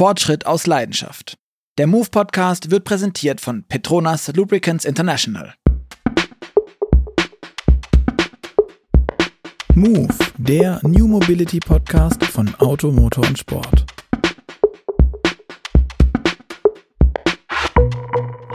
Fortschritt 0.00 0.46
aus 0.46 0.66
Leidenschaft. 0.66 1.36
Der 1.76 1.86
Move 1.86 2.08
Podcast 2.10 2.70
wird 2.70 2.84
präsentiert 2.84 3.38
von 3.38 3.64
Petronas 3.64 4.28
Lubricants 4.34 4.86
International. 4.86 5.52
Move, 9.74 10.08
der 10.38 10.80
New 10.84 11.06
Mobility 11.06 11.60
Podcast 11.60 12.24
von 12.24 12.54
Auto, 12.60 12.90
Motor 12.90 13.26
und 13.26 13.38
Sport. 13.38 13.84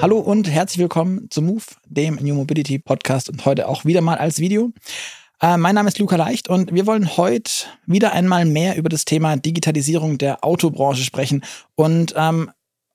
Hallo 0.02 0.18
und 0.18 0.50
herzlich 0.50 0.80
willkommen 0.80 1.30
zu 1.30 1.44
Move, 1.44 1.66
dem 1.86 2.16
New 2.16 2.34
Mobility 2.34 2.80
Podcast 2.80 3.30
und 3.30 3.46
heute 3.46 3.68
auch 3.68 3.86
wieder 3.86 4.02
mal 4.02 4.18
als 4.18 4.40
Video. 4.40 4.72
Äh, 5.46 5.58
mein 5.58 5.76
Name 5.76 5.90
ist 5.90 6.00
Luca 6.00 6.16
Leicht 6.16 6.50
und 6.50 6.74
wir 6.74 6.88
wollen 6.88 7.18
heute 7.18 7.52
wieder 7.86 8.14
einmal 8.14 8.46
mehr 8.46 8.78
über 8.78 8.90
das 8.90 9.06
Thema 9.06 9.38
Digitalisierung 9.38 10.18
der 10.18 10.44
Autobranche 10.44 11.04
sprechen 11.04 11.44
und 11.76 12.16
ähm, 12.18 12.50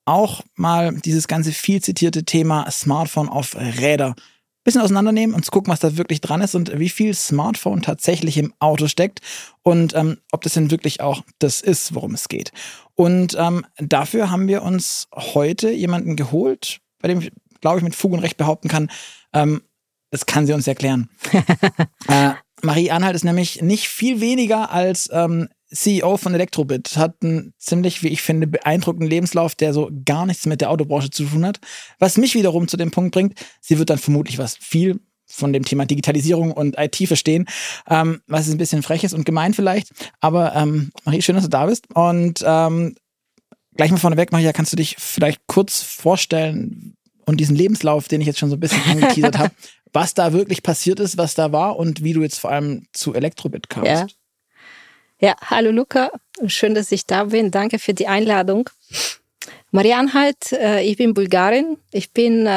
auch 0.05 0.43
mal 0.57 0.97
dieses 0.97 1.29
ganze 1.29 1.53
viel 1.53 1.81
zitierte 1.81 2.25
Thema 2.25 2.69
Smartphone 2.69 3.29
auf 3.29 3.55
Räder 3.55 4.17
bisschen 4.65 4.81
auseinandernehmen 4.81 5.37
und 5.37 5.49
gucken, 5.49 5.73
was 5.73 5.79
da 5.79 5.97
wirklich 5.97 6.23
dran 6.23 6.41
ist 6.41 6.57
und 6.57 6.77
wie 6.77 6.89
viel 6.89 7.15
Smartphone 7.15 7.83
tatsächlich 7.83 8.37
im 8.37 8.53
Auto 8.59 8.89
steckt 8.89 9.21
und 9.63 9.95
ähm, 9.95 10.19
ob 10.33 10.43
das 10.43 10.55
denn 10.55 10.73
wirklich 10.73 11.01
auch 11.01 11.23
das 11.39 11.61
ist, 11.61 11.95
worum 11.95 12.15
es 12.15 12.27
geht. 12.29 12.51
Und 12.97 13.37
ähm, 13.39 13.65
dafür 13.79 14.29
haben 14.33 14.49
wir 14.49 14.63
uns 14.63 15.07
heute 15.15 15.71
jemanden 15.71 16.17
geholt, 16.17 16.81
bei 17.01 17.07
dem 17.07 17.21
ich, 17.21 17.31
glaube 17.61 17.79
ich, 17.79 17.85
mit 17.85 17.95
Fug 17.95 18.13
und 18.13 18.19
Recht 18.19 18.39
behaupten 18.39 18.67
kann, 18.67 18.91
ähm, 19.33 19.63
das 20.11 20.27
kann 20.27 20.47
sie 20.47 20.53
uns 20.53 20.67
erklären. 20.67 21.09
äh, 22.09 22.31
Marie 22.63 22.91
Anhalt 22.91 23.17
ist 23.17 23.25
nämlich 23.25 23.63
nicht 23.63 23.89
viel 23.89 24.21
weniger 24.21 24.71
als 24.71 25.09
ähm, 25.13 25.49
CEO 25.73 26.17
von 26.17 26.35
Elektrobit, 26.35 26.97
hat 26.97 27.17
einen 27.23 27.55
ziemlich, 27.59 28.03
wie 28.03 28.09
ich 28.09 28.23
finde, 28.23 28.47
beeindruckenden 28.47 29.09
Lebenslauf, 29.09 29.55
der 29.55 29.73
so 29.73 29.91
gar 30.05 30.27
nichts 30.27 30.47
mit 30.47 30.61
der 30.61 30.71
Autobranche 30.71 31.11
zu 31.11 31.25
tun 31.25 31.47
hat. 31.47 31.61
Was 31.99 32.17
mich 32.17 32.35
wiederum 32.35 32.69
zu 32.69 32.77
dem 32.77 32.91
Punkt 32.91 33.13
bringt, 33.13 33.39
sie 33.61 33.79
wird 33.79 33.91
dann 33.91 33.99
vermutlich 33.99 34.39
was 34.39 34.57
viel 34.57 35.01
von 35.27 35.53
dem 35.53 35.65
Thema 35.65 35.87
Digitalisierung 35.87 36.51
und 36.51 36.77
IT 36.77 36.97
verstehen, 37.07 37.47
ähm, 37.89 38.21
was 38.27 38.49
ist 38.49 38.55
ein 38.55 38.59
bisschen 38.59 38.83
frech 38.83 39.05
ist 39.05 39.15
und 39.15 39.25
gemein 39.25 39.55
vielleicht. 39.55 39.91
Aber 40.21 40.57
ähm, 40.57 40.91
Marie, 41.05 41.23
schön, 41.23 41.37
dass 41.37 41.45
du 41.45 41.51
da 41.51 41.67
bist. 41.67 41.87
Und 41.95 42.43
ähm, 42.45 42.97
gleich 43.77 43.93
mal 43.93 43.99
vorneweg, 43.99 44.33
Maria, 44.33 44.53
kannst 44.53 44.73
du 44.73 44.77
dich 44.77 44.97
vielleicht 44.99 45.41
kurz 45.47 45.83
vorstellen 45.83 46.97
und 47.27 47.37
diesen 47.39 47.55
Lebenslauf, 47.55 48.09
den 48.09 48.21
ich 48.21 48.27
jetzt 48.27 48.41
schon 48.41 48.51
so 48.51 48.57
ein 48.57 48.61
bisschen 48.61 48.83
angeteasert 48.83 49.39
habe, 49.39 49.55
was 49.93 50.15
da 50.15 50.33
wirklich 50.33 50.63
passiert 50.63 51.01
ist, 51.01 51.19
was 51.19 51.35
da 51.35 51.53
war 51.53 51.77
und 51.77 52.03
wie 52.05 52.13
du 52.13 52.23
jetzt 52.23 52.39
vor 52.39 52.51
allem 52.51 52.87
zu 52.93 53.15
Elektrobit 53.15 53.69
kamst. 53.69 53.89
Ja. 53.91 54.07
ja, 55.21 55.37
hallo 55.43 55.71
Luca, 55.71 56.11
schön, 56.47 56.75
dass 56.75 56.93
ich 56.93 57.07
da 57.07 57.25
bin. 57.25 57.51
Danke 57.51 57.79
für 57.79 57.95
die 57.95 58.07
Einladung. 58.07 58.71
Marian 59.71 60.15
halt, 60.15 60.53
äh, 60.53 60.83
ich 60.83 60.97
bin 60.97 61.15
Bulgarin. 61.15 61.77
Ich 61.93 62.13
bin 62.13 62.47
äh, 62.47 62.51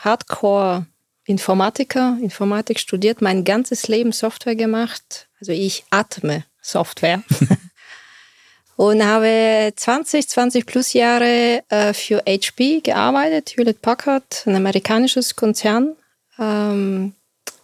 Hardcore 0.00 0.86
Informatiker, 1.24 2.16
Informatik 2.22 2.78
studiert, 2.78 3.20
mein 3.20 3.44
ganzes 3.44 3.88
Leben 3.88 4.12
Software 4.12 4.56
gemacht. 4.56 5.28
Also 5.40 5.52
ich 5.52 5.84
atme 5.90 6.44
Software. 6.60 7.22
und 8.76 9.04
habe 9.04 9.72
20, 9.74 10.28
20 10.28 10.66
plus 10.66 10.92
Jahre 10.92 11.62
äh, 11.68 11.92
für 11.92 12.22
HP 12.26 12.80
gearbeitet, 12.80 13.54
Hewlett 13.56 13.82
Packard, 13.82 14.44
ein 14.46 14.54
amerikanisches 14.54 15.36
Konzern, 15.36 15.96
ähm, 16.38 17.14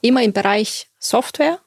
immer 0.00 0.22
im 0.22 0.32
Bereich 0.32 0.88
Software. 0.98 1.58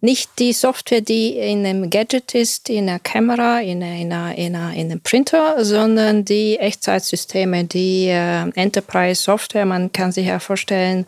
Nicht 0.00 0.30
die 0.38 0.52
Software, 0.52 1.00
die 1.00 1.36
in 1.36 1.66
einem 1.66 1.90
Gadget 1.90 2.34
ist, 2.34 2.68
in 2.70 2.88
einer 2.88 3.00
Kamera, 3.00 3.60
in, 3.60 3.82
einer, 3.82 4.34
in, 4.36 4.54
einer, 4.54 4.72
in 4.74 4.92
einem 4.92 5.00
Printer, 5.00 5.64
sondern 5.64 6.24
die 6.24 6.56
Echtzeitsysteme, 6.56 7.64
die 7.64 8.06
äh, 8.06 8.48
Enterprise-Software. 8.54 9.66
Man 9.66 9.92
kann 9.92 10.12
sich 10.12 10.26
ja 10.26 10.38
vorstellen, 10.38 11.04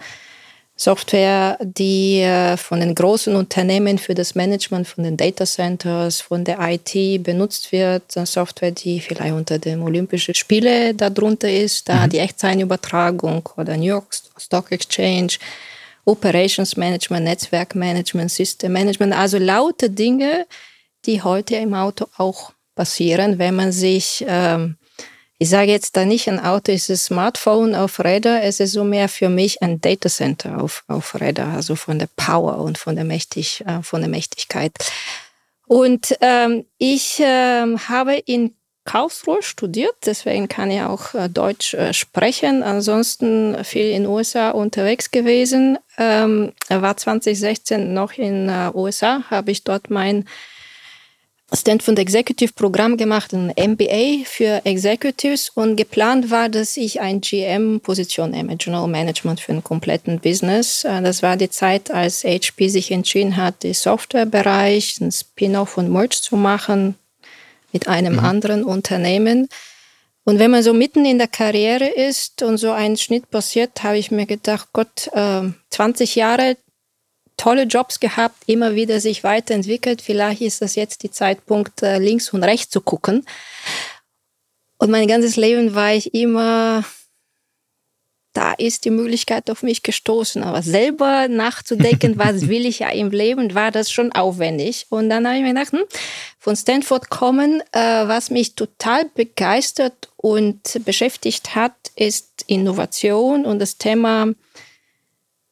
Software, 0.82 1.58
die 1.60 2.20
äh, 2.20 2.56
von 2.56 2.80
den 2.80 2.94
großen 2.94 3.36
Unternehmen 3.36 3.98
für 3.98 4.14
das 4.14 4.34
Management 4.34 4.88
von 4.88 5.04
den 5.04 5.18
Data 5.18 5.44
Centers, 5.44 6.22
von 6.22 6.42
der 6.42 6.56
IT 6.58 7.22
benutzt 7.22 7.70
wird. 7.70 8.10
Software, 8.10 8.70
die 8.70 8.98
vielleicht 9.00 9.34
unter 9.34 9.58
den 9.58 9.82
Olympischen 9.82 10.34
Spielen 10.34 10.96
darunter 10.96 11.52
ist, 11.52 11.86
da 11.90 12.06
mhm. 12.06 12.10
die 12.10 12.18
Echtzeitübertragung 12.20 13.46
oder 13.58 13.76
New 13.76 13.88
York 13.88 14.06
Stock 14.38 14.72
Exchange, 14.72 15.34
Operations 16.06 16.74
Management, 16.78 17.24
Netzwerkmanagement, 17.24 18.30
System 18.30 18.72
Management, 18.72 19.12
also 19.12 19.36
laute 19.36 19.90
Dinge, 19.90 20.46
die 21.04 21.20
heute 21.20 21.56
im 21.56 21.74
Auto 21.74 22.06
auch 22.16 22.52
passieren, 22.74 23.38
wenn 23.38 23.54
man 23.54 23.70
sich 23.70 24.24
ähm, 24.26 24.78
ich 25.42 25.48
sage 25.48 25.70
jetzt 25.70 25.96
da 25.96 26.04
nicht, 26.04 26.28
ein 26.28 26.38
Auto 26.38 26.70
ist 26.70 26.90
ein 26.90 26.98
Smartphone 26.98 27.74
auf 27.74 27.98
Räder, 27.98 28.42
es 28.42 28.60
ist 28.60 28.72
so 28.72 28.84
mehr 28.84 29.08
für 29.08 29.30
mich 29.30 29.62
ein 29.62 29.80
Datacenter 29.80 30.62
auf, 30.62 30.84
auf 30.86 31.18
Räder, 31.18 31.48
also 31.48 31.76
von 31.76 31.98
der 31.98 32.10
Power 32.14 32.58
und 32.58 32.76
von 32.76 32.94
der, 32.94 33.06
Mächtig, 33.06 33.64
äh, 33.66 33.82
von 33.82 34.02
der 34.02 34.10
Mächtigkeit. 34.10 34.74
Und 35.66 36.14
ähm, 36.20 36.66
ich 36.76 37.22
ähm, 37.24 37.88
habe 37.88 38.16
in 38.16 38.54
Karlsruhe 38.84 39.42
studiert, 39.42 39.94
deswegen 40.04 40.46
kann 40.46 40.70
ich 40.70 40.82
auch 40.82 41.14
äh, 41.14 41.30
Deutsch 41.30 41.72
äh, 41.72 41.94
sprechen. 41.94 42.62
Ansonsten 42.62 43.64
viel 43.64 43.92
in 43.92 44.04
USA 44.04 44.50
unterwegs 44.50 45.10
gewesen. 45.10 45.78
Ähm, 45.96 46.52
war 46.68 46.98
2016 46.98 47.94
noch 47.94 48.12
in 48.12 48.50
äh, 48.50 48.72
USA, 48.74 49.22
habe 49.30 49.52
ich 49.52 49.64
dort 49.64 49.88
mein 49.88 50.26
Stanford 51.52 51.98
Executive 51.98 52.52
Programm 52.52 52.96
gemacht, 52.96 53.32
ein 53.32 53.52
MBA 53.56 54.24
für 54.24 54.64
Executives 54.64 55.50
und 55.50 55.74
geplant 55.74 56.30
war, 56.30 56.48
dass 56.48 56.76
ich 56.76 57.00
ein 57.00 57.20
GM-Position 57.20 58.30
nehme, 58.30 58.56
General 58.56 58.86
Management 58.86 59.40
für 59.40 59.52
einen 59.52 59.64
kompletten 59.64 60.20
Business. 60.20 60.84
Äh, 60.84 61.02
das 61.02 61.22
war 61.22 61.36
die 61.36 61.50
Zeit, 61.50 61.90
als 61.90 62.22
HP 62.22 62.68
sich 62.68 62.92
entschieden 62.92 63.36
hat, 63.36 63.64
den 63.64 63.74
Softwarebereich, 63.74 65.00
ein 65.00 65.10
Spin-off 65.10 65.76
und 65.76 65.90
Merge 65.90 66.20
zu 66.20 66.36
machen 66.36 66.94
mit 67.72 67.88
einem 67.88 68.14
mhm. 68.14 68.20
anderen 68.20 68.64
Unternehmen. 68.64 69.48
Und 70.24 70.38
wenn 70.38 70.52
man 70.52 70.62
so 70.62 70.72
mitten 70.72 71.04
in 71.04 71.18
der 71.18 71.28
Karriere 71.28 71.88
ist 71.88 72.42
und 72.42 72.58
so 72.58 72.70
ein 72.70 72.96
Schnitt 72.96 73.30
passiert, 73.30 73.82
habe 73.82 73.98
ich 73.98 74.12
mir 74.12 74.26
gedacht, 74.26 74.68
Gott, 74.72 75.10
20 75.70 76.16
äh, 76.16 76.20
Jahre 76.20 76.56
tolle 77.40 77.62
Jobs 77.62 78.00
gehabt, 78.00 78.36
immer 78.46 78.74
wieder 78.74 79.00
sich 79.00 79.24
weiterentwickelt. 79.24 80.02
Vielleicht 80.02 80.42
ist 80.42 80.60
das 80.60 80.74
jetzt 80.74 81.02
die 81.02 81.10
Zeitpunkt, 81.10 81.82
äh, 81.82 81.98
links 81.98 82.34
und 82.34 82.44
rechts 82.44 82.70
zu 82.70 82.82
gucken. 82.82 83.24
Und 84.76 84.90
mein 84.90 85.08
ganzes 85.08 85.36
Leben 85.36 85.74
war 85.74 85.94
ich 85.94 86.12
immer, 86.12 86.84
da 88.34 88.52
ist 88.52 88.84
die 88.84 88.90
Möglichkeit 88.90 89.50
auf 89.50 89.62
mich 89.62 89.82
gestoßen. 89.82 90.42
Aber 90.42 90.60
selber 90.60 91.28
nachzudenken, 91.28 92.14
was 92.18 92.48
will 92.48 92.66
ich 92.66 92.80
ja 92.80 92.90
im 92.90 93.10
Leben, 93.10 93.54
war 93.54 93.70
das 93.70 93.90
schon 93.90 94.12
aufwendig. 94.12 94.86
Und 94.90 95.08
dann 95.08 95.26
habe 95.26 95.38
ich 95.38 95.42
mir 95.42 95.54
gedacht, 95.54 95.72
hm, 95.72 95.84
von 96.38 96.56
Stanford 96.56 97.08
kommen, 97.08 97.62
äh, 97.72 98.06
was 98.06 98.28
mich 98.28 98.54
total 98.54 99.06
begeistert 99.14 100.10
und 100.18 100.84
beschäftigt 100.84 101.54
hat, 101.54 101.74
ist 101.96 102.44
Innovation 102.46 103.46
und 103.46 103.60
das 103.60 103.78
Thema 103.78 104.34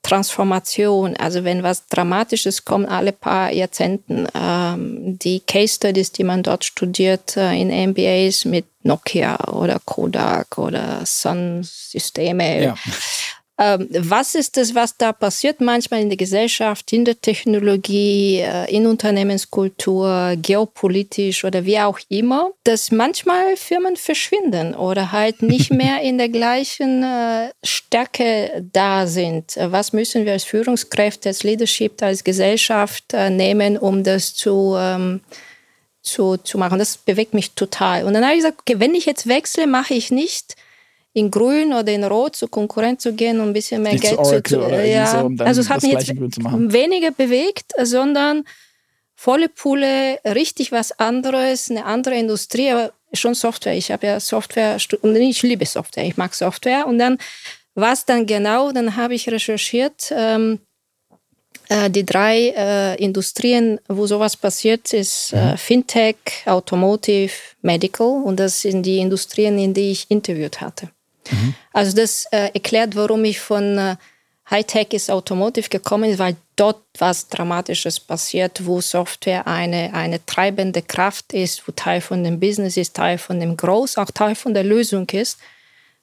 Transformation. 0.03 1.17
Also 1.17 1.45
wenn 1.45 1.63
was 1.63 1.87
Dramatisches 1.87 2.65
kommt, 2.65 2.89
alle 2.89 3.13
paar 3.13 3.53
Jahrzehnten. 3.53 4.27
Ähm, 4.35 5.19
die 5.19 5.41
Case 5.41 5.75
Studies, 5.75 6.13
die 6.13 6.25
man 6.25 6.43
dort 6.43 6.65
studiert 6.65 7.37
äh, 7.37 7.55
in 7.61 7.91
MBAs 7.91 8.45
mit 8.45 8.67
Nokia 8.83 9.37
oder 9.53 9.81
Kodak 9.85 10.59
oder 10.59 11.03
Sun-Systeme. 11.05 12.63
Ja. 12.63 12.75
Ähm, 13.61 13.89
was 13.91 14.37
ist 14.37 14.57
das, 14.57 14.77
was 14.77 14.97
da 14.97 15.13
passiert 15.13 15.61
manchmal 15.61 16.01
in 16.01 16.09
der 16.09 16.17
Gesellschaft, 16.17 16.93
in 16.93 17.05
der 17.05 17.21
Technologie, 17.21 18.39
äh, 18.39 18.73
in 18.73 18.87
Unternehmenskultur, 18.87 20.37
geopolitisch 20.41 21.45
oder 21.45 21.65
wie 21.65 21.81
auch 21.81 21.99
immer, 22.09 22.53
dass 22.63 22.93
manchmal 22.93 23.57
Firmen 23.57 23.97
verschwinden 23.97 24.77
oder 24.77 25.11
halt 25.11 25.43
nicht 25.43 25.73
mehr 25.73 26.03
in 26.03 26.19
der 26.19 26.29
gleichen 26.29 27.03
äh, 27.03 27.51
Stärke 27.65 28.65
da 28.73 29.09
sind? 29.09 29.57
Was 29.57 29.93
müssen 29.93 30.25
wir 30.25 30.33
als 30.33 30.45
Führungskräfte, 30.45 31.31
als 31.31 31.43
Leadership, 31.43 32.01
als 32.01 32.23
Gesellschaft 32.23 33.13
äh, 33.13 33.29
nehmen, 33.29 33.77
um 33.77 34.05
das 34.05 34.35
zu 34.35 34.77
ähm, 34.79 35.21
zu, 36.01 36.39
zu 36.39 36.57
machen. 36.57 36.79
Das 36.79 36.97
bewegt 36.97 37.35
mich 37.35 37.51
total. 37.53 38.05
Und 38.05 38.15
dann 38.15 38.25
habe 38.25 38.33
ich 38.33 38.39
gesagt, 38.39 38.61
okay, 38.61 38.81
wenn 38.81 38.95
ich 38.95 39.05
jetzt 39.05 39.29
wechsle, 39.29 39.67
mache 39.67 39.93
ich 39.93 40.11
nicht 40.11 40.57
in 41.19 41.31
Grün 41.31 41.73
oder 41.73 41.93
in 41.93 42.05
Rot 42.05 42.37
zu 42.37 42.49
Konkurrent 42.49 43.01
zu 43.01 43.13
gehen 43.13 43.41
und 43.41 43.49
ein 43.49 43.53
bisschen 43.53 43.83
mehr 43.83 43.93
Nicht 43.93 44.05
Geld 44.05 44.25
zu, 44.25 44.43
zu 44.43 44.61
ja. 44.61 45.07
So, 45.07 45.27
um 45.27 45.41
also 45.41 45.61
es 45.61 45.69
hat 45.69 45.83
mich 45.83 45.93
jetzt 45.93 46.09
weniger 46.09 47.11
bewegt, 47.11 47.73
sondern 47.83 48.45
volle 49.15 49.49
Pulle, 49.49 50.19
richtig 50.25 50.73
was 50.73 50.99
anderes, 50.99 51.71
eine 51.71 51.85
andere 51.85 52.15
Industrie, 52.17 52.71
aber 52.71 52.93
schon 53.13 53.35
Software. 53.35 53.77
Ich 53.77 53.91
habe 53.91 54.07
ja 54.07 54.21
Software 54.21 54.79
und 55.03 55.17
ich 55.17 55.43
liebe 55.43 55.67
Software, 55.67 56.05
ich 56.05 56.17
mag 56.17 56.35
Software. 56.35 56.87
Und 56.87 56.99
dann 56.99 57.19
was 57.75 58.05
dann 58.05 58.27
genau, 58.27 58.73
dann 58.73 58.97
habe 58.97 59.15
ich 59.15 59.29
recherchiert. 59.29 60.13
Ähm, 60.13 60.61
Äh, 61.71 61.91
die 61.91 62.05
drei 62.05 62.55
äh, 62.57 62.95
Industrien, 62.97 63.79
wo 63.89 64.07
sowas 64.07 64.37
passiert, 64.37 64.95
ist 64.95 65.33
äh, 65.35 65.53
mhm. 65.53 65.57
Fintech, 65.59 66.17
Automotive, 66.47 67.33
Medical 67.61 68.23
und 68.25 68.41
das 68.41 68.63
sind 68.63 68.85
die 68.85 68.99
Industrien, 68.99 69.59
in 69.59 69.75
die 69.75 69.91
ich 69.91 70.07
interviewt 70.09 70.63
hatte. 70.63 70.89
Mhm. 71.31 71.55
Also 71.73 71.97
das 71.97 72.27
äh, 72.33 72.51
erklärt, 72.55 72.97
warum 72.97 73.25
ich 73.25 73.41
von 73.41 73.79
äh, 73.79 73.97
Hightech 74.51 74.93
ist 74.93 75.11
Automotive 75.11 75.69
gekommen 75.69 76.11
ist, 76.11 76.19
weil 76.19 76.37
dort 76.57 76.83
was 76.99 77.29
Dramatisches 77.29 78.01
passiert, 78.01 78.65
wo 78.65 78.81
Software 78.81 79.47
eine, 79.47 79.93
eine 79.93 80.25
treibende 80.25 80.83
Kraft 80.83 81.33
ist, 81.33 81.67
wo 81.69 81.73
Teil 81.73 82.01
von 82.01 82.25
dem 82.25 82.41
Business 82.41 82.77
ist, 82.77 82.97
Teil 82.97 83.19
von 83.19 83.41
dem 83.41 83.57
Groß, 83.57 83.99
auch 83.99 84.11
Teil 84.11 84.35
von 84.35 84.55
der 84.55 84.65
Lösung 84.65 85.09
ist. 85.11 85.39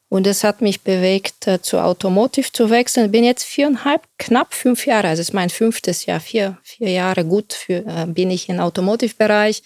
Und 0.08 0.28
es 0.28 0.44
hat 0.44 0.62
mich 0.62 0.82
bewegt, 0.82 1.48
äh, 1.48 1.62
zu 1.62 1.80
Automotive 1.80 2.52
zu 2.52 2.70
wechseln. 2.70 3.12
Bin 3.12 3.24
jetzt 3.24 3.44
viereinhalb, 3.44 4.04
knapp 4.20 4.54
fünf 4.54 4.86
Jahre, 4.86 5.08
also 5.08 5.22
es 5.22 5.30
ist 5.30 5.34
mein 5.34 5.50
fünftes 5.50 6.06
Jahr, 6.06 6.20
vier, 6.20 6.58
vier 6.62 6.92
Jahre 6.92 7.26
gut 7.26 7.54
für, 7.54 7.84
äh, 7.86 8.06
bin 8.06 8.30
ich 8.30 8.48
im 8.48 8.60
Automotive-Bereich. 8.60 9.64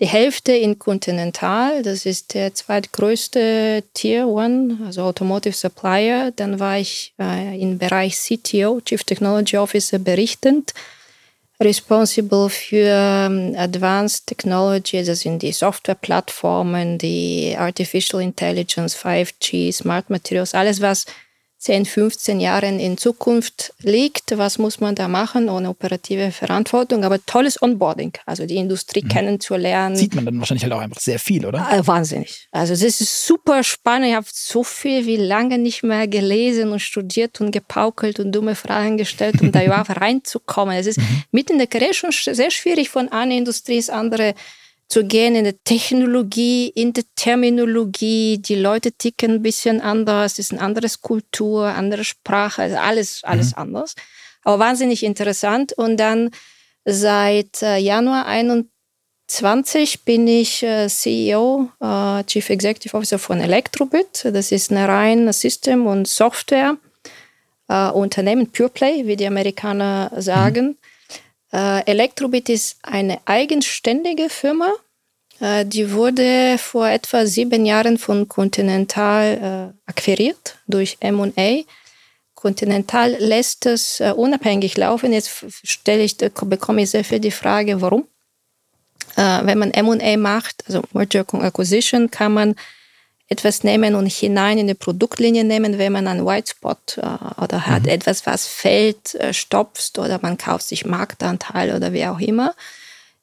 Die 0.00 0.06
Hälfte 0.06 0.52
in 0.52 0.78
Continental, 0.78 1.82
das 1.82 2.06
ist 2.06 2.34
der 2.34 2.54
zweitgrößte 2.54 3.84
Tier 3.94 4.26
One, 4.26 4.78
also 4.86 5.02
Automotive 5.02 5.54
Supplier. 5.54 6.32
Dann 6.34 6.58
war 6.58 6.78
ich 6.78 7.14
äh, 7.20 7.60
im 7.60 7.78
Bereich 7.78 8.16
CTO, 8.16 8.80
Chief 8.80 9.04
Technology 9.04 9.58
Officer, 9.58 9.98
berichtend 9.98 10.72
responsible 11.62 12.48
für 12.50 13.28
um, 13.28 13.54
Advanced 13.56 14.26
Technology, 14.26 15.02
das 15.04 15.20
sind 15.20 15.42
die 15.42 15.52
Softwareplattformen, 15.52 16.98
die 16.98 17.54
Artificial 17.56 18.22
Intelligence, 18.22 18.96
5G, 18.96 19.72
Smart 19.72 20.10
Materials, 20.10 20.54
alles 20.54 20.80
was 20.80 21.06
10, 21.62 21.86
15 21.86 22.40
Jahren 22.40 22.80
in 22.80 22.98
Zukunft 22.98 23.72
liegt. 23.82 24.36
Was 24.36 24.58
muss 24.58 24.80
man 24.80 24.96
da 24.96 25.06
machen 25.06 25.48
ohne 25.48 25.68
operative 25.68 26.32
Verantwortung? 26.32 27.04
Aber 27.04 27.24
tolles 27.24 27.62
Onboarding, 27.62 28.14
also 28.26 28.46
die 28.46 28.56
Industrie 28.56 29.04
mhm. 29.04 29.08
kennenzulernen. 29.08 29.94
Sieht 29.94 30.16
man 30.16 30.24
dann 30.24 30.40
wahrscheinlich 30.40 30.64
halt 30.64 30.72
auch 30.72 30.80
einfach 30.80 30.98
sehr 30.98 31.20
viel, 31.20 31.46
oder? 31.46 31.68
Äh, 31.70 31.86
wahnsinnig. 31.86 32.48
Also 32.50 32.72
das 32.72 33.00
ist 33.00 33.24
super 33.24 33.62
spannend. 33.62 34.08
Ich 34.08 34.14
habe 34.16 34.26
so 34.28 34.64
viel 34.64 35.06
wie 35.06 35.16
lange 35.16 35.56
nicht 35.56 35.84
mehr 35.84 36.08
gelesen 36.08 36.72
und 36.72 36.80
studiert 36.80 37.40
und 37.40 37.52
gepaukelt 37.52 38.18
und 38.18 38.32
dumme 38.32 38.56
Fragen 38.56 38.96
gestellt, 38.96 39.40
um 39.40 39.52
da 39.52 39.62
überhaupt 39.64 40.00
reinzukommen. 40.00 40.76
Es 40.76 40.88
ist 40.88 40.98
mhm. 40.98 41.22
mitten 41.30 41.52
in 41.52 41.58
der 41.58 41.68
Karriere 41.68 41.94
schon 41.94 42.10
sehr 42.10 42.50
schwierig 42.50 42.90
von 42.90 43.08
einer 43.12 43.36
Industrie 43.36 43.76
ins 43.76 43.88
andere 43.88 44.34
zu 44.92 45.04
gehen 45.04 45.34
in 45.34 45.44
der 45.44 45.64
Technologie, 45.64 46.68
in 46.68 46.92
der 46.92 47.04
Terminologie. 47.16 48.36
Die 48.36 48.56
Leute 48.56 48.92
ticken 48.92 49.36
ein 49.36 49.42
bisschen 49.42 49.80
anders, 49.80 50.32
es 50.32 50.40
ist 50.40 50.52
eine 50.52 50.60
andere 50.60 50.86
Kultur, 51.00 51.68
andere 51.68 52.04
Sprache, 52.04 52.60
also 52.60 52.76
alles, 52.76 53.24
alles 53.24 53.52
mhm. 53.52 53.62
anders. 53.62 53.94
Aber 54.44 54.58
wahnsinnig 54.58 55.02
interessant. 55.02 55.72
Und 55.72 55.96
dann 55.96 56.28
seit 56.84 57.62
äh, 57.62 57.78
Januar 57.78 58.26
21 58.26 60.04
bin 60.04 60.28
ich 60.28 60.62
äh, 60.62 60.88
CEO, 60.88 61.70
äh, 61.80 62.22
Chief 62.24 62.50
Executive 62.50 62.94
Officer 62.94 63.18
von 63.18 63.40
Electrobit. 63.40 64.26
Das 64.30 64.52
ist 64.52 64.70
ein 64.70 64.76
rein 64.76 65.32
System- 65.32 65.86
und 65.86 66.06
Software-Unternehmen, 66.06 68.52
Pure 68.52 68.68
Play, 68.68 69.06
wie 69.06 69.16
die 69.16 69.26
Amerikaner 69.26 70.12
sagen. 70.18 70.66
Mhm. 70.66 70.76
Electrobit 71.84 72.48
ist 72.48 72.78
eine 72.82 73.18
eigenständige 73.26 74.30
Firma. 74.30 74.72
Äh, 75.42 75.66
die 75.66 75.92
wurde 75.92 76.56
vor 76.56 76.88
etwa 76.88 77.26
sieben 77.26 77.66
Jahren 77.66 77.98
von 77.98 78.28
Continental 78.28 79.74
äh, 79.76 79.90
akquiriert 79.90 80.56
durch 80.68 80.96
M&A. 81.00 81.62
Continental 82.34 83.16
lässt 83.18 83.66
es 83.66 84.00
äh, 84.00 84.12
unabhängig 84.16 84.76
laufen. 84.76 85.12
Jetzt 85.12 85.44
stelle 85.64 86.04
ich, 86.04 86.16
bekomme 86.16 86.82
ich 86.82 86.90
sehr 86.90 87.04
viel 87.04 87.18
die 87.18 87.30
Frage, 87.30 87.80
warum. 87.80 88.06
Wenn 89.14 89.58
man 89.58 89.72
M&A 89.72 90.16
macht, 90.16 90.64
also 90.66 90.82
Merger 90.94 91.26
Acquisition, 91.34 92.10
kann 92.10 92.32
man 92.32 92.54
etwas 93.28 93.62
nehmen 93.62 93.94
und 93.94 94.06
hinein 94.06 94.56
in 94.56 94.68
die 94.68 94.74
Produktlinie 94.74 95.44
nehmen, 95.44 95.76
wenn 95.76 95.92
man 95.92 96.08
einen 96.08 96.24
White 96.24 96.52
Spot 96.52 96.76
oder 97.36 97.66
hat 97.66 97.82
mhm. 97.82 97.88
etwas, 97.90 98.24
was 98.24 98.46
fällt, 98.46 99.18
stopft 99.32 99.98
oder 99.98 100.18
man 100.22 100.38
kauft 100.38 100.66
sich 100.66 100.86
Marktanteil 100.86 101.76
oder 101.76 101.92
wie 101.92 102.06
auch 102.06 102.20
immer. 102.20 102.54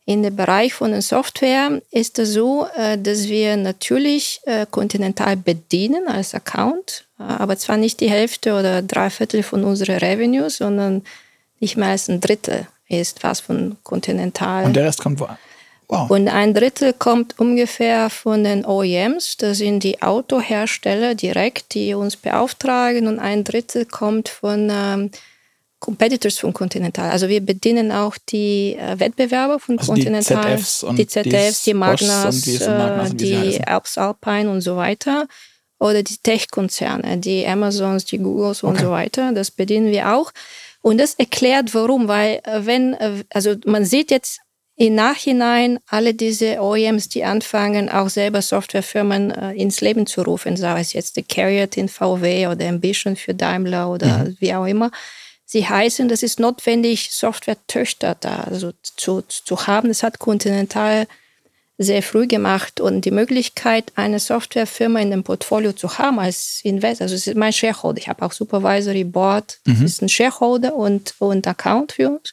In 0.09 0.23
dem 0.23 0.35
Bereich 0.35 0.73
von 0.73 0.89
der 0.89 1.03
Software 1.03 1.83
ist 1.91 2.17
es 2.17 2.33
so, 2.33 2.65
äh, 2.75 2.97
dass 2.97 3.27
wir 3.27 3.55
natürlich 3.57 4.41
äh, 4.45 4.65
Continental 4.65 5.37
bedienen 5.37 6.07
als 6.07 6.33
Account, 6.33 7.05
äh, 7.19 7.23
aber 7.25 7.57
zwar 7.57 7.77
nicht 7.77 7.99
die 7.99 8.09
Hälfte 8.09 8.57
oder 8.57 8.81
drei 8.81 9.11
Viertel 9.11 9.43
von 9.43 9.63
unseren 9.63 9.97
Revenues, 9.97 10.57
sondern 10.57 11.03
nicht 11.59 11.77
mehr 11.77 11.89
als 11.89 12.07
ein 12.07 12.21
Drittel 12.21 12.65
ist 12.87 13.21
was 13.21 13.39
von 13.39 13.77
Continental. 13.83 14.65
Und 14.65 14.75
der 14.75 14.85
Rest 14.85 14.99
kommt 14.99 15.19
wo? 15.19 15.27
Wow. 15.89 16.09
Und 16.09 16.27
ein 16.27 16.55
Drittel 16.55 16.93
kommt 16.93 17.37
ungefähr 17.37 18.09
von 18.09 18.43
den 18.43 18.65
OEMs, 18.65 19.37
das 19.37 19.59
sind 19.59 19.83
die 19.83 20.01
Autohersteller 20.01 21.13
direkt, 21.13 21.75
die 21.75 21.93
uns 21.93 22.17
beauftragen, 22.17 23.05
und 23.05 23.19
ein 23.19 23.43
Drittel 23.43 23.85
kommt 23.85 24.27
von 24.27 24.71
ähm, 24.71 25.11
Competitors 25.79 26.37
von 26.37 26.53
Continental. 26.53 27.09
Also 27.09 27.29
wir 27.29 27.39
bedienen 27.41 27.91
auch 27.91 28.17
die 28.29 28.75
äh, 28.75 28.99
Wettbewerber 28.99 29.59
von 29.59 29.79
also 29.79 29.93
Continental, 29.93 30.57
die 30.57 30.57
ZFs, 30.57 30.83
und 30.83 30.99
die, 30.99 31.07
ZFs, 31.07 31.63
die 31.63 31.73
Magnas, 31.73 32.41
die, 32.41 32.59
Magnas, 32.59 33.15
die 33.15 33.61
Alps 33.65 33.97
Alpine 33.97 34.49
und 34.49 34.61
so 34.61 34.75
weiter. 34.75 35.27
Oder 35.79 36.03
die 36.03 36.17
Tech-Konzerne, 36.17 37.19
die 37.19 37.47
Amazons, 37.47 38.03
die 38.03 38.17
Googles 38.17 38.63
und 38.63 38.71
okay. 38.71 38.83
so 38.83 38.91
weiter. 38.91 39.31
Das 39.31 39.49
bedienen 39.49 39.91
wir 39.91 40.13
auch. 40.13 40.33
Und 40.81 40.97
das 40.97 41.13
erklärt 41.13 41.73
warum, 41.73 42.09
weil 42.09 42.41
äh, 42.43 42.65
wenn, 42.65 42.93
äh, 42.95 43.23
also 43.29 43.55
man 43.65 43.85
sieht 43.85 44.11
jetzt 44.11 44.41
im 44.75 44.95
Nachhinein 44.95 45.79
alle 45.87 46.13
diese 46.13 46.61
OEMs, 46.61 47.09
die 47.09 47.25
anfangen, 47.25 47.89
auch 47.89 48.09
selber 48.09 48.41
Softwarefirmen 48.41 49.31
äh, 49.31 49.53
ins 49.53 49.81
Leben 49.81 50.05
zu 50.05 50.21
rufen, 50.21 50.55
sei 50.55 50.79
es 50.79 50.93
jetzt 50.93 51.17
die 51.17 51.23
Carrier 51.23 51.67
in 51.75 51.89
VW 51.89 52.47
oder 52.47 52.67
Ambition 52.67 53.17
für 53.17 53.33
Daimler 53.33 53.89
oder 53.91 54.19
mhm. 54.19 54.37
wie 54.39 54.53
auch 54.53 54.65
immer. 54.65 54.89
Sie 55.51 55.67
heißen, 55.67 56.07
das 56.09 56.21
ist 56.21 56.39
notwendig, 56.39 57.09
Software-Töchter 57.11 58.15
da 58.19 58.41
also 58.41 58.71
zu, 58.83 59.23
zu 59.23 59.65
haben. 59.65 59.87
Das 59.87 60.03
hat 60.03 60.19
Continental 60.19 61.07
sehr 61.79 62.03
früh 62.03 62.27
gemacht 62.27 62.79
und 62.79 63.03
die 63.03 63.09
Möglichkeit, 63.09 63.91
eine 63.95 64.19
Softwarefirma 64.19 64.99
in 64.99 65.09
dem 65.09 65.23
Portfolio 65.23 65.73
zu 65.73 65.97
haben 65.97 66.19
als 66.19 66.59
Investor, 66.63 67.05
also 67.05 67.15
es 67.15 67.25
ist 67.25 67.35
mein 67.35 67.51
Shareholder. 67.51 67.97
Ich 67.97 68.07
habe 68.07 68.23
auch 68.23 68.31
Supervisory 68.31 69.05
Board, 69.05 69.59
das 69.65 69.79
mhm. 69.79 69.85
ist 69.87 70.01
ein 70.03 70.09
Shareholder 70.09 70.75
und, 70.75 71.15
und 71.17 71.47
Account 71.47 71.93
für 71.93 72.09
uns. 72.09 72.31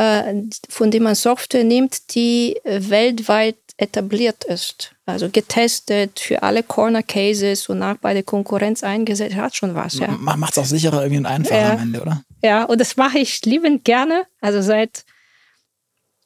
Äh, 0.00 0.44
von 0.70 0.90
dem 0.90 1.02
man 1.02 1.14
Software 1.14 1.62
nimmt, 1.62 2.14
die 2.14 2.58
weltweit 2.64 3.58
etabliert 3.76 4.44
ist. 4.44 4.94
Also 5.04 5.28
getestet 5.28 6.20
für 6.20 6.42
alle 6.42 6.62
Corner 6.62 7.02
Cases 7.02 7.68
und 7.68 7.82
auch 7.82 7.96
bei 7.96 8.14
der 8.14 8.22
Konkurrenz 8.22 8.82
eingesetzt, 8.82 9.36
hat 9.36 9.54
schon 9.54 9.74
was. 9.74 9.98
Ja. 9.98 10.08
Macht 10.08 10.52
es 10.52 10.58
auch 10.58 10.64
sicherer 10.64 11.02
irgendwie 11.02 11.18
und 11.18 11.26
einfacher 11.26 11.60
ja. 11.60 11.72
am 11.72 11.80
Ende, 11.80 12.00
oder? 12.00 12.24
Ja, 12.42 12.64
und 12.64 12.80
das 12.80 12.96
mache 12.96 13.18
ich 13.18 13.44
liebend 13.44 13.84
gerne. 13.84 14.24
Also 14.40 14.62
seit 14.62 15.04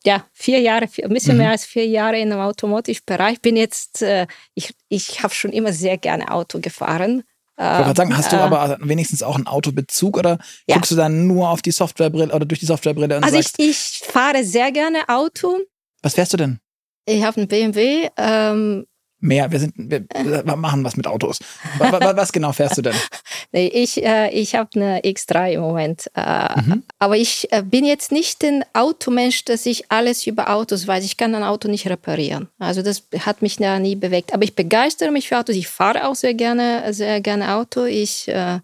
ja, 0.05 0.25
vier 0.33 0.61
Jahre, 0.61 0.87
ein 1.03 1.13
bisschen 1.13 1.35
mhm. 1.35 1.43
mehr 1.43 1.51
als 1.51 1.65
vier 1.65 1.87
Jahre 1.87 2.21
in 2.21 2.31
dem 2.31 2.39
Automotive-Bereich. 2.39 3.41
Bin 3.41 3.57
jetzt, 3.57 4.03
äh, 4.03 4.29
ich, 4.55 4.73
ich 4.89 5.25
habe 5.25 5.35
schon 5.35 5.51
immer 5.51 5.73
sehr 5.73 5.99
gerne 5.99 6.31
Auto 6.31 6.61
gefahren. 6.61 7.25
Ich 7.57 7.87
wollte 7.87 7.97
sagen, 7.97 8.17
hast 8.17 8.33
du 8.33 8.37
äh, 8.37 8.41
aber 8.41 8.79
wenigstens 8.81 9.23
auch 9.23 9.37
einen 9.37 9.47
Autobezug 9.47 10.17
oder 10.19 10.39
ja. 10.67 10.75
guckst 10.75 10.91
du 10.91 10.97
dann 10.97 11.29
nur 11.29 11.51
auf 11.51 11.63
die 11.63 11.71
Softwarebrille 11.71 12.35
oder 12.35 12.47
durch 12.47 12.59
die 12.59 12.67
Softwarebrille? 12.67 13.23
Also 13.23 13.37
sagst, 13.37 13.61
ich, 13.61 14.03
ich 14.03 14.09
fahre 14.09 14.45
sehr 14.45 14.73
gerne 14.73 15.09
Auto. 15.09 15.59
Was 16.03 16.15
fährst 16.15 16.33
du 16.33 16.37
denn? 16.37 16.59
Ich 17.07 17.23
habe 17.23 17.37
einen 17.37 17.49
BMW. 17.49 18.09
Ähm, 18.17 18.87
Mehr, 19.25 19.51
wir, 19.51 19.59
sind, 19.59 19.73
wir, 19.79 20.05
wir 20.13 20.57
machen 20.57 20.85
was 20.85 20.99
mit 20.99 21.07
Autos. 21.07 21.39
Was, 21.79 21.93
was, 21.93 22.31
genau 22.31 22.53
fährst 22.53 22.77
du 22.77 22.83
denn? 22.83 22.95
nee, 23.53 23.69
ich 23.69 24.05
äh, 24.05 24.29
ich 24.29 24.55
habe 24.55 24.69
eine 24.75 25.01
X3 25.01 25.53
im 25.53 25.63
Moment. 25.63 26.11
Äh, 26.15 26.61
mhm. 26.61 26.83
Aber 26.99 27.17
ich 27.17 27.51
äh, 27.51 27.63
bin 27.63 27.87
jetzt 27.87 28.13
nicht 28.13 28.45
ein 28.45 28.67
Automensch, 28.75 29.47
dass 29.47 29.65
ich 29.65 29.91
alles 29.91 30.27
über 30.27 30.51
Autos 30.51 30.87
weiß. 30.87 31.07
Ich 31.07 31.17
kann 31.17 31.35
ein 31.35 31.43
Auto 31.43 31.69
nicht 31.69 31.89
reparieren. 31.89 32.51
Also 32.59 32.83
das 32.83 33.05
hat 33.21 33.41
mich 33.41 33.59
ja 33.59 33.79
nie 33.79 33.97
bewegt. 33.97 34.35
Aber 34.35 34.45
ich 34.45 34.55
begeistere 34.55 35.11
mich 35.11 35.29
für 35.29 35.39
Autos. 35.39 35.57
Ich 35.57 35.69
fahre 35.69 36.07
auch 36.07 36.17
sehr 36.17 36.35
gerne, 36.35 36.93
sehr 36.93 37.23
gerne 37.23 37.55
Auto. 37.55 37.85
Ich 37.87 38.29
äh, 38.29 38.59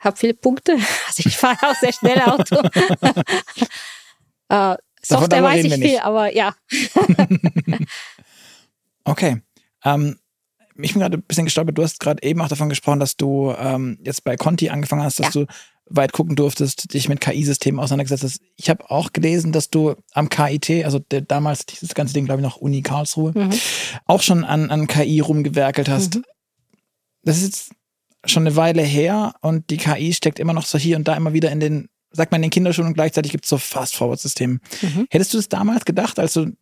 habe 0.00 0.16
viele 0.16 0.32
Punkte. 0.34 0.78
Also 1.06 1.22
ich 1.26 1.36
fahre 1.36 1.58
auch 1.68 1.74
sehr 1.74 1.92
schnell 1.92 2.22
Auto. 2.22 2.56
äh, 4.48 4.76
Software 5.02 5.42
weiß 5.42 5.64
ich 5.66 5.74
viel, 5.74 5.98
aber 5.98 6.34
ja. 6.34 6.54
okay. 9.04 9.42
Ähm, 9.86 10.16
ich 10.78 10.92
bin 10.92 11.00
gerade 11.00 11.16
ein 11.16 11.22
bisschen 11.22 11.46
gestolpert. 11.46 11.78
Du 11.78 11.82
hast 11.82 12.00
gerade 12.00 12.22
eben 12.22 12.40
auch 12.42 12.48
davon 12.48 12.68
gesprochen, 12.68 13.00
dass 13.00 13.16
du 13.16 13.54
ähm, 13.58 13.98
jetzt 14.02 14.24
bei 14.24 14.36
Conti 14.36 14.68
angefangen 14.68 15.02
hast, 15.02 15.18
dass 15.18 15.34
ja. 15.34 15.42
du 15.42 15.46
weit 15.88 16.12
gucken 16.12 16.36
durftest, 16.36 16.92
dich 16.92 17.08
mit 17.08 17.20
KI-Systemen 17.20 17.80
auseinandergesetzt 17.80 18.24
hast. 18.24 18.40
Ich 18.56 18.68
habe 18.68 18.90
auch 18.90 19.12
gelesen, 19.12 19.52
dass 19.52 19.70
du 19.70 19.94
am 20.12 20.28
KIT, 20.28 20.84
also 20.84 20.98
der, 20.98 21.20
damals 21.20 21.64
dieses 21.64 21.94
ganze 21.94 22.12
Ding, 22.12 22.26
glaube 22.26 22.40
ich, 22.40 22.46
noch 22.46 22.56
Uni 22.56 22.82
Karlsruhe, 22.82 23.32
mhm. 23.34 23.50
auch 24.04 24.22
schon 24.22 24.44
an, 24.44 24.70
an 24.70 24.88
KI 24.88 25.20
rumgewerkelt 25.20 25.88
hast. 25.88 26.16
Mhm. 26.16 26.24
Das 27.22 27.36
ist 27.38 27.44
jetzt 27.44 27.70
schon 28.26 28.42
eine 28.42 28.56
Weile 28.56 28.82
her 28.82 29.34
und 29.40 29.70
die 29.70 29.76
KI 29.76 30.12
steckt 30.12 30.40
immer 30.40 30.52
noch 30.52 30.66
so 30.66 30.76
hier 30.76 30.96
und 30.96 31.06
da 31.06 31.14
immer 31.14 31.32
wieder 31.32 31.52
in 31.52 31.60
den 31.60 31.88
sagt 32.16 32.32
man 32.32 32.38
in 32.38 32.46
den 32.46 32.50
Kinderschuhen 32.50 32.88
und 32.88 32.94
gleichzeitig 32.94 33.30
gibt 33.30 33.44
es 33.44 33.50
so 33.50 33.58
Fast-Forward-Systeme. 33.58 34.58
Mhm. 34.80 35.06
Hättest 35.10 35.34
du 35.34 35.38
das 35.38 35.48
damals 35.48 35.84
gedacht, 35.84 36.18
als 36.18 36.32
du, 36.32 36.52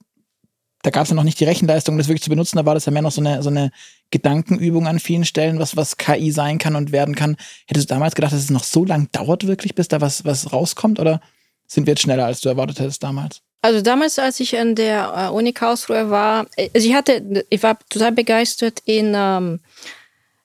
da 0.85 0.91
gab 0.91 1.05
es 1.05 1.09
ja 1.09 1.17
noch 1.17 1.25
nicht 1.25 1.41
die 1.41 1.45
Rechenleistung, 1.45 1.97
das 1.97 2.09
wirklich 2.09 2.23
zu 2.23 2.29
benutzen, 2.29 2.59
da 2.59 2.67
war 2.67 2.75
das 2.75 2.85
ja 2.85 2.93
mehr 2.93 3.01
noch 3.01 3.11
so 3.11 3.23
eine, 3.23 3.43
so 3.43 3.49
eine 3.49 3.71
Gedankenübung 4.11 4.87
an 4.87 5.01
vielen 5.01 5.25
Stellen, 5.25 5.59
was, 5.59 5.77
was 5.77 5.97
KI 5.97 6.31
sein 6.31 6.59
kann 6.59 6.77
und 6.77 6.93
werden 6.93 7.15
kann. 7.15 7.37
Hättest 7.67 7.89
du 7.89 7.95
damals 7.95 8.15
gedacht, 8.15 8.35
dass 8.35 8.41
es 8.41 8.51
noch 8.51 8.65
so 8.65 8.85
lang 8.85 9.09
dauert 9.11 9.47
wirklich, 9.47 9.75
bis 9.75 9.89
da 9.89 10.03
was, 10.03 10.27
was 10.27 10.53
rauskommt? 10.53 11.01
Oder 11.01 11.23
sind 11.67 11.87
wir 11.87 11.93
jetzt 11.93 12.03
schneller, 12.03 12.27
als 12.27 12.43
du 12.43 12.51
erwartet 12.51 12.81
hättest 12.81 13.03
damals? 13.03 13.41
Also 13.63 13.81
damals, 13.81 14.19
als 14.19 14.41
ich 14.41 14.59
an 14.59 14.75
der 14.75 15.31
äh, 15.31 15.35
Uni 15.35 15.55
Karlsruhe 15.55 16.11
war, 16.11 16.47
also 16.75 16.87
ich 16.87 16.93
hatte, 16.93 17.47
ich 17.49 17.63
war 17.63 17.79
total 17.89 18.13
begeistert 18.13 18.83
in 18.85 19.15
ähm, 19.17 19.61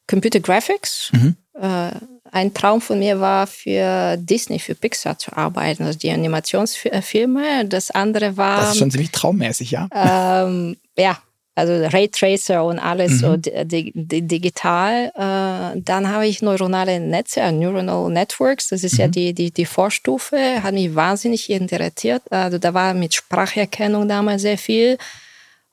Computer 0.08 0.40
Graphics. 0.40 1.12
Mhm. 1.12 1.36
Äh, 1.62 1.92
ein 2.32 2.54
Traum 2.54 2.80
von 2.80 3.00
mir 3.00 3.20
war, 3.20 3.48
für 3.48 4.16
Disney, 4.18 4.60
für 4.60 4.76
Pixar 4.76 5.18
zu 5.18 5.36
arbeiten, 5.36 5.84
also 5.84 5.98
die 5.98 6.12
Animationsfilme. 6.12 7.66
Das 7.66 7.92
andere 7.92 8.38
war. 8.38 8.62
Das 8.62 8.72
ist 8.72 8.78
schon 8.78 8.92
ziemlich 8.92 9.12
traummäßig, 9.12 9.72
ja. 9.72 9.88
Ähm, 9.94 10.78
ja, 10.98 11.18
also 11.56 11.74
Raytracer 11.74 12.64
und 12.64 12.80
alles 12.80 13.14
mhm. 13.14 13.18
so 13.18 13.38
di 13.38 13.92
di 13.94 14.22
digital. 14.22 15.12
Äh, 15.16 15.82
dann 15.82 16.08
habe 16.08 16.28
ich 16.28 16.42
neuronale 16.42 17.00
Netze, 17.00 17.42
äh, 17.42 17.52
Neuronal 17.52 18.10
Networks, 18.10 18.70
das 18.70 18.84
ist 18.84 18.94
mhm. 18.94 19.00
ja 19.00 19.08
die, 19.08 19.34
die, 19.34 19.52
die 19.52 19.66
Vorstufe, 19.66 20.64
hat 20.64 20.74
mich 20.74 20.94
wahnsinnig 20.94 21.50
interessiert. 21.50 22.22
Also 22.32 22.58
da 22.60 22.74
war 22.74 22.94
mit 22.94 23.14
Spracherkennung 23.14 24.08
damals 24.08 24.44
sehr 24.44 24.58
viel. 24.58 24.98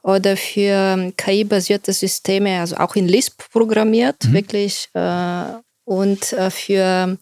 Oder 0.02 0.36
für 0.36 1.12
KI-basierte 1.16 1.92
Systeme, 1.92 2.60
also 2.60 2.76
auch 2.76 2.94
in 2.94 3.08
Lisp 3.08 3.42
programmiert, 3.52 4.24
mhm. 4.24 4.32
wirklich. 4.34 4.88
Äh, 4.94 5.65
und 5.86 6.34
äh, 6.34 6.50
für 6.50 7.16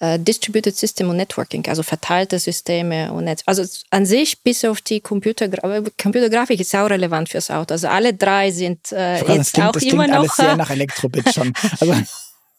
äh, 0.00 0.18
Distributed 0.18 0.76
System 0.76 1.08
und 1.08 1.16
Networking, 1.16 1.64
also 1.68 1.84
verteilte 1.84 2.38
Systeme 2.40 3.12
und 3.12 3.24
Netz. 3.24 3.42
Also 3.46 3.64
an 3.90 4.06
sich 4.06 4.42
bis 4.42 4.64
auf 4.64 4.80
die 4.80 5.00
Computergra 5.00 5.82
Computergrafik 6.00 6.58
ist 6.58 6.74
auch 6.74 6.90
relevant 6.90 7.28
fürs 7.28 7.50
Auto. 7.50 7.74
Also 7.74 7.86
alle 7.86 8.12
drei 8.12 8.50
sind 8.50 8.90
äh, 8.90 9.18
jetzt 9.18 9.28
das 9.28 9.52
klingt, 9.52 9.68
auch 9.68 9.72
das 9.72 9.82
immer 9.84 10.08
noch 10.08 10.16
alles 10.16 10.36
sehr 10.36 10.56
nach 10.56 10.70
Elektrobit 10.70 11.32
schon. 11.32 11.52
Also. 11.80 11.94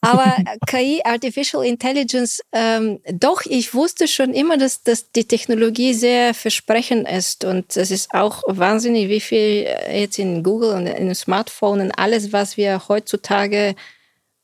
Aber 0.02 0.36
KI, 0.68 1.02
Artificial 1.04 1.66
Intelligence, 1.66 2.40
ähm, 2.52 3.00
doch, 3.12 3.42
ich 3.46 3.74
wusste 3.74 4.08
schon 4.08 4.36
immer, 4.36 4.56
dass, 4.56 4.84
dass 4.84 5.12
die 5.12 5.26
Technologie 5.26 5.96
sehr 5.96 6.36
versprechend 6.36 7.10
ist. 7.10 7.44
Und 7.44 7.76
es 7.76 7.90
ist 7.90 8.14
auch 8.14 8.44
wahnsinnig, 8.46 9.10
wie 9.10 9.20
viel 9.20 9.68
jetzt 9.92 10.20
in 10.20 10.44
Google 10.44 10.76
und 10.76 10.86
in 10.86 11.16
Smartphone 11.16 11.82
und 11.82 11.92
alles, 11.94 12.32
was 12.32 12.56
wir 12.56 12.88
heutzutage 12.88 13.76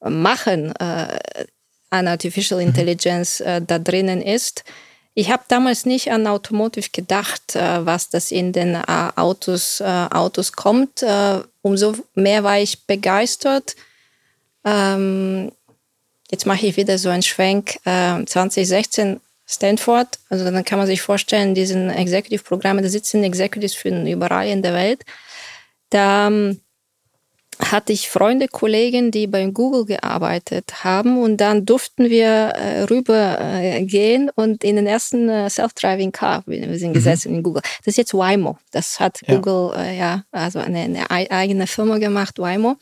machen, 0.10 0.74
äh, 0.77 1.20
an 1.89 2.08
Artificial 2.08 2.62
mhm. 2.62 2.67
Intelligence 2.67 3.41
äh, 3.41 3.62
da 3.62 3.79
drinnen 3.79 4.22
ist. 4.22 4.63
Ich 5.13 5.29
habe 5.29 5.43
damals 5.50 5.86
nicht 5.86 6.12
an 6.12 6.25
Automotive 6.25 6.89
gedacht, 6.91 7.55
äh, 7.55 7.86
was 7.86 8.10
das 8.10 8.31
in 8.31 8.53
den 8.53 8.75
äh, 8.75 8.84
Autos, 9.15 9.81
äh, 9.81 9.84
Autos 9.84 10.53
kommt. 10.53 11.03
Äh, 11.03 11.41
umso 11.62 11.96
mehr 12.15 12.43
war 12.43 12.60
ich 12.60 12.86
begeistert. 12.86 13.75
Ähm, 14.63 15.51
jetzt 16.29 16.46
mache 16.46 16.65
ich 16.65 16.77
wieder 16.77 16.98
so 16.98 17.10
einen 17.10 17.24
Schwenk. 17.24 17.79
2016 17.84 19.20
Stanford, 19.51 20.17
also 20.29 20.46
dann 20.46 20.63
kann 20.63 20.79
man 20.79 20.88
sich 20.88 21.01
vorstellen, 21.01 21.53
diesen 21.53 21.89
Executive-Programme, 21.89 22.81
da 22.81 22.88
sitzen 22.88 23.22
Executives 23.24 23.74
für 23.74 23.89
überall 23.89 24.48
in 24.48 24.62
der 24.62 24.74
Welt. 24.74 25.03
Da 25.89 26.27
ähm, 26.27 26.62
hatte 27.70 27.94
ich 27.94 28.10
Freunde, 28.10 28.48
Kollegen, 28.48 29.12
die 29.12 29.27
bei 29.27 29.46
Google 29.48 29.86
gearbeitet 29.86 30.84
haben 30.84 31.22
und 31.22 31.38
dann 31.38 31.65
durften 31.65 32.10
wir 32.10 32.27
äh, 32.27 32.84
rüber 32.84 33.38
äh, 33.39 33.84
gehen 33.84 34.30
und 34.36 34.63
in 34.63 34.75
den 34.77 34.88
ersten 34.88 35.30
äh, 35.30 35.50
Self-Driving 35.50 36.12
Car, 36.12 36.44
wir 36.46 36.77
sind 36.77 36.89
mhm. 36.89 36.94
gesessen 36.94 37.36
in 37.36 37.44
Google. 37.44 37.62
Das 37.80 37.88
ist 37.88 37.98
jetzt 37.98 38.13
Waymo. 38.13 38.58
Das 38.72 39.00
hat 39.00 39.20
ja. 39.27 39.36
Google 39.36 39.74
äh, 39.77 39.98
ja 39.98 40.24
also 40.32 40.60
eine, 40.60 40.80
eine, 40.80 41.10
eigene 41.10 41.68
Firma 41.68 41.98
gemacht, 41.98 42.39
Waymo. 42.39 42.77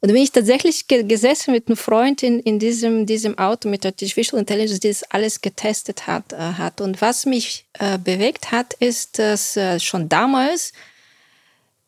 Und 0.00 0.10
da 0.10 0.12
bin 0.12 0.22
ich 0.22 0.30
tatsächlich 0.30 0.86
ge 0.86 1.02
gesessen 1.02 1.52
mit 1.52 1.66
einem 1.66 1.76
Freund 1.76 2.22
in, 2.22 2.38
in 2.38 2.60
diesem, 2.60 3.04
diesem 3.04 3.36
Auto 3.36 3.68
mit 3.68 3.84
Artificial 3.84 4.38
Intelligence, 4.38 4.78
die 4.78 4.88
das 4.88 5.02
alles 5.10 5.40
getestet 5.40 6.06
hat. 6.06 6.32
Äh, 6.32 6.36
hat. 6.36 6.80
Und 6.80 7.00
was 7.00 7.26
mich 7.26 7.66
äh, 7.78 7.98
bewegt 7.98 8.52
hat, 8.52 8.74
ist, 8.74 9.18
dass 9.18 9.56
äh, 9.56 9.80
schon 9.80 10.08
damals 10.08 10.72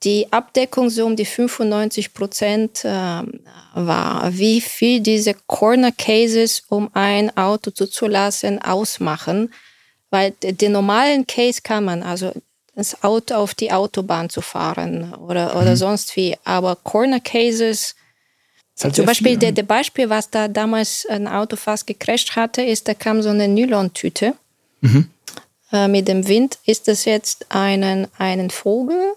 die 0.03 0.33
Abdeckung 0.33 0.89
so 0.89 1.05
um 1.05 1.17
die 1.17 1.27
95 1.27 2.15
Prozent 2.15 2.85
äh, 2.85 3.23
war. 3.75 4.31
Wie 4.33 4.61
viel 4.61 5.01
diese 5.01 5.35
Corner 5.47 5.93
Cases, 5.93 6.63
um 6.69 6.91
ein 6.95 7.37
Auto 7.37 7.71
zuzulassen, 7.71 8.61
ausmachen. 8.61 9.53
Weil 10.11 10.33
den 10.41 10.73
normalen 10.73 11.27
Case 11.27 11.61
kann 11.63 11.85
man, 11.85 12.03
also 12.03 12.33
das 12.75 13.03
Auto 13.05 13.35
auf 13.35 13.55
die 13.55 13.71
Autobahn 13.73 14.31
zu 14.31 14.41
fahren 14.41 15.15
oder, 15.15 15.57
oder 15.57 15.73
mhm. 15.73 15.77
sonst 15.77 16.17
wie. 16.17 16.37
Aber 16.45 16.77
Corner 16.77 17.21
Cases, 17.21 17.95
halt 18.83 18.97
zum 18.97 19.07
Beispiel 19.07 19.37
der, 19.37 19.53
der 19.53 19.63
Beispiel, 19.63 20.09
was 20.09 20.31
da 20.31 20.49
damals 20.49 21.07
ein 21.09 21.29
Auto 21.29 21.57
fast 21.57 21.87
gecrasht 21.87 22.35
hatte, 22.37 22.63
ist, 22.63 22.89
da 22.89 22.95
kam 22.95 23.23
so 23.23 23.29
eine 23.29 23.49
Nylontüte. 23.49 24.35
Mhm. 24.81 25.11
Äh, 25.73 25.89
mit 25.89 26.09
dem 26.09 26.27
Wind 26.27 26.59
ist 26.65 26.89
das 26.89 27.05
jetzt 27.05 27.47
einen, 27.51 28.09
einen 28.19 28.51
Vogel 28.51 29.15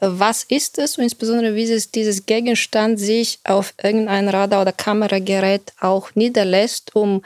was 0.00 0.44
ist 0.44 0.78
es 0.78 0.96
und 0.96 1.04
insbesondere 1.04 1.54
wie 1.54 1.64
es 1.64 1.90
dieses 1.90 2.26
Gegenstand 2.26 3.00
sich 3.00 3.40
auf 3.44 3.74
irgendein 3.82 4.28
Radar- 4.28 4.62
oder 4.62 4.72
Kameragerät 4.72 5.72
auch 5.80 6.14
niederlässt, 6.14 6.94
um 6.94 7.22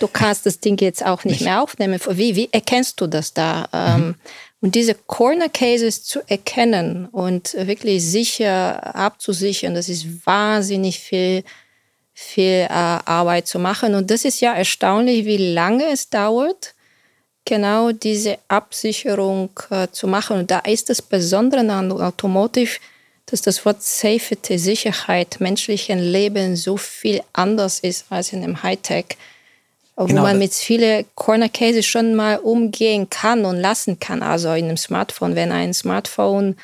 du 0.00 0.08
kannst 0.08 0.46
das 0.46 0.60
Ding 0.60 0.80
jetzt 0.80 1.04
auch 1.04 1.24
nicht 1.24 1.40
mehr 1.42 1.62
aufnehmen. 1.62 2.00
Wie, 2.10 2.36
wie 2.36 2.48
erkennst 2.52 3.00
du 3.00 3.06
das 3.06 3.34
da? 3.34 3.68
Ähm, 3.72 4.06
mhm. 4.06 4.14
Und 4.60 4.74
diese 4.74 4.94
Corner 4.94 5.48
Cases 5.48 6.02
zu 6.02 6.20
erkennen 6.26 7.06
und 7.06 7.54
wirklich 7.54 8.04
sicher 8.04 8.94
abzusichern, 8.94 9.74
das 9.74 9.88
ist 9.88 10.26
wahnsinnig 10.26 10.98
viel, 10.98 11.44
viel 12.14 12.66
äh, 12.68 12.68
Arbeit 12.68 13.46
zu 13.46 13.58
machen. 13.58 13.94
Und 13.94 14.10
das 14.10 14.24
ist 14.24 14.40
ja 14.40 14.54
erstaunlich, 14.54 15.24
wie 15.24 15.52
lange 15.52 15.84
es 15.92 16.08
dauert, 16.08 16.74
genau 17.46 17.92
diese 17.92 18.38
Absicherung 18.48 19.48
äh, 19.70 19.88
zu 19.90 20.06
machen. 20.06 20.40
Und 20.40 20.50
da 20.50 20.58
ist 20.58 20.90
das 20.90 21.00
Besondere 21.00 21.60
an 21.60 21.90
Automotive, 21.90 22.78
dass 23.24 23.40
das 23.40 23.64
Wort 23.64 23.82
Safety, 23.82 24.58
Sicherheit, 24.58 25.36
menschlichen 25.40 25.98
Leben 25.98 26.54
so 26.56 26.76
viel 26.76 27.22
anders 27.32 27.80
ist 27.80 28.04
als 28.10 28.32
in 28.32 28.42
einem 28.42 28.62
Hightech, 28.62 29.16
wo 29.96 30.04
genau. 30.04 30.22
man 30.22 30.38
mit 30.38 30.52
vielen 30.52 31.06
Corner 31.14 31.48
Cases 31.48 31.86
schon 31.86 32.14
mal 32.14 32.36
umgehen 32.36 33.08
kann 33.08 33.44
und 33.44 33.56
lassen 33.56 33.98
kann. 33.98 34.22
Also 34.22 34.52
in 34.52 34.66
einem 34.66 34.76
Smartphone, 34.76 35.34
wenn 35.34 35.50
ein 35.50 35.72
Smartphone 35.72 36.56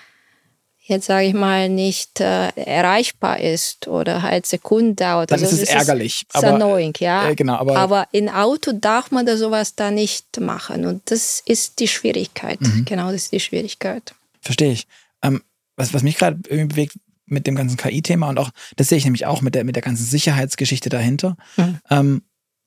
jetzt 0.85 1.07
sage 1.07 1.27
ich 1.27 1.35
mal 1.35 1.69
nicht 1.69 2.21
äh, 2.21 2.49
erreichbar 2.49 3.41
ist 3.41 3.87
oder 3.89 4.23
halt 4.23 4.47
Sekunden 4.47 4.97
dauert. 4.97 5.31
Dann 5.31 5.41
also 5.41 5.55
ist 5.55 5.63
es 5.63 5.69
ärgerlich. 5.69 6.23
Ist 6.23 6.37
aber, 6.37 6.55
annoying, 6.55 6.95
ja. 6.99 7.29
Äh, 7.29 7.35
genau, 7.35 7.55
aber, 7.55 7.77
aber 7.77 8.09
in 8.13 8.29
Auto 8.29 8.73
darf 8.73 9.11
man 9.11 9.25
da 9.25 9.37
sowas 9.37 9.75
da 9.75 9.91
nicht 9.91 10.41
machen 10.41 10.85
und 10.85 11.11
das 11.11 11.43
ist 11.47 11.79
die 11.79 11.89
Schwierigkeit. 11.89 12.61
Mhm. 12.61 12.85
Genau, 12.85 13.07
das 13.07 13.23
ist 13.23 13.33
die 13.33 13.41
Schwierigkeit. 13.41 14.15
Verstehe 14.41 14.73
ich. 14.73 14.87
Ähm, 15.23 15.43
was, 15.77 15.95
was 15.95 16.03
mich 16.03 16.19
gerade 16.19 16.39
irgendwie 16.49 16.75
bewegt 16.75 16.97
mit 17.27 17.47
dem 17.47 17.55
ganzen 17.55 17.77
KI-Thema 17.77 18.29
und 18.29 18.39
auch, 18.39 18.51
das 18.77 18.89
sehe 18.89 18.99
ich 18.99 19.05
nämlich 19.05 19.27
auch 19.27 19.41
mit 19.41 19.55
der, 19.55 19.65
mit 19.65 19.77
der 19.77 19.83
ganzen 19.83 20.05
Sicherheitsgeschichte 20.05 20.89
dahinter. 20.89 21.37
Mhm. 21.57 21.79
Ähm, 21.91 22.23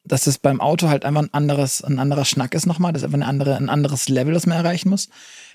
dass 0.05 0.27
es 0.27 0.37
beim 0.37 0.61
Auto 0.61 0.87
halt 0.87 1.03
einfach 1.03 1.23
ein 1.23 1.33
anderes, 1.33 1.83
ein 1.83 1.99
anderer 1.99 2.25
Schnack 2.25 2.53
ist 2.53 2.67
nochmal, 2.67 2.93
das 2.93 3.01
ist 3.01 3.05
einfach 3.05 3.17
eine 3.17 3.25
andere, 3.25 3.57
ein 3.57 3.69
anderes 3.69 4.07
Level, 4.07 4.33
das 4.33 4.45
man 4.45 4.57
erreichen 4.57 4.89
muss. 4.89 5.09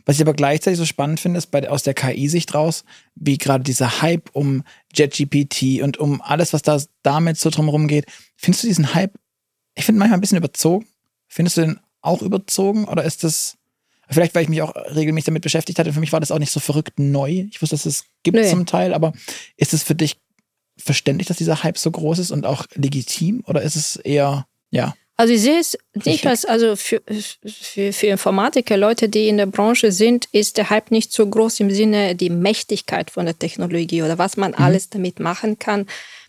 Was 0.04 0.16
ich 0.16 0.22
aber 0.22 0.34
gleichzeitig 0.34 0.78
so 0.78 0.84
spannend 0.84 1.20
finde, 1.20 1.38
ist 1.38 1.50
bei, 1.50 1.68
aus 1.68 1.84
der 1.84 1.94
KI-Sicht 1.94 2.52
raus, 2.54 2.84
wie 3.14 3.38
gerade 3.38 3.62
dieser 3.62 4.02
Hype 4.02 4.28
um 4.32 4.64
JetGPT 4.92 5.82
und 5.82 5.98
um 5.98 6.20
alles, 6.20 6.52
was 6.52 6.62
da 6.62 6.80
damit 7.02 7.38
so 7.38 7.50
drumherum 7.50 7.86
geht. 7.86 8.06
Findest 8.36 8.64
du 8.64 8.68
diesen 8.68 8.94
Hype, 8.94 9.14
ich 9.74 9.84
finde 9.84 10.00
manchmal 10.00 10.18
ein 10.18 10.20
bisschen 10.20 10.38
überzogen? 10.38 10.86
Findest 11.28 11.56
du 11.56 11.60
den 11.62 11.80
auch 12.02 12.22
überzogen 12.22 12.86
oder 12.86 13.04
ist 13.04 13.22
das, 13.22 13.56
vielleicht 14.08 14.34
weil 14.34 14.42
ich 14.42 14.48
mich 14.48 14.62
auch 14.62 14.74
regelmäßig 14.74 15.26
damit 15.26 15.42
beschäftigt 15.42 15.78
hatte, 15.78 15.92
für 15.92 16.00
mich 16.00 16.12
war 16.12 16.20
das 16.20 16.32
auch 16.32 16.38
nicht 16.38 16.50
so 16.50 16.58
verrückt 16.58 16.98
neu. 16.98 17.46
Ich 17.50 17.62
wusste, 17.62 17.76
dass 17.76 17.86
es 17.86 18.04
gibt 18.24 18.36
nee. 18.36 18.48
zum 18.48 18.66
Teil, 18.66 18.94
aber 18.94 19.12
ist 19.56 19.74
es 19.74 19.84
für 19.84 19.94
dich 19.94 20.16
verständlich, 20.82 21.28
dass 21.28 21.36
dieser 21.36 21.62
Hype 21.62 21.78
so 21.78 21.90
groß 21.90 22.18
ist 22.18 22.30
und 22.30 22.46
auch 22.46 22.66
legitim 22.74 23.42
oder 23.46 23.62
ist 23.62 23.76
es 23.76 23.96
eher, 23.96 24.46
ja? 24.70 24.94
Also 25.20 25.34
ich 25.34 25.42
sehe 25.42 25.58
es 25.58 25.76
nicht 26.06 26.26
als, 26.26 26.46
also 26.46 26.76
für, 26.76 27.02
für, 27.44 27.92
für 27.92 28.06
Informatiker, 28.06 28.78
Leute, 28.78 29.10
die 29.10 29.28
in 29.28 29.36
der 29.36 29.44
Branche 29.44 29.92
sind, 29.92 30.26
ist 30.32 30.56
der 30.56 30.70
Hype 30.70 30.90
nicht 30.90 31.12
so 31.12 31.26
groß 31.26 31.60
im 31.60 31.70
Sinne 31.70 32.14
die 32.14 32.30
Mächtigkeit 32.30 33.10
von 33.10 33.26
der 33.26 33.38
Technologie 33.38 34.02
oder 34.02 34.16
was 34.16 34.38
man 34.38 34.52
mhm. 34.52 34.64
alles 34.64 34.88
damit 34.88 35.20
machen 35.20 35.58
kann. 35.58 35.86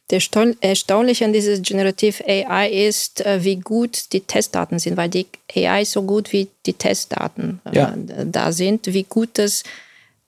Der 0.09 0.19
Erstaunliche 0.59 1.23
an 1.23 1.31
dieses 1.31 1.61
Generative 1.61 2.21
AI 2.27 2.69
ist, 2.69 3.25
äh, 3.25 3.45
wie 3.45 3.55
gut 3.55 4.11
die 4.11 4.19
Testdaten 4.19 4.77
sind, 4.77 4.97
weil 4.97 5.07
die 5.07 5.25
AI 5.55 5.85
so 5.85 6.03
gut 6.03 6.33
wie 6.33 6.49
die 6.65 6.73
Testdaten 6.73 7.61
äh, 7.71 7.77
ja. 7.77 7.95
da 8.25 8.51
sind, 8.51 8.87
wie 8.87 9.03
gut 9.03 9.29
das 9.35 9.63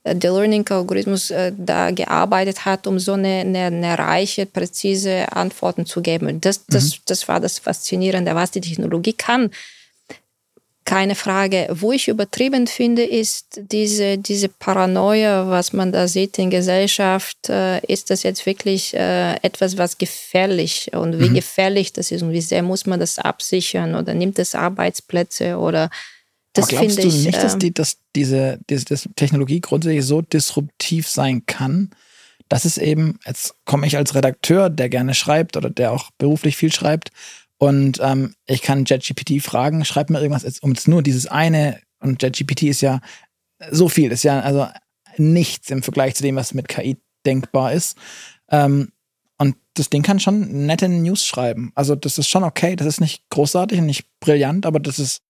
der 0.05 0.31
Learning-Algorithmus 0.31 1.31
äh, 1.31 1.53
da 1.57 1.91
gearbeitet 1.91 2.65
hat, 2.65 2.87
um 2.87 2.99
so 2.99 3.13
eine, 3.13 3.39
eine, 3.39 3.65
eine, 3.65 3.97
reiche, 3.97 4.45
präzise 4.45 5.31
Antworten 5.31 5.85
zu 5.85 6.01
geben. 6.01 6.41
Das, 6.41 6.65
das, 6.65 6.97
mhm. 6.97 7.01
das 7.05 7.27
war 7.27 7.39
das 7.39 7.59
Faszinierende, 7.59 8.35
was 8.35 8.51
die 8.51 8.61
Technologie 8.61 9.13
kann. 9.13 9.51
Keine 10.85 11.15
Frage. 11.15 11.69
Wo 11.71 11.93
ich 11.93 12.09
übertrieben 12.09 12.67
finde, 12.67 13.05
ist 13.05 13.61
diese, 13.71 14.17
diese 14.17 14.49
Paranoia, 14.49 15.49
was 15.49 15.71
man 15.71 15.93
da 15.93 16.09
sieht 16.09 16.37
in 16.37 16.49
Gesellschaft. 16.49 17.37
Äh, 17.47 17.79
ist 17.85 18.09
das 18.09 18.23
jetzt 18.23 18.45
wirklich 18.45 18.93
äh, 18.93 19.35
etwas, 19.35 19.77
was 19.77 19.97
gefährlich 19.97 20.91
und 20.93 21.19
wie 21.19 21.29
mhm. 21.29 21.35
gefährlich 21.35 21.93
das 21.93 22.11
ist 22.11 22.21
und 22.21 22.33
wie 22.33 22.41
sehr 22.41 22.63
muss 22.63 22.85
man 22.85 22.99
das 22.99 23.17
absichern 23.19 23.95
oder 23.95 24.13
nimmt 24.13 24.37
es 24.37 24.53
Arbeitsplätze 24.53 25.57
oder 25.57 25.89
das 26.53 26.69
Aber 26.69 26.77
glaubst 26.77 27.03
du 27.03 27.07
ich, 27.07 27.25
nicht, 27.25 27.43
dass, 27.43 27.53
ähm, 27.53 27.59
die, 27.59 27.73
dass 27.73 27.97
diese, 28.15 28.59
diese, 28.69 28.85
diese 28.85 29.13
Technologie 29.13 29.61
grundsätzlich 29.61 30.05
so 30.05 30.21
disruptiv 30.21 31.07
sein 31.07 31.45
kann, 31.45 31.89
dass 32.47 32.65
es 32.65 32.77
eben, 32.77 33.19
jetzt 33.25 33.55
komme 33.65 33.87
ich 33.87 33.97
als 33.97 34.15
Redakteur, 34.15 34.69
der 34.69 34.89
gerne 34.89 35.15
schreibt 35.15 35.57
oder 35.57 35.69
der 35.69 35.91
auch 35.91 36.11
beruflich 36.17 36.55
viel 36.55 36.71
schreibt, 36.71 37.11
und 37.57 37.99
ähm, 38.03 38.35
ich 38.45 38.61
kann 38.61 38.83
JetGPT 38.83 39.41
fragen, 39.41 39.85
schreib 39.85 40.09
mir 40.09 40.19
irgendwas 40.19 40.59
um 40.59 40.73
jetzt 40.73 40.87
nur 40.87 41.01
dieses 41.01 41.27
eine, 41.27 41.79
und 41.99 42.21
JetGPT 42.21 42.63
ist 42.63 42.81
ja 42.81 42.99
so 43.71 43.87
viel, 43.87 44.11
ist 44.11 44.23
ja 44.23 44.41
also 44.41 44.67
nichts 45.17 45.71
im 45.71 45.81
Vergleich 45.81 46.15
zu 46.15 46.23
dem, 46.23 46.35
was 46.35 46.53
mit 46.53 46.67
KI 46.67 46.97
denkbar 47.25 47.71
ist. 47.71 47.97
Ähm, 48.49 48.91
und 49.37 49.55
das 49.75 49.89
Ding 49.89 50.03
kann 50.03 50.19
schon 50.19 50.65
nette 50.65 50.89
News 50.89 51.25
schreiben. 51.25 51.71
Also 51.73 51.95
das 51.95 52.17
ist 52.17 52.27
schon 52.27 52.43
okay, 52.43 52.75
das 52.75 52.87
ist 52.87 53.01
nicht 53.01 53.23
großartig 53.29 53.79
und 53.79 53.85
nicht 53.85 54.07
brillant, 54.19 54.65
aber 54.65 54.79
das 54.79 54.99
ist 54.99 55.21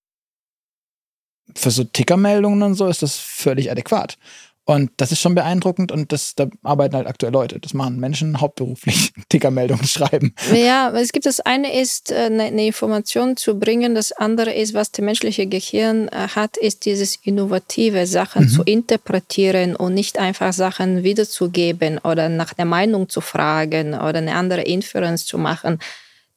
für 1.54 1.70
so 1.70 1.84
Tickermeldungen 1.84 2.62
und 2.62 2.74
so 2.74 2.86
ist 2.86 3.02
das 3.02 3.16
völlig 3.16 3.70
adäquat. 3.70 4.16
Und 4.66 4.90
das 4.96 5.12
ist 5.12 5.20
schon 5.20 5.34
beeindruckend 5.34 5.92
und 5.92 6.10
das, 6.10 6.34
da 6.36 6.46
arbeiten 6.62 6.96
halt 6.96 7.06
aktuell 7.06 7.34
Leute. 7.34 7.60
Das 7.60 7.74
machen 7.74 8.00
Menschen 8.00 8.40
hauptberuflich, 8.40 9.12
Tickermeldungen 9.28 9.84
schreiben. 9.84 10.34
Ja, 10.54 10.90
es 10.96 11.12
gibt 11.12 11.26
das 11.26 11.40
eine 11.40 11.78
ist, 11.78 12.10
äh, 12.10 12.30
eine 12.30 12.66
Information 12.66 13.36
zu 13.36 13.58
bringen. 13.58 13.94
Das 13.94 14.12
andere 14.12 14.54
ist, 14.54 14.72
was 14.72 14.90
das 14.90 15.04
menschliche 15.04 15.46
Gehirn 15.46 16.08
äh, 16.08 16.28
hat, 16.34 16.56
ist 16.56 16.86
dieses 16.86 17.16
innovative 17.16 18.06
Sachen 18.06 18.44
mhm. 18.44 18.48
zu 18.48 18.62
interpretieren 18.62 19.76
und 19.76 19.92
nicht 19.92 20.18
einfach 20.18 20.54
Sachen 20.54 21.02
wiederzugeben 21.04 21.98
oder 21.98 22.30
nach 22.30 22.54
der 22.54 22.64
Meinung 22.64 23.10
zu 23.10 23.20
fragen 23.20 23.92
oder 23.92 24.16
eine 24.18 24.34
andere 24.34 24.62
Inference 24.62 25.26
zu 25.26 25.36
machen 25.36 25.78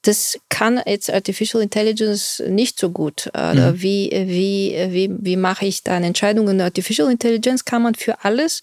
das 0.08 0.40
kann 0.48 0.80
jetzt 0.86 1.12
Artificial 1.12 1.62
Intelligence 1.62 2.42
nicht 2.48 2.80
so 2.80 2.92
gut. 2.92 3.30
Äh, 3.34 3.56
mhm. 3.56 3.82
Wie, 3.82 4.10
wie, 4.12 4.76
wie, 4.90 5.12
wie 5.20 5.36
mache 5.36 5.66
ich 5.66 5.84
dann 5.84 6.04
Entscheidungen? 6.04 6.62
Artificial 6.62 7.12
Intelligence 7.12 7.66
kann 7.66 7.82
man 7.82 7.94
für 7.94 8.24
alles 8.24 8.62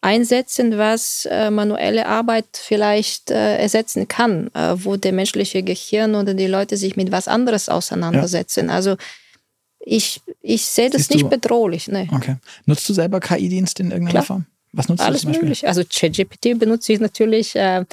einsetzen, 0.00 0.78
was 0.78 1.26
äh, 1.28 1.50
manuelle 1.50 2.06
Arbeit 2.06 2.46
vielleicht 2.52 3.32
äh, 3.32 3.56
ersetzen 3.56 4.06
kann, 4.06 4.48
äh, 4.54 4.74
wo 4.76 4.96
der 4.96 5.12
menschliche 5.12 5.64
Gehirn 5.64 6.14
oder 6.14 6.34
die 6.34 6.46
Leute 6.46 6.76
sich 6.76 6.94
mit 6.94 7.10
was 7.10 7.26
anderes 7.26 7.68
auseinandersetzen. 7.68 8.68
Ja. 8.68 8.74
Also 8.74 8.96
ich, 9.80 10.20
ich 10.40 10.64
sehe 10.66 10.90
das 10.90 11.02
Siehst 11.02 11.10
nicht 11.10 11.24
du? 11.24 11.30
bedrohlich. 11.30 11.88
Nee. 11.88 12.08
Okay. 12.12 12.36
Nutzt 12.66 12.88
du 12.88 12.92
selber 12.92 13.18
KI-Dienst 13.18 13.80
in 13.80 13.90
irgendeiner 13.90 14.10
Klar. 14.10 14.24
Form? 14.24 14.46
Was 14.72 14.88
nutzt 14.88 15.02
Alles 15.02 15.22
du 15.22 15.28
Alles 15.28 15.40
möglich. 15.40 15.66
Also 15.66 15.82
ChatGPT 15.82 16.56
benutze 16.56 16.92
ich 16.92 17.00
natürlich 17.00 17.56
äh, 17.56 17.84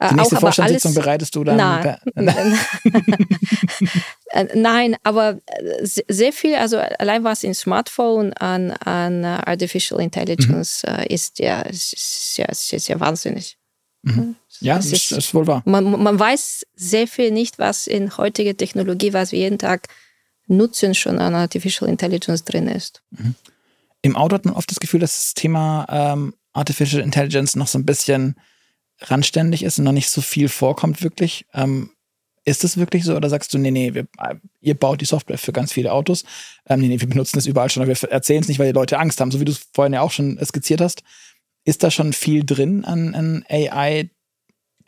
die 0.00 0.06
äh, 0.06 0.14
nächste 0.14 0.36
auch, 0.36 0.40
Vorstandssitzung 0.40 0.92
alles, 0.92 1.04
bereitest 1.04 1.36
du 1.36 1.44
dann? 1.44 1.56
Nein. 1.56 1.98
Äh, 4.32 4.46
nein, 4.54 4.96
aber 5.02 5.40
äh, 5.46 5.84
sehr 5.84 6.32
viel, 6.32 6.54
also 6.54 6.78
allein 6.78 7.24
was 7.24 7.42
in 7.42 7.52
Smartphone 7.52 8.32
an, 8.34 8.70
an 8.70 9.24
Artificial 9.24 10.00
Intelligence 10.00 10.84
mhm. 10.86 11.02
ist, 11.08 11.40
ja, 11.40 11.62
ist, 11.62 12.36
ja, 12.36 12.44
ist, 12.44 12.72
ist 12.72 12.86
ja 12.86 13.00
wahnsinnig. 13.00 13.58
Mhm. 14.02 14.36
Ja, 14.60 14.76
das 14.76 14.92
ist, 14.92 15.10
ist, 15.10 15.34
wohl 15.34 15.46
wahr. 15.46 15.62
Man, 15.64 16.00
man 16.00 16.18
weiß 16.18 16.64
sehr 16.76 17.08
viel 17.08 17.32
nicht, 17.32 17.58
was 17.58 17.86
in 17.86 18.16
heutiger 18.16 18.56
Technologie, 18.56 19.12
was 19.12 19.32
wir 19.32 19.40
jeden 19.40 19.58
Tag 19.58 19.88
nutzen, 20.46 20.94
schon 20.94 21.18
an 21.18 21.34
Artificial 21.34 21.90
Intelligence 21.90 22.44
drin 22.44 22.68
ist. 22.68 23.02
Mhm. 23.10 23.34
Im 24.02 24.16
Auto 24.16 24.34
hat 24.34 24.44
man 24.44 24.54
oft 24.54 24.70
das 24.70 24.80
Gefühl, 24.80 25.00
dass 25.00 25.16
das 25.16 25.34
Thema 25.34 25.86
ähm, 25.90 26.34
Artificial 26.52 27.02
Intelligence 27.02 27.56
noch 27.56 27.66
so 27.66 27.78
ein 27.78 27.84
bisschen 27.84 28.36
randständig 29.00 29.62
ist 29.62 29.78
und 29.78 29.84
noch 29.84 29.92
nicht 29.92 30.10
so 30.10 30.20
viel 30.20 30.48
vorkommt 30.48 31.02
wirklich. 31.02 31.46
Ähm, 31.54 31.90
ist 32.44 32.64
das 32.64 32.76
wirklich 32.76 33.04
so 33.04 33.14
oder 33.16 33.28
sagst 33.28 33.52
du, 33.52 33.58
nee, 33.58 33.70
nee, 33.70 33.94
wir, 33.94 34.06
ihr 34.60 34.74
baut 34.74 35.00
die 35.00 35.06
Software 35.06 35.38
für 35.38 35.52
ganz 35.52 35.72
viele 35.72 35.92
Autos? 35.92 36.24
Ähm, 36.66 36.80
nee, 36.80 36.88
nee, 36.88 37.00
wir 37.00 37.08
benutzen 37.08 37.36
das 37.36 37.46
überall 37.46 37.70
schon, 37.70 37.82
aber 37.82 37.92
wir 37.92 38.10
erzählen 38.10 38.40
es 38.42 38.48
nicht, 38.48 38.58
weil 38.58 38.66
die 38.66 38.78
Leute 38.78 38.98
Angst 38.98 39.20
haben, 39.20 39.30
so 39.30 39.40
wie 39.40 39.44
du 39.44 39.52
es 39.52 39.68
vorhin 39.72 39.92
ja 39.92 40.00
auch 40.00 40.10
schon 40.10 40.38
skizziert 40.44 40.80
hast. 40.80 41.02
Ist 41.64 41.82
da 41.82 41.90
schon 41.90 42.12
viel 42.12 42.44
drin 42.44 42.84
an, 42.84 43.14
an 43.14 43.44
AI, 43.48 44.10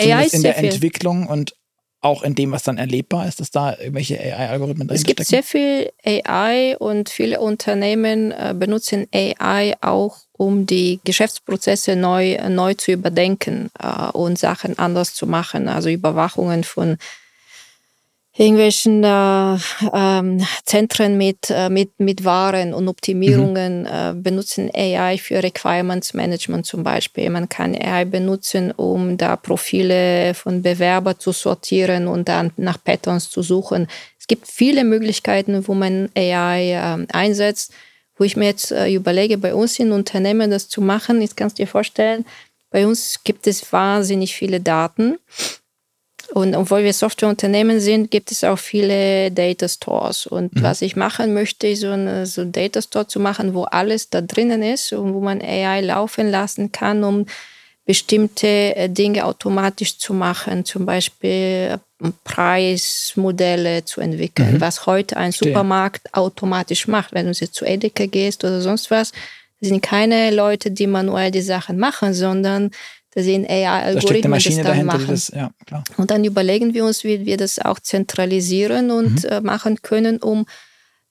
AI 0.01 0.27
in 0.33 0.43
der 0.43 0.57
Entwicklung 0.57 1.27
und 1.27 1.55
auch 2.03 2.23
in 2.23 2.35
dem, 2.35 2.51
was 2.53 2.65
dann 2.65 2.79
erlebbar 2.79 3.27
ist, 3.29 3.41
dass 3.41 3.51
da 3.51 3.77
irgendwelche 3.79 4.19
AI-Algorithmen 4.21 4.89
drin 4.89 4.97
Es 4.97 5.05
gibt 5.05 5.21
stecken? 5.21 5.31
sehr 5.31 5.43
viel 5.45 5.93
AI 6.05 6.77
und 6.79 7.09
viele 7.09 7.41
Unternehmen 7.41 8.33
äh, 8.33 8.55
benutzen 8.59 9.07
AI 9.15 9.75
auch, 9.81 10.19
um 10.33 10.67
die 10.67 10.99
Geschäftsprozesse 11.05 11.95
neu, 11.95 12.39
neu 12.49 12.75
zu 12.75 12.91
überdenken 12.91 13.71
äh, 13.79 14.11
und 14.11 14.37
Sachen 14.37 14.79
anders 14.79 15.15
zu 15.15 15.27
machen. 15.29 15.69
Also 15.69 15.89
Überwachungen 15.89 16.65
von 16.65 16.99
irgendwelchen 18.37 19.05
äh, 19.05 19.59
ähm, 19.93 20.47
Zentren 20.65 21.19
mit, 21.19 21.51
äh, 21.51 21.69
mit, 21.69 21.91
mit 21.99 22.25
Waren 22.25 22.73
und 22.73 22.89
Optimierungen 22.89 23.81
mhm. 23.81 23.87
äh, 23.87 24.15
benutzen 24.15 24.71
AI 24.75 25.19
für 25.19 25.43
Requirements 25.43 26.15
Management 26.15 26.65
zum 26.65 26.83
Beispiel. 26.83 27.29
Man 27.29 27.49
kann 27.49 27.75
AI 27.75 28.07
benutzen, 28.07 28.71
um 28.73 29.19
da 29.19 29.37
Profile 29.37 30.33
von 30.35 30.63
Bewerbern 30.63 31.19
zu 31.19 31.33
sortieren 31.33 32.09
und 32.09 32.29
dann 32.29 32.53
nach 32.57 32.83
Patterns 32.83 33.29
zu 33.29 33.43
suchen. 33.43 33.87
Es 34.19 34.27
gibt 34.27 34.47
viele 34.47 34.85
Möglichkeiten, 34.85 35.69
wo 35.69 35.75
man 35.75 36.09
AI 36.17 36.73
äh, 36.73 37.07
einsetzt. 37.13 37.73
Wo 38.17 38.25
ich 38.25 38.37
mir 38.37 38.45
jetzt 38.45 38.71
äh, 38.71 38.93
überlege, 38.93 39.39
bei 39.39 39.55
uns 39.55 39.79
in 39.79 39.91
Unternehmen 39.91 40.51
das 40.51 40.69
zu 40.69 40.81
machen, 40.81 41.23
jetzt 41.23 41.37
kannst 41.37 41.59
du 41.59 41.63
dir 41.63 41.67
vorstellen, 41.67 42.27
bei 42.71 42.87
uns 42.87 43.21
gibt 43.25 43.47
es 43.47 43.73
wahnsinnig 43.73 44.35
viele 44.35 44.61
Daten 44.61 45.17
und 46.35 46.55
obwohl 46.55 46.83
wir 46.83 46.95
Softwareunternehmen 46.95 47.79
sind, 47.79 48.11
gibt 48.11 48.33
es 48.33 48.43
auch 48.43 48.59
viele 48.59 49.31
Data 49.31 49.69
Stores. 49.69 50.27
Und 50.27 50.55
mhm. 50.55 50.63
was 50.63 50.81
ich 50.81 50.97
machen 50.97 51.35
möchte, 51.35 51.67
ist 51.67 51.81
so 51.81 51.91
einen 51.91 52.25
so 52.25 52.45
Data 52.47 52.81
Store 52.81 53.07
zu 53.07 53.21
machen, 53.21 53.53
wo 53.53 53.65
alles 53.65 54.09
da 54.09 54.23
drinnen 54.23 54.63
ist 54.63 54.95
und 54.95 55.13
wo 55.13 55.21
man 55.21 55.43
AI 55.43 55.83
laufen 55.83 56.31
lassen 56.31 56.73
kann, 56.73 57.05
um 57.05 57.27
bestimmte 57.85 58.47
äh, 58.47 58.89
Dinge 58.89 59.27
automatisch 59.27 59.99
zu 59.99 60.15
machen, 60.15 60.65
zum 60.65 60.87
Beispiel 60.87 61.79
äh, 62.01 62.09
Preismodelle 62.25 63.85
zu 63.85 64.01
entwickeln, 64.01 64.55
mhm. 64.55 64.61
was 64.63 64.87
heute 64.87 65.19
ein 65.19 65.33
Supermarkt 65.33 66.15
automatisch 66.15 66.89
macht. 66.89 67.13
Wenn 67.13 67.27
du 67.27 67.33
jetzt 67.33 67.55
zu 67.55 67.67
Edeka 67.67 68.07
gehst 68.07 68.43
oder 68.43 68.63
sonst 68.63 68.91
was, 68.91 69.13
sind 69.61 69.83
keine 69.83 70.31
Leute, 70.31 70.71
die 70.71 70.87
manuell 70.87 71.31
die 71.31 71.43
Sachen 71.43 71.79
machen, 71.79 72.15
sondern 72.15 72.71
da 73.15 73.23
sind 73.23 73.49
AI-Algorithmen, 73.49 74.39
die 74.39 74.57
das 74.57 74.65
dann 74.65 74.87
machen. 74.87 75.07
Das, 75.09 75.29
ja, 75.29 75.53
und 75.99 76.11
dann 76.11 76.25
überlegen 76.25 76.73
wir 76.73 76.85
uns, 76.85 77.05
wie 77.05 77.27
wir 77.27 77.37
das 77.37 77.59
auch 77.59 77.79
zentralisieren 77.79 78.91
und 78.91 79.25
mhm. 79.25 79.29
äh, 79.29 79.41
machen 79.41 79.83
können, 79.83 80.19
um 80.19 80.47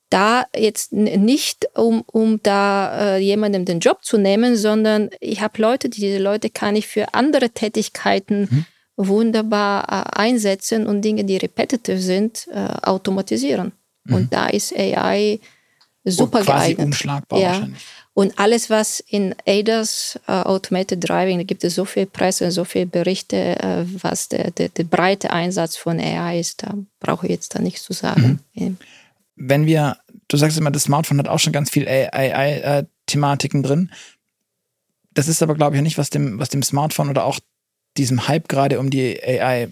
da 0.10 0.46
jetzt 0.56 0.92
nicht, 0.92 1.68
um, 1.76 2.02
um 2.02 2.42
da 2.44 3.16
äh, 3.16 3.18
jemandem 3.20 3.66
den 3.66 3.80
Job 3.80 4.04
zu 4.04 4.18
nehmen, 4.18 4.58
sondern 4.58 5.10
ich 5.20 5.42
habe 5.42 5.62
Leute, 5.62 5.90
diese 5.90 6.18
Leute 6.18 6.50
kann 6.50 6.76
ich 6.76 6.88
für 6.88 7.14
andere 7.14 7.52
Tätigkeiten 7.52 8.42
mhm. 8.42 8.66
wunderbar 8.98 9.84
äh, 9.90 10.20
einsetzen 10.20 10.88
und 10.88 11.04
Dinge, 11.04 11.24
die 11.24 11.38
repetitive 11.38 12.00
sind, 12.00 12.48
äh, 12.52 12.68
automatisieren. 12.82 13.72
Mhm. 14.04 14.14
Und 14.14 14.34
da 14.34 14.48
ist 14.48 14.76
AI 14.76 15.40
super 16.04 16.40
und 16.40 16.46
quasi 16.46 16.66
geeignet. 16.66 16.86
unschlagbar 16.88 17.40
ja. 17.40 17.48
wahrscheinlich. 17.50 17.84
Und 18.14 18.38
alles, 18.38 18.70
was 18.70 19.00
in 19.00 19.36
ADAS, 19.48 20.20
äh, 20.28 20.32
Automated 20.32 21.08
Driving, 21.08 21.38
da 21.38 21.44
gibt 21.44 21.64
es 21.64 21.76
so 21.76 21.86
viel 21.86 22.06
Presse, 22.06 22.52
so 22.52 22.66
viele 22.66 22.86
Berichte, 22.86 23.58
uh, 23.64 23.86
was 24.02 24.28
der, 24.28 24.52
der, 24.52 24.68
der, 24.68 24.84
breite 24.84 25.32
Einsatz 25.32 25.78
von 25.78 25.98
AI 25.98 26.40
ist, 26.40 26.64
da 26.64 26.74
brauche 27.00 27.26
ich 27.26 27.32
jetzt 27.32 27.56
da 27.56 27.60
nichts 27.60 27.84
zu 27.84 27.94
sagen. 27.94 28.42
Mhm. 28.54 28.78
Wenn 29.38 29.66
wir, 29.66 29.98
du 30.28 30.36
sagst 30.36 30.58
immer, 30.58 30.72
das 30.72 30.84
Smartphone 30.84 31.20
hat 31.20 31.30
auch 31.30 31.40
schon 31.40 31.54
ganz 31.54 31.70
viel 31.70 31.88
AI-Thematiken 31.88 33.64
äh, 33.64 33.68
drin. 33.68 33.92
Das 35.14 35.30
ist 35.30 35.42
aber, 35.42 35.56
glaube 35.56 35.78
ich, 35.78 35.82
nicht, 35.82 35.98
was 35.98 36.10
dem, 36.10 36.38
was 36.38 36.50
dem 36.50 36.64
Smartphone 36.64 37.10
oder 37.10 37.24
auch 37.24 37.40
diesem 37.98 38.28
Hype 38.28 38.50
gerade 38.50 38.80
um 38.80 38.90
die 38.90 39.22
AI 39.24 39.70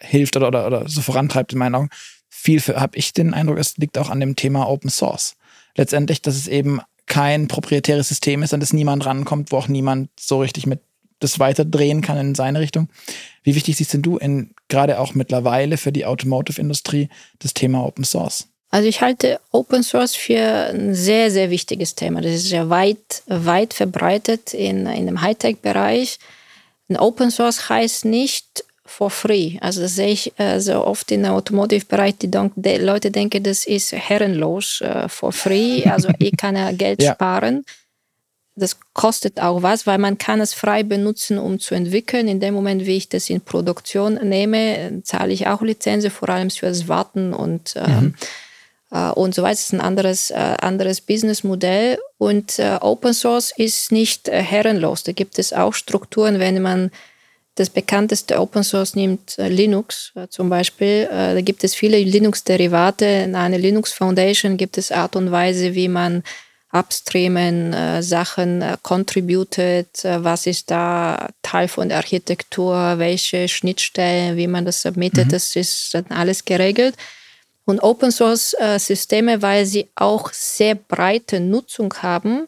hilft 0.00 0.36
oder, 0.36 0.48
oder, 0.48 0.66
oder 0.66 0.88
so 0.88 1.02
vorantreibt, 1.02 1.52
in 1.52 1.58
meinen 1.58 1.76
Augen. 1.76 1.90
Viel 2.28 2.60
habe 2.60 2.96
ich 2.96 3.12
den 3.12 3.32
Eindruck, 3.32 3.58
es 3.58 3.76
liegt 3.76 3.96
auch 3.96 4.10
an 4.10 4.18
dem 4.18 4.34
Thema 4.34 4.68
Open 4.68 4.90
Source. 4.90 5.36
Letztendlich, 5.76 6.20
dass 6.20 6.34
es 6.34 6.48
eben 6.48 6.80
kein 7.10 7.48
proprietäres 7.48 8.08
System 8.08 8.42
ist, 8.42 8.54
an 8.54 8.60
das 8.60 8.72
niemand 8.72 9.04
rankommt, 9.04 9.50
wo 9.50 9.56
auch 9.56 9.68
niemand 9.68 10.08
so 10.18 10.40
richtig 10.40 10.66
mit 10.66 10.80
das 11.18 11.38
weiterdrehen 11.38 12.00
kann 12.00 12.16
in 12.16 12.34
seine 12.34 12.60
Richtung. 12.60 12.88
Wie 13.42 13.54
wichtig 13.54 13.76
siehst 13.76 13.92
denn 13.92 14.00
du 14.00 14.16
in 14.16 14.54
gerade 14.68 14.98
auch 14.98 15.12
mittlerweile 15.12 15.76
für 15.76 15.92
die 15.92 16.06
Automotive-Industrie 16.06 17.10
das 17.40 17.52
Thema 17.52 17.84
Open 17.84 18.04
Source? 18.04 18.48
Also 18.70 18.88
ich 18.88 19.02
halte 19.02 19.40
Open 19.50 19.82
Source 19.82 20.14
für 20.14 20.70
ein 20.70 20.94
sehr, 20.94 21.30
sehr 21.30 21.50
wichtiges 21.50 21.96
Thema. 21.96 22.22
Das 22.22 22.32
ist 22.32 22.46
sehr 22.46 22.70
weit, 22.70 23.22
weit 23.26 23.74
verbreitet 23.74 24.54
in, 24.54 24.86
in 24.86 25.06
dem 25.06 25.20
Hightech-Bereich. 25.20 26.18
Open 26.96 27.30
Source 27.30 27.68
heißt 27.68 28.04
nicht 28.04 28.64
for 28.90 29.10
free. 29.10 29.56
Also 29.60 29.80
das 29.80 29.94
sehe 29.94 30.08
ich 30.08 30.38
äh, 30.38 30.60
so 30.60 30.84
oft 30.84 31.10
in 31.12 31.22
der 31.22 31.32
Automotive-Bereich, 31.32 32.16
die, 32.18 32.30
die, 32.30 32.76
Leute 32.76 33.10
denken, 33.10 33.42
das 33.42 33.64
ist 33.64 33.92
herrenlos 33.92 34.80
äh, 34.80 35.08
for 35.08 35.32
free. 35.32 35.84
Also 35.84 36.08
ich 36.18 36.36
kann 36.36 36.56
ja 36.56 36.72
Geld 36.72 37.02
ja. 37.02 37.14
sparen. 37.14 37.64
Das 38.56 38.76
kostet 38.92 39.40
auch 39.40 39.62
was, 39.62 39.86
weil 39.86 39.98
man 39.98 40.18
kann 40.18 40.40
es 40.40 40.52
frei 40.52 40.82
benutzen, 40.82 41.38
um 41.38 41.60
zu 41.60 41.74
entwickeln. 41.74 42.28
In 42.28 42.40
dem 42.40 42.52
Moment, 42.52 42.84
wie 42.84 42.96
ich 42.96 43.08
das 43.08 43.30
in 43.30 43.40
Produktion 43.40 44.14
nehme, 44.14 45.00
zahle 45.04 45.32
ich 45.32 45.46
auch 45.46 45.62
Lizenzen, 45.62 46.10
vor 46.10 46.28
allem 46.28 46.50
fürs 46.50 46.88
Warten 46.88 47.32
und 47.32 47.74
ähm, 47.76 48.00
mhm 48.00 48.14
äh, 48.90 49.10
und 49.10 49.34
so 49.34 49.42
weiter. 49.42 49.52
Das 49.52 49.60
ist 49.60 49.72
ein 49.72 49.80
anderes, 49.80 50.30
äh, 50.30 50.56
anderes 50.60 51.00
Businessmodell. 51.00 51.98
Und 52.18 52.58
äh, 52.58 52.78
Open 52.80 53.14
Source 53.14 53.52
ist 53.56 53.92
nicht 53.92 54.28
herrenlos. 54.28 55.04
Da 55.04 55.12
gibt 55.12 55.38
es 55.38 55.52
auch 55.52 55.74
Strukturen, 55.74 56.38
wenn 56.38 56.60
man 56.60 56.90
das 57.60 57.70
bekannteste 57.70 58.40
Open 58.40 58.64
Source 58.64 58.96
nimmt, 58.96 59.36
Linux 59.36 60.12
zum 60.30 60.48
Beispiel. 60.48 61.06
Da 61.10 61.40
gibt 61.40 61.62
es 61.62 61.74
viele 61.74 61.98
Linux-Derivate. 61.98 63.04
In 63.04 63.34
einer 63.34 63.58
Linux 63.58 63.92
Foundation 63.92 64.56
gibt 64.56 64.78
es 64.78 64.90
Art 64.90 65.14
und 65.14 65.30
Weise, 65.30 65.74
wie 65.74 65.88
man 65.88 66.22
upstreamen, 66.72 67.72
äh, 67.72 68.02
Sachen 68.02 68.62
äh, 68.62 68.76
contributed, 68.82 70.04
äh, 70.04 70.22
was 70.22 70.46
ist 70.46 70.70
da 70.70 71.28
Teil 71.42 71.68
von 71.68 71.88
der 71.88 71.98
Architektur, 71.98 72.98
welche 72.98 73.48
Schnittstellen, 73.48 74.36
wie 74.36 74.46
man 74.46 74.64
das 74.64 74.82
submittet, 74.82 75.26
mhm. 75.26 75.30
das 75.30 75.56
ist 75.56 75.94
dann 75.94 76.06
alles 76.10 76.44
geregelt. 76.44 76.94
Und 77.64 77.80
Open 77.80 78.10
Source 78.10 78.54
äh, 78.58 78.78
Systeme, 78.78 79.42
weil 79.42 79.66
sie 79.66 79.88
auch 79.94 80.32
sehr 80.32 80.74
breite 80.74 81.40
Nutzung 81.40 81.92
haben, 82.02 82.46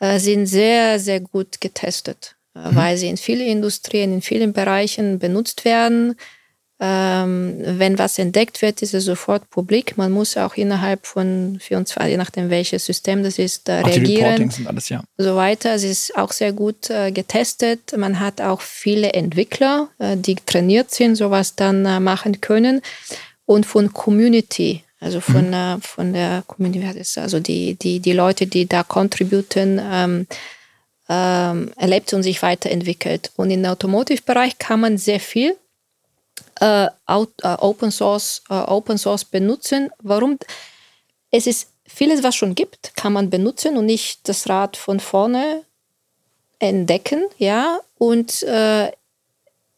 äh, 0.00 0.18
sind 0.18 0.46
sehr, 0.46 0.98
sehr 0.98 1.20
gut 1.20 1.60
getestet, 1.60 2.34
äh, 2.34 2.37
mhm. 2.64 2.76
weil 2.76 2.96
sie 2.96 3.08
in 3.08 3.16
vielen 3.16 3.46
Industrien, 3.46 4.12
in 4.12 4.22
vielen 4.22 4.52
Bereichen 4.52 5.18
benutzt 5.18 5.64
werden. 5.64 6.16
Ähm, 6.80 7.56
wenn 7.64 7.98
was 7.98 8.20
entdeckt 8.20 8.62
wird, 8.62 8.82
ist 8.82 8.94
es 8.94 9.04
sofort 9.04 9.50
publik. 9.50 9.96
Man 9.96 10.12
muss 10.12 10.36
auch 10.36 10.54
innerhalb 10.54 11.06
von 11.06 11.58
24, 11.60 12.12
je 12.12 12.16
nachdem 12.16 12.50
welches 12.50 12.84
System 12.84 13.24
das 13.24 13.40
ist, 13.40 13.68
äh, 13.68 13.80
reagieren. 13.80 14.44
Und 14.44 14.66
alles, 14.68 14.88
ja. 14.88 15.02
So 15.16 15.34
weiter. 15.34 15.74
Es 15.74 15.82
ist 15.82 16.16
auch 16.16 16.30
sehr 16.30 16.52
gut 16.52 16.88
äh, 16.88 17.10
getestet. 17.10 17.96
Man 17.96 18.20
hat 18.20 18.40
auch 18.40 18.60
viele 18.60 19.12
Entwickler, 19.12 19.88
äh, 19.98 20.16
die 20.16 20.36
trainiert 20.36 20.92
sind, 20.92 21.16
sowas 21.16 21.56
dann 21.56 21.84
äh, 21.84 21.98
machen 21.98 22.40
können 22.40 22.80
und 23.44 23.66
von 23.66 23.92
Community, 23.92 24.84
also 25.00 25.20
von, 25.20 25.48
mhm. 25.48 25.54
äh, 25.54 25.78
von 25.80 26.12
der 26.12 26.44
Community, 26.46 27.02
also 27.18 27.40
die, 27.40 27.74
die, 27.74 27.98
die 27.98 28.12
Leute, 28.12 28.46
die 28.46 28.66
da 28.66 28.84
contributen, 28.84 29.80
ähm, 29.82 30.26
ähm, 31.08 31.72
erlebt 31.76 32.12
und 32.12 32.22
sich 32.22 32.42
weiterentwickelt. 32.42 33.32
Und 33.36 33.50
im 33.50 33.64
Automotive-Bereich 33.64 34.58
kann 34.58 34.80
man 34.80 34.98
sehr 34.98 35.20
viel 35.20 35.56
äh, 36.60 36.86
äh, 36.86 36.90
Open, 37.06 37.90
Source, 37.90 38.42
äh, 38.50 38.54
Open 38.54 38.98
Source 38.98 39.24
benutzen. 39.24 39.90
Warum? 40.02 40.38
Es 41.30 41.46
ist 41.46 41.68
vieles, 41.86 42.22
was 42.22 42.36
schon 42.36 42.54
gibt, 42.54 42.94
kann 42.96 43.12
man 43.12 43.30
benutzen 43.30 43.76
und 43.76 43.86
nicht 43.86 44.28
das 44.28 44.48
Rad 44.48 44.76
von 44.76 45.00
vorne 45.00 45.64
entdecken, 46.58 47.24
ja. 47.38 47.80
Und 47.96 48.42
äh, 48.42 48.92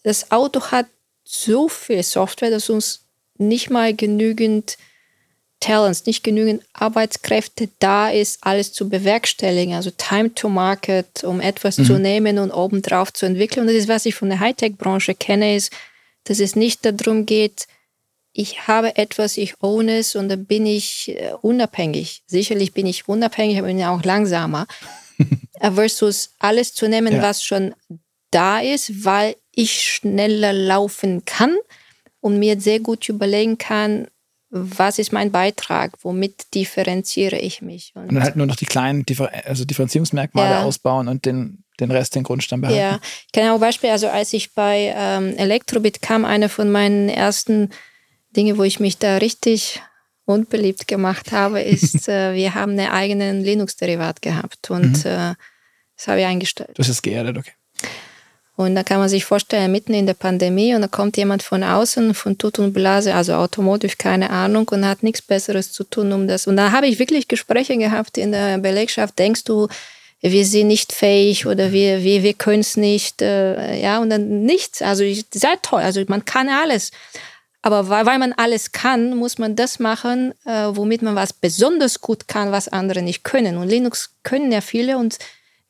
das 0.03 0.31
Auto 0.31 0.61
hat 0.71 0.87
so 1.25 1.69
viel 1.69 2.03
Software, 2.03 2.51
dass 2.51 2.71
uns 2.71 3.05
nicht 3.39 3.71
mal 3.71 3.95
genügend 3.95 4.77
Talents, 5.61 6.07
nicht 6.07 6.25
genügend 6.25 6.63
Arbeitskräfte 6.73 7.69
da 7.79 8.09
ist, 8.09 8.39
alles 8.41 8.73
zu 8.73 8.89
bewerkstelligen. 8.89 9.75
Also 9.75 9.91
Time 9.91 10.35
to 10.35 10.49
Market, 10.49 11.23
um 11.23 11.41
etwas 11.41 11.79
mhm. 11.79 11.85
zu 11.85 11.99
nehmen 11.99 12.39
und 12.39 12.51
obendrauf 12.51 13.13
zu 13.13 13.27
entwickeln. 13.27 13.63
Und 13.63 13.67
das 13.69 13.77
ist, 13.77 13.89
was 13.89 14.07
ich 14.07 14.15
von 14.15 14.31
der 14.31 14.41
Hightech-Branche 14.41 15.15
kenne, 15.15 15.55
ist, 15.57 15.73
dass 16.25 16.41
es 16.41 16.57
nicht 16.57 16.81
darum 16.85 17.27
geht, 17.27 17.67
ich 18.33 18.69
habe 18.69 18.97
etwas, 18.97 19.37
ich 19.37 19.55
own 19.61 19.89
es 19.89 20.15
und 20.15 20.29
dann 20.29 20.47
bin 20.47 20.65
ich 20.65 21.09
äh, 21.09 21.33
unabhängig. 21.43 22.23
Sicherlich 22.27 22.73
bin 22.73 22.87
ich 22.87 23.09
unabhängig, 23.09 23.59
aber 23.59 23.67
bin 23.67 23.79
ja 23.79 23.95
auch 23.95 24.05
langsamer. 24.05 24.67
Versus 25.61 26.31
alles 26.39 26.75
zu 26.75 26.89
nehmen, 26.89 27.17
ja. 27.17 27.23
was 27.23 27.45
schon 27.45 27.75
da 28.31 28.61
ist, 28.61 29.05
weil 29.05 29.37
ich 29.53 29.83
schneller 29.83 30.53
laufen 30.53 31.25
kann 31.25 31.57
und 32.21 32.39
mir 32.39 32.61
sehr 32.61 32.81
gut 32.81 33.09
überlegen 33.09 33.59
kann, 33.59 34.07
was 34.51 34.99
ist 34.99 35.13
mein 35.13 35.31
Beitrag, 35.31 35.93
womit 36.03 36.55
differenziere 36.55 37.39
ich 37.39 37.63
mich. 37.63 37.93
Und, 37.95 38.09
und 38.09 38.15
dann 38.15 38.25
halt 38.25 38.37
nur 38.37 38.47
noch 38.47 38.57
die 38.57 38.67
kleinen 38.67 39.07
Differ 39.07 39.31
also 39.45 39.65
Differenzierungsmerkmale 39.65 40.51
ja. 40.51 40.63
ausbauen 40.65 41.07
und 41.07 41.25
den, 41.25 41.65
den 41.79 41.91
Rest, 41.91 42.17
den 42.17 42.25
Grundstamm 42.25 42.61
behalten. 42.61 42.81
Ja, 42.81 43.01
ich 43.27 43.33
kann 43.33 43.49
auch 43.51 43.61
Beispiel, 43.61 43.91
also 43.91 44.09
als 44.09 44.33
ich 44.33 44.55
bei 44.55 44.93
ähm, 44.97 45.37
Elektrobit 45.37 46.03
kam, 46.03 46.25
eine 46.25 46.49
von 46.49 46.71
meinen 46.71 47.09
ersten 47.09 47.71
Dinge, 48.37 48.59
wo 48.59 48.65
ich 48.65 48.81
mich 48.81 48.99
da 48.99 49.19
richtig 49.19 49.81
unbeliebt 50.25 50.89
gemacht 50.89 51.31
habe, 51.31 51.61
ist, 51.63 52.09
äh, 52.09 52.35
wir 52.35 52.55
haben 52.55 52.73
einen 52.73 52.91
eigenen 52.91 53.45
Linux-Derivat 53.45 54.21
gehabt 54.21 54.71
und 54.71 55.05
mhm. 55.05 55.11
äh, 55.11 55.35
das 55.97 56.09
habe 56.09 56.21
ich 56.21 56.27
eingestellt. 56.27 56.73
Das 56.75 56.89
ist 56.89 57.03
geerdet, 57.03 57.39
okay. 57.39 57.53
Und 58.61 58.75
da 58.75 58.83
kann 58.83 58.99
man 58.99 59.09
sich 59.09 59.25
vorstellen, 59.25 59.73
mitten 59.73 59.95
in 59.95 60.05
der 60.05 60.13
Pandemie 60.13 60.75
und 60.75 60.83
da 60.83 60.87
kommt 60.87 61.17
jemand 61.17 61.43
von 61.43 61.63
außen, 61.63 62.13
von 62.13 62.37
Tut 62.37 62.59
und 62.59 62.75
Blase, 62.75 63.15
also 63.15 63.33
Automotive, 63.33 63.97
keine 63.97 64.29
Ahnung, 64.29 64.69
und 64.69 64.85
hat 64.85 65.03
nichts 65.03 65.23
Besseres 65.23 65.73
zu 65.73 65.83
tun, 65.83 66.13
um 66.13 66.29
das. 66.29 66.47
Und 66.47 66.59
da 66.59 66.71
habe 66.71 66.87
ich 66.87 66.99
wirklich 66.99 67.27
Gespräche 67.27 67.79
gehabt 67.79 68.19
in 68.19 68.33
der 68.33 68.59
Belegschaft. 68.59 69.19
Denkst 69.19 69.45
du, 69.45 69.69
wir 70.21 70.45
sind 70.45 70.67
nicht 70.67 70.93
fähig 70.93 71.47
oder 71.47 71.73
wir, 71.73 72.05
wir, 72.05 72.23
wir 72.23 72.35
können 72.35 72.61
es 72.61 72.77
nicht, 72.77 73.23
äh, 73.23 73.81
ja, 73.81 73.99
und 73.99 74.11
dann 74.11 74.43
nichts. 74.43 74.83
Also 74.83 75.05
ich, 75.05 75.25
sehr 75.33 75.57
toll, 75.63 75.81
also 75.81 76.03
man 76.09 76.27
kann 76.27 76.51
alles. 76.51 76.91
Aber 77.63 77.89
weil, 77.89 78.05
weil 78.05 78.19
man 78.19 78.35
alles 78.35 78.73
kann, 78.73 79.17
muss 79.17 79.39
man 79.39 79.57
das 79.57 79.79
machen, 79.79 80.35
äh, 80.45 80.67
womit 80.69 81.01
man 81.01 81.15
was 81.15 81.33
besonders 81.33 82.03
gut 82.03 82.29
kann, 82.29 82.53
was 82.53 82.69
andere 82.69 83.01
nicht 83.01 83.25
können. 83.25 83.57
Und 83.57 83.69
Linux 83.71 84.17
können 84.23 84.53
ja 84.53 84.61
viele 84.61 84.99
und 84.99 85.17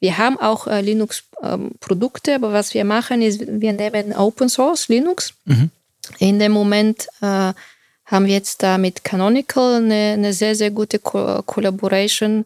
wir 0.00 0.16
haben 0.18 0.38
auch 0.40 0.66
äh, 0.66 0.80
Linux-Produkte, 0.80 2.32
ähm, 2.32 2.36
aber 2.42 2.52
was 2.52 2.74
wir 2.74 2.84
machen 2.84 3.22
ist, 3.22 3.40
wir 3.46 3.72
nehmen 3.72 4.14
Open 4.14 4.48
Source 4.48 4.88
Linux. 4.88 5.34
Mhm. 5.44 5.70
In 6.18 6.38
dem 6.38 6.52
Moment 6.52 7.06
äh, 7.20 7.52
haben 8.06 8.26
wir 8.26 8.34
jetzt 8.34 8.62
da 8.62 8.78
mit 8.78 9.04
Canonical 9.04 9.76
eine, 9.76 10.14
eine 10.14 10.32
sehr, 10.32 10.56
sehr 10.56 10.70
gute 10.70 10.98
Ko 10.98 11.42
Collaboration 11.44 12.44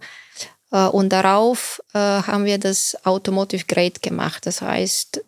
äh, 0.72 0.86
und 0.86 1.10
darauf 1.10 1.80
äh, 1.94 1.98
haben 1.98 2.44
wir 2.44 2.58
das 2.58 2.96
Automotive 3.04 3.64
Grade 3.66 4.00
gemacht. 4.00 4.46
Das 4.46 4.60
heißt, 4.60 5.22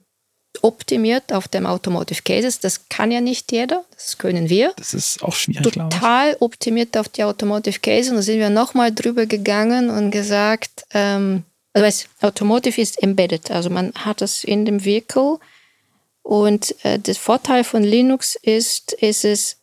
optimiert 0.62 1.32
auf 1.32 1.48
dem 1.48 1.64
Automotive 1.64 2.22
Cases. 2.22 2.58
Das 2.58 2.88
kann 2.88 3.12
ja 3.12 3.20
nicht 3.20 3.52
jeder, 3.52 3.84
das 3.94 4.18
können 4.18 4.48
wir. 4.50 4.72
Das 4.76 4.94
ist 4.94 5.22
auch 5.22 5.34
schwierig. 5.34 5.72
Total 5.72 6.36
optimiert 6.40 6.96
auf 6.96 7.08
die 7.08 7.24
Automotive 7.24 7.78
Cases. 7.78 8.10
Und 8.10 8.16
da 8.16 8.22
sind 8.22 8.40
wir 8.40 8.50
nochmal 8.50 8.92
drüber 8.92 9.26
gegangen 9.26 9.90
und 9.90 10.10
gesagt, 10.10 10.84
ähm, 10.92 11.44
also 11.76 11.86
weißt, 11.86 12.08
Automotive 12.22 12.80
ist 12.80 13.02
embedded, 13.02 13.50
also 13.50 13.68
man 13.68 13.92
hat 13.94 14.22
es 14.22 14.44
in 14.44 14.64
dem 14.64 14.82
Vehicle 14.82 15.36
und 16.22 16.74
äh, 16.84 16.98
der 16.98 17.14
Vorteil 17.14 17.64
von 17.64 17.84
Linux 17.84 18.34
ist, 18.40 18.94
ist 18.94 19.26
es 19.26 19.58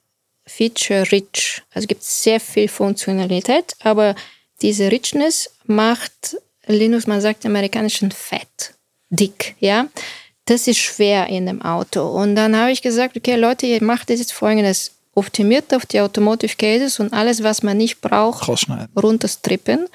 feature 0.46 1.12
rich. 1.12 1.64
Also 1.72 1.86
es 1.86 1.88
gibt 1.88 2.04
sehr 2.04 2.40
viel 2.40 2.68
Funktionalität, 2.68 3.76
aber 3.80 4.14
diese 4.62 4.92
Richness 4.92 5.56
macht 5.66 6.38
Linux, 6.68 7.08
man 7.08 7.20
sagt 7.20 7.48
amerikanischen 7.48 8.12
fett, 8.12 8.76
dick, 9.10 9.56
ja. 9.60 9.88
Das 10.46 10.68
ist 10.68 10.78
schwer 10.78 11.28
in 11.30 11.48
dem 11.48 11.64
Auto. 11.64 12.06
Und 12.06 12.36
dann 12.36 12.56
habe 12.56 12.72
ich 12.72 12.84
gesagt, 12.84 13.18
okay, 13.18 13.38
Leute, 13.38 13.66
ihr 13.66 13.82
macht 13.82 14.12
das 14.12 14.20
jetzt 14.20 14.34
folgendes. 14.34 14.92
Optimiert 15.16 15.74
auf 15.74 15.86
die 15.88 16.00
Automotive 16.00 16.56
Cases 16.58 17.00
und 17.00 17.14
alles, 17.14 17.42
was 17.42 17.64
man 17.64 17.78
nicht 17.78 18.02
braucht, 18.02 18.48
runterstrippen 18.96 19.88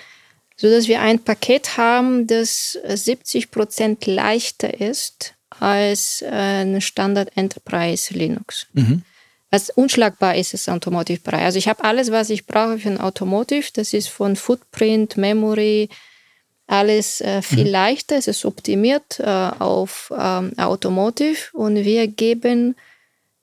so 0.61 0.68
dass 0.68 0.88
wir 0.88 1.01
ein 1.01 1.21
Paket 1.21 1.77
haben, 1.77 2.27
das 2.27 2.77
70 2.85 3.51
Prozent 3.51 4.07
leichter 4.07 4.81
ist 4.81 5.35
als 5.49 6.21
äh, 6.23 6.27
ein 6.27 6.81
Standard 6.81 7.31
Enterprise 7.37 8.12
Linux. 8.12 8.66
Mhm. 8.73 9.03
Was 9.51 9.71
unschlagbar 9.71 10.35
ist, 10.35 10.53
ist 10.53 10.68
Automotive-Bereich. 10.68 11.42
Also 11.42 11.59
ich 11.59 11.68
habe 11.68 11.85
alles, 11.85 12.11
was 12.11 12.29
ich 12.29 12.44
brauche 12.44 12.79
für 12.79 12.90
ein 12.90 13.01
Automotive. 13.01 13.68
Das 13.73 13.94
ist 13.94 14.09
von 14.09 14.37
Footprint, 14.37 15.16
Memory, 15.16 15.88
alles 16.66 17.21
äh, 17.23 17.40
viel 17.40 17.64
mhm. 17.64 17.71
leichter. 17.71 18.16
Es 18.16 18.27
ist 18.27 18.44
optimiert 18.44 19.21
äh, 19.21 19.25
auf 19.25 20.12
ähm, 20.16 20.53
Automotive 20.59 21.38
und 21.53 21.77
wir 21.77 22.09
geben 22.09 22.75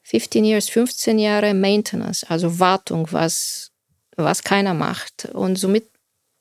15 0.04 0.46
Years, 0.46 0.70
15 0.70 1.18
Jahre 1.18 1.54
Maintenance, 1.56 2.24
also 2.30 2.60
Wartung, 2.60 3.08
was, 3.12 3.72
was 4.16 4.44
keiner 4.44 4.76
macht. 4.76 5.30
Und 5.34 5.56
somit 5.58 5.86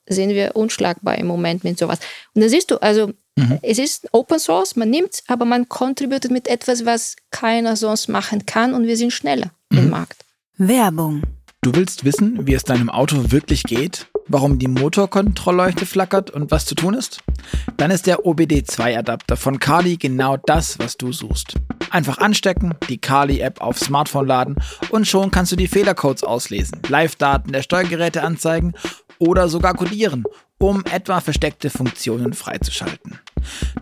sind 0.07 0.29
wir 0.29 0.55
unschlagbar 0.55 1.17
im 1.17 1.27
Moment 1.27 1.63
mit 1.63 1.77
sowas. 1.77 1.99
Und 2.33 2.41
dann 2.41 2.49
siehst 2.49 2.71
du, 2.71 2.77
also 2.81 3.07
mhm. 3.35 3.59
es 3.61 3.79
ist 3.79 4.07
Open 4.11 4.39
Source, 4.39 4.75
man 4.75 4.89
nimmt 4.89 5.23
aber 5.27 5.45
man 5.45 5.67
contributet 5.69 6.31
mit 6.31 6.47
etwas, 6.47 6.85
was 6.85 7.15
keiner 7.31 7.75
sonst 7.75 8.07
machen 8.07 8.45
kann 8.45 8.73
und 8.73 8.87
wir 8.87 8.97
sind 8.97 9.13
schneller 9.13 9.51
mhm. 9.69 9.77
im 9.79 9.89
Markt. 9.89 10.25
Werbung 10.57 11.23
Du 11.65 11.73
willst 11.73 12.05
wissen, 12.05 12.45
wie 12.45 12.53
es 12.53 12.63
deinem 12.63 12.91
Auto 12.91 13.31
wirklich 13.31 13.63
geht? 13.63 14.05
Warum 14.27 14.59
die 14.59 14.67
Motorkontrollleuchte 14.67 15.87
flackert 15.87 16.29
und 16.29 16.51
was 16.51 16.67
zu 16.67 16.75
tun 16.75 16.93
ist? 16.93 17.23
Dann 17.77 17.89
ist 17.89 18.05
der 18.05 18.19
OBD2-Adapter 18.19 19.35
von 19.35 19.57
Kali 19.57 19.97
genau 19.97 20.37
das, 20.37 20.77
was 20.77 20.95
du 20.95 21.11
suchst. 21.11 21.55
Einfach 21.89 22.19
anstecken, 22.19 22.75
die 22.87 22.99
Kali-App 22.99 23.61
auf 23.61 23.79
Smartphone 23.79 24.27
laden 24.27 24.55
und 24.91 25.07
schon 25.07 25.31
kannst 25.31 25.53
du 25.53 25.55
die 25.55 25.67
Fehlercodes 25.67 26.23
auslesen, 26.23 26.81
Live-Daten 26.87 27.51
der 27.51 27.63
Steuergeräte 27.63 28.21
anzeigen 28.21 28.75
oder 29.19 29.47
sogar 29.47 29.73
codieren, 29.73 30.23
um 30.57 30.83
etwa 30.91 31.21
versteckte 31.21 31.69
Funktionen 31.69 32.33
freizuschalten. 32.33 33.19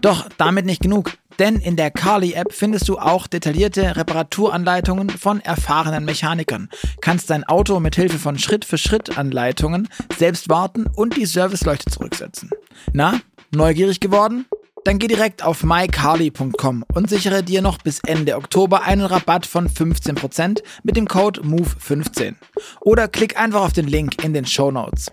Doch 0.01 0.27
damit 0.37 0.65
nicht 0.65 0.81
genug. 0.81 1.11
Denn 1.39 1.55
in 1.55 1.75
der 1.75 1.89
Carly-App 1.89 2.53
findest 2.53 2.87
du 2.87 2.99
auch 2.99 3.25
detaillierte 3.25 3.95
Reparaturanleitungen 3.95 5.09
von 5.09 5.39
erfahrenen 5.39 6.05
Mechanikern, 6.05 6.69
kannst 7.01 7.31
dein 7.31 7.43
Auto 7.43 7.79
mit 7.79 7.95
Hilfe 7.95 8.19
von 8.19 8.37
Schritt-für-Schritt-Anleitungen 8.37 9.89
selbst 10.17 10.49
warten 10.49 10.85
und 10.95 11.17
die 11.17 11.25
Serviceleuchte 11.25 11.89
zurücksetzen. 11.89 12.51
Na, 12.91 13.19
neugierig 13.51 13.99
geworden? 13.99 14.45
Dann 14.85 14.99
geh 14.99 15.07
direkt 15.07 15.43
auf 15.43 15.63
mycarly.com 15.63 16.83
und 16.93 17.09
sichere 17.09 17.41
dir 17.41 17.61
noch 17.61 17.77
bis 17.77 17.99
Ende 18.05 18.35
Oktober 18.35 18.83
einen 18.83 19.05
Rabatt 19.05 19.45
von 19.45 19.69
15% 19.69 20.61
mit 20.83 20.97
dem 20.97 21.07
Code 21.07 21.41
MOVE15. 21.41 22.35
Oder 22.81 23.07
klick 23.07 23.37
einfach 23.37 23.61
auf 23.61 23.73
den 23.73 23.87
Link 23.87 24.23
in 24.23 24.33
den 24.33 24.45
Show 24.45 24.71
Notes. 24.71 25.11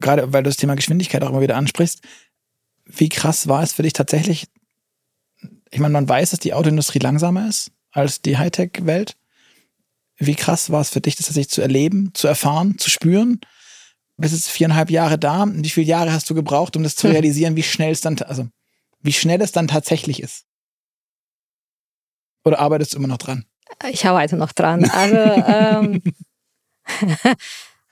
Gerade 0.00 0.32
weil 0.32 0.42
du 0.42 0.50
das 0.50 0.58
Thema 0.58 0.74
Geschwindigkeit 0.74 1.22
auch 1.22 1.30
immer 1.30 1.40
wieder 1.40 1.56
ansprichst, 1.56 2.02
wie 2.84 3.08
krass 3.08 3.48
war 3.48 3.62
es 3.62 3.72
für 3.72 3.82
dich 3.82 3.94
tatsächlich? 3.94 4.46
Ich 5.70 5.80
meine, 5.80 5.92
man 5.92 6.08
weiß, 6.08 6.30
dass 6.30 6.40
die 6.40 6.52
Autoindustrie 6.52 6.98
langsamer 6.98 7.48
ist 7.48 7.70
als 7.90 8.20
die 8.20 8.36
Hightech-Welt. 8.36 9.16
Wie 10.18 10.34
krass 10.34 10.70
war 10.70 10.82
es 10.82 10.90
für 10.90 11.00
dich, 11.00 11.16
das 11.16 11.26
tatsächlich 11.26 11.50
zu 11.50 11.62
erleben, 11.62 12.10
zu 12.12 12.28
erfahren, 12.28 12.76
zu 12.78 12.90
spüren? 12.90 13.40
Bist 14.16 14.34
jetzt 14.34 14.50
viereinhalb 14.50 14.90
Jahre 14.90 15.18
da. 15.18 15.46
Wie 15.48 15.70
viele 15.70 15.86
Jahre 15.86 16.12
hast 16.12 16.28
du 16.30 16.34
gebraucht, 16.34 16.76
um 16.76 16.82
das 16.82 16.96
zu 16.96 17.08
realisieren, 17.08 17.56
wie 17.56 17.62
schnell 17.62 17.92
es 17.92 18.00
dann, 18.00 18.18
also 18.22 18.46
wie 19.00 19.12
schnell 19.12 19.40
es 19.42 19.52
dann 19.52 19.68
tatsächlich 19.68 20.22
ist? 20.22 20.44
Oder 22.44 22.60
arbeitest 22.60 22.94
du 22.94 22.98
immer 22.98 23.08
noch 23.08 23.18
dran? 23.18 23.44
Ich 23.90 24.06
arbeite 24.06 24.36
noch 24.36 24.52
dran. 24.52 24.88
Also 24.90 25.16
ähm, 25.16 26.02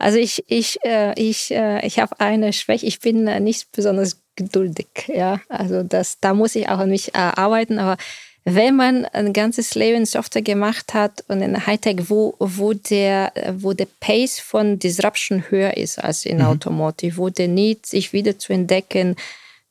Also 0.03 0.19
ich, 0.19 0.43
ich, 0.49 0.85
äh, 0.85 1.15
ich, 1.15 1.53
äh, 1.53 1.87
ich 1.87 2.01
habe 2.01 2.19
eine 2.19 2.53
Schwäche. 2.53 2.87
Ich 2.87 2.99
bin 2.99 3.29
äh, 3.29 3.39
nicht 3.39 3.71
besonders 3.71 4.21
geduldig. 4.35 4.89
Ja, 5.07 5.41
also 5.49 5.85
das, 5.85 6.19
da 6.19 6.35
muss 6.35 6.57
ich 6.57 6.69
auch 6.69 6.79
an 6.79 6.91
mich 6.91 7.15
äh, 7.15 7.19
arbeiten. 7.19 7.79
Aber 7.79 7.97
wenn 8.45 8.77
man 8.77 9.05
ein 9.07 9.33
ganzes 9.33 9.75
Leben 9.75 10.05
Software 10.05 10.43
gemacht 10.43 10.95
hat 10.95 11.25
und 11.29 11.43
in 11.43 11.67
Hightech, 11.67 12.11
wo, 12.11 12.35
wo 12.39 12.73
der, 12.75 13.33
wo 13.59 13.73
der 13.73 13.87
Pace 14.01 14.41
von 14.41 14.79
Disruption 14.79 15.45
höher 15.49 15.77
ist 15.77 15.99
als 15.99 16.27
in 16.27 16.39
mhm. 16.39 16.47
Automotive, 16.47 17.17
wo 17.19 17.29
der 17.29 17.49
Need, 17.49 17.87
sich 17.87 18.13
wieder 18.13 18.39
zu 18.39 18.53
entdecken, 18.53 19.17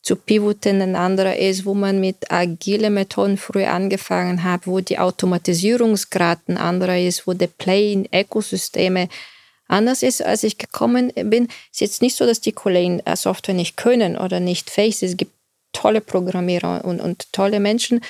zu 0.02 0.16
pivoten 0.16 0.82
ein 0.82 0.96
anderer 0.96 1.36
ist, 1.38 1.66
wo 1.66 1.74
man 1.74 2.00
mit 2.00 2.32
agile 2.32 2.90
Methoden 2.90 3.38
früh 3.38 3.66
angefangen 3.66 4.44
hat, 4.44 4.66
wo 4.66 4.80
die 4.80 4.98
Automatisierungsgrad 4.98 6.40
ein 6.48 6.58
anderer 6.58 6.98
ist, 6.98 7.28
wo 7.28 7.34
der 7.34 7.48
Play 7.48 7.94
in 7.94 8.08
Ökosysteme 8.12 9.10
anders 9.68 10.02
ist, 10.02 10.24
als 10.24 10.44
ich 10.44 10.58
gekommen 10.58 11.12
bin. 11.14 11.48
Es 11.72 11.76
ist 11.76 11.80
jetzt 11.82 12.02
nicht 12.02 12.16
so, 12.16 12.26
dass 12.26 12.42
die 12.42 12.52
Kollegen 12.52 13.00
äh, 13.02 13.16
Software 13.16 13.56
nicht 13.56 13.78
können 13.78 14.18
oder 14.18 14.40
nicht 14.40 14.70
fähig 14.70 14.98
sind. 14.98 15.10
Es 15.10 15.18
gibt 15.18 15.34
tolle 15.72 16.02
Programmierer 16.02 16.84
und, 16.84 17.00
und 17.00 17.32
tolle 17.32 17.60
Menschen. 17.60 18.02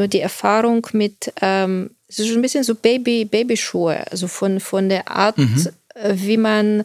Nur 0.00 0.08
die 0.08 0.20
Erfahrung 0.20 0.86
mit, 0.94 1.30
ähm, 1.42 1.90
es 2.08 2.18
ist 2.18 2.28
schon 2.28 2.38
ein 2.38 2.42
bisschen 2.42 2.64
so 2.64 2.74
Baby, 2.74 3.26
Babyschuhe, 3.26 4.10
also 4.10 4.28
von, 4.28 4.58
von 4.58 4.88
der 4.88 5.10
Art, 5.10 5.36
mhm. 5.36 5.68
Äh, 5.92 6.14
wie 6.14 6.38
man 6.38 6.84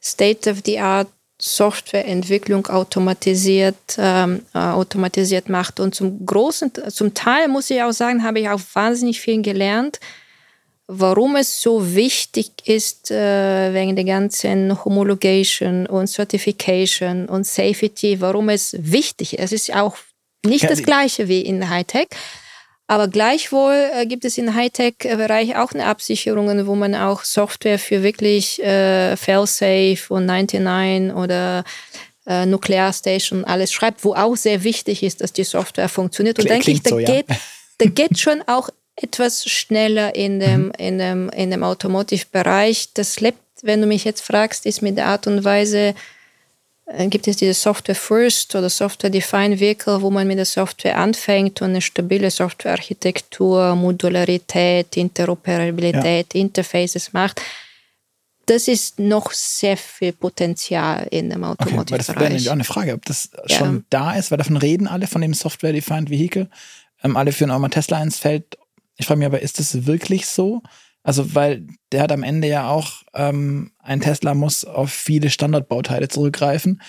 State 0.00 0.48
of 0.48 0.58
the 0.64 0.78
Art 0.78 1.08
Softwareentwicklung 1.40 2.68
automatisiert, 2.68 3.96
ähm, 3.98 4.42
äh, 4.54 4.58
automatisiert 4.58 5.48
macht. 5.48 5.80
Und 5.80 5.96
zum 5.96 6.24
großen, 6.24 6.70
zum 6.88 7.14
Teil 7.14 7.48
muss 7.48 7.68
ich 7.68 7.82
auch 7.82 7.90
sagen, 7.90 8.22
habe 8.22 8.38
ich 8.38 8.48
auch 8.48 8.60
wahnsinnig 8.74 9.20
viel 9.20 9.42
gelernt 9.42 9.98
warum 10.86 11.36
es 11.36 11.62
so 11.62 11.94
wichtig 11.94 12.50
ist, 12.66 13.10
äh, 13.10 13.72
wegen 13.72 13.96
der 13.96 14.04
ganzen 14.04 14.84
Homologation 14.84 15.86
und 15.86 16.06
Certification 16.06 17.28
und 17.28 17.46
Safety, 17.46 18.20
warum 18.20 18.50
es 18.50 18.76
wichtig 18.78 19.38
ist. 19.38 19.40
Es 19.40 19.52
ist 19.52 19.74
auch 19.74 19.96
nicht 20.44 20.64
ja, 20.64 20.68
das 20.68 20.82
Gleiche 20.82 21.28
wie 21.28 21.40
in 21.40 21.68
Hightech. 21.68 22.08
Aber 22.92 23.08
gleichwohl 23.08 23.88
äh, 23.94 24.04
gibt 24.04 24.26
es 24.26 24.36
im 24.36 24.54
Hightech-Bereich 24.54 25.56
auch 25.56 25.72
eine 25.72 25.86
Absicherung, 25.86 26.66
wo 26.66 26.74
man 26.74 26.94
auch 26.94 27.24
Software 27.24 27.78
für 27.78 28.02
wirklich 28.02 28.62
äh, 28.62 29.16
Failsafe 29.16 29.96
und 30.10 30.26
99 30.26 31.16
oder 31.16 31.64
äh, 32.26 32.44
Nuclear 32.44 32.92
Station 32.92 33.46
alles 33.46 33.72
schreibt, 33.72 34.04
wo 34.04 34.12
auch 34.12 34.36
sehr 34.36 34.62
wichtig 34.62 35.02
ist, 35.02 35.22
dass 35.22 35.32
die 35.32 35.44
Software 35.44 35.88
funktioniert. 35.88 36.38
Und 36.38 36.44
Klingt 36.44 36.66
denke 36.66 36.70
ich, 36.70 36.82
da, 36.82 36.90
so, 36.90 36.98
ja. 36.98 37.10
geht, 37.10 37.26
da 37.78 37.86
geht 37.86 38.18
schon 38.18 38.42
auch 38.46 38.68
etwas 38.96 39.46
schneller 39.46 40.14
in 40.14 40.38
dem, 40.38 40.64
mhm. 40.64 40.72
in 40.76 40.98
dem, 40.98 41.30
in 41.30 41.50
dem 41.50 41.62
Automotive-Bereich. 41.62 42.90
Das 42.92 43.20
lebt, 43.20 43.38
wenn 43.62 43.80
du 43.80 43.86
mich 43.86 44.04
jetzt 44.04 44.20
fragst, 44.20 44.66
ist 44.66 44.82
mit 44.82 44.98
der 44.98 45.06
Art 45.06 45.26
und 45.26 45.44
Weise, 45.44 45.94
gibt 47.08 47.28
es 47.28 47.36
diese 47.36 47.54
Software 47.54 47.94
First 47.94 48.54
oder 48.54 48.68
Software 48.68 49.10
Defined 49.10 49.60
Vehicle, 49.60 50.02
wo 50.02 50.10
man 50.10 50.26
mit 50.26 50.38
der 50.38 50.44
Software 50.44 50.96
anfängt 50.98 51.62
und 51.62 51.70
eine 51.70 51.80
stabile 51.80 52.30
Softwarearchitektur, 52.30 53.74
Modularität, 53.74 54.96
Interoperabilität, 54.96 56.34
ja. 56.34 56.40
Interfaces 56.40 57.12
macht. 57.12 57.40
Das 58.46 58.66
ist 58.68 58.98
noch 58.98 59.30
sehr 59.32 59.76
viel 59.76 60.12
Potenzial 60.12 61.06
in 61.10 61.30
dem 61.30 61.44
Automotive-Bereich. 61.44 61.90
Okay, 61.90 61.96
das 61.98 62.08
wäre 62.08 62.24
nämlich 62.24 62.48
auch 62.48 62.54
eine 62.54 62.64
Frage, 62.64 62.94
ob 62.94 63.04
das 63.06 63.30
ja. 63.46 63.56
schon 63.56 63.84
da 63.88 64.14
ist, 64.14 64.30
weil 64.30 64.38
davon 64.38 64.56
reden 64.56 64.88
alle 64.88 65.06
von 65.06 65.20
dem 65.20 65.32
Software 65.32 65.72
Defined 65.72 66.10
Vehicle. 66.10 66.50
Ähm, 67.04 67.16
alle 67.16 67.32
führen 67.32 67.50
auch 67.50 67.58
mal 67.58 67.68
Tesla 67.68 68.02
ins 68.02 68.18
Feld 68.18 68.58
ich 68.96 69.06
frage 69.06 69.18
mich 69.18 69.26
aber, 69.26 69.42
ist 69.42 69.58
das 69.58 69.86
wirklich 69.86 70.26
so? 70.26 70.62
Also, 71.02 71.34
weil 71.34 71.66
der 71.90 72.02
hat 72.02 72.12
am 72.12 72.22
Ende 72.22 72.48
ja 72.48 72.68
auch, 72.68 73.02
ähm, 73.14 73.72
ein 73.78 74.00
Tesla 74.00 74.34
muss 74.34 74.64
auf 74.64 74.90
viele 74.90 75.30
Standardbauteile 75.30 76.08
zurückgreifen, 76.08 76.80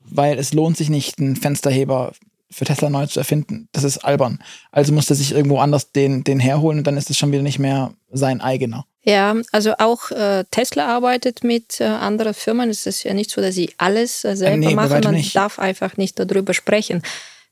weil 0.00 0.38
es 0.38 0.52
lohnt 0.52 0.76
sich 0.76 0.90
nicht, 0.90 1.18
einen 1.18 1.36
Fensterheber 1.36 2.12
für 2.50 2.64
Tesla 2.64 2.88
neu 2.90 3.06
zu 3.06 3.18
erfinden. 3.20 3.68
Das 3.72 3.84
ist 3.84 3.98
albern. 3.98 4.42
Also 4.70 4.92
muss 4.92 5.10
er 5.10 5.16
sich 5.16 5.32
irgendwo 5.32 5.58
anders 5.58 5.92
den, 5.92 6.24
den 6.24 6.40
herholen 6.40 6.78
und 6.78 6.86
dann 6.86 6.96
ist 6.96 7.10
es 7.10 7.18
schon 7.18 7.32
wieder 7.32 7.42
nicht 7.42 7.58
mehr 7.58 7.92
sein 8.12 8.40
eigener. 8.40 8.86
Ja, 9.02 9.36
also 9.52 9.74
auch 9.78 10.10
äh, 10.12 10.44
Tesla 10.50 10.86
arbeitet 10.86 11.44
mit 11.44 11.80
äh, 11.80 11.84
anderen 11.84 12.32
Firmen. 12.32 12.70
Es 12.70 12.86
ist 12.86 13.02
ja 13.02 13.12
nicht 13.12 13.30
so, 13.30 13.40
dass 13.40 13.54
sie 13.54 13.70
alles 13.76 14.24
äh, 14.24 14.36
selber 14.36 14.56
nee, 14.56 14.74
machen. 14.74 15.00
Man 15.02 15.14
nicht. 15.14 15.36
darf 15.36 15.58
einfach 15.58 15.96
nicht 15.96 16.18
darüber 16.18 16.54
sprechen. 16.54 17.02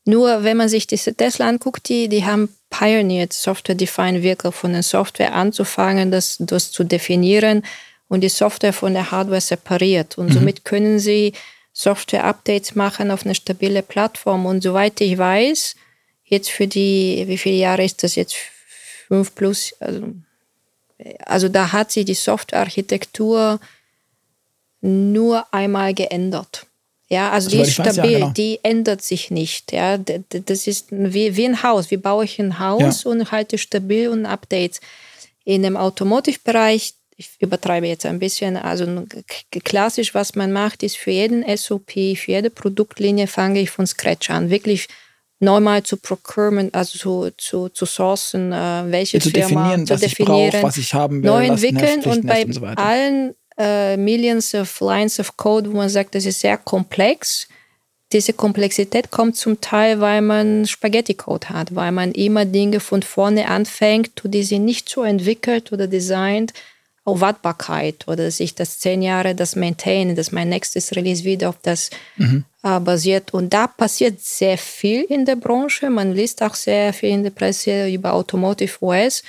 Nur 0.04 0.42
wenn 0.42 0.56
man 0.56 0.68
sich 0.68 0.86
diese 0.86 1.14
Tesla 1.14 1.48
anguckt, 1.48 1.88
die, 1.88 2.08
die 2.08 2.24
haben 2.24 2.48
pioneered 2.70 3.32
Software-Defined 3.32 4.22
Vehicle 4.22 4.50
von 4.50 4.72
der 4.72 4.82
Software 4.82 5.34
anzufangen, 5.34 6.10
das, 6.10 6.36
das 6.40 6.72
zu 6.72 6.82
definieren 6.82 7.62
und 8.08 8.22
die 8.22 8.28
Software 8.28 8.72
von 8.72 8.94
der 8.94 9.10
Hardware 9.10 9.40
separiert. 9.40 10.18
Und 10.18 10.30
mhm. 10.30 10.32
somit 10.32 10.64
können 10.64 10.98
sie 10.98 11.32
Software-Updates 11.72 12.74
machen 12.74 13.10
auf 13.10 13.24
eine 13.24 13.34
stabile 13.34 13.82
Plattform. 13.82 14.46
Und 14.46 14.62
soweit 14.62 15.00
ich 15.00 15.16
weiß, 15.16 15.76
jetzt 16.24 16.50
für 16.50 16.66
die, 16.66 17.24
wie 17.26 17.38
viele 17.38 17.56
Jahre 17.56 17.84
ist 17.84 18.02
das 18.02 18.16
jetzt? 18.16 18.34
Fünf 19.06 19.34
plus. 19.34 19.74
Also, 19.78 20.14
also 21.24 21.48
da 21.48 21.72
hat 21.72 21.92
sich 21.92 22.04
die 22.04 22.14
Softwarearchitektur 22.14 23.60
nur 24.80 25.54
einmal 25.54 25.94
geändert. 25.94 26.66
Ja, 27.12 27.28
also, 27.30 27.50
also 27.50 27.56
die 27.56 27.62
ist 27.62 27.72
stabil, 27.74 27.90
weiß, 27.90 28.10
ja, 28.10 28.18
genau. 28.20 28.30
die 28.30 28.58
ändert 28.62 29.02
sich 29.02 29.30
nicht. 29.30 29.70
Ja, 29.70 29.98
das 29.98 30.66
ist 30.66 30.86
wie, 30.90 31.36
wie 31.36 31.44
ein 31.44 31.62
Haus. 31.62 31.90
Wie 31.90 31.98
baue 31.98 32.24
ich 32.24 32.38
ein 32.38 32.58
Haus 32.58 33.04
ja. 33.04 33.10
und 33.10 33.30
halte 33.30 33.58
stabil 33.58 34.08
und 34.08 34.24
Updates. 34.24 34.80
In 35.44 35.62
dem 35.62 35.76
Automotive-Bereich, 35.76 36.94
ich 37.18 37.28
übertreibe 37.38 37.86
jetzt 37.86 38.06
ein 38.06 38.18
bisschen, 38.18 38.56
also 38.56 39.04
klassisch, 39.62 40.14
was 40.14 40.36
man 40.36 40.52
macht, 40.52 40.82
ist 40.82 40.96
für 40.96 41.10
jeden 41.10 41.44
SOP, 41.54 41.90
für 41.90 42.30
jede 42.30 42.48
Produktlinie 42.48 43.26
fange 43.26 43.60
ich 43.60 43.70
von 43.70 43.86
Scratch 43.86 44.30
an. 44.30 44.48
Wirklich 44.48 44.88
neu 45.38 45.60
mal 45.60 45.82
zu 45.82 45.98
procurement, 45.98 46.74
also 46.74 46.96
zu, 46.96 47.30
zu, 47.36 47.68
zu 47.68 47.84
sourcen, 47.84 48.52
äh, 48.52 48.84
welche 48.86 49.18
zu 49.18 49.28
Firma 49.28 49.48
definieren, 49.48 49.86
zu 49.86 49.94
was 49.94 50.00
definieren, 50.00 50.46
ich 50.46 50.52
brauche, 50.52 50.62
was 50.62 50.76
ich 50.78 50.94
haben 50.94 51.22
will, 51.22 51.30
neu 51.30 51.44
entwickeln 51.44 52.02
und 52.04 52.26
bei 52.26 52.46
und 52.46 52.54
so 52.54 52.64
allen 52.64 53.34
äh, 53.62 53.96
Millions 53.96 54.54
of 54.54 54.80
Lines 54.80 55.20
of 55.20 55.36
Code, 55.36 55.70
wo 55.70 55.76
man 55.76 55.88
sagt, 55.88 56.14
das 56.14 56.26
ist 56.26 56.40
sehr 56.40 56.58
komplex. 56.58 57.48
Diese 58.12 58.32
Komplexität 58.32 59.10
kommt 59.10 59.36
zum 59.36 59.60
Teil, 59.60 60.00
weil 60.00 60.20
man 60.20 60.66
Spaghetti-Code 60.66 61.48
hat, 61.48 61.74
weil 61.74 61.92
man 61.92 62.12
immer 62.12 62.44
Dinge 62.44 62.80
von 62.80 63.02
vorne 63.02 63.48
anfängt, 63.48 64.10
die 64.24 64.42
sie 64.42 64.58
nicht 64.58 64.88
so 64.88 65.02
entwickelt 65.02 65.72
oder 65.72 65.86
designt, 65.86 66.52
auf 67.04 67.20
Wartbarkeit 67.20 68.06
oder 68.06 68.30
sich 68.30 68.54
das 68.54 68.78
zehn 68.78 69.02
Jahre 69.02 69.34
das 69.34 69.56
maintainen, 69.56 70.14
dass 70.14 70.30
mein 70.30 70.48
nächstes 70.48 70.94
Release 70.94 71.24
wieder 71.24 71.48
auf 71.48 71.58
das 71.62 71.90
mhm. 72.16 72.44
äh, 72.62 72.78
basiert. 72.78 73.34
Und 73.34 73.52
da 73.52 73.66
passiert 73.66 74.20
sehr 74.20 74.56
viel 74.56 75.02
in 75.02 75.24
der 75.24 75.36
Branche. 75.36 75.90
Man 75.90 76.12
liest 76.12 76.42
auch 76.42 76.54
sehr 76.54 76.92
viel 76.92 77.10
in 77.10 77.24
der 77.24 77.30
Presse 77.30 77.88
über 77.88 78.12
Automotive 78.12 78.76
OS, 78.80 79.24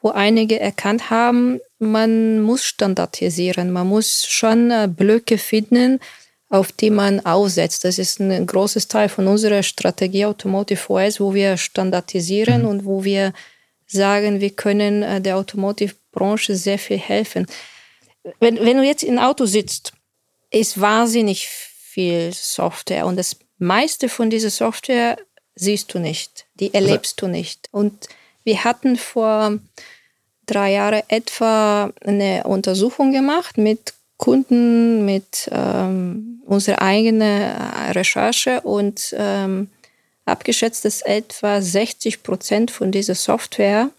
wo 0.00 0.10
einige 0.10 0.60
erkannt 0.60 1.10
haben, 1.10 1.60
man 1.78 2.40
muss 2.40 2.64
standardisieren. 2.64 3.70
Man 3.70 3.86
muss 3.86 4.26
schon 4.26 4.70
äh, 4.70 4.88
Blöcke 4.90 5.38
finden, 5.38 6.00
auf 6.48 6.72
die 6.72 6.90
man 6.90 7.20
aussetzt. 7.20 7.84
Das 7.84 7.98
ist 7.98 8.20
ein 8.20 8.46
großes 8.46 8.88
Teil 8.88 9.08
von 9.08 9.26
unserer 9.26 9.62
Strategie 9.62 10.24
Automotive 10.24 10.90
OS, 10.90 11.20
wo 11.20 11.34
wir 11.34 11.56
standardisieren 11.56 12.62
mhm. 12.62 12.68
und 12.68 12.84
wo 12.84 13.04
wir 13.04 13.32
sagen, 13.86 14.40
wir 14.40 14.50
können 14.50 15.02
äh, 15.02 15.20
der 15.20 15.36
Automotive-Branche 15.36 16.56
sehr 16.56 16.78
viel 16.78 16.98
helfen. 16.98 17.46
Wenn, 18.40 18.58
wenn 18.60 18.76
du 18.76 18.82
jetzt 18.82 19.02
im 19.02 19.18
Auto 19.18 19.46
sitzt, 19.46 19.92
ist 20.50 20.80
wahnsinnig 20.80 21.48
viel 21.48 22.32
Software 22.32 23.06
und 23.06 23.16
das 23.16 23.36
meiste 23.58 24.08
von 24.08 24.30
dieser 24.30 24.50
Software 24.50 25.18
siehst 25.54 25.92
du 25.92 25.98
nicht, 25.98 26.46
die 26.54 26.72
erlebst 26.72 27.20
du 27.20 27.26
nicht. 27.26 27.68
Und 27.72 28.08
wir 28.44 28.64
hatten 28.64 28.96
vor 28.96 29.58
drei 30.48 30.72
Jahren 30.72 31.02
etwa 31.08 31.92
eine 32.04 32.44
Untersuchung 32.44 33.12
gemacht 33.12 33.58
mit 33.58 33.94
Kunden, 34.16 35.04
mit 35.04 35.48
ähm, 35.52 36.42
unserer 36.46 36.82
eigenen 36.82 37.52
Recherche 37.92 38.60
und 38.62 39.14
ähm, 39.16 39.68
abgeschätzt, 40.24 40.84
dass 40.84 41.02
etwa 41.02 41.62
60 41.62 42.22
Prozent 42.22 42.70
von 42.70 42.90
dieser 42.90 43.14
Software, 43.14 43.90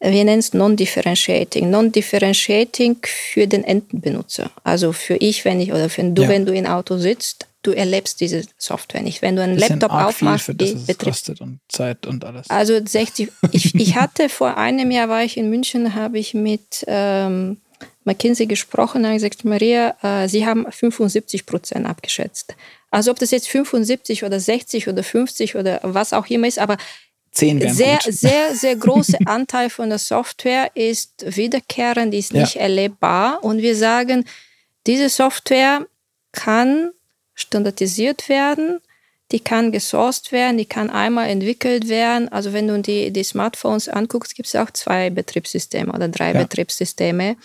wir 0.00 0.24
nennen 0.24 0.38
es 0.38 0.54
Non-Differentiating, 0.54 1.68
Non-Differentiating 1.68 2.96
für 3.02 3.46
den 3.46 3.62
Endenbenutzer. 3.62 4.50
Also 4.64 4.92
für 4.92 5.16
ich, 5.16 5.44
wenn 5.44 5.60
ich, 5.60 5.72
oder 5.72 5.90
für 5.90 6.02
du, 6.02 6.22
ja. 6.22 6.28
wenn 6.28 6.46
du 6.46 6.54
im 6.54 6.66
Auto 6.66 6.96
sitzt, 6.96 7.46
du 7.62 7.72
erlebst 7.72 8.20
diese 8.20 8.44
Software 8.56 9.02
nicht. 9.02 9.22
Wenn 9.22 9.36
du 9.36 9.42
einen 9.42 9.58
Laptop 9.58 9.92
aufmachst, 9.92 10.50
das 10.56 10.70
es 10.86 10.98
kostet 10.98 11.40
und 11.40 11.60
Zeit 11.68 12.06
und 12.06 12.24
alles. 12.24 12.48
Also 12.48 12.80
60. 12.84 13.30
ich, 13.52 13.74
ich 13.74 13.96
hatte 13.96 14.28
vor 14.28 14.56
einem 14.56 14.90
Jahr 14.90 15.08
war 15.08 15.24
ich 15.24 15.36
in 15.36 15.50
München, 15.50 15.94
habe 15.94 16.18
ich 16.18 16.34
mit 16.34 16.84
ähm, 16.86 17.58
McKinsey 18.04 18.46
gesprochen 18.46 19.04
und 19.04 19.12
gesagt, 19.12 19.44
Maria, 19.44 19.94
äh, 20.02 20.28
Sie 20.28 20.46
haben 20.46 20.66
75 20.70 21.46
Prozent 21.46 21.86
abgeschätzt. 21.86 22.54
Also 22.90 23.10
ob 23.10 23.18
das 23.18 23.30
jetzt 23.30 23.48
75 23.48 24.24
oder 24.24 24.40
60 24.40 24.88
oder 24.88 25.02
50 25.02 25.56
oder 25.56 25.80
was 25.82 26.12
auch 26.12 26.26
immer 26.26 26.48
ist, 26.48 26.58
aber 26.58 26.76
sehr, 27.32 27.54
gut. 27.54 28.12
sehr, 28.12 28.54
sehr 28.54 28.76
großer 28.76 29.18
Anteil 29.26 29.70
von 29.70 29.88
der 29.88 29.98
Software 29.98 30.70
ist 30.74 31.24
wiederkehrend, 31.36 32.12
ist 32.14 32.32
nicht 32.32 32.56
ja. 32.56 32.62
erlebbar. 32.62 33.44
Und 33.44 33.58
wir 33.58 33.76
sagen, 33.76 34.24
diese 34.86 35.08
Software 35.08 35.86
kann 36.32 36.90
standardisiert 37.40 38.28
werden, 38.28 38.80
die 39.32 39.40
kann 39.40 39.72
gesourced 39.72 40.32
werden, 40.32 40.58
die 40.58 40.64
kann 40.64 40.90
einmal 40.90 41.28
entwickelt 41.28 41.88
werden. 41.88 42.28
Also 42.28 42.52
wenn 42.52 42.66
du 42.66 42.80
die, 42.80 43.12
die 43.12 43.22
Smartphones 43.22 43.88
anguckst, 43.88 44.34
gibt 44.34 44.48
es 44.48 44.56
auch 44.56 44.70
zwei 44.70 45.10
Betriebssysteme 45.10 45.92
oder 45.92 46.08
drei 46.08 46.32
ja. 46.32 46.40
Betriebssysteme. 46.40 47.36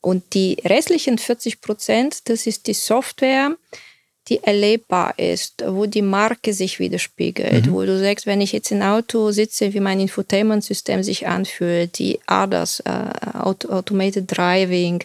Und 0.00 0.34
die 0.34 0.56
restlichen 0.64 1.18
40 1.18 1.60
Prozent, 1.60 2.28
das 2.28 2.46
ist 2.48 2.66
die 2.66 2.74
Software, 2.74 3.56
die 4.28 4.42
erlebbar 4.42 5.18
ist, 5.18 5.64
wo 5.66 5.86
die 5.86 6.02
Marke 6.02 6.52
sich 6.54 6.78
widerspiegelt, 6.78 7.66
mhm. 7.66 7.72
wo 7.72 7.82
du 7.84 7.98
sagst, 7.98 8.26
wenn 8.26 8.40
ich 8.40 8.52
jetzt 8.52 8.70
im 8.70 8.82
Auto 8.82 9.30
sitze, 9.30 9.74
wie 9.74 9.80
mein 9.80 10.00
Infotainment-System 10.00 11.02
sich 11.02 11.26
anfühlt, 11.26 11.98
die 11.98 12.20
ADAS, 12.26 12.80
äh, 12.80 13.10
Automated 13.34 14.36
Driving, 14.36 15.04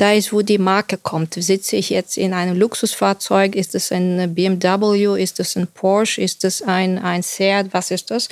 da 0.00 0.12
ist, 0.12 0.32
wo 0.32 0.40
die 0.40 0.58
Marke 0.58 0.96
kommt. 0.96 1.34
Sitze 1.34 1.76
ich 1.76 1.90
jetzt 1.90 2.16
in 2.16 2.32
einem 2.32 2.56
Luxusfahrzeug? 2.56 3.54
Ist 3.54 3.74
das 3.74 3.92
ein 3.92 4.34
BMW? 4.34 5.22
Ist 5.22 5.38
das 5.38 5.56
ein 5.56 5.66
Porsche? 5.66 6.22
Ist 6.22 6.44
das 6.44 6.62
ein, 6.62 6.98
ein 6.98 7.22
Seat? 7.22 7.68
Was 7.72 7.90
ist 7.90 8.10
das? 8.10 8.28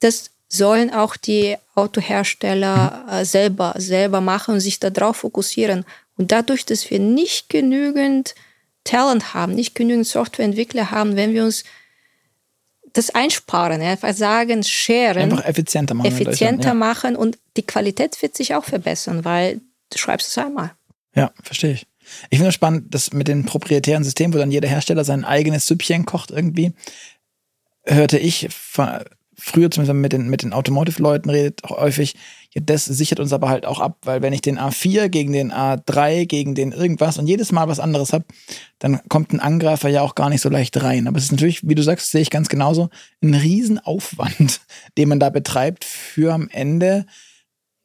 Das 0.00 0.30
sollen 0.48 0.92
auch 0.92 1.16
die 1.16 1.56
Autohersteller 1.74 3.06
äh, 3.10 3.24
selber, 3.24 3.74
selber 3.78 4.20
machen 4.20 4.54
und 4.54 4.60
sich 4.60 4.80
darauf 4.80 5.18
fokussieren. 5.18 5.84
Und 6.18 6.30
dadurch, 6.30 6.66
dass 6.66 6.90
wir 6.90 6.98
nicht 6.98 7.48
genügend 7.48 8.34
Talent 8.84 9.32
haben, 9.32 9.54
nicht 9.54 9.74
genügend 9.74 10.06
Softwareentwickler 10.06 10.90
haben, 10.90 11.16
wenn 11.16 11.32
wir 11.32 11.44
uns 11.44 11.64
das 12.92 13.10
einsparen, 13.10 13.80
einfach 13.80 14.14
sagen, 14.14 14.62
sharen. 14.62 15.32
Einfach 15.32 15.44
effizienter 15.44 15.94
machen. 15.94 16.08
Effizienter 16.08 16.68
ja. 16.68 16.74
machen 16.74 17.16
und 17.16 17.38
die 17.56 17.62
Qualität 17.62 18.20
wird 18.20 18.36
sich 18.36 18.54
auch 18.54 18.64
verbessern, 18.64 19.24
weil 19.24 19.60
du 19.90 19.98
schreibst 19.98 20.28
es 20.28 20.38
einmal. 20.38 20.72
Ja, 21.14 21.32
verstehe 21.42 21.72
ich. 21.72 21.86
Ich 22.30 22.38
finde 22.38 22.48
es 22.48 22.54
spannend, 22.54 22.94
dass 22.94 23.12
mit 23.12 23.28
dem 23.28 23.44
proprietären 23.44 24.04
System, 24.04 24.32
wo 24.32 24.38
dann 24.38 24.50
jeder 24.50 24.68
Hersteller 24.68 25.04
sein 25.04 25.24
eigenes 25.24 25.66
Süppchen 25.66 26.06
kocht 26.06 26.30
irgendwie, 26.30 26.72
hörte 27.84 28.18
ich 28.18 28.48
früher 29.38 29.70
zumindest 29.70 29.94
mit 29.94 30.12
den, 30.12 30.28
mit 30.28 30.42
den 30.42 30.52
Automotive-Leuten 30.52 31.30
redet, 31.30 31.62
häufig, 31.68 32.16
ja, 32.54 32.60
das 32.64 32.86
sichert 32.86 33.20
uns 33.20 33.32
aber 33.32 33.48
halt 33.48 33.66
auch 33.66 33.78
ab, 33.78 33.98
weil 34.02 34.20
wenn 34.20 34.32
ich 34.32 34.40
den 34.40 34.58
A4 34.58 35.08
gegen 35.08 35.32
den 35.32 35.52
A3, 35.52 36.26
gegen 36.26 36.54
den 36.54 36.72
irgendwas 36.72 37.18
und 37.18 37.28
jedes 37.28 37.52
Mal 37.52 37.68
was 37.68 37.78
anderes 37.78 38.12
habe, 38.12 38.24
dann 38.80 39.00
kommt 39.08 39.32
ein 39.32 39.40
Angreifer 39.40 39.88
ja 39.88 40.02
auch 40.02 40.16
gar 40.16 40.28
nicht 40.28 40.40
so 40.40 40.48
leicht 40.48 40.82
rein. 40.82 41.06
Aber 41.06 41.18
es 41.18 41.24
ist 41.24 41.32
natürlich, 41.32 41.66
wie 41.68 41.76
du 41.76 41.82
sagst, 41.82 42.10
sehe 42.10 42.20
ich 42.20 42.30
ganz 42.30 42.48
genauso, 42.48 42.90
ein 43.22 43.34
Riesenaufwand, 43.34 44.60
den 44.98 45.08
man 45.08 45.20
da 45.20 45.30
betreibt 45.30 45.84
für 45.84 46.34
am 46.34 46.48
Ende 46.48 47.06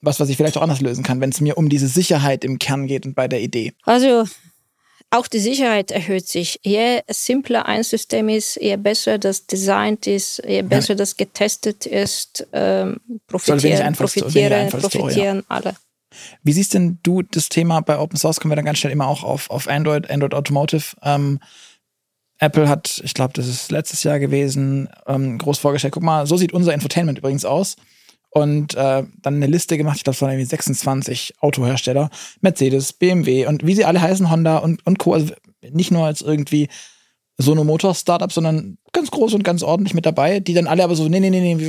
was, 0.04 0.20
was 0.20 0.30
ich 0.30 0.38
vielleicht 0.38 0.58
auch 0.58 0.62
anders 0.62 0.82
lösen 0.82 1.04
kann, 1.04 1.22
wenn 1.22 1.30
es 1.30 1.42
mir 1.42 1.58
um 1.58 1.70
diese 1.70 1.88
Sicherheit 1.88 2.44
im 2.44 2.60
Kern 2.60 2.88
geht 2.88 3.06
und 3.06 3.16
bei 3.16 3.28
der 3.28 3.42
Idee. 3.42 3.74
Also 3.84 4.26
auch 5.10 5.28
die 5.28 5.40
Sicherheit 5.40 5.92
erhöht 5.92 6.28
sich. 6.28 6.60
Je 6.64 7.02
simpler 7.08 7.68
ein 7.68 7.84
System 7.84 8.30
ist, 8.30 8.58
je 8.58 8.76
besser 8.78 9.18
das 9.18 9.46
designt 9.46 10.08
ist, 10.08 10.42
je 10.48 10.64
besser 10.64 10.94
ja. 10.94 10.98
das 10.98 11.18
getestet 11.18 11.86
ist, 11.86 12.48
ähm, 12.52 12.98
profitieren, 13.28 13.94
profitieren, 13.94 14.70
profitieren 14.70 15.38
ja. 15.38 15.44
alle. 15.48 15.76
Wie 16.44 16.54
siehst 16.54 16.74
denn 16.74 17.00
du 17.04 17.22
das 17.22 17.50
Thema 17.50 17.82
bei 17.82 17.98
Open 17.98 18.18
Source? 18.18 18.40
Kommen 18.40 18.52
wir 18.52 18.56
dann 18.56 18.66
ganz 18.66 18.80
schnell 18.80 18.94
immer 18.94 19.08
auch 19.08 19.24
auf, 19.24 19.50
auf 19.50 19.68
Android, 19.68 20.10
Android 20.10 20.34
Automotive. 20.34 20.96
Ähm, 21.02 21.40
Apple 22.40 22.68
hat, 22.68 23.02
ich 23.04 23.14
glaube, 23.14 23.34
das 23.34 23.48
ist 23.48 23.72
letztes 23.72 24.04
Jahr 24.04 24.20
gewesen, 24.20 24.90
ähm, 25.08 25.38
groß 25.38 25.60
vorgestellt. 25.60 25.94
Guck 25.94 26.04
mal, 26.04 26.28
so 26.28 26.38
sieht 26.38 26.54
unser 26.54 26.74
Infotainment 26.74 27.20
übrigens 27.20 27.46
aus 27.46 27.78
und 28.34 28.74
äh, 28.74 29.04
dann 29.22 29.36
eine 29.36 29.48
Liste 29.48 29.78
gemacht, 29.78 29.98
ich 29.98 30.04
glaube, 30.04 30.16
es 30.16 30.22
waren 30.22 30.32
irgendwie 30.32 30.46
26 30.46 31.36
Autohersteller, 31.40 32.10
Mercedes, 32.42 32.94
BMW 32.94 33.46
und 33.46 33.66
wie 33.66 33.76
sie 33.76 33.86
alle 33.86 34.02
heißen, 34.02 34.30
Honda 34.32 34.58
und, 34.58 34.86
und 34.86 34.98
Co. 34.98 35.14
Also 35.14 35.34
nicht 35.62 35.92
nur 35.92 36.06
als 36.06 36.22
irgendwie 36.22 36.68
so 37.38 37.52
eine 37.52 37.64
Motor-Startup, 37.64 38.32
sondern 38.32 38.78
ganz 38.92 39.12
groß 39.12 39.36
und 39.36 39.44
ganz 39.44 39.62
ordentlich 39.62 39.94
mit 39.94 40.06
dabei, 40.06 40.40
die 40.40 40.54
dann 40.54 40.68
alle 40.68 40.84
aber 40.84 40.96
so, 40.96 41.08
nee, 41.08 41.20
nee, 41.20 41.30
nee, 41.30 41.42
nee, 41.42 41.54
auf 41.56 41.62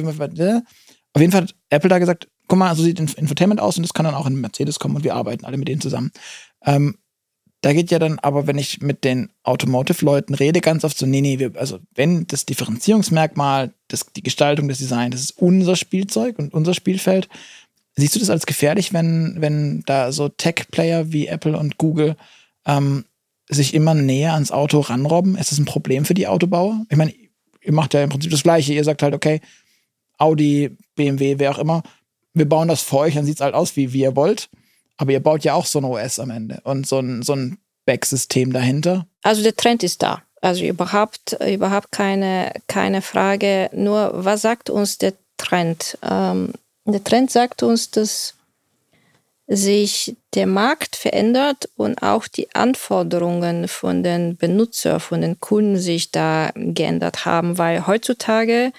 jeden 1.20 1.33
Fall 1.33 1.42
hat 1.42 1.55
Apple 1.70 1.90
da 1.90 1.98
gesagt, 1.98 2.29
guck 2.48 2.59
mal, 2.59 2.74
so 2.74 2.83
sieht 2.83 2.98
Infotainment 2.98 3.61
aus 3.61 3.77
und 3.77 3.83
das 3.83 3.92
kann 3.92 4.05
dann 4.05 4.14
auch 4.14 4.27
in 4.27 4.40
Mercedes 4.40 4.79
kommen 4.79 4.96
und 4.96 5.05
wir 5.05 5.14
arbeiten 5.14 5.44
alle 5.44 5.57
mit 5.59 5.68
denen 5.68 5.81
zusammen. 5.81 6.12
Ähm, 6.64 6.96
da 7.64 7.72
geht 7.72 7.90
ja 7.90 7.98
dann 7.98 8.18
aber, 8.18 8.46
wenn 8.46 8.59
ich 8.59 8.83
mit 8.83 9.05
den 9.05 9.31
Automotive-Leuten 9.42 10.35
rede, 10.35 10.61
ganz 10.61 10.85
oft 10.85 10.98
so, 10.98 11.07
nee, 11.07 11.22
nee, 11.22 11.38
wir, 11.38 11.53
also 11.57 11.79
wenn 11.94 12.27
das 12.27 12.44
Differenzierungsmerkmal, 12.44 13.72
das, 13.88 14.05
die 14.14 14.22
Gestaltung 14.22 14.68
des 14.68 14.79
Designs, 14.79 15.12
das 15.12 15.20
ist 15.22 15.38
unser 15.38 15.74
Spielzeug 15.74 16.38
und 16.38 16.53
unser 16.53 16.74
Spielfeld. 16.74 17.31
Siehst 17.96 18.16
du 18.16 18.18
das 18.18 18.29
als 18.29 18.44
gefährlich, 18.44 18.92
wenn, 18.92 19.37
wenn 19.38 19.83
da 19.87 20.12
so 20.12 20.29
Tech-Player 20.29 21.11
wie 21.11 21.27
Apple 21.27 21.59
und 21.59 21.79
Google 21.79 22.16
ähm, 22.66 23.07
sich 23.48 23.72
immer 23.72 23.94
näher 23.94 24.35
ans 24.35 24.53
Auto 24.53 24.81
ranrobben? 24.81 25.35
Ist 25.35 25.50
das 25.50 25.59
ein 25.59 25.64
Problem 25.64 26.05
für 26.05 26.12
die 26.12 26.27
Autobauer? 26.27 26.85
Ich 26.90 26.98
meine, 26.98 27.14
ihr 27.62 27.72
macht 27.72 27.94
ja 27.94 28.03
im 28.03 28.11
Prinzip 28.11 28.31
das 28.31 28.42
Gleiche. 28.42 28.74
Ihr 28.74 28.85
sagt 28.85 29.03
halt, 29.03 29.14
okay, 29.14 29.40
Audi, 30.18 30.77
BMW, 30.96 31.38
wer 31.38 31.53
auch 31.53 31.59
immer, 31.59 31.83
wir 32.35 32.46
bauen 32.46 32.68
das 32.68 32.83
für 32.83 32.98
euch, 32.98 33.14
dann 33.14 33.24
sieht 33.24 33.37
es 33.37 33.40
halt 33.40 33.55
aus, 33.55 33.74
wie, 33.74 33.94
wie 33.94 34.00
ihr 34.00 34.16
wollt. 34.16 34.50
Aber 34.97 35.13
ihr 35.13 35.21
baut 35.21 35.45
ja 35.45 35.55
auch 35.55 35.67
so 35.67 35.81
ein 35.81 35.85
OS 35.85 36.19
am 36.19 36.31
Ende 36.31 36.61
und 36.65 36.87
so 36.87 37.01
ein, 37.01 37.23
so 37.23 37.35
ein 37.35 37.59
Backsystem 37.85 38.53
dahinter. 38.53 39.07
Also 39.23 39.43
der 39.43 39.57
Trend 39.57 39.83
ist 39.83 40.03
da. 40.03 40.23
Also 40.41 40.65
überhaupt, 40.65 41.37
überhaupt 41.47 41.91
keine, 41.91 42.53
keine 42.67 43.03
Frage. 43.03 43.71
Nur 43.73 44.13
was 44.25 44.43
sagt 44.43 44.71
uns 44.71 44.99
der 44.99 45.15
Trend? 45.39 45.99
Ähm, 46.03 46.53
der 46.85 47.03
Trend 47.03 47.31
sagt 47.31 47.63
uns, 47.63 47.91
dass 47.91 48.35
sich 49.47 50.17
der 50.35 50.47
Markt 50.47 50.97
verändert 50.97 51.69
und 51.77 52.03
auch 52.03 52.27
die 52.29 52.55
Anforderungen 52.55 53.69
von 53.69 54.03
den 54.03 54.37
Benutzern, 54.37 55.01
von 55.01 55.21
den 55.21 55.39
Kunden 55.41 55.79
sich 55.79 56.11
da 56.11 56.51
geändert 56.55 57.25
haben, 57.25 57.59
weil 57.59 57.87
heutzutage 57.87 58.73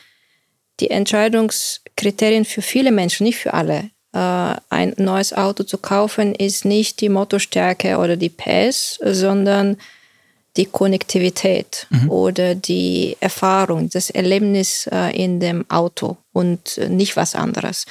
die 0.79 0.89
Entscheidungskriterien 0.89 2.45
für 2.45 2.61
viele 2.61 2.91
Menschen, 2.91 3.25
nicht 3.25 3.37
für 3.37 3.53
alle, 3.53 3.89
ein 4.15 4.93
neues 4.97 5.33
Auto 5.33 5.63
zu 5.63 5.77
kaufen, 5.77 6.35
ist 6.35 6.65
nicht 6.65 7.01
die 7.01 7.09
Motorstärke 7.09 7.97
oder 7.97 8.15
die 8.15 8.29
PS, 8.29 8.99
sondern 9.03 9.77
die 10.57 10.65
Konnektivität 10.65 11.87
mhm. 11.89 12.09
oder 12.09 12.55
die 12.55 13.17
Erfahrung, 13.19 13.89
das 13.89 14.09
Erlebnis 14.09 14.87
äh, 14.91 15.15
in 15.15 15.39
dem 15.39 15.69
Auto 15.69 16.17
und 16.31 16.79
nicht 16.89 17.17
was 17.17 17.35
anderes. 17.35 17.85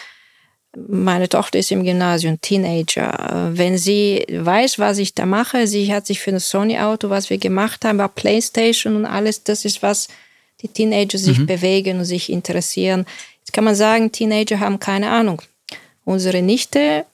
Meine 0.89 1.29
Tochter 1.29 1.59
ist 1.59 1.71
im 1.71 1.85
Gymnasium, 1.85 2.41
Teenager. 2.41 3.51
Wenn 3.53 3.79
sie 3.79 4.25
weiß, 4.29 4.79
was 4.79 4.99
ich 4.99 5.15
da 5.15 5.25
mache, 5.25 5.67
sie 5.67 5.93
hat 5.93 6.07
sich 6.07 6.21
für 6.21 6.31
ein 6.31 6.41
Sony-Auto, 6.41 7.11
was 7.11 7.31
wir 7.31 7.39
gemacht 7.39 7.85
haben, 7.85 7.99
war 7.99 8.09
Playstation 8.09 8.97
und 8.97 9.07
alles, 9.07 9.45
das 9.45 9.65
ist 9.65 9.83
was 9.83 10.09
die 10.63 10.69
Teenager 10.69 11.19
sich 11.19 11.39
mhm. 11.39 11.47
bewegen 11.47 11.99
und 11.99 12.07
sich 12.07 12.33
interessieren. 12.33 13.07
Jetzt 13.41 13.53
kann 13.53 13.65
man 13.65 13.75
sagen, 13.75 14.11
Teenager 14.11 14.59
haben 14.59 14.81
keine 14.81 15.11
Ahnung. 15.11 15.43
Unsere 16.05 16.43
Nichte 16.43 17.07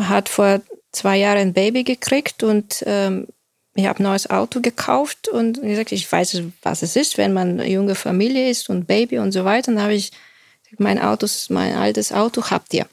hat 0.00 0.28
vor 0.28 0.60
zwei 0.92 1.18
Jahren 1.18 1.38
ein 1.38 1.52
Baby 1.52 1.84
gekriegt 1.84 2.42
und 2.42 2.82
ähm, 2.86 3.28
ich 3.74 3.86
habe 3.86 4.00
ein 4.00 4.04
neues 4.04 4.28
Auto 4.28 4.60
gekauft 4.60 5.28
und 5.28 5.62
gesagt, 5.62 5.92
ich 5.92 6.10
weiß, 6.10 6.42
was 6.62 6.82
es 6.82 6.96
ist, 6.96 7.16
wenn 7.16 7.32
man 7.32 7.60
eine 7.60 7.70
junge 7.70 7.94
Familie 7.94 8.50
ist 8.50 8.68
und 8.68 8.86
Baby 8.88 9.18
und 9.18 9.30
so 9.30 9.44
weiter. 9.44 9.72
Dann 9.72 9.82
habe 9.82 9.94
ich 9.94 10.10
gesagt, 10.64 10.80
mein 10.80 10.98
Auto 11.00 11.26
ist 11.26 11.50
mein 11.50 11.74
altes 11.74 12.10
Auto, 12.10 12.50
habt 12.50 12.74
ihr. 12.74 12.86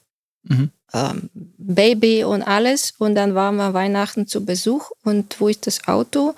Mhm. 0.43 0.70
Ähm, 0.93 1.30
Baby 1.34 2.24
und 2.24 2.43
alles. 2.43 2.93
Und 2.99 3.16
dann 3.16 3.34
waren 3.34 3.55
wir 3.55 3.74
Weihnachten 3.74 4.28
zu 4.28 4.45
Besuch 4.45 4.91
und 5.03 5.39
wo 5.39 5.49
ich 5.49 5.59
das 5.59 5.88
Auto 5.88 6.36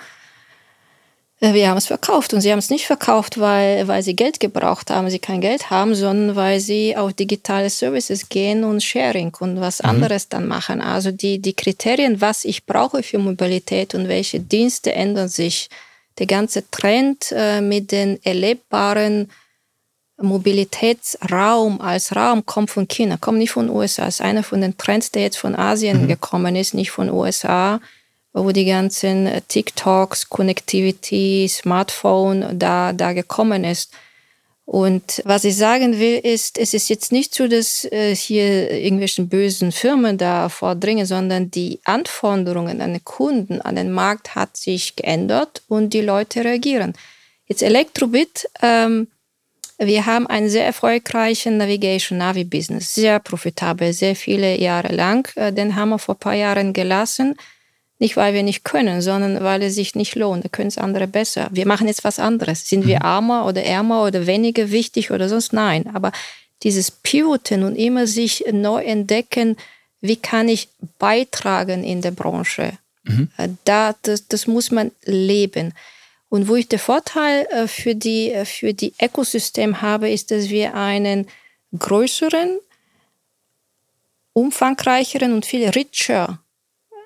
wir 1.39 1.69
haben 1.69 1.77
es 1.77 1.85
verkauft 1.85 2.33
und 2.33 2.41
sie 2.41 2.51
haben 2.51 2.57
es 2.57 2.71
nicht 2.71 2.87
verkauft, 2.87 3.39
weil, 3.39 3.87
weil 3.87 4.01
sie 4.01 4.15
Geld 4.15 4.39
gebraucht 4.39 4.89
haben, 4.89 5.09
sie 5.11 5.19
kein 5.19 5.39
Geld 5.39 5.69
haben, 5.69 5.93
sondern 5.93 6.35
weil 6.35 6.59
sie 6.59 6.97
auf 6.97 7.13
digitale 7.13 7.69
Services 7.69 8.27
gehen 8.27 8.63
und 8.63 8.83
Sharing 8.83 9.31
und 9.39 9.61
was 9.61 9.83
mhm. 9.83 9.89
anderes 9.89 10.29
dann 10.29 10.47
machen. 10.47 10.81
Also 10.81 11.11
die, 11.11 11.39
die 11.39 11.53
Kriterien, 11.53 12.21
was 12.21 12.43
ich 12.43 12.65
brauche 12.65 13.03
für 13.03 13.19
Mobilität 13.19 13.93
und 13.93 14.07
welche 14.07 14.39
Dienste 14.39 14.93
ändern 14.93 15.29
sich. 15.29 15.69
Der 16.17 16.25
ganze 16.25 16.69
Trend 16.71 17.31
äh, 17.31 17.61
mit 17.61 17.91
den 17.91 18.19
erlebbaren 18.23 19.29
Mobilitätsraum 20.19 21.79
als 21.79 22.15
Raum 22.15 22.43
kommt 22.47 22.71
von 22.71 22.87
China, 22.87 23.17
kommt 23.17 23.37
nicht 23.37 23.51
von 23.51 23.69
USA. 23.69 24.07
Es 24.07 24.15
ist 24.15 24.21
einer 24.21 24.41
von 24.41 24.61
den 24.61 24.75
Trends, 24.75 25.11
der 25.11 25.21
jetzt 25.21 25.37
von 25.37 25.55
Asien 25.55 26.03
mhm. 26.03 26.07
gekommen 26.07 26.55
ist, 26.55 26.73
nicht 26.73 26.89
von 26.89 27.11
USA 27.11 27.79
wo 28.33 28.51
die 28.51 28.65
ganzen 28.65 29.27
äh, 29.27 29.41
TikToks, 29.47 30.29
Connectivity, 30.29 31.47
Smartphone 31.49 32.57
da, 32.57 32.93
da 32.93 33.13
gekommen 33.13 33.63
ist. 33.63 33.91
Und 34.65 35.21
was 35.23 35.45
ich 35.45 35.55
sagen 35.55 35.97
will, 35.97 36.19
ist, 36.19 36.57
es 36.57 36.73
ist 36.73 36.89
jetzt 36.89 37.13
nicht 37.13 37.33
so, 37.33 37.47
dass 37.47 37.85
äh, 37.85 38.13
hier 38.13 38.69
irgendwelchen 38.69 39.29
bösen 39.29 39.71
Firmen 39.71 40.17
da 40.17 40.49
vordringen, 40.49 41.05
sondern 41.05 41.49
die 41.49 41.79
Anforderungen 41.85 42.81
an 42.81 42.91
den 42.91 43.05
Kunden, 43.05 43.61
an 43.61 43.77
den 43.77 43.91
Markt 43.91 44.35
hat 44.35 44.57
sich 44.57 44.97
geändert 44.97 45.63
und 45.69 45.93
die 45.93 46.01
Leute 46.01 46.43
reagieren. 46.43 46.93
Jetzt 47.45 47.63
Elektrobit, 47.63 48.49
ähm, 48.61 49.07
wir 49.77 50.05
haben 50.05 50.27
einen 50.27 50.49
sehr 50.49 50.65
erfolgreichen 50.65 51.55
Navigation 51.55 52.17
Navi 52.17 52.43
Business, 52.43 52.93
sehr 52.93 53.19
profitabel, 53.19 53.93
sehr 53.93 54.17
viele 54.17 54.59
Jahre 54.59 54.93
lang. 54.93 55.31
Äh, 55.37 55.53
den 55.53 55.77
haben 55.77 55.89
wir 55.89 55.99
vor 55.99 56.15
ein 56.15 56.19
paar 56.19 56.35
Jahren 56.35 56.73
gelassen 56.73 57.35
nicht, 57.99 58.15
weil 58.15 58.33
wir 58.33 58.43
nicht 58.43 58.63
können, 58.63 59.01
sondern 59.01 59.43
weil 59.43 59.63
es 59.63 59.75
sich 59.75 59.95
nicht 59.95 60.15
lohnt. 60.15 60.45
Da 60.45 60.49
können 60.49 60.67
es 60.67 60.77
andere 60.77 61.07
besser. 61.07 61.49
Wir 61.51 61.65
machen 61.65 61.87
jetzt 61.87 62.03
was 62.03 62.19
anderes. 62.19 62.67
Sind 62.69 62.85
wir 62.85 62.97
mhm. 62.97 63.05
armer 63.05 63.45
oder 63.45 63.63
ärmer 63.63 64.03
oder 64.03 64.27
weniger 64.27 64.69
wichtig 64.71 65.11
oder 65.11 65.27
sonst? 65.29 65.51
Nein. 65.53 65.89
Aber 65.93 66.11
dieses 66.63 66.91
Pivoten 66.91 67.63
und 67.63 67.75
immer 67.75 68.05
sich 68.05 68.45
neu 68.51 68.83
entdecken, 68.83 69.57
wie 69.99 70.15
kann 70.15 70.47
ich 70.47 70.69
beitragen 70.99 71.83
in 71.83 72.01
der 72.01 72.11
Branche? 72.11 72.73
Mhm. 73.03 73.31
Äh, 73.37 73.49
da, 73.63 73.95
das, 74.03 74.27
das 74.27 74.45
muss 74.45 74.69
man 74.69 74.91
leben. 75.05 75.73
Und 76.29 76.47
wo 76.47 76.55
ich 76.55 76.67
den 76.67 76.79
Vorteil 76.79 77.47
äh, 77.49 77.67
für 77.67 77.95
die, 77.95 78.31
äh, 78.31 78.45
für 78.45 78.73
die 78.73 78.93
Ökosystem 79.01 79.81
habe, 79.81 80.09
ist, 80.09 80.29
dass 80.29 80.49
wir 80.49 80.75
einen 80.75 81.27
größeren, 81.77 82.59
umfangreicheren 84.33 85.33
und 85.33 85.47
viel 85.47 85.67
richer 85.69 86.39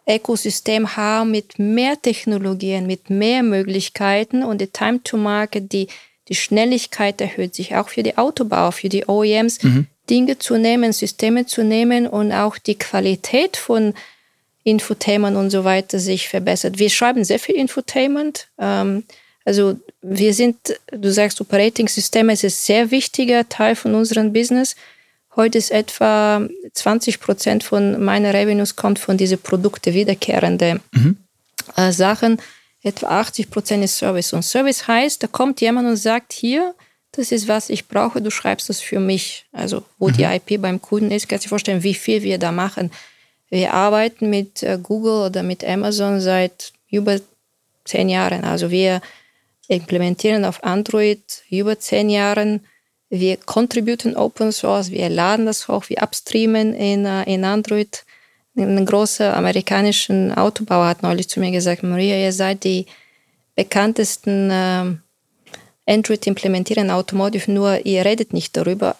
Ökosystem 0.07 0.95
haben 0.95 1.31
mit 1.31 1.59
mehr 1.59 2.01
Technologien, 2.01 2.87
mit 2.87 3.09
mehr 3.09 3.43
Möglichkeiten 3.43 4.43
und 4.43 4.61
die 4.61 4.67
Time 4.67 5.01
to 5.03 5.17
Market, 5.17 5.71
die, 5.71 5.87
die 6.27 6.35
Schnelligkeit 6.35 7.21
erhöht 7.21 7.55
sich 7.55 7.75
auch 7.75 7.89
für 7.89 8.03
die 8.03 8.17
Autobauer, 8.17 8.71
für 8.71 8.89
die 8.89 9.05
OEMs, 9.07 9.63
mhm. 9.63 9.87
Dinge 10.09 10.37
zu 10.39 10.57
nehmen, 10.57 10.91
Systeme 10.91 11.45
zu 11.45 11.63
nehmen 11.63 12.07
und 12.07 12.31
auch 12.31 12.57
die 12.57 12.77
Qualität 12.77 13.57
von 13.57 13.93
Infotainment 14.63 15.37
und 15.37 15.49
so 15.49 15.63
weiter 15.63 15.99
sich 15.99 16.29
verbessert. 16.29 16.77
Wir 16.77 16.89
schreiben 16.89 17.23
sehr 17.23 17.39
viel 17.39 17.55
Infotainment. 17.55 18.47
Ähm, 18.59 19.03
also 19.45 19.79
wir 20.01 20.33
sind, 20.33 20.57
du 20.91 21.11
sagst, 21.11 21.41
Operating-Systeme 21.41 22.33
ist 22.33 22.43
ein 22.43 22.49
sehr 22.51 22.91
wichtiger 22.91 23.47
Teil 23.49 23.75
von 23.75 23.95
unserem 23.95 24.33
Business. 24.33 24.75
Heute 25.35 25.57
ist 25.57 25.71
etwa 25.71 26.47
20 26.73 27.19
Prozent 27.21 27.63
von 27.63 28.03
meinen 28.03 28.31
Revenues 28.31 28.75
kommt 28.75 28.99
von 28.99 29.17
diesen 29.17 29.39
Produkte 29.39 29.93
wiederkehrende 29.93 30.81
mhm. 30.91 31.17
äh, 31.77 31.91
Sachen. 31.91 32.41
Etwa 32.83 33.07
80 33.19 33.49
Prozent 33.49 33.83
ist 33.83 33.97
Service. 33.97 34.33
Und 34.33 34.43
Service 34.43 34.87
heißt, 34.87 35.23
da 35.23 35.27
kommt 35.27 35.61
jemand 35.61 35.87
und 35.87 35.95
sagt, 35.95 36.33
hier, 36.33 36.73
das 37.13 37.31
ist, 37.31 37.47
was 37.47 37.69
ich 37.69 37.87
brauche, 37.87 38.21
du 38.21 38.31
schreibst 38.31 38.69
das 38.69 38.81
für 38.81 38.99
mich. 38.99 39.45
Also, 39.53 39.83
wo 39.99 40.09
mhm. 40.09 40.13
die 40.13 40.23
IP 40.23 40.61
beim 40.61 40.81
Kunden 40.81 41.11
ist, 41.11 41.29
kannst 41.29 41.45
du 41.45 41.47
dir 41.47 41.49
vorstellen, 41.49 41.83
wie 41.83 41.93
viel 41.93 42.23
wir 42.23 42.37
da 42.37 42.51
machen. 42.51 42.91
Wir 43.49 43.73
arbeiten 43.73 44.29
mit 44.29 44.63
äh, 44.63 44.79
Google 44.81 45.25
oder 45.27 45.43
mit 45.43 45.63
Amazon 45.63 46.19
seit 46.19 46.73
über 46.89 47.19
zehn 47.85 48.09
Jahren. 48.09 48.43
Also, 48.43 48.69
wir 48.69 49.01
implementieren 49.67 50.43
auf 50.43 50.63
Android 50.63 51.43
über 51.49 51.79
zehn 51.79 52.09
Jahren 52.09 52.65
wir 53.11 53.37
contributen 53.37 54.15
Open 54.15 54.53
Source, 54.53 54.89
wir 54.89 55.09
laden 55.09 55.45
das 55.45 55.67
hoch, 55.67 55.89
wir 55.89 56.01
upstreamen 56.01 56.73
in, 56.73 57.05
äh, 57.05 57.23
in 57.23 57.43
Android. 57.43 58.05
Ein 58.55 58.85
großer 58.85 59.35
amerikanischer 59.35 60.33
Autobauer 60.37 60.87
hat 60.87 61.03
neulich 61.03 61.29
zu 61.29 61.39
mir 61.39 61.51
gesagt, 61.51 61.83
Maria, 61.83 62.17
ihr 62.17 62.33
seid 62.33 62.63
die 62.63 62.85
bekanntesten 63.55 64.49
äh, 64.49 64.95
Android 65.85 66.25
implementieren 66.25 66.89
Automotive, 66.89 67.51
nur 67.51 67.85
ihr 67.85 68.05
redet 68.05 68.31
nicht 68.33 68.55
darüber. 68.55 68.95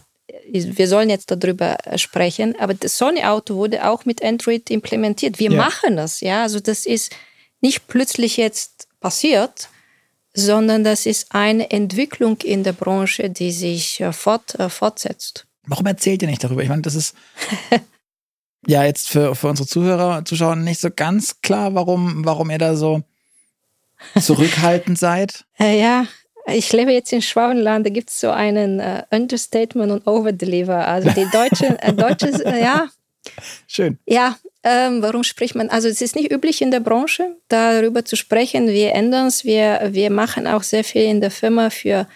Wir 0.49 0.87
sollen 0.87 1.09
jetzt 1.09 1.31
darüber 1.31 1.77
sprechen, 1.95 2.55
aber 2.59 2.73
das 2.73 2.97
Sony 2.97 3.23
Auto 3.23 3.55
wurde 3.55 3.87
auch 3.87 4.03
mit 4.03 4.21
Android 4.21 4.69
implementiert. 4.69 5.39
Wir 5.39 5.51
ja. 5.51 5.57
machen 5.57 5.95
das, 5.95 6.19
ja. 6.19 6.43
Also 6.43 6.59
das 6.59 6.85
ist 6.85 7.13
nicht 7.61 7.87
plötzlich 7.87 8.35
jetzt 8.35 8.89
passiert, 8.99 9.69
sondern 10.33 10.83
das 10.83 11.05
ist 11.05 11.33
eine 11.33 11.71
Entwicklung 11.71 12.37
in 12.41 12.63
der 12.63 12.73
Branche, 12.73 13.29
die 13.29 13.51
sich 13.51 13.99
äh, 14.01 14.13
fort, 14.13 14.55
äh, 14.55 14.69
fortsetzt. 14.69 15.45
Warum 15.65 15.85
erzählt 15.85 16.21
ihr 16.21 16.27
nicht 16.27 16.43
darüber? 16.43 16.63
Ich 16.63 16.69
meine, 16.69 16.81
das 16.81 16.95
ist 16.95 17.15
ja 18.67 18.83
jetzt 18.83 19.09
für, 19.09 19.35
für 19.35 19.47
unsere 19.47 19.67
Zuhörer, 19.67 20.25
Zuschauer 20.25 20.55
nicht 20.55 20.79
so 20.79 20.89
ganz 20.89 21.41
klar, 21.41 21.75
warum, 21.75 22.25
warum 22.25 22.49
ihr 22.49 22.57
da 22.57 22.75
so 22.75 23.03
zurückhaltend 24.19 24.97
seid. 24.97 25.45
Äh, 25.59 25.79
ja, 25.79 26.05
ich 26.47 26.71
lebe 26.73 26.91
jetzt 26.91 27.13
in 27.13 27.21
Schwabenland, 27.21 27.85
da 27.85 27.89
gibt 27.89 28.09
es 28.09 28.19
so 28.19 28.31
einen 28.31 28.79
äh, 28.79 29.03
Understatement 29.11 29.91
und 29.91 30.07
Overdeliver. 30.07 30.87
Also 30.87 31.09
die 31.09 31.27
deutsche, 31.31 31.79
äh, 31.81 31.93
deutsche 31.93 32.29
äh, 32.45 32.61
ja. 32.61 32.89
Schön. 33.67 33.99
Ja, 34.07 34.37
ähm, 34.63 35.01
warum 35.01 35.23
spricht 35.23 35.55
man? 35.55 35.69
Also 35.69 35.87
es 35.87 36.01
ist 36.01 36.15
nicht 36.15 36.31
üblich 36.31 36.61
in 36.61 36.69
der 36.69 36.81
Branche, 36.81 37.35
darüber 37.47 38.05
zu 38.05 38.15
sprechen. 38.15 38.67
Wir 38.67 38.93
ändern 38.93 39.27
es. 39.27 39.43
Wir, 39.43 39.89
wir 39.91 40.11
machen 40.11 40.45
auch 40.45 40.61
sehr 40.61 40.83
viel 40.83 41.03
in 41.03 41.19
der 41.19 41.31
Firma 41.31 41.69
für 41.71 42.07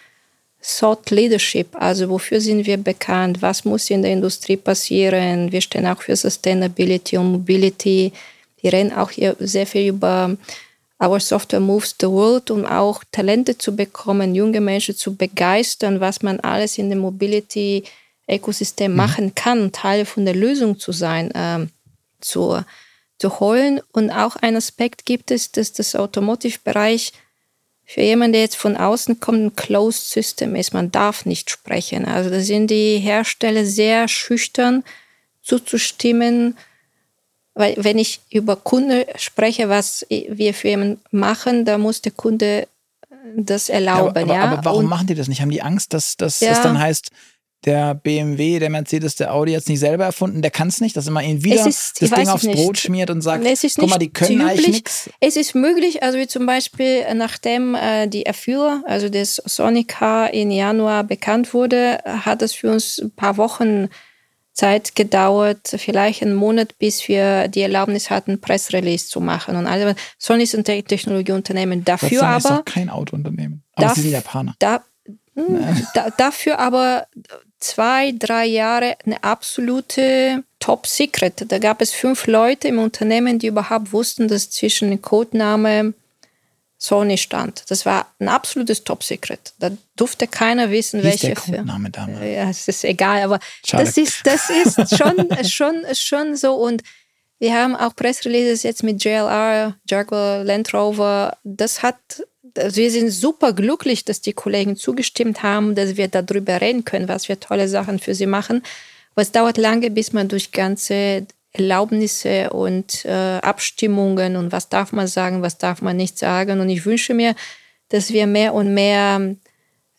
Thought 0.62 1.10
Leadership. 1.10 1.68
Also 1.74 2.10
wofür 2.10 2.40
sind 2.40 2.66
wir 2.68 2.78
bekannt? 2.78 3.42
Was 3.42 3.66
muss 3.66 3.90
in 3.90 4.04
der 4.04 4.12
Industrie 4.12 4.58
passieren? 4.58 5.52
Wir 5.52 5.62
stehen 5.62 5.88
auch 5.88 6.02
für 6.02 6.16
Sustainability 6.16 7.18
und 7.18 7.32
Mobility. 7.32 8.12
Wir 8.62 8.74
reden 8.74 8.94
auch 8.94 9.10
hier 9.10 9.36
sehr 9.40 9.66
viel 9.66 9.90
über 9.90 10.38
Our 11.04 11.20
Software 11.20 11.60
Moves 11.60 11.96
the 12.00 12.08
World, 12.08 12.52
um 12.52 12.66
auch 12.66 13.04
Talente 13.12 13.58
zu 13.58 13.76
bekommen, 13.76 14.34
junge 14.34 14.62
Menschen 14.62 14.96
zu 14.96 15.16
begeistern, 15.16 16.00
was 16.00 16.22
man 16.22 16.40
alles 16.40 16.78
in 16.78 16.90
dem 16.90 17.00
Mobility-Ökosystem 17.00 18.92
mhm. 18.92 18.98
machen 18.98 19.36
kann, 19.36 19.72
Teil 19.72 20.06
von 20.06 20.26
der 20.26 20.36
Lösung 20.36 20.80
zu 20.80 20.92
sein. 20.92 21.32
Ähm, 21.36 21.70
zu, 22.22 22.64
zu 23.18 23.40
holen. 23.40 23.82
Und 23.92 24.12
auch 24.12 24.36
ein 24.36 24.56
Aspekt 24.56 25.06
gibt 25.06 25.32
es, 25.32 25.52
dass 25.52 25.74
das 25.74 25.96
Automotive-Bereich 25.96 27.14
für 27.86 28.02
jemanden, 28.02 28.34
der 28.34 28.42
jetzt 28.42 28.58
von 28.58 28.76
außen 28.76 29.20
kommt, 29.20 29.40
ein 29.40 29.56
Closed 29.56 30.10
System 30.10 30.56
ist. 30.56 30.74
Man 30.74 30.92
darf 30.92 31.26
nicht 31.26 31.50
sprechen. 31.50 32.06
Also 32.06 32.30
da 32.30 32.40
sind 32.40 32.68
die 32.72 32.98
Hersteller 32.98 33.66
sehr 33.66 34.08
schüchtern 34.08 34.84
zuzustimmen, 35.44 36.58
weil 37.54 37.76
wenn 37.78 38.00
ich 38.00 38.20
über 38.32 38.56
Kunde 38.56 39.06
spreche, 39.18 39.70
was 39.70 40.06
wir 40.10 40.54
für 40.54 40.70
jemanden 40.70 41.00
machen, 41.12 41.64
da 41.64 41.78
muss 41.78 42.02
der 42.02 42.12
Kunde 42.12 42.68
das 43.38 43.70
erlauben. 43.70 44.16
Ja, 44.16 44.22
aber, 44.24 44.34
ja? 44.34 44.44
aber 44.44 44.66
warum 44.66 44.84
Und, 44.84 44.90
machen 44.90 45.08
die 45.08 45.16
das 45.16 45.28
nicht? 45.28 45.42
Haben 45.42 45.52
die 45.52 45.62
Angst, 45.62 45.94
dass, 45.94 46.18
dass 46.18 46.40
ja, 46.40 46.52
es 46.52 46.62
dann 46.62 46.80
heißt, 46.80 47.12
der 47.64 47.96
BMW, 47.96 48.60
der 48.60 48.70
Mercedes, 48.70 49.16
der 49.16 49.34
Audi 49.34 49.52
jetzt 49.52 49.70
nicht 49.70 49.80
selber 49.80 50.06
erfunden, 50.06 50.42
der 50.42 50.52
kann 50.52 50.68
es 50.68 50.82
nicht, 50.82 50.96
dass 50.96 51.08
immer 51.08 51.24
ihn 51.24 51.44
wieder 51.44 51.66
ist, 51.66 52.02
das 52.02 52.12
Ding 52.12 52.28
aufs 52.28 52.44
nicht. 52.44 52.58
Brot 52.58 52.78
schmiert 52.78 53.10
und 53.10 53.22
sagt, 53.22 53.44
guck 53.78 53.90
mal, 53.90 53.98
die 53.98 54.12
können 54.12 54.42
eigentlich 54.42 54.68
nichts. 54.68 55.10
Es 55.20 55.36
ist 55.36 55.56
möglich, 55.56 56.04
also 56.04 56.18
wie 56.18 56.28
zum 56.28 56.46
Beispiel, 56.46 57.04
nachdem 57.16 57.76
äh, 57.76 58.08
die 58.08 58.26
Erfüller, 58.26 58.84
also 58.86 59.10
das 59.10 59.42
Sonic 59.46 59.88
Car 59.88 60.34
in 60.34 60.52
Januar 60.52 61.04
bekannt 61.04 61.54
wurde, 61.54 62.00
hat 62.06 62.42
es 62.42 62.54
für 62.54 62.72
uns 62.72 63.00
ein 63.00 63.12
paar 63.12 63.38
Wochen 63.38 63.90
Zeit 64.56 64.96
gedauert, 64.96 65.76
vielleicht 65.78 66.24
einen 66.24 66.34
Monat, 66.34 66.78
bis 66.80 67.08
wir 67.10 67.50
die 67.50 67.62
Erlaubnis 67.62 68.10
hatten, 68.10 68.40
Pressrelease 68.40 69.08
zu 69.08 69.20
machen. 69.20 69.58
Und 69.58 69.68
also 69.68 69.94
Sony 70.18 70.44
ist 70.44 70.56
ein 70.56 70.64
Technologieunternehmen. 70.64 71.84
Dafür 71.84 72.24
aber. 72.24 72.38
Ist 72.38 72.50
doch 72.50 72.66
kein 72.66 72.90
Autounternehmen. 72.90 73.64
Aber 73.74 73.88
darf, 73.88 73.96
sie 73.96 74.04
sind 74.04 74.12
Japaner. 74.12 74.56
Da, 74.60 74.86
da, 75.94 76.10
dafür 76.18 76.60
aber 76.60 77.08
zwei, 77.60 78.14
drei 78.18 78.46
Jahre 78.46 78.96
eine 79.06 79.24
absolute 79.24 80.44
top 80.60 80.88
secret. 80.88 81.46
Da 81.48 81.60
gab 81.60 81.82
es 81.82 81.92
fünf 81.92 82.28
Leute 82.28 82.68
im 82.70 82.80
Unternehmen, 82.80 83.40
die 83.40 83.48
überhaupt 83.48 83.92
wussten, 83.92 84.28
dass 84.28 84.50
zwischen 84.50 85.02
Codename 85.02 85.94
Sony 86.78 87.18
stand. 87.18 87.64
Das 87.70 87.86
war 87.86 88.08
ein 88.20 88.28
absolutes 88.28 88.84
Top 88.84 89.04
Secret. 89.04 89.54
Da 89.60 89.72
durfte 89.96 90.28
keiner 90.28 90.72
wissen, 90.72 91.00
Wie 91.00 91.06
welche 91.06 91.28
der 91.28 91.36
Codename 91.36 91.90
damals? 91.90 92.20
Ja, 92.20 92.50
es 92.50 92.68
ist 92.68 92.84
egal, 92.84 93.24
aber 93.24 93.40
das 93.72 93.98
ist, 93.98 94.26
das 94.26 94.50
ist 94.50 94.98
schon, 94.98 95.28
schon, 95.46 95.84
schon 95.94 96.36
so. 96.36 96.54
Und 96.56 96.84
wir 97.40 97.54
haben 97.54 97.76
auch 97.76 97.96
Pressreleases 97.96 98.64
jetzt 98.64 98.84
mit 98.84 99.04
JLR, 99.04 99.76
Jaguar 99.90 100.44
Land 100.44 100.74
Rover. 100.74 101.38
Das 101.44 101.82
hat, 101.82 102.24
also 102.58 102.78
wir 102.78 102.92
sind 102.92 103.12
super 103.12 103.54
glücklich, 103.54 104.06
dass 104.06 104.22
die 104.22 104.34
Kollegen 104.34 104.76
zugestimmt 104.76 105.44
haben, 105.44 105.76
dass 105.76 105.98
wir 105.98 106.08
darüber 106.08 106.62
reden 106.62 106.86
können, 106.86 107.08
was 107.08 107.28
wir 107.30 107.40
tolle 107.40 107.68
Sachen 107.68 108.00
für 108.00 108.16
sie 108.16 108.26
machen. 108.26 108.64
Aber 109.14 109.22
es 109.22 109.32
dauert 109.32 109.58
lange, 109.58 109.92
bis 109.92 110.14
man 110.14 110.28
durch 110.28 110.52
ganze 110.52 111.26
Erlaubnisse 111.54 112.50
und 112.50 113.06
äh, 113.06 113.40
Abstimmungen 113.40 114.36
und 114.36 114.52
was 114.52 114.70
darf 114.70 114.92
man 114.92 115.08
sagen, 115.08 115.42
was 115.42 115.58
darf 115.58 115.82
man 115.82 115.96
nicht 115.96 116.18
sagen. 116.18 116.60
Und 116.60 116.70
ich 116.70 116.86
wünsche 116.86 117.14
mir, 117.14 117.36
dass 117.90 118.12
wir 118.12 118.28
mehr 118.28 118.54
und 118.54 118.74
mehr 118.74 119.36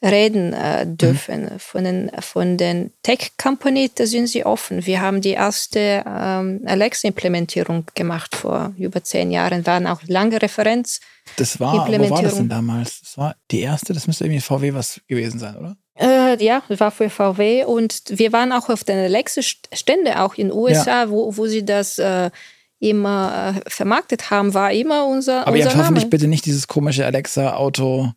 reden 0.02 0.52
äh, 0.52 0.86
dürfen. 0.86 1.44
Mhm. 1.44 1.58
Von 1.58 1.84
den, 1.84 2.10
von 2.20 2.56
den 2.56 2.92
Tech-Companies, 3.02 3.94
da 3.94 4.06
sind 4.06 4.26
sie 4.28 4.44
offen. 4.44 4.86
Wir 4.86 5.00
haben 5.00 5.20
die 5.20 5.30
erste 5.30 6.04
ähm, 6.06 6.60
Alexa-Implementierung 6.66 7.86
gemacht 7.94 8.34
vor 8.36 8.74
über 8.78 9.02
zehn 9.02 9.30
Jahren, 9.30 9.66
waren 9.66 9.86
auch 9.86 10.02
lange 10.06 10.40
Referenz. 10.40 11.00
Das 11.36 11.58
war, 11.58 11.88
wo 11.88 12.10
war 12.10 12.22
das 12.22 12.36
denn 12.36 12.48
damals? 12.48 13.00
Das 13.00 13.18
war 13.18 13.36
die 13.50 13.60
erste, 13.60 13.92
das 13.92 14.06
müsste 14.06 14.24
irgendwie 14.24 14.40
VW 14.40 14.74
was 14.74 15.00
gewesen 15.08 15.38
sein, 15.38 15.56
oder? 15.56 15.76
Äh, 15.98 16.44
ja, 16.44 16.62
das 16.68 16.78
war 16.78 16.90
für 16.90 17.08
VW 17.08 17.64
und 17.64 18.02
wir 18.08 18.32
waren 18.32 18.52
auch 18.52 18.68
auf 18.68 18.84
den 18.84 18.98
Alexa-Stände 18.98 20.20
auch 20.20 20.34
in 20.34 20.48
den 20.48 20.56
USA, 20.56 21.04
ja. 21.04 21.10
wo, 21.10 21.36
wo 21.38 21.46
sie 21.46 21.64
das 21.64 21.98
äh, 21.98 22.30
immer 22.78 23.54
äh, 23.56 23.70
vermarktet 23.70 24.30
haben, 24.30 24.52
war 24.52 24.72
immer 24.72 25.06
unser 25.06 25.46
Aber 25.46 25.52
unser 25.52 25.58
ihr 25.58 25.66
habt 25.70 25.78
hoffentlich 25.78 26.10
bitte 26.10 26.28
nicht 26.28 26.44
dieses 26.44 26.68
komische 26.68 27.06
Alexa-Auto 27.06 28.12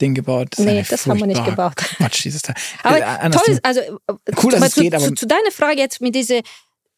Ding 0.00 0.14
gebaut. 0.14 0.48
Das 0.52 0.64
nee, 0.64 0.84
das 0.88 1.06
haben 1.06 1.18
wir 1.18 1.26
nicht 1.26 1.44
gebaut. 1.44 1.74
Quatsch, 1.76 2.24
dieses 2.24 2.42
Teil. 2.42 2.54
Aber 2.82 2.98
äh, 2.98 3.30
toll, 3.30 3.58
also 3.62 3.80
cool, 4.42 4.52
dass 4.52 4.68
es 4.68 4.74
geht, 4.74 4.94
aber 4.94 5.04
zu, 5.04 5.14
zu 5.14 5.26
deiner 5.26 5.50
Frage 5.50 5.80
jetzt 5.80 6.00
mit 6.00 6.14
diese 6.14 6.42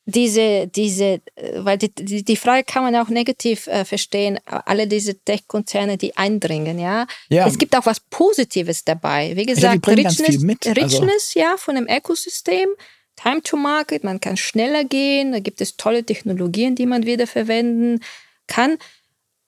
diese, 0.07 0.67
diese, 0.67 1.21
weil 1.57 1.79
die, 1.79 1.95
die, 1.95 2.25
die 2.25 2.37
Frage 2.37 2.65
kann 2.65 2.83
man 2.83 2.97
auch 2.97 3.09
negativ 3.09 3.67
äh, 3.67 3.85
verstehen, 3.85 4.39
alle 4.47 4.87
diese 4.87 5.15
Tech-Konzerne, 5.15 5.99
die 5.99 6.17
eindringen, 6.17 6.79
ja? 6.79 7.07
ja. 7.29 7.47
Es 7.47 7.59
gibt 7.59 7.77
auch 7.77 7.87
was 7.87 8.01
Positives 8.01 8.85
dabei. 8.85 9.37
Wie 9.37 9.47
gesagt, 9.47 9.87
ja, 9.87 9.93
Richness, 9.93 10.41
mit. 10.41 10.67
Also 10.67 10.81
Richness 10.81 11.35
ja, 11.35 11.57
von 11.57 11.77
dem 11.77 11.87
Ökosystem, 11.89 12.69
Time 13.17 13.43
to 13.43 13.57
Market, 13.57 14.03
man 14.05 14.21
kann 14.21 14.37
schneller 14.37 14.85
gehen, 14.85 15.33
da 15.33 15.41
gibt 15.41 15.61
es 15.61 15.77
tolle 15.77 16.05
Technologien, 16.05 16.75
die 16.75 16.87
man 16.87 17.05
wiederverwenden 17.05 18.03
kann. 18.47 18.79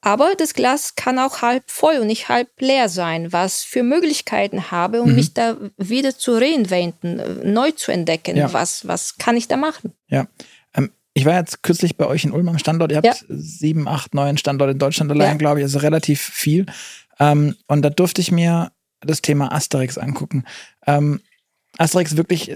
Aber 0.04 0.34
das 0.36 0.52
Glas 0.54 0.96
kann 0.96 1.20
auch 1.20 1.42
halb 1.42 1.62
voll 1.70 1.98
und 1.98 2.08
nicht 2.08 2.28
halb 2.28 2.48
leer 2.58 2.88
sein, 2.88 3.32
was 3.32 3.62
für 3.62 3.84
Möglichkeiten 3.84 4.72
habe, 4.72 5.00
um 5.00 5.10
mhm. 5.10 5.14
mich 5.14 5.32
da 5.32 5.56
wieder 5.76 6.18
zu 6.18 6.34
reinventen, 6.34 7.52
neu 7.52 7.70
zu 7.70 7.92
entdecken. 7.92 8.36
Ja. 8.36 8.52
Was, 8.52 8.86
was 8.86 9.16
kann 9.16 9.36
ich 9.36 9.46
da 9.46 9.56
machen? 9.56 9.92
Ja. 10.08 10.26
Ähm, 10.74 10.90
ich 11.14 11.24
war 11.24 11.38
jetzt 11.38 11.62
kürzlich 11.62 11.96
bei 11.96 12.06
euch 12.06 12.24
in 12.24 12.32
Ulm 12.32 12.48
am 12.48 12.58
Standort. 12.58 12.90
Ihr 12.90 12.96
habt 12.96 13.06
ja. 13.06 13.14
sieben, 13.28 13.86
acht, 13.86 14.12
neun 14.12 14.36
Standorte 14.38 14.72
in 14.72 14.78
Deutschland 14.80 15.10
allein, 15.12 15.32
ja. 15.32 15.34
glaube 15.36 15.60
ich, 15.60 15.64
also 15.64 15.78
relativ 15.78 16.20
viel. 16.20 16.66
Ähm, 17.20 17.54
und 17.68 17.82
da 17.82 17.90
durfte 17.90 18.20
ich 18.20 18.32
mir 18.32 18.72
das 19.00 19.22
Thema 19.22 19.52
Asterix 19.52 19.98
angucken. 19.98 20.44
Ähm, 20.84 21.20
Asterix 21.78 22.16
wirklich. 22.16 22.48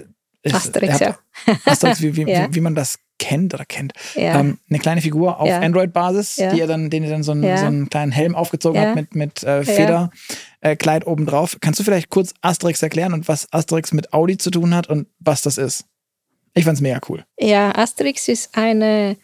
Ist, 0.42 0.54
Asterix, 0.54 0.98
ja. 0.98 1.16
Asterix, 1.64 2.02
wie, 2.02 2.16
wie, 2.16 2.26
wie, 2.26 2.54
wie 2.54 2.60
man 2.60 2.74
das 2.74 2.98
kennt 3.18 3.54
oder 3.54 3.64
kennt, 3.64 3.92
ja. 4.14 4.38
ähm, 4.38 4.58
eine 4.68 4.78
kleine 4.78 5.00
Figur 5.00 5.40
auf 5.40 5.48
ja. 5.48 5.60
Android-Basis, 5.60 6.36
ja. 6.36 6.52
die 6.52 6.58
ihr 6.58 6.66
dann, 6.66 6.90
den 6.90 7.02
ihr 7.02 7.10
dann 7.10 7.22
so 7.22 7.32
einen, 7.32 7.56
so 7.56 7.66
einen 7.66 7.88
kleinen 7.88 8.12
Helm 8.12 8.34
aufgezogen 8.34 8.80
habt 8.80 8.94
mit, 8.94 9.14
mit 9.14 9.42
äh, 9.42 9.64
Federkleid 9.64 11.04
äh, 11.04 11.06
obendrauf. 11.06 11.56
Kannst 11.60 11.80
du 11.80 11.84
vielleicht 11.84 12.10
kurz 12.10 12.34
Asterix 12.42 12.82
erklären 12.82 13.12
und 13.12 13.28
was 13.28 13.52
Asterix 13.52 13.92
mit 13.92 14.12
Audi 14.12 14.38
zu 14.38 14.50
tun 14.50 14.74
hat 14.74 14.88
und 14.88 15.06
was 15.18 15.42
das 15.42 15.58
ist? 15.58 15.84
Ich 16.54 16.64
fand's 16.64 16.80
mega 16.80 17.00
cool. 17.08 17.24
Ja, 17.38 17.74
Asterix 17.76 18.28
ist 18.28 18.56
eine 18.56 19.16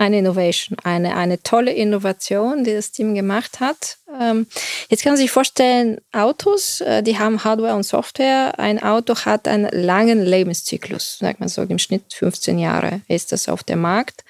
eine 0.00 0.18
Innovation, 0.18 0.78
eine, 0.82 1.14
eine 1.14 1.42
tolle 1.42 1.72
Innovation, 1.72 2.64
die 2.64 2.72
das 2.72 2.90
Team 2.90 3.14
gemacht 3.14 3.60
hat. 3.60 3.98
Ähm, 4.18 4.46
jetzt 4.88 5.02
kann 5.02 5.12
man 5.12 5.18
sich 5.18 5.30
vorstellen, 5.30 6.00
Autos, 6.10 6.80
äh, 6.80 7.02
die 7.02 7.18
haben 7.18 7.44
Hardware 7.44 7.74
und 7.74 7.82
Software. 7.82 8.58
Ein 8.58 8.82
Auto 8.82 9.14
hat 9.14 9.46
einen 9.46 9.68
langen 9.70 10.24
Lebenszyklus, 10.24 11.18
sagt 11.18 11.40
man 11.40 11.50
so, 11.50 11.60
im 11.62 11.78
Schnitt 11.78 12.14
15 12.14 12.58
Jahre 12.58 13.02
ist 13.08 13.30
das 13.32 13.46
auf 13.50 13.62
dem 13.62 13.82
Markt. 13.82 14.24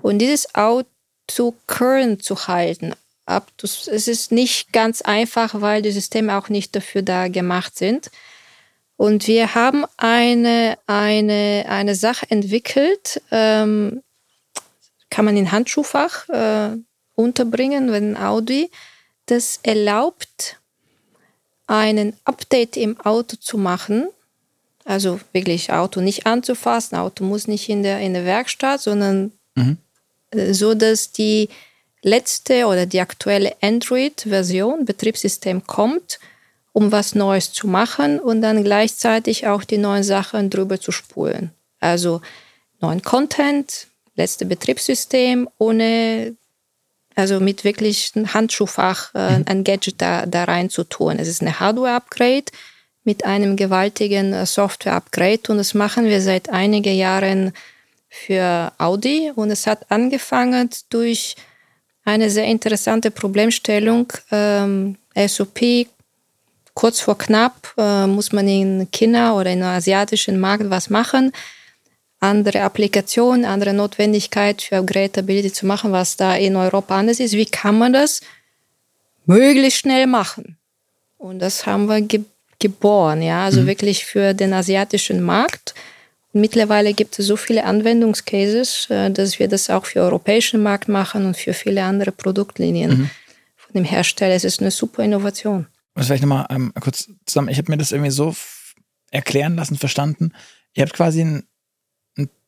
Und 0.00 0.20
dieses 0.20 0.54
Auto 0.54 1.54
current 1.66 2.22
zu 2.22 2.48
halten, 2.48 2.94
ab, 3.26 3.48
es 3.62 4.08
ist 4.08 4.32
nicht 4.32 4.72
ganz 4.72 5.02
einfach, 5.02 5.60
weil 5.60 5.82
die 5.82 5.92
Systeme 5.92 6.38
auch 6.38 6.48
nicht 6.48 6.74
dafür 6.74 7.02
da 7.02 7.28
gemacht 7.28 7.76
sind. 7.76 8.10
Und 8.96 9.26
wir 9.26 9.54
haben 9.54 9.84
eine, 9.98 10.78
eine, 10.86 11.66
eine 11.68 11.94
Sache 11.94 12.30
entwickelt, 12.30 13.20
ähm, 13.30 14.03
kann 15.14 15.26
man 15.26 15.36
in 15.36 15.52
Handschuhfach 15.52 16.28
äh, 16.28 16.70
unterbringen, 17.14 17.92
wenn 17.92 18.16
Audi 18.16 18.68
das 19.26 19.60
erlaubt, 19.62 20.58
einen 21.68 22.14
Update 22.24 22.76
im 22.76 23.00
Auto 23.00 23.36
zu 23.36 23.56
machen. 23.56 24.08
Also 24.84 25.20
wirklich 25.32 25.72
Auto 25.72 26.00
nicht 26.00 26.26
anzufassen, 26.26 26.98
Auto 26.98 27.22
muss 27.22 27.46
nicht 27.46 27.68
in 27.68 27.84
der, 27.84 28.00
in 28.00 28.12
der 28.12 28.24
Werkstatt, 28.24 28.80
sondern 28.80 29.30
mhm. 29.54 29.78
Äh, 30.32 30.52
so, 30.52 30.74
dass 30.74 31.12
die 31.12 31.48
letzte 32.02 32.66
oder 32.66 32.84
die 32.84 33.00
aktuelle 33.00 33.54
Android-Version, 33.62 34.84
Betriebssystem 34.84 35.64
kommt, 35.64 36.18
um 36.72 36.90
was 36.90 37.14
Neues 37.14 37.52
zu 37.52 37.68
machen 37.68 38.18
und 38.18 38.42
dann 38.42 38.64
gleichzeitig 38.64 39.46
auch 39.46 39.62
die 39.62 39.78
neuen 39.78 40.02
Sachen 40.02 40.50
drüber 40.50 40.80
zu 40.80 40.90
spulen. 40.90 41.52
Also 41.78 42.20
neuen 42.80 43.02
Content, 43.02 43.86
letzte 44.16 44.46
Betriebssystem 44.46 45.48
ohne, 45.58 46.36
also 47.14 47.40
mit 47.40 47.64
wirklich 47.64 48.12
Handschuhfach 48.14 49.14
äh, 49.14 49.38
mhm. 49.38 49.44
ein 49.46 49.64
Gadget 49.64 50.00
da, 50.00 50.26
da 50.26 50.44
rein 50.44 50.70
zu 50.70 50.84
tun. 50.84 51.18
Es 51.18 51.28
ist 51.28 51.42
eine 51.42 51.60
Hardware-Upgrade 51.60 52.46
mit 53.04 53.24
einem 53.24 53.56
gewaltigen 53.56 54.32
äh, 54.32 54.46
Software-Upgrade 54.46 55.42
und 55.48 55.58
das 55.58 55.74
machen 55.74 56.06
wir 56.06 56.20
seit 56.20 56.48
einigen 56.48 56.94
Jahren 56.94 57.52
für 58.08 58.72
Audi 58.78 59.32
und 59.34 59.50
es 59.50 59.66
hat 59.66 59.90
angefangen 59.90 60.70
durch 60.90 61.34
eine 62.04 62.30
sehr 62.30 62.46
interessante 62.46 63.10
Problemstellung. 63.10 64.12
Ähm, 64.30 64.96
SOP 65.16 65.86
kurz 66.74 67.00
vor 67.00 67.18
knapp 67.18 67.72
äh, 67.76 68.06
muss 68.06 68.32
man 68.32 68.46
in 68.46 68.88
China 68.90 69.34
oder 69.34 69.50
in 69.50 69.62
asiatischen 69.62 70.38
Markt 70.38 70.70
was 70.70 70.90
machen 70.90 71.32
andere 72.24 72.62
Applikationen, 72.62 73.44
andere 73.44 73.72
Notwendigkeit 73.72 74.62
für 74.62 74.78
Upgradeability 74.78 75.52
zu 75.52 75.66
machen, 75.66 75.92
was 75.92 76.16
da 76.16 76.34
in 76.34 76.56
Europa 76.56 76.96
anders 76.98 77.20
ist. 77.20 77.34
Wie 77.34 77.46
kann 77.46 77.78
man 77.78 77.92
das 77.92 78.20
möglichst 79.26 79.80
schnell 79.80 80.06
machen? 80.06 80.56
Und 81.18 81.38
das 81.38 81.66
haben 81.66 81.86
wir 81.86 82.00
ge 82.00 82.22
geboren, 82.60 83.20
ja, 83.20 83.44
also 83.44 83.62
mhm. 83.62 83.66
wirklich 83.66 84.06
für 84.06 84.32
den 84.32 84.54
asiatischen 84.54 85.20
Markt. 85.20 85.74
Und 86.32 86.40
mittlerweile 86.40 86.94
gibt 86.94 87.18
es 87.18 87.26
so 87.26 87.36
viele 87.36 87.64
Anwendungscases, 87.64 88.88
äh, 88.90 89.10
dass 89.10 89.38
wir 89.38 89.48
das 89.48 89.68
auch 89.70 89.84
für 89.84 89.98
den 89.98 90.04
europäischen 90.04 90.62
Markt 90.62 90.88
machen 90.88 91.26
und 91.26 91.36
für 91.36 91.52
viele 91.52 91.82
andere 91.82 92.12
Produktlinien 92.12 92.90
mhm. 92.90 93.10
von 93.56 93.72
dem 93.74 93.84
Hersteller. 93.84 94.34
Es 94.34 94.44
ist 94.44 94.60
eine 94.60 94.70
super 94.70 95.02
Innovation. 95.02 95.66
Also 95.94 96.06
vielleicht 96.06 96.22
nochmal 96.22 96.46
ähm, 96.48 96.72
kurz 96.80 97.08
zusammen. 97.26 97.48
Ich 97.48 97.58
habe 97.58 97.70
mir 97.70 97.76
das 97.76 97.92
irgendwie 97.92 98.12
so 98.12 98.34
erklären 99.10 99.56
lassen, 99.56 99.76
verstanden. 99.76 100.32
Ihr 100.74 100.84
habt 100.84 100.94
quasi 100.94 101.20
ein 101.20 101.46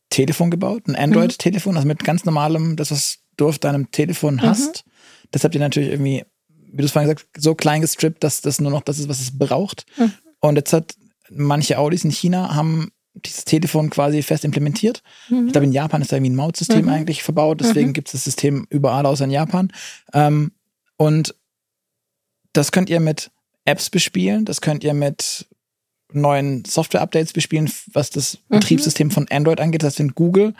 Telefon 0.09 0.51
gebaut, 0.51 0.87
ein 0.87 0.95
Android-Telefon, 0.95 1.75
also 1.75 1.87
mit 1.87 2.03
ganz 2.03 2.25
normalem, 2.25 2.75
das, 2.75 2.91
was 2.91 3.19
du 3.35 3.47
auf 3.47 3.59
deinem 3.59 3.91
Telefon 3.91 4.35
mhm. 4.35 4.41
hast. 4.41 4.85
Mhm. 4.85 4.91
Das 5.31 5.43
habt 5.43 5.55
ihr 5.55 5.61
natürlich 5.61 5.89
irgendwie, 5.89 6.23
wie 6.47 6.77
du 6.77 6.85
es 6.85 6.91
vorhin 6.91 7.09
gesagt 7.09 7.27
hast, 7.35 7.43
so 7.43 7.55
klein 7.55 7.81
gestrippt, 7.81 8.23
dass 8.23 8.41
das 8.41 8.59
nur 8.59 8.71
noch 8.71 8.81
das 8.81 8.99
ist, 8.99 9.09
was 9.09 9.19
es 9.19 9.37
braucht. 9.37 9.85
Mhm. 9.97 10.13
Und 10.39 10.55
jetzt 10.55 10.73
hat 10.73 10.95
manche 11.29 11.77
Audis 11.77 12.03
in 12.03 12.11
China 12.11 12.55
haben 12.55 12.91
dieses 13.25 13.45
Telefon 13.45 13.89
quasi 13.89 14.21
fest 14.21 14.45
implementiert. 14.45 15.01
Mhm. 15.29 15.47
Ich 15.47 15.51
glaube, 15.53 15.65
in 15.65 15.73
Japan 15.73 16.01
ist 16.01 16.11
da 16.11 16.17
irgendwie 16.17 16.31
ein 16.31 16.35
Mautsystem 16.35 16.83
mhm. 16.83 16.89
eigentlich 16.89 17.23
verbaut, 17.23 17.61
deswegen 17.61 17.89
mhm. 17.89 17.93
gibt 17.93 18.09
es 18.09 18.13
das 18.13 18.23
System 18.23 18.67
überall 18.69 19.05
außer 19.05 19.25
in 19.25 19.31
Japan. 19.31 19.71
Ähm, 20.13 20.51
und 20.97 21.35
das 22.53 22.71
könnt 22.71 22.89
ihr 22.89 22.99
mit 22.99 23.31
Apps 23.65 23.89
bespielen, 23.89 24.45
das 24.45 24.61
könnt 24.61 24.83
ihr 24.83 24.93
mit 24.93 25.47
neuen 26.13 26.63
Software-Updates 26.65 27.33
bespielen, 27.33 27.71
was 27.93 28.09
das 28.09 28.39
mhm. 28.49 28.55
Betriebssystem 28.55 29.11
von 29.11 29.27
Android 29.29 29.59
angeht. 29.59 29.83
Das 29.83 29.93
heißt, 29.93 29.99
wenn 29.99 30.15
Google 30.15 30.53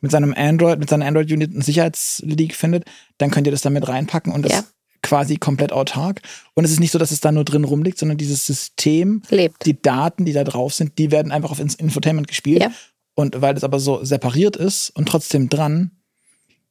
mit 0.00 0.10
seinem 0.10 0.34
Android, 0.34 0.78
mit 0.78 0.88
seiner 0.88 1.06
Android-Unit 1.06 1.54
ein 1.54 1.62
Sicherheitsleak 1.62 2.54
findet, 2.54 2.84
dann 3.18 3.30
könnt 3.30 3.46
ihr 3.46 3.50
das 3.50 3.62
damit 3.62 3.86
reinpacken 3.88 4.32
und 4.32 4.42
das 4.44 4.52
ja. 4.52 4.64
quasi 5.02 5.36
komplett 5.36 5.72
autark. 5.72 6.22
Und 6.54 6.64
es 6.64 6.70
ist 6.70 6.80
nicht 6.80 6.90
so, 6.90 6.98
dass 6.98 7.10
es 7.10 7.20
da 7.20 7.32
nur 7.32 7.44
drin 7.44 7.64
rumliegt, 7.64 7.98
sondern 7.98 8.18
dieses 8.18 8.46
System, 8.46 9.22
Lebt. 9.30 9.66
die 9.66 9.80
Daten, 9.80 10.24
die 10.24 10.32
da 10.32 10.44
drauf 10.44 10.74
sind, 10.74 10.98
die 10.98 11.10
werden 11.10 11.32
einfach 11.32 11.50
auf 11.50 11.60
Infotainment 11.60 12.28
gespielt. 12.28 12.62
Ja. 12.62 12.72
Und 13.14 13.42
weil 13.42 13.56
es 13.56 13.64
aber 13.64 13.80
so 13.80 14.02
separiert 14.04 14.56
ist 14.56 14.90
und 14.90 15.06
trotzdem 15.06 15.48
dran, 15.48 15.90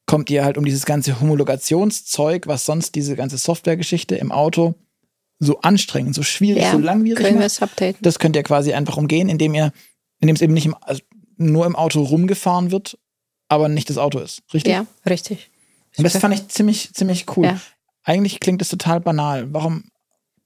kommt 0.07 0.32
ihr 0.32 0.43
halt 0.43 0.57
um 0.57 0.65
dieses 0.65 0.88
ganze 0.88 1.19
Homologationszeug, 1.21 2.47
was 2.47 2.65
sonst 2.65 2.95
diese 2.95 3.15
ganze 3.15 3.38
Softwaregeschichte 3.38 4.15
im 4.15 4.32
Auto 4.32 4.73
so 5.39 5.59
anstrengend, 5.61 6.15
so 6.15 6.23
schwierig, 6.23 6.63
ja, 6.63 6.71
so 6.71 6.77
langwierig 6.77 7.23
können 7.23 7.39
macht. 7.39 7.61
Updaten. 7.61 7.99
Das 8.01 8.19
könnt 8.19 8.35
ihr 8.35 8.43
quasi 8.43 8.73
einfach 8.73 8.97
umgehen, 8.97 9.29
indem 9.29 9.53
ihr, 9.53 9.71
indem 10.19 10.35
es 10.35 10.41
eben 10.41 10.53
nicht 10.53 10.65
im, 10.65 10.75
also 10.81 11.01
nur 11.37 11.65
im 11.65 11.75
Auto 11.75 12.03
rumgefahren 12.03 12.71
wird, 12.71 12.97
aber 13.47 13.69
nicht 13.69 13.89
das 13.89 13.97
Auto 13.97 14.19
ist. 14.19 14.43
Richtig? 14.53 14.73
Ja, 14.73 14.85
richtig. 15.07 15.49
Und 15.97 16.03
das 16.03 16.17
fand 16.17 16.33
ich 16.33 16.47
ziemlich, 16.49 16.93
ziemlich 16.93 17.25
cool. 17.37 17.45
Ja. 17.45 17.61
Eigentlich 18.03 18.39
klingt 18.39 18.61
es 18.61 18.69
total 18.69 18.99
banal. 18.99 19.51
Warum 19.53 19.85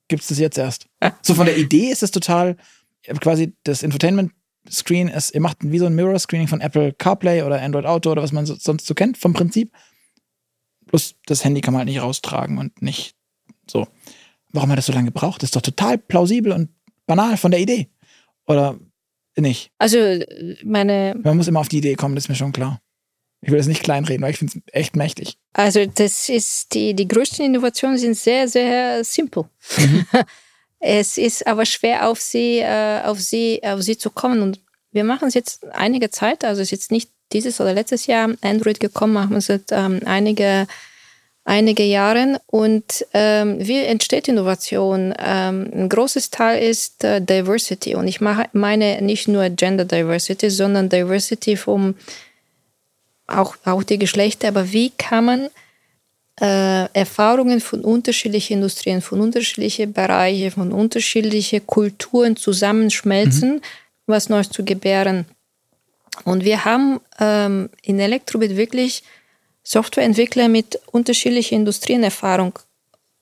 gibt 0.07 0.21
es 0.21 0.29
das 0.29 0.39
jetzt 0.39 0.57
erst? 0.57 0.87
So 1.21 1.33
von 1.33 1.45
der 1.45 1.57
Idee 1.57 1.89
ist 1.89 2.03
es 2.03 2.11
total, 2.11 2.55
quasi 3.19 3.55
das 3.63 3.83
Infotainment-Screen 3.83 5.07
ist, 5.07 5.33
ihr 5.33 5.41
macht 5.41 5.57
wie 5.61 5.79
so 5.79 5.87
ein 5.87 5.95
Mirror-Screening 5.95 6.47
von 6.47 6.61
Apple 6.61 6.93
CarPlay 6.93 7.41
oder 7.43 7.61
Android 7.61 7.85
Auto 7.85 8.11
oder 8.11 8.21
was 8.21 8.31
man 8.31 8.45
so, 8.45 8.55
sonst 8.55 8.85
so 8.85 8.93
kennt 8.93 9.17
vom 9.17 9.33
Prinzip. 9.33 9.73
Plus 10.85 11.15
das 11.25 11.43
Handy 11.43 11.61
kann 11.61 11.73
man 11.73 11.79
halt 11.79 11.89
nicht 11.89 12.01
raustragen 12.01 12.57
und 12.59 12.81
nicht 12.81 13.15
so. 13.69 13.87
Warum 14.53 14.69
hat 14.71 14.77
das 14.77 14.85
so 14.85 14.93
lange 14.93 15.07
gebraucht? 15.07 15.41
Das 15.41 15.47
ist 15.47 15.55
doch 15.55 15.61
total 15.61 15.97
plausibel 15.97 16.51
und 16.51 16.69
banal 17.05 17.37
von 17.37 17.51
der 17.51 17.59
Idee. 17.59 17.89
Oder 18.47 18.79
nicht? 19.35 19.71
Also 19.79 19.97
meine. 20.63 21.19
Man 21.21 21.37
muss 21.37 21.47
immer 21.47 21.59
auf 21.59 21.69
die 21.69 21.79
Idee 21.79 21.95
kommen, 21.95 22.15
das 22.15 22.25
ist 22.25 22.29
mir 22.29 22.35
schon 22.35 22.53
klar. 22.53 22.79
Ich 23.41 23.51
will 23.51 23.57
das 23.57 23.67
nicht 23.67 23.83
kleinreden, 23.83 24.21
weil 24.21 24.31
ich 24.31 24.37
finde 24.37 24.53
es 24.65 24.73
echt 24.73 24.95
mächtig. 24.95 25.37
Also 25.51 25.85
das 25.85 26.29
ist 26.29 26.73
die, 26.73 26.93
die 26.93 27.07
größten 27.07 27.45
Innovationen 27.45 27.97
sind 27.97 28.15
sehr, 28.15 28.47
sehr 28.47 29.03
simpel. 29.03 29.45
Mhm. 29.77 30.05
es 30.79 31.17
ist 31.17 31.45
aber 31.45 31.65
schwer 31.65 32.07
auf 32.07 32.21
sie, 32.21 32.59
äh, 32.59 33.01
auf 33.03 33.19
sie, 33.19 33.61
auf 33.63 33.81
sie 33.81 33.97
zu 33.97 34.11
kommen. 34.11 34.41
Und 34.41 34.61
wir 34.91 35.03
machen 35.03 35.27
es 35.27 35.33
jetzt 35.33 35.65
einige 35.73 36.09
Zeit, 36.09 36.45
also 36.45 36.61
es 36.61 36.67
ist 36.67 36.71
jetzt 36.71 36.91
nicht 36.91 37.09
dieses 37.33 37.59
oder 37.59 37.73
letztes 37.73 38.07
Jahr 38.07 38.29
Android 38.41 38.79
gekommen, 38.79 39.13
machen 39.13 39.31
wir 39.31 39.37
es 39.39 39.47
seit 39.47 39.71
ähm, 39.71 39.99
einige, 40.05 40.67
einige 41.45 41.83
Jahren. 41.83 42.37
Und 42.47 43.05
ähm, 43.13 43.57
wie 43.59 43.79
entsteht 43.83 44.27
Innovation? 44.27 45.13
Ähm, 45.17 45.69
ein 45.73 45.89
großes 45.89 46.29
Teil 46.29 46.63
ist 46.63 47.03
äh, 47.03 47.21
Diversity. 47.21 47.95
Und 47.95 48.07
ich 48.07 48.21
mache, 48.21 48.47
meine 48.53 49.01
nicht 49.01 49.27
nur 49.27 49.49
Gender 49.49 49.85
Diversity, 49.85 50.49
sondern 50.49 50.89
Diversity 50.89 51.55
vom 51.57 51.95
auch, 53.27 53.55
auch 53.65 53.83
die 53.83 53.97
Geschlechter, 53.97 54.49
aber 54.49 54.71
wie 54.71 54.91
kann 54.91 55.25
man 55.25 55.49
äh, 56.41 56.89
Erfahrungen 56.93 57.61
von 57.61 57.81
unterschiedlichen 57.81 58.53
Industrien, 58.53 59.01
von 59.01 59.21
unterschiedlichen 59.21 59.93
Bereichen, 59.93 60.51
von 60.51 60.71
unterschiedlichen 60.71 61.65
Kulturen 61.65 62.35
zusammenschmelzen, 62.35 63.55
mhm. 63.55 63.61
was 64.07 64.29
Neues 64.29 64.49
zu 64.49 64.65
gebären. 64.65 65.25
Und 66.25 66.43
wir 66.43 66.65
haben 66.65 66.99
ähm, 67.19 67.69
in 67.81 67.99
Elektrobit 67.99 68.55
wirklich 68.55 69.03
Softwareentwickler 69.63 70.49
mit 70.49 70.79
unterschiedlicher 70.91 71.55
Industrienerfahrung 71.55 72.59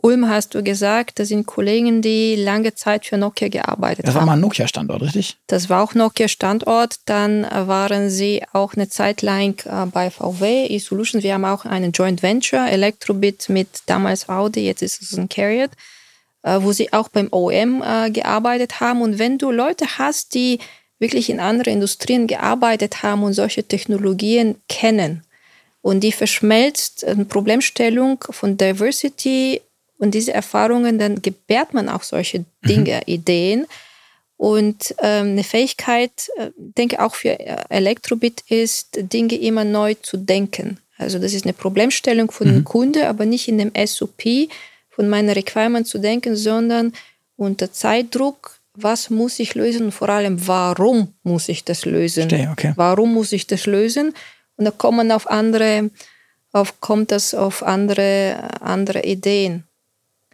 Ulm 0.01 0.27
hast 0.27 0.55
du 0.55 0.63
gesagt, 0.63 1.19
das 1.19 1.27
sind 1.27 1.45
Kollegen, 1.45 2.01
die 2.01 2.35
lange 2.35 2.73
Zeit 2.73 3.05
für 3.05 3.17
Nokia 3.17 3.49
gearbeitet 3.49 3.99
haben. 3.99 4.13
Das 4.13 4.15
war 4.15 4.25
mal 4.25 4.33
ein 4.33 4.39
Nokia-Standort, 4.39 5.01
richtig? 5.03 5.37
Das 5.47 5.69
war 5.69 5.83
auch 5.83 5.93
Nokia-Standort. 5.93 6.95
Dann 7.05 7.43
waren 7.43 8.09
sie 8.09 8.41
auch 8.51 8.73
eine 8.73 8.89
Zeit 8.89 9.21
lang 9.21 9.63
äh, 9.65 9.85
bei 9.85 10.09
VW, 10.09 10.65
E-Solutions. 10.67 11.23
Wir 11.23 11.35
haben 11.35 11.45
auch 11.45 11.65
einen 11.65 11.91
Joint 11.91 12.23
Venture, 12.23 12.67
Electrobit 12.67 13.49
mit 13.49 13.67
damals 13.85 14.27
Audi, 14.27 14.65
jetzt 14.65 14.81
ist 14.81 15.01
es 15.01 15.17
ein 15.17 15.29
Carriot, 15.29 15.71
äh, 16.41 16.57
wo 16.61 16.71
sie 16.71 16.91
auch 16.93 17.09
beim 17.09 17.27
OM 17.31 17.83
äh, 17.83 18.09
gearbeitet 18.09 18.79
haben. 18.79 19.03
Und 19.03 19.19
wenn 19.19 19.37
du 19.37 19.51
Leute 19.51 19.85
hast, 19.99 20.33
die 20.33 20.57
wirklich 20.97 21.29
in 21.29 21.39
anderen 21.39 21.75
Industrien 21.75 22.25
gearbeitet 22.25 23.03
haben 23.03 23.21
und 23.23 23.33
solche 23.33 23.63
Technologien 23.63 24.55
kennen, 24.67 25.23
und 25.81 26.01
die 26.01 26.11
verschmelzt 26.11 27.03
eine 27.05 27.25
Problemstellung 27.25 28.23
von 28.29 28.57
Diversity 28.57 29.61
und 29.97 30.13
diese 30.13 30.33
Erfahrungen, 30.33 30.99
dann 30.99 31.21
gebärt 31.21 31.73
man 31.73 31.89
auch 31.89 32.03
solche 32.03 32.39
mhm. 32.39 32.45
Dinge, 32.67 32.95
mhm. 32.95 33.13
Ideen. 33.13 33.67
Und 34.37 34.95
ähm, 34.99 35.33
eine 35.33 35.43
Fähigkeit, 35.43 36.29
äh, 36.37 36.49
denke 36.57 37.03
auch 37.03 37.13
für 37.13 37.39
äh, 37.39 37.57
Elektrobit 37.69 38.43
ist, 38.49 38.97
Dinge 39.13 39.35
immer 39.35 39.63
neu 39.63 39.93
zu 39.93 40.17
denken. 40.17 40.79
Also 40.97 41.19
das 41.19 41.33
ist 41.33 41.45
eine 41.45 41.53
Problemstellung 41.53 42.31
von 42.31 42.47
mhm. 42.47 42.53
dem 42.53 42.63
Kunde, 42.63 43.07
aber 43.07 43.25
nicht 43.25 43.47
in 43.47 43.59
dem 43.59 43.71
SOP 43.85 44.49
von 44.89 45.09
meiner 45.09 45.35
Requirement 45.35 45.87
zu 45.87 45.99
denken, 45.99 46.35
sondern 46.35 46.93
unter 47.37 47.71
Zeitdruck, 47.71 48.59
was 48.73 49.09
muss 49.09 49.39
ich 49.39 49.55
lösen 49.55 49.85
und 49.85 49.91
vor 49.91 50.09
allem, 50.09 50.47
warum 50.47 51.13
muss 51.23 51.49
ich 51.49 51.63
das 51.63 51.85
lösen? 51.85 52.29
Verstehe, 52.29 52.49
okay. 52.51 52.73
Warum 52.75 53.13
muss 53.13 53.31
ich 53.31 53.47
das 53.47 53.65
lösen? 53.65 54.13
Und 54.61 54.65
da 54.65 54.71
kommt 54.71 54.97
man 54.97 55.11
auf 55.11 55.27
andere, 55.27 55.89
auf, 56.51 56.79
kommt 56.81 57.09
das 57.09 57.33
auf 57.33 57.63
andere, 57.63 58.37
andere 58.61 59.01
Ideen. 59.01 59.63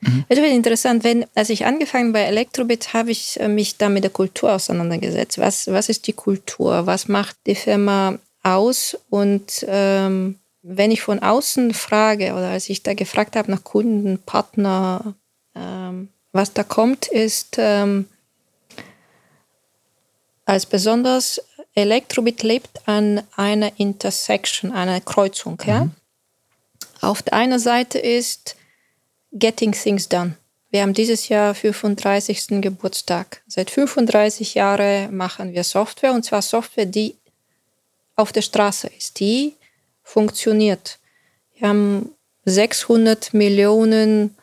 Mhm. 0.02 0.26
Es 0.28 0.38
wird 0.38 0.52
interessant, 0.52 1.06
wenn, 1.06 1.26
als 1.34 1.50
ich 1.50 1.66
angefangen 1.66 2.12
bei 2.12 2.24
Elektrobit, 2.24 2.92
habe 2.92 3.12
ich 3.12 3.40
äh, 3.40 3.48
mich 3.48 3.78
da 3.78 3.88
mit 3.88 4.04
der 4.04 4.12
Kultur 4.12 4.52
auseinandergesetzt. 4.52 5.40
Was, 5.40 5.68
was 5.68 5.88
ist 5.88 6.08
die 6.08 6.14
Kultur? 6.14 6.86
Was 6.86 7.08
macht 7.08 7.38
die 7.46 7.56
Firma 7.56 8.20
aus? 8.44 8.98
Und 9.10 9.66
ähm, 9.70 10.40
wenn 10.62 10.92
ich 10.92 11.02
von 11.02 11.20
außen 11.20 11.74
frage 11.74 12.34
oder 12.34 12.50
als 12.50 12.68
ich 12.68 12.84
da 12.84 12.96
gefragt 12.96 13.38
habe 13.38 13.50
nach 13.50 13.64
Kunden, 13.64 14.20
Partner, 14.26 15.16
ähm, 15.56 16.10
was 16.34 16.52
da 16.52 16.64
kommt, 16.64 17.08
ist 17.08 17.56
ähm, 17.60 18.10
als 20.44 20.66
besonders 20.66 21.42
Elektrobit 21.78 22.42
lebt 22.42 22.88
an 22.88 23.22
einer 23.36 23.72
Intersection, 23.80 24.72
einer 24.72 25.00
Kreuzung. 25.00 25.62
Ja? 25.64 25.86
Mhm. 25.86 25.92
Auf 27.02 27.22
der 27.22 27.34
einen 27.34 27.60
Seite 27.60 28.00
ist 28.00 28.56
Getting 29.32 29.74
Things 29.74 30.10
Done. 30.10 30.36
Wir 30.72 30.82
haben 30.82 30.96
dieses 30.96 31.30
Jahr 31.30 31.54
35. 31.54 32.62
Geburtstag. 32.62 33.44
Seit 33.48 33.70
35 33.70 34.56
Jahren 34.56 35.16
machen 35.16 35.54
wir 35.54 35.64
Software 35.64 36.14
und 36.14 36.24
zwar 36.24 36.42
Software, 36.42 36.88
die 36.88 37.16
auf 38.16 38.32
der 38.32 38.42
Straße 38.42 38.88
ist, 38.98 39.20
die 39.20 39.54
funktioniert. 40.02 40.98
Wir 41.54 41.70
haben 41.70 42.12
600 42.46 43.36
Millionen 43.36 44.36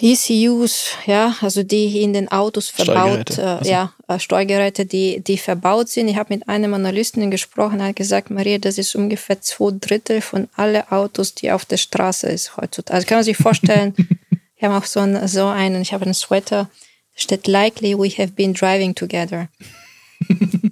ECUs, 0.00 0.90
ja, 1.06 1.34
also 1.40 1.62
die 1.62 2.02
in 2.02 2.12
den 2.12 2.30
Autos 2.30 2.68
verbaut, 2.68 3.32
Steuergeräte. 3.32 3.60
Äh, 3.64 3.70
ja, 3.70 3.92
äh, 4.06 4.18
Steuergeräte, 4.18 4.86
die, 4.86 5.20
die 5.20 5.38
verbaut 5.38 5.88
sind. 5.88 6.08
Ich 6.08 6.16
habe 6.16 6.34
mit 6.34 6.48
einem 6.48 6.74
Analysten 6.74 7.30
gesprochen, 7.30 7.80
er 7.80 7.88
hat 7.88 7.96
gesagt, 7.96 8.30
Maria, 8.30 8.58
das 8.58 8.78
ist 8.78 8.94
ungefähr 8.94 9.40
zwei 9.40 9.72
Drittel 9.80 10.20
von 10.20 10.48
allen 10.54 10.86
Autos, 10.90 11.34
die 11.34 11.50
auf 11.50 11.64
der 11.64 11.78
Straße 11.78 12.28
ist 12.28 12.56
heutzutage. 12.56 12.96
Also 12.96 13.06
kann 13.06 13.18
man 13.18 13.24
sich 13.24 13.36
vorstellen, 13.36 13.94
wir 14.58 14.68
haben 14.68 14.76
auch 14.76 14.86
so 14.86 15.00
einen, 15.00 15.26
so 15.26 15.46
einen, 15.46 15.82
ich 15.82 15.92
habe 15.92 16.04
einen 16.04 16.14
Sweater, 16.14 16.70
steht 17.14 17.46
likely 17.46 17.98
we 17.98 18.10
have 18.10 18.32
been 18.32 18.54
driving 18.54 18.94
together. 18.94 19.48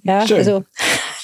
Ja, 0.05 0.27
Schön. 0.27 0.39
also 0.39 0.65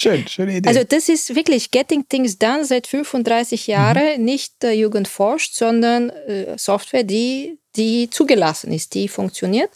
Schön, 0.03 0.27
schöne 0.27 0.57
Idee. 0.57 0.69
Also 0.69 0.83
das 0.83 1.09
ist 1.09 1.37
wirklich 1.37 1.71
Getting 1.71 2.09
Things 2.09 2.37
Done 2.37 2.65
seit 2.65 2.89
35 2.89 3.69
Jahren, 3.69 4.19
mhm. 4.19 4.25
nicht 4.25 4.65
äh, 4.65 4.73
Jugend 4.73 5.07
forscht, 5.07 5.55
sondern 5.55 6.11
äh, 6.11 6.59
Software, 6.59 7.05
die, 7.05 7.59
die 7.77 8.11
zugelassen 8.11 8.73
ist, 8.73 8.95
die 8.95 9.07
funktioniert. 9.07 9.71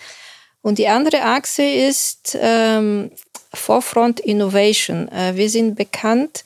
Und 0.63 0.79
die 0.79 0.89
andere 0.89 1.23
Achse 1.23 1.63
ist 1.63 2.37
ähm, 2.41 3.13
Forefront 3.55 4.19
Innovation. 4.19 5.07
Äh, 5.13 5.37
wir 5.37 5.49
sind 5.49 5.77
bekannt, 5.77 6.43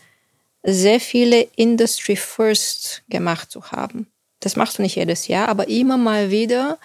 sehr 0.63 1.01
viele 1.01 1.49
Industry 1.57 2.17
First 2.17 3.03
gemacht 3.09 3.51
zu 3.51 3.73
haben. 3.73 4.09
Das 4.41 4.57
machst 4.57 4.77
du 4.77 4.83
nicht 4.83 4.97
jedes 4.97 5.27
Jahr, 5.27 5.49
aber 5.49 5.69
immer 5.69 5.97
mal 5.97 6.31
wieder 6.31 6.79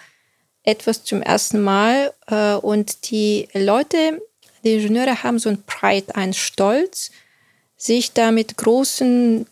etwas 0.62 1.04
zum 1.04 1.20
ersten 1.20 1.60
Mal. 1.60 2.14
Äh, 2.26 2.54
und 2.54 3.10
die 3.10 3.48
Leute 3.52 4.22
die 4.66 4.74
Ingenieure 4.74 5.22
haben 5.22 5.38
so 5.38 5.48
ein 5.48 5.62
Pride, 5.62 6.14
einen 6.14 6.34
Stolz, 6.34 7.10
sich 7.76 8.12
da 8.12 8.32
mit 8.32 8.56
großen 8.56 9.46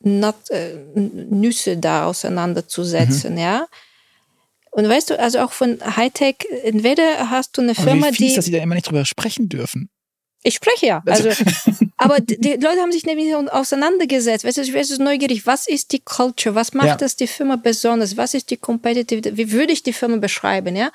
Nut, 0.00 0.50
äh, 0.50 0.76
Nüsse 0.94 1.76
da 1.76 2.06
auseinanderzusetzen, 2.06 3.32
mhm. 3.32 3.38
ja. 3.38 3.66
Und 4.70 4.88
weißt 4.88 5.10
du, 5.10 5.20
also 5.20 5.38
auch 5.38 5.52
von 5.52 5.78
Hightech, 5.96 6.36
entweder 6.64 7.30
hast 7.30 7.56
du 7.56 7.62
eine 7.62 7.76
Firma, 7.76 8.08
wie 8.08 8.14
fies, 8.14 8.30
die. 8.30 8.36
dass 8.36 8.44
sie 8.46 8.50
da 8.50 8.58
immer 8.58 8.74
nicht 8.74 8.88
drüber 8.88 9.04
sprechen 9.04 9.48
dürfen. 9.48 9.88
Ich 10.42 10.54
spreche 10.56 10.86
ja. 10.86 11.02
Also, 11.06 11.30
aber 11.96 12.20
die 12.20 12.54
Leute 12.54 12.80
haben 12.80 12.92
sich 12.92 13.06
nämlich 13.06 13.34
auseinandergesetzt. 13.34 14.44
Weißt 14.44 14.56
du, 14.58 14.62
ich 14.62 14.72
wäre 14.72 15.02
neugierig, 15.02 15.46
was 15.46 15.68
ist 15.68 15.92
die 15.92 16.00
Culture? 16.00 16.54
Was 16.54 16.74
macht 16.74 16.86
ja. 16.86 16.96
das 16.96 17.16
die 17.16 17.26
Firma 17.26 17.56
besonders? 17.56 18.16
Was 18.16 18.34
ist 18.34 18.50
die 18.50 18.56
Competitive? 18.56 19.36
Wie 19.36 19.52
würde 19.52 19.72
ich 19.72 19.82
die 19.82 19.92
Firma 19.92 20.16
beschreiben? 20.16 20.74
Ja. 20.76 20.90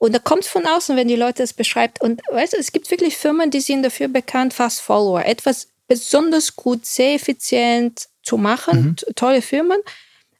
Und 0.00 0.14
da 0.14 0.18
kommt 0.18 0.44
es 0.44 0.48
von 0.48 0.66
außen, 0.66 0.96
wenn 0.96 1.08
die 1.08 1.16
Leute 1.16 1.42
es 1.42 1.52
beschreibt. 1.52 2.00
Und 2.00 2.22
weißt 2.30 2.54
du, 2.54 2.56
es 2.56 2.72
gibt 2.72 2.90
wirklich 2.90 3.18
Firmen, 3.18 3.50
die 3.50 3.60
sind 3.60 3.82
dafür 3.82 4.08
bekannt, 4.08 4.54
Fast 4.54 4.80
Follower, 4.80 5.22
etwas 5.26 5.68
besonders 5.88 6.56
gut, 6.56 6.86
sehr 6.86 7.14
effizient 7.14 8.08
zu 8.22 8.38
machen, 8.38 8.96
mhm. 9.06 9.14
tolle 9.14 9.42
Firmen. 9.42 9.78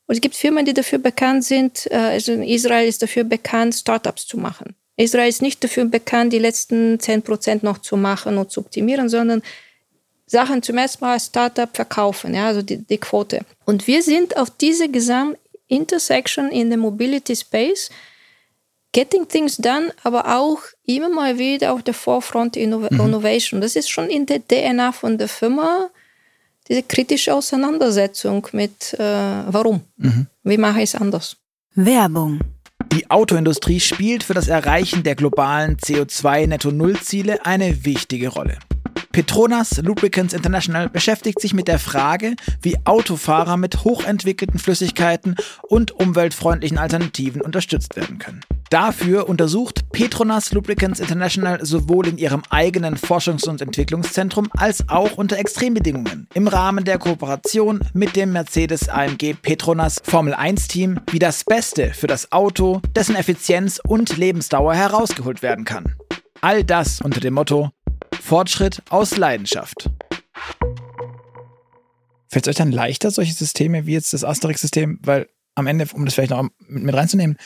Und 0.06 0.14
es 0.14 0.22
gibt 0.22 0.34
Firmen, 0.34 0.64
die 0.64 0.72
dafür 0.72 0.98
bekannt 0.98 1.44
sind, 1.44 1.86
äh, 1.90 1.96
also 1.96 2.32
Israel 2.32 2.88
ist 2.88 3.02
dafür 3.02 3.24
bekannt, 3.24 3.74
Startups 3.74 4.26
zu 4.26 4.38
machen. 4.38 4.74
Israel 4.96 5.28
ist 5.28 5.42
nicht 5.42 5.62
dafür 5.62 5.84
bekannt, 5.84 6.32
die 6.32 6.38
letzten 6.38 6.96
10% 6.96 7.58
noch 7.62 7.78
zu 7.78 7.98
machen 7.98 8.38
und 8.38 8.50
zu 8.50 8.60
optimieren, 8.60 9.10
sondern 9.10 9.42
Sachen 10.24 10.62
zum 10.62 10.78
ersten 10.78 11.04
Mal 11.04 11.12
als 11.12 11.26
Startup 11.26 11.68
verkaufen, 11.74 12.34
ja, 12.34 12.46
also 12.46 12.62
die, 12.62 12.78
die 12.78 12.98
Quote. 12.98 13.44
Und 13.66 13.86
wir 13.86 14.02
sind 14.02 14.38
auf 14.38 14.48
diese 14.48 14.88
Gesamt-Intersection 14.88 16.50
in 16.50 16.70
the 16.70 16.78
Mobility 16.78 17.36
Space, 17.36 17.90
Getting 18.92 19.28
Things 19.28 19.56
Done, 19.56 19.92
aber 20.02 20.36
auch 20.36 20.60
immer 20.84 21.08
mal 21.08 21.38
wieder 21.38 21.72
auf 21.72 21.82
der 21.82 21.94
Forefront 21.94 22.56
Innov 22.56 22.90
mhm. 22.90 23.00
Innovation. 23.00 23.60
Das 23.60 23.76
ist 23.76 23.88
schon 23.90 24.08
in 24.08 24.26
der 24.26 24.40
DNA 24.46 24.92
von 24.92 25.16
der 25.16 25.28
Firma, 25.28 25.90
diese 26.68 26.82
kritische 26.82 27.34
Auseinandersetzung 27.34 28.46
mit, 28.52 28.94
äh, 28.94 28.98
warum? 28.98 29.82
Mhm. 29.96 30.26
Wie 30.42 30.58
mache 30.58 30.78
ich 30.78 30.94
es 30.94 30.94
anders? 30.94 31.36
Werbung. 31.74 32.40
Die 32.92 33.08
Autoindustrie 33.08 33.78
spielt 33.78 34.24
für 34.24 34.34
das 34.34 34.48
Erreichen 34.48 35.04
der 35.04 35.14
globalen 35.14 35.76
CO2-Netto-Null-Ziele 35.76 37.46
eine 37.46 37.84
wichtige 37.84 38.28
Rolle. 38.28 38.58
Petronas 39.12 39.78
Lubricants 39.82 40.34
International 40.34 40.88
beschäftigt 40.88 41.40
sich 41.40 41.52
mit 41.52 41.66
der 41.66 41.80
Frage, 41.80 42.36
wie 42.62 42.76
Autofahrer 42.84 43.56
mit 43.56 43.82
hochentwickelten 43.82 44.60
Flüssigkeiten 44.60 45.34
und 45.62 45.90
umweltfreundlichen 45.90 46.78
Alternativen 46.78 47.40
unterstützt 47.40 47.96
werden 47.96 48.18
können. 48.18 48.40
Dafür 48.70 49.28
untersucht 49.28 49.90
Petronas 49.90 50.52
Lubricants 50.52 51.00
International 51.00 51.58
sowohl 51.66 52.06
in 52.06 52.18
ihrem 52.18 52.42
eigenen 52.50 52.96
Forschungs- 52.96 53.48
und 53.48 53.60
Entwicklungszentrum 53.60 54.48
als 54.56 54.88
auch 54.88 55.18
unter 55.18 55.38
Extrembedingungen 55.38 56.28
im 56.34 56.46
Rahmen 56.46 56.84
der 56.84 56.98
Kooperation 56.98 57.80
mit 57.92 58.14
dem 58.14 58.30
Mercedes-AMG 58.30 59.34
Petronas 59.42 60.00
Formel 60.04 60.34
1 60.34 60.68
Team, 60.68 61.00
wie 61.10 61.18
das 61.18 61.42
Beste 61.42 61.92
für 61.94 62.06
das 62.06 62.30
Auto, 62.30 62.80
dessen 62.94 63.16
Effizienz 63.16 63.80
und 63.84 64.16
Lebensdauer 64.16 64.74
herausgeholt 64.74 65.42
werden 65.42 65.64
kann. 65.64 65.96
All 66.42 66.62
das 66.62 67.00
unter 67.00 67.20
dem 67.20 67.34
Motto 67.34 67.70
Fortschritt 68.20 68.82
aus 68.90 69.16
Leidenschaft. 69.16 69.90
Fällt 72.28 72.46
es 72.46 72.50
euch 72.50 72.56
dann 72.56 72.70
leichter, 72.70 73.10
solche 73.10 73.32
Systeme 73.32 73.86
wie 73.86 73.92
jetzt 73.92 74.12
das 74.12 74.24
Asterix-System, 74.24 75.00
weil 75.02 75.28
am 75.54 75.66
Ende, 75.66 75.86
um 75.92 76.04
das 76.04 76.14
vielleicht 76.14 76.30
noch 76.30 76.48
mit 76.68 76.94
reinzunehmen, 76.94 77.36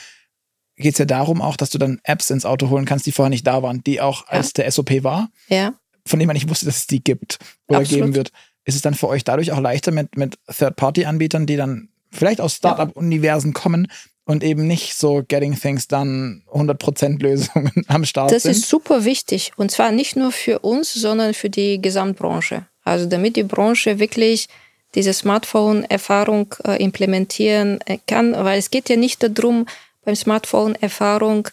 geht 0.75 0.93
es 0.93 0.99
ja 0.99 1.05
darum 1.05 1.41
auch, 1.41 1.57
dass 1.57 1.69
du 1.69 1.77
dann 1.77 1.99
Apps 2.03 2.29
ins 2.29 2.45
Auto 2.45 2.69
holen 2.69 2.85
kannst, 2.85 3.05
die 3.05 3.11
vorher 3.11 3.29
nicht 3.29 3.47
da 3.47 3.63
waren, 3.63 3.83
die 3.83 4.01
auch 4.01 4.27
als 4.27 4.53
der 4.53 4.69
SOP 4.69 5.03
war, 5.03 5.29
ja. 5.47 5.73
von 6.05 6.19
dem 6.19 6.27
man 6.27 6.35
nicht 6.35 6.49
wusste, 6.49 6.65
dass 6.65 6.77
es 6.77 6.87
die 6.87 7.03
gibt 7.03 7.39
oder 7.67 7.79
Absolut. 7.79 8.03
geben 8.03 8.15
wird. 8.15 8.31
Ist 8.65 8.75
es 8.75 8.81
dann 8.81 8.93
für 8.93 9.07
euch 9.07 9.23
dadurch 9.23 9.51
auch 9.51 9.59
leichter 9.59 9.91
mit, 9.91 10.17
mit 10.17 10.37
Third-Party-Anbietern, 10.47 11.45
die 11.45 11.55
dann 11.55 11.89
vielleicht 12.11 12.41
aus 12.41 12.55
Startup-Universen 12.55 13.53
kommen 13.53 13.87
und 14.25 14.43
eben 14.43 14.67
nicht 14.67 14.95
so 14.95 15.23
Getting 15.27 15.57
Things 15.57 15.87
Done 15.87 16.41
100% 16.51 17.21
Lösungen 17.21 17.71
am 17.87 18.05
Start 18.05 18.31
das 18.31 18.43
sind? 18.43 18.51
Das 18.51 18.57
ist 18.59 18.69
super 18.69 19.05
wichtig 19.05 19.51
und 19.55 19.71
zwar 19.71 19.91
nicht 19.91 20.15
nur 20.15 20.31
für 20.31 20.59
uns, 20.59 20.93
sondern 20.93 21.33
für 21.33 21.49
die 21.49 21.81
Gesamtbranche. 21.81 22.65
Also 22.83 23.05
damit 23.05 23.35
die 23.35 23.43
Branche 23.43 23.99
wirklich 23.99 24.47
diese 24.95 25.13
Smartphone-Erfahrung 25.13 26.55
äh, 26.65 26.81
implementieren 26.81 27.79
äh, 27.85 27.97
kann, 28.07 28.33
weil 28.33 28.59
es 28.59 28.71
geht 28.71 28.89
ja 28.89 28.95
nicht 28.95 29.21
darum, 29.23 29.65
beim 30.05 30.15
Smartphone-Erfahrung, 30.15 31.49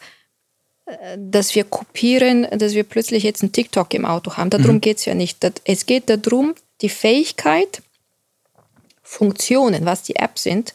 äh, 0.87 1.18
dass 1.18 1.55
wir 1.55 1.64
kopieren, 1.64 2.47
dass 2.53 2.75
wir 2.75 2.85
plötzlich 2.85 3.25
jetzt 3.25 3.43
ein 3.43 3.53
TikTok 3.53 3.93
im 3.95 4.05
Auto 4.05 4.37
haben. 4.37 4.51
Darum 4.51 4.77
mhm. 4.77 4.81
geht 4.81 4.99
es 4.99 5.05
ja 5.05 5.14
nicht. 5.14 5.39
Es 5.64 5.87
geht 5.87 6.05
darum, 6.09 6.55
die 6.83 6.89
Fähigkeit, 6.89 7.83
Funktionen, 9.03 9.85
was 9.85 10.03
die 10.03 10.16
Apps 10.16 10.45
sind, 10.45 10.73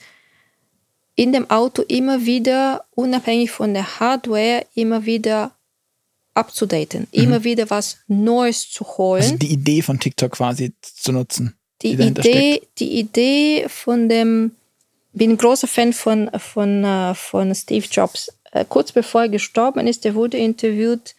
in 1.18 1.34
dem 1.34 1.50
Auto 1.50 1.82
immer 1.82 2.26
wieder, 2.26 2.86
unabhängig 2.92 3.52
von 3.52 3.74
der 3.74 4.00
Hardware, 4.00 4.66
immer 4.76 5.06
wieder 5.06 5.52
abzudaten, 6.36 7.08
mhm. 7.12 7.24
immer 7.24 7.44
wieder 7.44 7.70
was 7.72 7.98
Neues 8.08 8.70
zu 8.70 8.86
holen. 8.86 9.24
Also 9.24 9.36
die 9.36 9.52
Idee 9.52 9.82
von 9.82 10.00
TikTok 10.00 10.34
quasi 10.34 10.74
zu 10.82 11.12
nutzen. 11.12 11.58
Die, 11.82 11.96
die 11.96 12.04
Idee, 12.04 12.62
die 12.78 13.00
Idee 13.00 13.66
von 13.68 14.08
dem 14.08 14.52
bin 15.12 15.32
ein 15.32 15.38
großer 15.38 15.68
Fan 15.68 15.92
von, 15.94 16.30
von, 16.38 16.84
äh, 16.84 17.16
von 17.16 17.54
Steve 17.56 17.88
Jobs. 17.92 18.32
Äh, 18.52 18.66
kurz 18.70 18.92
bevor 18.92 19.24
er 19.24 19.30
gestorben 19.30 19.88
ist, 19.88 20.06
er 20.06 20.14
wurde 20.14 20.38
interviewt, 20.38 21.16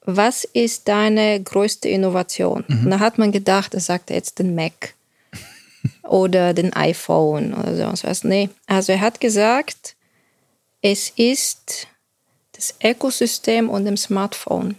was 0.00 0.44
ist 0.44 0.88
deine 0.88 1.42
größte 1.42 1.90
Innovation? 1.90 2.64
Mhm. 2.68 2.84
Und 2.84 2.90
da 2.90 3.00
hat 3.00 3.18
man 3.18 3.32
gedacht, 3.32 3.74
er 3.74 3.80
sagt 3.80 4.08
jetzt 4.08 4.38
den 4.38 4.54
Mac 4.54 4.94
oder 6.08 6.54
den 6.54 6.72
iPhone 6.72 7.54
oder 7.54 7.96
so 7.96 8.08
was. 8.08 8.24
Nee, 8.24 8.50
also 8.66 8.92
er 8.92 9.00
hat 9.00 9.20
gesagt, 9.20 9.96
es 10.82 11.10
ist 11.16 11.88
das 12.52 12.74
Ökosystem 12.82 13.68
und 13.68 13.84
dem 13.84 13.96
Smartphone. 13.96 14.76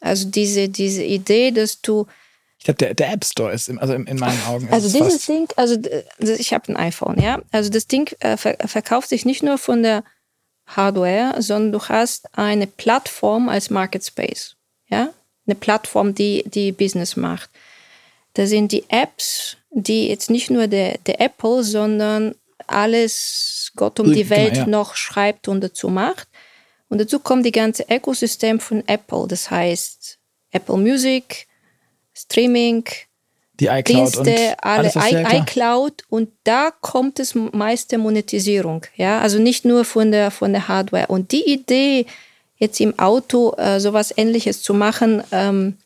Also 0.00 0.28
diese, 0.28 0.68
diese 0.68 1.04
Idee, 1.04 1.50
dass 1.50 1.80
du 1.82 2.06
ich 2.58 2.64
glaube, 2.64 2.76
der, 2.76 2.92
der 2.92 3.12
App 3.12 3.24
Store 3.24 3.52
ist, 3.52 3.70
im, 3.70 3.78
also 3.78 3.94
in, 3.94 4.06
in 4.06 4.18
meinen 4.18 4.40
Augen. 4.46 4.68
Also 4.70 4.92
dieses 4.92 5.24
Ding, 5.24 5.48
also 5.56 5.78
ich 6.18 6.52
habe 6.52 6.68
ein 6.68 6.76
iPhone, 6.76 7.18
ja. 7.18 7.40
Also 7.52 7.70
das 7.70 7.86
Ding 7.86 8.12
äh, 8.20 8.36
verkauft 8.36 9.08
sich 9.08 9.24
nicht 9.24 9.42
nur 9.42 9.56
von 9.56 9.82
der 9.82 10.04
Hardware, 10.66 11.40
sondern 11.40 11.72
du 11.72 11.88
hast 11.88 12.28
eine 12.36 12.66
Plattform 12.66 13.48
als 13.48 13.70
Market 13.70 14.04
Space, 14.04 14.56
ja. 14.88 15.08
Eine 15.46 15.54
Plattform, 15.54 16.14
die, 16.14 16.44
die 16.46 16.70
Business 16.70 17.16
macht. 17.16 17.48
Da 18.34 18.46
sind 18.46 18.72
die 18.72 18.84
Apps, 18.88 19.56
die 19.70 20.08
jetzt 20.08 20.30
nicht 20.30 20.50
nur 20.50 20.66
der, 20.66 20.98
der 21.06 21.20
Apple, 21.20 21.62
sondern 21.62 22.34
alles 22.66 23.72
Gott 23.76 23.98
um 24.00 24.12
die 24.12 24.24
genau, 24.24 24.36
Welt 24.36 24.56
ja. 24.56 24.66
noch 24.66 24.94
schreibt 24.94 25.48
und 25.48 25.60
dazu 25.60 25.88
macht. 25.88 26.28
Und 26.88 27.00
dazu 27.00 27.18
kommt 27.20 27.46
die 27.46 27.52
ganze 27.52 27.84
Ökosystem 27.88 28.60
von 28.60 28.82
Apple. 28.86 29.26
Das 29.28 29.50
heißt 29.50 30.18
Apple 30.50 30.76
Music, 30.76 31.46
Streaming, 32.12 32.84
die 33.60 33.66
iCloud 33.66 33.86
Dienste, 33.86 34.56
alle 34.62 34.90
iCloud 34.94 36.02
und 36.08 36.30
da 36.44 36.70
kommt 36.80 37.20
es 37.20 37.34
meiste 37.34 37.98
Monetisierung, 37.98 38.86
ja, 38.96 39.20
also 39.20 39.38
nicht 39.38 39.64
nur 39.66 39.84
von 39.84 40.10
der 40.10 40.30
von 40.30 40.52
der 40.52 40.66
Hardware 40.66 41.08
und 41.08 41.32
die 41.32 41.44
Idee 41.52 42.06
jetzt 42.56 42.80
im 42.80 42.98
Auto 42.98 43.54
äh, 43.56 43.78
sowas 43.78 44.14
Ähnliches 44.16 44.62
zu 44.62 44.72
machen, 44.72 45.22
ähm, 45.30 45.76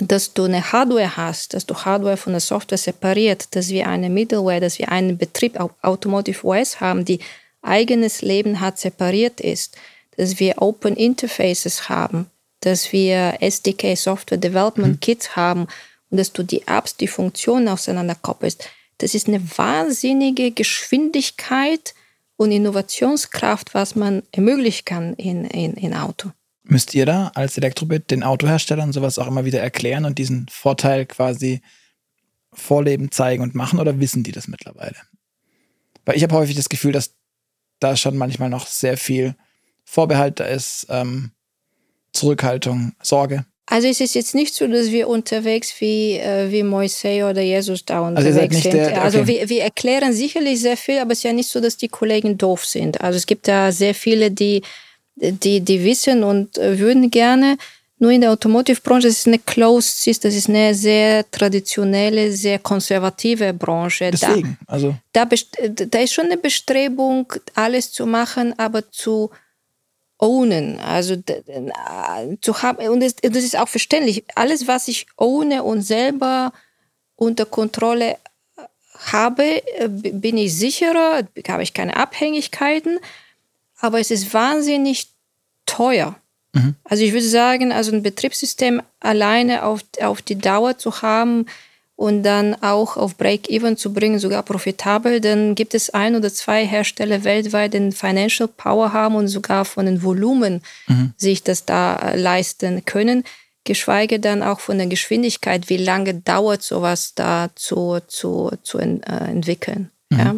dass 0.00 0.34
du 0.34 0.44
eine 0.44 0.72
Hardware 0.72 1.16
hast, 1.16 1.54
dass 1.54 1.66
du 1.66 1.74
Hardware 1.74 2.16
von 2.16 2.32
der 2.32 2.40
Software 2.40 2.78
separiert, 2.78 3.54
dass 3.54 3.68
wir 3.68 3.86
eine 3.86 4.10
Middleware, 4.10 4.60
dass 4.60 4.78
wir 4.78 4.90
einen 4.90 5.16
Betrieb 5.18 5.58
Automotive 5.82 6.44
OS 6.46 6.80
haben, 6.80 7.04
die 7.04 7.20
eigenes 7.62 8.22
Leben 8.22 8.60
hat 8.60 8.78
separiert 8.78 9.40
ist, 9.40 9.76
dass 10.16 10.38
wir 10.38 10.60
Open 10.60 10.96
Interfaces 10.96 11.88
haben, 11.88 12.30
dass 12.60 12.92
wir 12.92 13.38
SDK, 13.40 13.96
Software 13.96 14.38
Development 14.38 14.94
mhm. 14.94 15.00
Kits 15.00 15.36
haben 15.36 15.66
und 16.10 16.18
dass 16.18 16.32
du 16.32 16.42
die 16.42 16.66
Apps, 16.66 16.96
die 16.96 17.08
Funktionen 17.08 17.68
auseinander 17.68 18.16
koppelst. 18.16 18.68
Das 18.98 19.14
ist 19.14 19.28
eine 19.28 19.42
wahnsinnige 19.56 20.50
Geschwindigkeit 20.50 21.94
und 22.36 22.52
Innovationskraft, 22.52 23.74
was 23.74 23.96
man 23.96 24.22
ermöglichen 24.32 24.84
kann 24.84 25.14
in, 25.14 25.44
in, 25.46 25.74
in 25.74 25.94
Auto. 25.94 26.30
Müsst 26.64 26.94
ihr 26.94 27.04
da 27.04 27.30
als 27.34 27.58
Elektrobit 27.58 28.10
den 28.10 28.22
Autoherstellern 28.22 28.92
sowas 28.92 29.18
auch 29.18 29.26
immer 29.26 29.44
wieder 29.44 29.60
erklären 29.60 30.06
und 30.06 30.18
diesen 30.18 30.46
Vorteil 30.50 31.04
quasi 31.04 31.60
vorleben, 32.52 33.10
zeigen 33.10 33.42
und 33.42 33.54
machen 33.54 33.78
oder 33.78 34.00
wissen 34.00 34.22
die 34.22 34.32
das 34.32 34.48
mittlerweile? 34.48 34.96
Weil 36.06 36.16
ich 36.16 36.22
habe 36.22 36.34
häufig 36.34 36.56
das 36.56 36.70
Gefühl, 36.70 36.92
dass 36.92 37.14
da 37.80 37.96
schon 37.96 38.16
manchmal 38.16 38.48
noch 38.48 38.66
sehr 38.66 38.96
viel 38.96 39.34
Vorbehalt 39.84 40.40
da 40.40 40.44
ist, 40.44 40.86
ähm, 40.88 41.32
Zurückhaltung, 42.12 42.92
Sorge? 43.02 43.44
Also 43.66 43.88
es 43.88 44.00
ist 44.00 44.14
jetzt 44.14 44.34
nicht 44.34 44.54
so, 44.54 44.66
dass 44.66 44.90
wir 44.90 45.08
unterwegs 45.08 45.74
wie, 45.80 46.12
äh, 46.18 46.50
wie 46.50 46.62
Moisés 46.62 47.28
oder 47.28 47.40
Jesus 47.40 47.84
da 47.84 48.04
also 48.04 48.28
unterwegs 48.28 48.56
also 48.56 48.62
sind. 48.62 48.74
Der, 48.74 48.86
also 48.86 48.94
okay. 48.94 49.04
Also 49.04 49.26
wir, 49.26 49.48
wir 49.48 49.62
erklären 49.62 50.12
sicherlich 50.12 50.60
sehr 50.60 50.76
viel, 50.76 50.98
aber 50.98 51.12
es 51.12 51.18
ist 51.18 51.24
ja 51.24 51.32
nicht 51.32 51.48
so, 51.48 51.60
dass 51.60 51.76
die 51.76 51.88
Kollegen 51.88 52.36
doof 52.36 52.64
sind. 52.64 53.00
Also 53.00 53.16
es 53.16 53.26
gibt 53.26 53.48
da 53.48 53.72
sehr 53.72 53.94
viele, 53.94 54.30
die, 54.30 54.62
die, 55.16 55.60
die 55.60 55.84
wissen 55.84 56.24
und 56.24 56.58
äh, 56.58 56.78
würden 56.78 57.10
gerne. 57.10 57.56
Nur 57.98 58.10
in 58.10 58.20
der 58.20 58.32
Automotive-Branche 58.32 59.08
ist 59.08 59.20
es 59.20 59.26
eine 59.26 59.38
Closed 59.38 60.24
das 60.24 60.34
ist 60.34 60.48
eine 60.48 60.74
sehr 60.74 61.30
traditionelle, 61.30 62.32
sehr 62.32 62.58
konservative 62.58 63.54
Branche. 63.54 64.10
Deswegen, 64.10 64.58
da, 64.66 64.72
also. 64.72 64.94
Da, 65.12 65.26
da 65.26 65.98
ist 66.00 66.12
schon 66.12 66.26
eine 66.26 66.36
Bestrebung, 66.36 67.32
alles 67.54 67.92
zu 67.92 68.04
machen, 68.04 68.58
aber 68.58 68.90
zu 68.90 69.30
ownen, 70.18 70.78
also 70.80 71.16
zu 72.40 72.62
haben, 72.62 72.88
und 72.88 73.00
das, 73.00 73.14
das 73.16 73.44
ist 73.44 73.58
auch 73.58 73.68
verständlich, 73.68 74.24
alles, 74.34 74.66
was 74.66 74.88
ich 74.88 75.06
ohne 75.16 75.62
und 75.62 75.82
selber 75.82 76.52
unter 77.16 77.46
Kontrolle 77.46 78.12
äh, 78.12 78.62
habe, 79.12 79.62
äh, 79.78 79.88
bin 79.88 80.36
ich 80.36 80.56
sicherer, 80.56 81.28
habe 81.48 81.62
ich 81.62 81.74
keine 81.74 81.96
Abhängigkeiten, 81.96 82.98
aber 83.80 84.00
es 84.00 84.10
ist 84.10 84.32
wahnsinnig 84.32 85.08
teuer. 85.66 86.16
Mhm. 86.52 86.74
Also 86.84 87.02
ich 87.02 87.12
würde 87.12 87.26
sagen, 87.26 87.72
also 87.72 87.92
ein 87.92 88.02
Betriebssystem 88.02 88.82
alleine 89.00 89.64
auf, 89.64 89.80
auf 90.00 90.22
die 90.22 90.38
Dauer 90.38 90.78
zu 90.78 91.02
haben 91.02 91.46
und 91.96 92.22
dann 92.24 92.54
auch 92.60 92.96
auf 92.96 93.16
Break-Even 93.16 93.76
zu 93.76 93.92
bringen, 93.92 94.18
sogar 94.18 94.42
profitabel, 94.42 95.20
dann 95.20 95.54
gibt 95.54 95.74
es 95.74 95.90
ein 95.90 96.16
oder 96.16 96.32
zwei 96.32 96.66
Hersteller 96.66 97.24
weltweit, 97.24 97.74
die 97.74 97.92
Financial 97.92 98.48
Power 98.48 98.92
haben 98.92 99.14
und 99.14 99.28
sogar 99.28 99.64
von 99.64 99.86
den 99.86 100.02
Volumen 100.02 100.62
mhm. 100.88 101.12
sich 101.16 101.42
das 101.42 101.64
da 101.64 101.96
äh, 101.96 102.16
leisten 102.16 102.84
können, 102.84 103.24
geschweige 103.64 104.18
dann 104.18 104.42
auch 104.42 104.60
von 104.60 104.78
der 104.78 104.88
Geschwindigkeit, 104.88 105.68
wie 105.68 105.76
lange 105.76 106.14
dauert 106.14 106.62
sowas 106.62 107.14
da 107.14 107.50
zu, 107.54 107.98
zu, 108.08 108.50
zu 108.62 108.78
äh, 108.78 109.00
entwickeln. 109.08 109.90
Mhm. 110.10 110.18
Ja? 110.18 110.34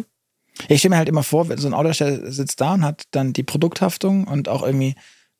Ich 0.67 0.79
stelle 0.79 0.91
mir 0.91 0.97
halt 0.97 1.09
immer 1.09 1.23
vor, 1.23 1.45
so 1.57 1.67
ein 1.67 1.73
Autohersteller 1.73 2.31
sitzt 2.31 2.61
da 2.61 2.73
und 2.73 2.83
hat 2.83 3.03
dann 3.11 3.33
die 3.33 3.43
Produkthaftung 3.43 4.27
und 4.27 4.49
auch 4.49 4.63
irgendwie 4.63 4.95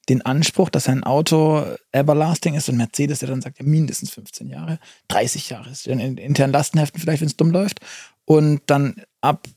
den 0.09 0.21
Anspruch, 0.21 0.69
dass 0.69 0.87
ein 0.87 1.03
Auto 1.03 1.65
everlasting 1.91 2.53
ist 2.55 2.69
und 2.69 2.77
Mercedes, 2.77 3.19
der 3.19 3.29
dann 3.29 3.41
sagt, 3.41 3.59
ja, 3.59 3.65
mindestens 3.65 4.11
15 4.11 4.49
Jahre, 4.49 4.79
30 5.09 5.49
Jahre 5.49 5.69
ist 5.69 5.87
in 5.87 5.99
internen 5.99 6.53
Lastenheften 6.53 7.01
vielleicht, 7.01 7.21
wenn 7.21 7.27
es 7.27 7.35
dumm 7.35 7.51
läuft. 7.51 7.79
Und 8.25 8.61
dann 8.67 9.01
ab, 9.21 9.47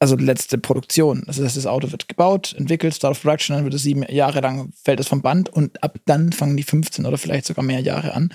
also 0.00 0.16
letzte 0.16 0.58
Produktion. 0.58 1.22
Das 1.26 1.38
heißt, 1.38 1.56
das 1.56 1.66
Auto 1.66 1.92
wird 1.92 2.08
gebaut, 2.08 2.54
entwickelt, 2.56 2.94
Start 2.94 3.12
of 3.12 3.22
Production, 3.22 3.56
dann 3.56 3.64
wird 3.64 3.74
es 3.74 3.82
sieben 3.82 4.02
Jahre 4.02 4.40
lang, 4.40 4.72
fällt 4.82 5.00
es 5.00 5.08
vom 5.08 5.22
Band 5.22 5.48
und 5.48 5.82
ab 5.84 5.98
dann 6.06 6.32
fangen 6.32 6.56
die 6.56 6.62
15 6.62 7.06
oder 7.06 7.18
vielleicht 7.18 7.46
sogar 7.46 7.64
mehr 7.64 7.80
Jahre 7.80 8.14
an. 8.14 8.34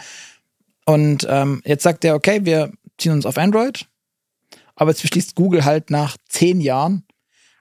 Und 0.85 1.25
ähm, 1.29 1.61
jetzt 1.65 1.83
sagt 1.83 2.05
er, 2.05 2.15
okay, 2.15 2.41
wir 2.43 2.71
ziehen 2.97 3.11
uns 3.11 3.25
auf 3.25 3.37
Android, 3.37 3.87
aber 4.75 4.91
jetzt 4.91 5.01
beschließt 5.01 5.35
Google 5.35 5.65
halt 5.65 5.89
nach 5.89 6.17
zehn 6.27 6.61
Jahren, 6.61 7.05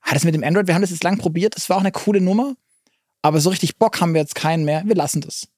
ah, 0.02 0.14
das 0.14 0.24
mit 0.24 0.34
dem 0.34 0.44
Android, 0.44 0.66
wir 0.66 0.74
haben 0.74 0.82
das 0.82 0.90
jetzt 0.90 1.04
lang 1.04 1.18
probiert, 1.18 1.56
das 1.56 1.68
war 1.68 1.76
auch 1.76 1.82
eine 1.82 1.92
coole 1.92 2.20
Nummer, 2.20 2.54
aber 3.22 3.40
so 3.40 3.50
richtig 3.50 3.78
Bock 3.78 4.00
haben 4.00 4.14
wir 4.14 4.20
jetzt 4.20 4.34
keinen 4.34 4.64
mehr, 4.64 4.82
wir 4.84 4.94
lassen 4.94 5.20
das. 5.20 5.48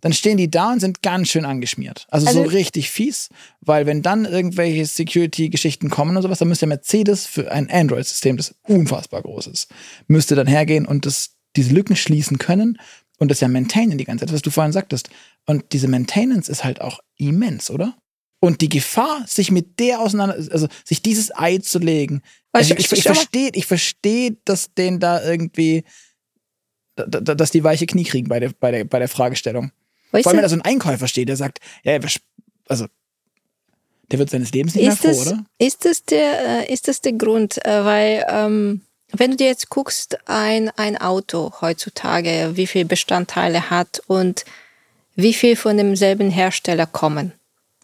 Dann 0.00 0.12
stehen 0.12 0.36
die 0.36 0.48
da 0.48 0.72
und 0.72 0.80
sind 0.80 1.02
ganz 1.02 1.28
schön 1.28 1.44
angeschmiert. 1.44 2.06
Also, 2.10 2.28
also 2.28 2.44
so 2.44 2.48
richtig 2.50 2.90
fies, 2.90 3.30
weil 3.60 3.84
wenn 3.86 4.02
dann 4.02 4.26
irgendwelche 4.26 4.86
Security-Geschichten 4.86 5.90
kommen 5.90 6.16
und 6.16 6.22
sowas, 6.22 6.38
dann 6.38 6.48
müsste 6.48 6.66
Mercedes 6.66 7.26
für 7.26 7.50
ein 7.50 7.68
Android-System, 7.68 8.36
das 8.36 8.54
unfassbar 8.62 9.22
groß 9.22 9.48
ist, 9.48 9.68
müsste 10.06 10.36
dann 10.36 10.46
hergehen 10.46 10.86
und 10.86 11.04
das, 11.04 11.30
diese 11.56 11.74
Lücken 11.74 11.96
schließen 11.96 12.38
können 12.38 12.78
und 13.18 13.30
das 13.32 13.40
ja 13.40 13.48
maintainen 13.48 13.98
die 13.98 14.04
ganze 14.04 14.26
Zeit, 14.26 14.34
was 14.34 14.42
du 14.42 14.50
vorhin 14.50 14.72
sagtest. 14.72 15.10
Und 15.46 15.72
diese 15.72 15.88
Maintenance 15.88 16.48
ist 16.48 16.62
halt 16.62 16.80
auch 16.80 17.00
immens, 17.16 17.70
oder? 17.70 17.96
Und 18.40 18.60
die 18.60 18.68
Gefahr, 18.68 19.24
sich 19.26 19.50
mit 19.50 19.80
der 19.80 20.00
auseinander, 20.00 20.36
also 20.36 20.68
sich 20.84 21.02
dieses 21.02 21.34
Ei 21.36 21.58
zu 21.58 21.78
legen. 21.80 22.22
Also 22.52 22.74
ich, 22.74 22.80
ich, 22.80 22.92
ich 22.92 23.02
verstehe, 23.02 23.50
ich 23.52 23.66
verstehe, 23.66 24.36
dass 24.44 24.72
den 24.74 25.00
da 25.00 25.22
irgendwie 25.22 25.84
dass 27.06 27.50
die 27.50 27.64
weiche 27.64 27.86
Knie 27.86 28.04
kriegen 28.04 28.28
bei 28.28 28.40
der, 28.40 28.50
bei 28.58 28.70
der, 28.70 28.84
bei 28.84 28.98
der 28.98 29.08
Fragestellung. 29.08 29.70
Weißt 30.10 30.24
Vor 30.24 30.30
allem, 30.30 30.38
wenn 30.38 30.42
da 30.42 30.48
so 30.48 30.56
ein 30.56 30.62
Einkäufer 30.62 31.06
steht, 31.06 31.28
der 31.28 31.36
sagt, 31.36 31.60
ja, 31.84 31.98
also 32.66 32.86
der 34.10 34.18
wird 34.18 34.30
seines 34.30 34.52
Lebens 34.52 34.74
nicht 34.74 34.88
ist 34.88 35.04
mehr 35.04 35.14
froh, 35.14 35.20
oder? 35.22 35.44
Ist 35.58 35.84
das 35.84 36.04
der, 36.04 36.66
äh, 36.66 36.72
ist 36.72 36.88
das 36.88 37.00
der 37.00 37.12
Grund? 37.12 37.64
Äh, 37.64 37.84
weil, 37.84 38.26
ähm, 38.28 38.80
wenn 39.12 39.30
du 39.32 39.36
dir 39.36 39.46
jetzt 39.46 39.68
guckst, 39.68 40.18
ein, 40.26 40.70
ein 40.76 40.96
Auto 40.96 41.52
heutzutage, 41.60 42.52
wie 42.54 42.66
viele 42.66 42.86
Bestandteile 42.86 43.70
hat 43.70 44.02
und 44.06 44.44
wie 45.14 45.34
viel 45.34 45.56
von 45.56 45.76
demselben 45.76 46.30
Hersteller 46.30 46.86
kommen, 46.86 47.32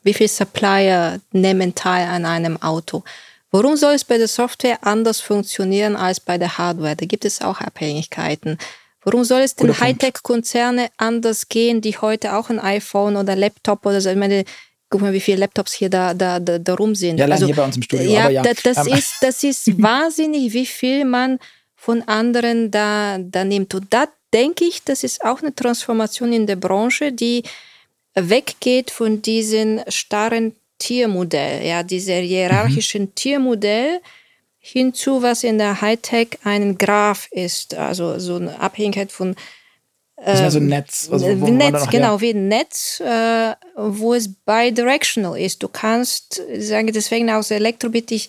wie 0.05 0.15
viele 0.15 0.29
Supplier 0.29 1.21
nehmen 1.33 1.75
teil 1.75 2.07
an 2.07 2.25
einem 2.25 2.63
Auto. 2.63 3.03
Warum 3.51 3.77
soll 3.77 3.95
es 3.95 4.05
bei 4.05 4.19
der 4.19 4.29
Software 4.29 4.79
anders 4.83 5.21
funktionieren 5.21 5.97
als 5.97 6.21
bei 6.21 6.39
der 6.39 6.59
Hardware? 6.59 6.97
Da 6.97 7.07
gibt 7.07 7.25
es 7.25 7.41
auch 7.41 7.61
Abhängigkeiten. 7.61 8.59
Warum 9.05 9.25
soll 9.25 9.41
es 9.41 9.55
denn 9.55 9.79
Hightech-Konzerne 9.79 10.89
anders 10.97 11.49
gehen, 11.49 11.81
die 11.81 11.97
heute 11.99 12.37
auch 12.37 12.49
ein 12.51 12.59
iPhone 12.59 13.17
oder 13.17 13.37
Laptop 13.37 13.85
oder 13.85 14.01
so, 14.01 14.11
ich 14.11 14.17
meine, 14.17 14.45
guck 14.89 15.03
mal, 15.03 15.13
wie 15.13 15.21
viele 15.21 15.39
Laptops 15.39 15.73
hier 15.73 15.91
da, 15.91 16.15
da, 16.15 16.41
da, 16.41 16.59
da 16.59 16.75
rum 16.75 16.95
sind. 16.95 17.19
Ja, 17.19 17.27
also, 17.27 17.47
hier 17.47 17.57
bei 17.57 17.65
uns 17.65 17.77
im 17.77 17.83
Studio. 17.83 18.11
Ja, 18.11 18.29
ja. 18.29 18.43
Das, 18.43 18.63
das 18.63 18.87
ist, 18.87 19.15
das 19.21 19.43
ist 19.43 19.83
wahnsinnig, 19.83 20.53
wie 20.53 20.67
viel 20.67 21.05
man 21.05 21.39
von 21.75 22.03
anderen 22.03 22.71
da, 22.71 23.19
da 23.21 23.45
nimmt. 23.45 23.75
Und 23.75 23.93
da 23.93 24.07
denke 24.33 24.65
ich, 24.65 24.83
das 24.85 25.05
ist 25.05 25.25
auch 25.25 25.43
eine 25.43 25.55
Transformation 25.55 26.33
in 26.33 26.47
der 26.47 26.57
Branche, 26.57 27.13
die 27.13 27.43
weggeht 28.15 28.91
von 28.91 29.23
diesem 29.23 29.81
starren 29.89 30.55
Tiermodell, 30.79 31.67
ja, 31.67 31.83
dieser 31.83 32.17
hierarchischen 32.17 33.03
mhm. 33.03 33.15
Tiermodell, 33.15 34.01
hinzu, 34.59 35.23
was 35.23 35.45
in 35.45 35.59
der 35.59 35.81
Hightech 35.81 36.39
ein 36.45 36.79
Graph 36.79 37.29
ist, 37.31 37.75
also 37.75 38.19
so 38.19 38.37
eine 38.37 38.59
Abhängigkeit 38.61 39.13
von 39.13 39.37
das 40.17 40.37
ist 40.37 40.41
ja 40.41 40.51
so 40.53 40.59
ein 40.59 40.69
Netz. 40.69 41.09
Also 41.11 41.41
wo 41.41 41.49
Netz, 41.49 41.89
genau, 41.91 42.21
wie 42.21 42.31
ein 42.31 42.49
Netz, 42.49 43.01
äh, 43.01 43.55
wo 43.77 44.15
es 44.15 44.33
bidirectional 44.33 45.39
ist. 45.39 45.63
Du 45.63 45.69
kannst, 45.69 46.41
sage 46.57 46.93
deswegen 46.93 47.31
aus 47.31 47.51
Elektrobit, 47.51 48.11
ich 48.13 48.29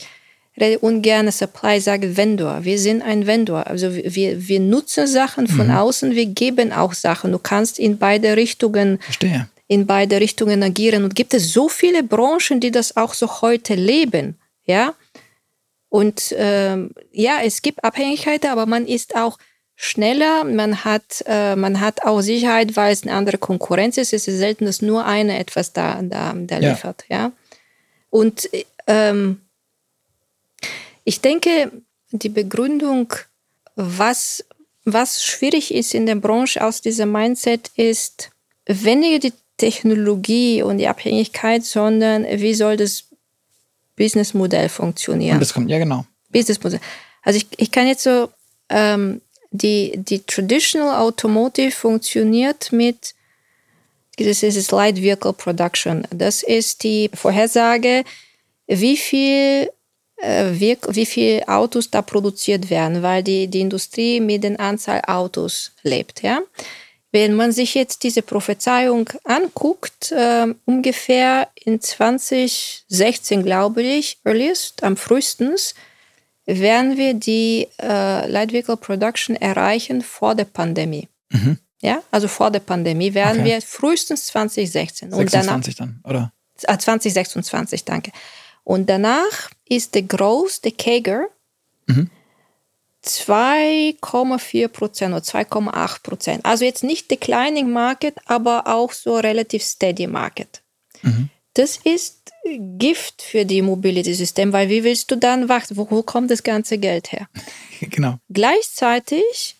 rede 0.60 0.80
ungern 0.80 1.32
Supply, 1.32 1.80
sage 1.80 2.18
Vendor. 2.18 2.66
Wir 2.66 2.80
sind 2.80 3.02
ein 3.02 3.28
Vendor. 3.28 3.68
Also 3.68 3.94
wir, 3.94 4.48
wir 4.48 4.60
nutzen 4.60 5.08
Sachen 5.08 5.48
von 5.48 5.68
mhm. 5.68 5.76
außen, 5.76 6.12
wir 6.16 6.26
geben 6.26 6.74
auch 6.74 6.94
Sachen. 6.94 7.32
Du 7.32 7.40
kannst 7.40 7.80
in 7.80 7.98
beide 7.98 8.36
Richtungen 8.36 8.98
Verstehe. 9.00 9.48
In 9.68 9.86
beide 9.86 10.20
Richtungen 10.20 10.62
agieren. 10.64 11.04
Und 11.04 11.16
gibt 11.16 11.34
es 11.34 11.52
so 11.52 11.70
viele 11.70 12.04
Branchen, 12.04 12.60
die 12.60 12.72
das 12.72 12.98
auch 12.98 13.14
so 13.14 13.42
heute 13.42 13.76
leben, 13.76 14.38
ja? 14.66 14.94
Und 15.90 16.36
ähm, 16.38 16.92
ja, 17.12 17.40
es 17.44 17.62
gibt 17.62 17.84
Abhängigkeiten, 17.84 18.50
aber 18.50 18.66
man 18.66 18.86
ist 18.86 19.16
auch 19.16 19.38
schneller, 19.76 20.44
man 20.44 20.84
hat, 20.84 21.24
äh, 21.26 21.56
man 21.56 21.80
hat 21.80 22.04
auch 22.04 22.22
Sicherheit, 22.22 22.76
weil 22.76 22.92
es 22.92 23.04
eine 23.04 23.14
andere 23.14 23.38
Konkurrenz 23.38 23.98
ist. 23.98 24.14
Es 24.14 24.28
ist 24.28 24.38
selten, 24.38 24.66
dass 24.66 24.82
nur 24.82 25.06
eine 25.06 25.38
etwas 25.40 25.74
da, 25.74 26.02
da, 26.02 26.34
da 26.36 26.58
liefert. 26.58 27.06
Ja. 27.08 27.18
ja? 27.18 27.32
Und 28.10 28.50
ähm, 28.88 29.42
ich 31.04 31.22
denke, 31.22 31.72
die 32.12 32.30
Begründung, 32.30 33.14
was, 33.76 34.46
was 34.86 35.24
schwierig 35.24 35.74
ist 35.74 35.94
in 35.94 36.06
der 36.06 36.16
Branche 36.16 36.64
aus 36.66 36.82
diesem 36.82 37.12
Mindset, 37.12 37.72
ist 37.76 38.32
weniger 38.66 39.20
die 39.20 39.34
Technologie 39.58 40.62
und 40.62 40.78
die 40.78 40.88
Abhängigkeit, 40.88 41.64
sondern 41.64 42.26
wie 42.26 42.54
soll 42.54 42.78
das 42.78 43.06
Businessmodell 43.96 44.70
funktionieren. 44.70 45.36
Und 45.36 45.40
das 45.40 45.54
kommt, 45.54 45.70
ja 45.70 45.78
genau. 45.78 46.06
Businessmodell. 46.30 46.82
Also 47.24 47.38
ich, 47.38 47.48
ich 47.58 47.72
kann 47.72 47.88
jetzt 47.88 48.04
so, 48.04 48.30
ähm, 48.70 49.22
die, 49.52 49.94
die 49.96 50.20
Traditional 50.20 51.02
Automotive 51.02 51.72
funktioniert 51.72 52.72
mit, 52.72 53.16
das 54.18 54.44
ist 54.44 54.72
Light 54.72 55.02
Vehicle 55.02 55.34
Production. 55.34 56.08
Das 56.12 56.44
ist 56.44 56.84
die 56.84 57.10
Vorhersage, 57.14 58.04
wie 58.68 58.98
viel, 58.98 59.70
äh, 60.18 60.52
wie, 60.52 61.06
viel 61.06 61.44
Autos 61.48 61.90
da 61.90 62.02
produziert 62.02 62.70
werden, 62.70 63.02
weil 63.02 63.24
die, 63.24 63.48
die 63.48 63.62
Industrie 63.62 64.20
mit 64.20 64.44
der 64.44 64.60
Anzahl 64.60 65.02
Autos 65.08 65.72
lebt, 65.84 66.22
ja. 66.22 66.42
Wenn 67.16 67.34
man 67.34 67.54
sich 67.54 67.76
jetzt 67.76 68.04
diese 68.04 68.22
Prophezeiung 68.22 69.10
anguckt, 69.24 70.12
äh, 70.12 70.48
ungefähr 70.66 71.48
in 71.56 71.80
2016, 71.80 73.42
glaube 73.42 73.84
ich, 73.84 74.20
earliest, 74.26 74.84
am 74.84 74.98
frühestens, 74.98 75.76
werden 76.46 76.98
wir 76.98 77.14
die 77.14 77.70
äh, 77.82 78.30
Light 78.30 78.52
Vehicle 78.52 78.76
Production 78.76 79.38
erreichen 79.38 80.02
vor 80.02 80.36
der 80.36 80.44
Pandemie. 80.44 81.08
Mhm. 81.30 81.58
Ja, 81.82 82.04
also 82.12 82.28
vor 82.28 82.52
der 82.52 82.60
Pandemie 82.60 83.14
werden 83.14 83.44
okay. 83.44 83.52
wir 83.52 83.62
frühestens 83.62 84.26
2016. 84.26 85.12
26 85.12 85.76
danach, 85.76 85.88
dann, 85.88 86.02
oder? 86.04 86.34
Ah, 86.68 86.78
2026, 86.78 87.86
danke. 87.86 88.12
Und 88.66 88.90
danach 88.90 89.52
ist 89.64 89.96
der 89.96 90.04
Growth, 90.04 90.66
der 90.66 90.74
Kager, 90.74 91.28
mhm. 91.88 92.10
2,4 93.06 94.68
Prozent 94.68 95.14
oder 95.14 95.24
2,8 95.24 96.04
Prozent. 96.04 96.46
Also 96.46 96.66
jetzt 96.66 96.84
nicht 96.84 97.10
Declining 97.12 97.72
Market, 97.72 98.16
aber 98.26 98.68
auch 98.68 98.92
so 98.92 99.16
relativ 99.16 99.64
Steady 99.64 100.08
Market. 100.08 100.62
Mhm. 101.02 101.30
Das 101.54 101.78
ist 101.78 102.32
Gift 102.78 103.22
für 103.22 103.46
die 103.46 103.62
Mobility-System, 103.62 104.52
weil 104.54 104.70
wie 104.70 104.84
willst 104.84 105.10
du 105.10 105.16
dann 105.16 105.50
warten? 105.50 105.78
Wo, 105.78 105.88
wo 105.90 106.04
kommt 106.04 106.30
das 106.30 106.44
ganze 106.44 106.78
Geld 106.78 107.12
her? 107.12 107.28
genau. 107.80 108.16
Gleichzeitig 108.30 109.56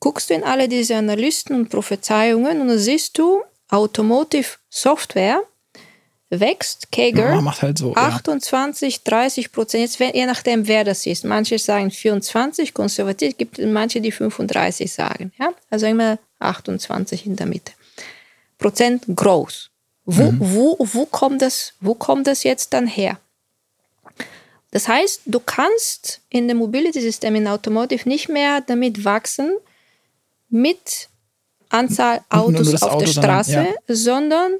guckst 0.00 0.30
du 0.30 0.34
in 0.34 0.44
alle 0.44 0.68
diese 0.68 0.96
Analysten 0.96 1.56
und 1.56 1.68
Prophezeiungen 1.68 2.60
und 2.60 2.68
dann 2.68 2.78
siehst 2.78 3.16
du 3.18 3.42
Automotive 3.68 4.48
Software 4.68 5.42
wächst, 6.30 6.90
Kager, 6.90 7.34
ja, 7.34 7.40
macht 7.40 7.62
halt 7.62 7.78
so, 7.78 7.94
28, 7.94 8.96
ja. 8.96 9.00
30 9.04 9.52
Prozent, 9.52 9.82
jetzt, 9.82 9.98
je 9.98 10.26
nachdem, 10.26 10.66
wer 10.66 10.84
das 10.84 11.06
ist. 11.06 11.24
Manche 11.24 11.58
sagen 11.58 11.90
24, 11.90 12.74
konservativ, 12.74 13.36
gibt 13.36 13.58
manche, 13.58 14.00
die 14.00 14.12
35 14.12 14.92
sagen. 14.92 15.32
Ja? 15.38 15.50
Also 15.70 15.86
immer 15.86 16.18
28 16.40 17.26
in 17.26 17.36
der 17.36 17.46
Mitte. 17.46 17.72
Prozent 18.58 19.04
groß. 19.14 19.70
Wo, 20.04 20.30
mhm. 20.30 20.38
wo, 20.40 20.76
wo, 20.78 21.06
kommt 21.06 21.42
das, 21.42 21.74
wo 21.80 21.94
kommt 21.94 22.26
das 22.26 22.44
jetzt 22.44 22.72
dann 22.72 22.86
her? 22.86 23.18
Das 24.70 24.88
heißt, 24.88 25.22
du 25.26 25.40
kannst 25.40 26.20
in 26.28 26.48
dem 26.48 26.58
Mobility-System 26.58 27.34
in 27.36 27.48
Automotive 27.48 28.08
nicht 28.08 28.28
mehr 28.28 28.60
damit 28.60 29.04
wachsen, 29.04 29.52
mit 30.48 31.08
Anzahl 31.70 32.20
Autos 32.28 32.82
auf 32.82 32.92
Auto 32.92 32.98
der 33.00 33.06
Straße, 33.06 33.52
dann, 33.52 33.66
ja. 33.66 33.72
sondern 33.88 34.52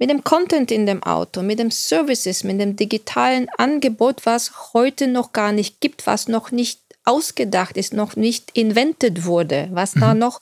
mit 0.00 0.08
dem 0.08 0.24
Content 0.24 0.70
in 0.72 0.86
dem 0.86 1.02
Auto, 1.02 1.42
mit 1.42 1.58
dem 1.58 1.70
Services, 1.70 2.42
mit 2.42 2.58
dem 2.58 2.74
digitalen 2.74 3.48
Angebot, 3.58 4.24
was 4.24 4.72
heute 4.72 5.06
noch 5.06 5.32
gar 5.32 5.52
nicht 5.52 5.80
gibt, 5.80 6.06
was 6.06 6.26
noch 6.26 6.50
nicht 6.50 6.80
ausgedacht 7.04 7.76
ist, 7.76 7.92
noch 7.92 8.16
nicht 8.16 8.50
invented 8.54 9.26
wurde, 9.26 9.68
was 9.72 9.94
mhm. 9.94 10.00
da 10.00 10.14
noch 10.14 10.40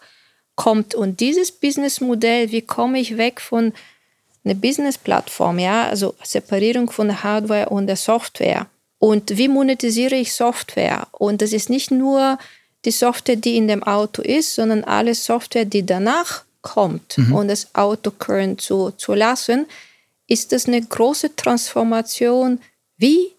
kommt. 0.55 0.95
Und 0.95 1.19
dieses 1.19 1.51
Businessmodell, 1.51 2.53
wie 2.53 2.63
komme 2.63 3.01
ich 3.01 3.19
weg 3.19 3.41
von 3.41 3.73
einer 4.45 4.55
Business-Plattform, 4.55 5.59
ja, 5.59 5.89
also 5.89 6.15
Separierung 6.23 6.89
von 6.91 7.09
der 7.09 7.25
Hardware 7.25 7.69
und 7.69 7.89
der 7.89 7.97
Software. 7.97 8.67
Und 9.01 9.37
wie 9.37 9.49
monetisiere 9.49 10.15
ich 10.15 10.35
Software? 10.35 11.09
Und 11.11 11.43
das 11.43 11.53
ist 11.53 11.69
nicht 11.69 11.91
nur 11.91 12.39
die 12.85 12.93
Software, 12.93 13.37
die 13.37 13.57
in 13.57 13.67
dem 13.67 13.83
Auto 13.83 14.23
ist, 14.23 14.55
sondern 14.55 14.85
alle 14.85 15.17
Software, 15.17 15.65
die 15.65 15.85
danach 15.85 16.45
kommt 16.69 17.17
mhm. 17.17 17.35
und 17.35 17.49
das 17.49 17.75
Auto 17.75 18.11
current 18.11 18.61
zu, 18.61 18.91
zu 18.93 19.15
lassen, 19.15 19.67
ist 20.27 20.53
das 20.53 20.67
eine 20.67 20.83
große 20.83 21.35
Transformation, 21.35 22.61
wie 22.99 23.33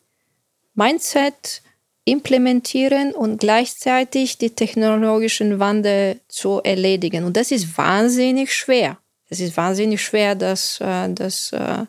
Mindset 0.73 1.61
implementieren 2.05 3.13
und 3.13 3.39
gleichzeitig 3.39 4.39
die 4.39 4.49
technologischen 4.49 5.59
Wandel 5.59 6.19
zu 6.27 6.61
erledigen. 6.63 7.23
Und 7.23 7.37
das 7.37 7.51
ist 7.51 7.77
wahnsinnig 7.77 8.51
schwer. 8.51 8.97
Es 9.29 9.39
ist 9.39 9.55
wahnsinnig 9.55 10.01
schwer, 10.01 10.33
das, 10.33 10.81
äh, 10.81 11.13
das, 11.13 11.51
äh, 11.51 11.85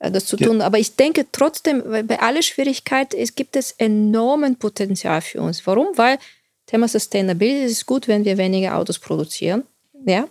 das 0.00 0.26
zu 0.26 0.36
tun. 0.36 0.58
Ja. 0.58 0.66
Aber 0.66 0.78
ich 0.80 0.96
denke 0.96 1.26
trotzdem, 1.30 1.84
bei 2.06 2.18
aller 2.18 2.42
Schwierigkeit, 2.42 3.14
es 3.14 3.36
gibt 3.36 3.54
es 3.54 3.72
enormen 3.78 4.56
Potenzial 4.56 5.20
für 5.20 5.40
uns. 5.40 5.64
Warum? 5.66 5.86
Weil 5.96 6.18
Thema 6.66 6.88
Sustainability 6.88 7.64
ist 7.64 7.86
gut, 7.86 8.08
wenn 8.08 8.24
wir 8.24 8.36
weniger 8.38 8.76
Autos 8.76 8.98
produzieren. 8.98 9.62
Ja. 10.04 10.26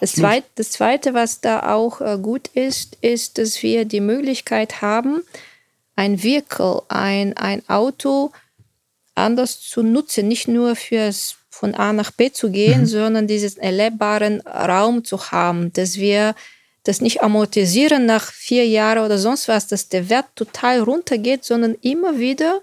Das 0.00 0.12
zweite, 0.12 0.46
das 0.56 0.70
zweite, 0.72 1.14
was 1.14 1.40
da 1.40 1.74
auch 1.74 2.00
äh, 2.00 2.18
gut 2.20 2.48
ist, 2.48 2.98
ist, 3.00 3.38
dass 3.38 3.62
wir 3.62 3.84
die 3.84 4.00
Möglichkeit 4.00 4.82
haben, 4.82 5.22
ein 5.94 6.22
Vehicle, 6.22 6.82
ein, 6.88 7.36
ein 7.36 7.66
Auto 7.68 8.32
anders 9.14 9.60
zu 9.60 9.82
nutzen, 9.82 10.28
nicht 10.28 10.48
nur 10.48 10.76
fürs 10.76 11.36
von 11.48 11.74
A 11.74 11.94
nach 11.94 12.10
B 12.10 12.30
zu 12.30 12.50
gehen, 12.50 12.82
mhm. 12.82 12.86
sondern 12.86 13.26
diesen 13.26 13.62
erlebbaren 13.62 14.42
Raum 14.42 15.04
zu 15.04 15.30
haben, 15.30 15.72
dass 15.72 15.96
wir 15.96 16.34
das 16.82 17.00
nicht 17.00 17.22
amortisieren 17.22 18.04
nach 18.04 18.30
vier 18.30 18.66
Jahren 18.66 19.04
oder 19.04 19.18
sonst 19.18 19.48
was, 19.48 19.66
dass 19.66 19.88
der 19.88 20.10
Wert 20.10 20.26
total 20.36 20.80
runtergeht, 20.80 21.44
sondern 21.44 21.74
immer 21.80 22.18
wieder 22.18 22.60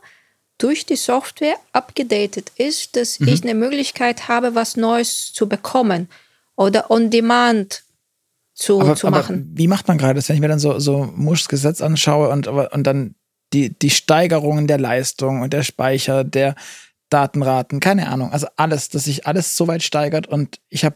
durch 0.60 0.86
die 0.86 0.96
Software 0.96 1.56
abgedatet 1.72 2.52
ist, 2.58 2.96
dass 2.96 3.20
mhm. 3.20 3.28
ich 3.30 3.44
eine 3.44 3.56
Möglichkeit 3.56 4.28
habe, 4.28 4.54
was 4.54 4.78
Neues 4.78 5.34
zu 5.34 5.50
bekommen 5.50 6.08
oder 6.56 6.92
on 6.92 7.10
demand 7.10 7.84
zu, 8.54 8.80
aber, 8.82 8.96
zu 8.96 9.10
machen. 9.10 9.48
Aber 9.50 9.58
wie 9.58 9.68
macht 9.68 9.88
man 9.88 9.98
gerade 9.98 10.16
das, 10.16 10.30
wenn 10.30 10.36
ich 10.36 10.42
mir 10.42 10.48
dann 10.48 10.60
so, 10.60 10.80
so 10.80 11.12
Muschs 11.16 11.48
Gesetz 11.48 11.82
anschaue 11.82 12.30
und, 12.30 12.48
und 12.48 12.84
dann 12.84 13.16
die, 13.52 13.70
die 13.70 13.90
Steigerungen 13.90 14.68
der 14.68 14.80
Leistung 14.80 15.42
und 15.42 15.54
der 15.54 15.64
Speicher, 15.64 16.24
der 16.24 16.56
Datenraten, 17.10 17.80
keine 17.80 18.10
Ahnung, 18.10 18.32
also 18.32 18.48
alles, 18.56 18.90
dass 18.90 19.06
sich 19.06 19.28
alles 19.28 19.56
so 19.56 19.68
weit 19.68 19.84
steigert 19.84 20.28
und 20.28 20.60
ich 20.70 20.84
habe, 20.86 20.96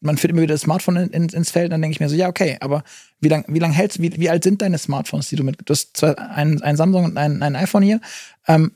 man 0.00 0.16
führt 0.16 0.32
immer 0.32 0.42
wieder 0.42 0.54
das 0.54 0.62
Smartphone 0.62 0.96
in, 0.96 1.10
in, 1.10 1.28
ins 1.28 1.50
Feld, 1.50 1.72
dann 1.72 1.82
denke 1.82 1.94
ich 1.94 2.00
mir 2.00 2.08
so, 2.08 2.14
ja, 2.14 2.28
okay, 2.28 2.56
aber 2.60 2.84
wie 3.20 3.28
lange 3.28 3.44
wie 3.48 3.58
lang 3.58 3.72
hältst 3.72 4.00
wie, 4.00 4.16
wie 4.18 4.30
alt 4.30 4.44
sind 4.44 4.62
deine 4.62 4.78
Smartphones, 4.78 5.28
die 5.28 5.36
du 5.36 5.42
mit, 5.42 5.56
du 5.64 5.72
hast 5.72 5.96
zwar 5.96 6.18
ein, 6.18 6.62
ein 6.62 6.76
Samsung 6.76 7.04
und 7.04 7.16
ein, 7.16 7.42
ein 7.42 7.56
iPhone 7.56 7.82
hier, 7.82 8.00
ähm, 8.46 8.72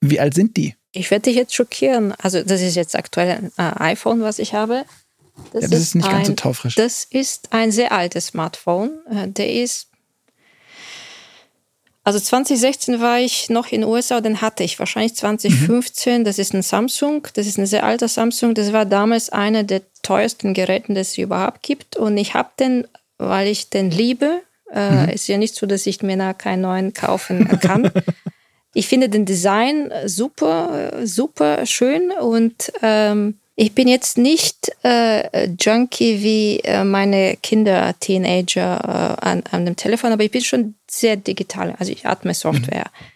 wie 0.00 0.20
alt 0.20 0.34
sind 0.34 0.56
die? 0.56 0.74
Ich 0.92 1.10
werde 1.10 1.24
dich 1.24 1.36
jetzt 1.36 1.54
schockieren. 1.54 2.12
Also, 2.18 2.42
das 2.42 2.60
ist 2.62 2.74
jetzt 2.74 2.96
aktuell 2.96 3.50
ein 3.56 3.76
äh, 3.76 3.92
iPhone, 3.92 4.22
was 4.22 4.38
ich 4.38 4.54
habe. 4.54 4.84
Das, 5.52 5.62
ja, 5.62 5.68
das 5.68 5.78
ist, 5.78 5.86
ist, 5.86 5.94
nicht 5.96 6.08
ein, 6.08 6.12
ganz 6.12 6.28
so 6.28 6.34
taufrisch. 6.34 6.74
Das 6.74 7.04
ist 7.04 7.52
ein 7.52 7.72
sehr 7.72 7.92
altes 7.92 8.28
Smartphone. 8.28 8.90
Äh, 9.10 9.28
der 9.28 9.52
ist 9.52 9.90
also 12.02 12.18
2016 12.18 13.00
war 13.00 13.20
ich 13.20 13.50
noch 13.50 13.70
in 13.70 13.82
den 13.82 13.90
USA, 13.90 14.20
den 14.20 14.40
hatte 14.40 14.64
ich 14.64 14.78
wahrscheinlich 14.78 15.14
2015. 15.16 16.20
Mhm. 16.20 16.24
Das 16.24 16.38
ist 16.38 16.54
ein 16.54 16.62
Samsung, 16.62 17.26
das 17.34 17.46
ist 17.46 17.58
ein 17.58 17.66
sehr 17.66 17.84
alter 17.84 18.08
Samsung. 18.08 18.54
Das 18.54 18.72
war 18.72 18.86
damals 18.86 19.28
einer 19.28 19.64
der 19.64 19.82
teuersten 20.02 20.54
Geräte, 20.54 20.94
das 20.94 21.10
es 21.10 21.18
überhaupt 21.18 21.62
gibt. 21.62 21.96
Und 21.96 22.16
ich 22.16 22.34
habe 22.34 22.48
den, 22.58 22.88
weil 23.18 23.48
ich 23.48 23.68
den 23.68 23.90
liebe. 23.90 24.40
Äh, 24.72 24.90
mhm. 24.90 25.08
Ist 25.10 25.28
ja 25.28 25.36
nicht 25.36 25.54
so, 25.54 25.66
dass 25.66 25.86
ich 25.86 26.02
mir 26.02 26.16
da 26.16 26.32
keinen 26.32 26.62
neuen 26.62 26.94
kaufen 26.94 27.46
kann. 27.60 27.90
ich 28.74 28.88
finde 28.88 29.08
den 29.08 29.26
Design 29.26 29.92
super, 30.06 30.92
super 31.04 31.66
schön 31.66 32.12
und 32.12 32.72
ähm, 32.82 33.38
ich 33.60 33.74
bin 33.74 33.88
jetzt 33.88 34.16
nicht 34.16 34.72
äh, 34.84 35.46
Junkie 35.60 36.22
wie 36.22 36.60
äh, 36.60 36.82
meine 36.82 37.36
Kinder, 37.42 37.94
Teenager 38.00 39.18
äh, 39.20 39.26
an, 39.26 39.42
an 39.50 39.66
dem 39.66 39.76
Telefon, 39.76 40.12
aber 40.12 40.24
ich 40.24 40.30
bin 40.30 40.40
schon 40.40 40.76
sehr 40.90 41.16
digital. 41.16 41.74
Also 41.78 41.92
ich 41.92 42.06
atme 42.06 42.32
Software. 42.32 42.86
Mhm. 42.86 43.06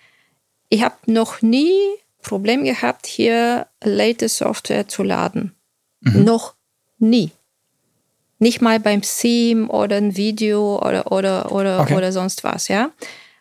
Ich 0.68 0.82
habe 0.82 0.96
noch 1.06 1.40
nie 1.40 1.72
Problem 2.20 2.62
gehabt, 2.64 3.06
hier 3.06 3.68
latest 3.82 4.36
Software 4.36 4.86
zu 4.86 5.02
laden. 5.02 5.54
Mhm. 6.02 6.24
Noch 6.24 6.52
nie. 6.98 7.30
Nicht 8.38 8.60
mal 8.60 8.78
beim 8.80 9.00
Theme 9.00 9.68
oder 9.68 9.96
ein 9.96 10.14
Video 10.14 10.78
oder, 10.78 11.10
oder, 11.10 11.52
oder, 11.52 11.80
okay. 11.80 11.94
oder 11.94 12.12
sonst 12.12 12.44
was, 12.44 12.68
ja. 12.68 12.90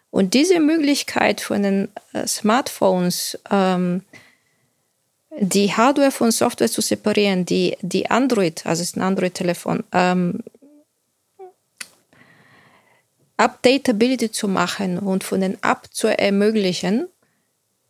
Und 0.09 0.33
diese 0.33 0.61
Möglichkeit 0.61 1.41
von 1.41 1.63
den 1.63 1.89
äh, 2.13 2.25
Smartphones, 2.27 3.37
ähm, 3.51 4.03
die 5.39 5.73
Hardware 5.73 6.11
von 6.11 6.31
Software 6.31 6.69
zu 6.69 6.81
separieren, 6.81 7.45
die, 7.45 7.77
die 7.81 8.09
Android, 8.09 8.65
also 8.65 8.81
es 8.81 8.89
ist 8.89 8.97
ein 8.97 9.01
Android-Telefon, 9.01 9.83
ähm, 9.91 10.39
Updatability 13.37 14.31
zu 14.31 14.47
machen 14.47 14.99
und 14.99 15.23
von 15.23 15.41
den 15.41 15.55
App 15.63 15.87
zu 15.91 16.07
ermöglichen, 16.07 17.07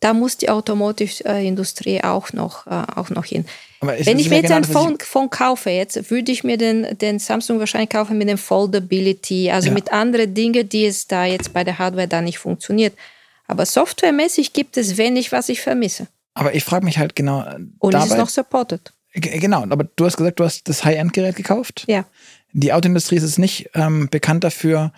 da 0.00 0.12
muss 0.12 0.36
die 0.36 0.50
Automotive-Industrie 0.50 2.02
auch 2.02 2.32
noch, 2.32 2.66
äh, 2.66 2.82
auch 2.96 3.10
noch 3.10 3.24
hin. 3.24 3.44
Wenn 3.80 4.18
ich 4.18 4.30
mir 4.30 4.36
jetzt 4.36 4.44
genau 4.44 4.56
ein 4.56 4.64
Phone, 4.64 4.98
Phone, 4.98 5.30
kaufe, 5.30 5.70
jetzt 5.70 6.10
würde 6.10 6.32
ich 6.32 6.44
mir 6.44 6.56
den, 6.56 6.98
den 6.98 7.18
Samsung 7.18 7.58
wahrscheinlich 7.58 7.90
kaufen 7.90 8.16
mit 8.16 8.28
dem 8.28 8.38
Foldability, 8.38 9.50
also 9.50 9.68
ja. 9.68 9.74
mit 9.74 9.92
anderen 9.92 10.34
Dingen, 10.34 10.68
die 10.68 10.86
es 10.86 11.06
da 11.06 11.26
jetzt 11.26 11.52
bei 11.52 11.64
der 11.64 11.78
Hardware 11.78 12.08
da 12.08 12.22
nicht 12.22 12.38
funktioniert. 12.38 12.94
Aber 13.46 13.66
softwaremäßig 13.66 14.54
gibt 14.54 14.78
es 14.78 14.96
wenig, 14.96 15.32
was 15.32 15.50
ich 15.50 15.60
vermisse. 15.60 16.06
Aber 16.34 16.54
ich 16.54 16.64
frage 16.64 16.84
mich 16.84 16.98
halt 16.98 17.16
genau. 17.16 17.42
Äh, 17.42 17.60
Und 17.78 17.94
dabei, 17.94 18.04
es 18.04 18.12
ist 18.12 18.18
noch 18.18 18.28
supported. 18.28 18.92
Genau, 19.12 19.62
aber 19.62 19.84
du 19.84 20.04
hast 20.04 20.16
gesagt, 20.16 20.40
du 20.40 20.44
hast 20.44 20.68
das 20.68 20.84
High-End-Gerät 20.84 21.36
gekauft. 21.36 21.84
Ja. 21.86 22.04
Die 22.52 22.72
Autoindustrie 22.72 23.16
ist 23.16 23.22
es 23.22 23.38
nicht 23.38 23.70
ähm, 23.74 24.08
bekannt 24.10 24.42
dafür, 24.42 24.92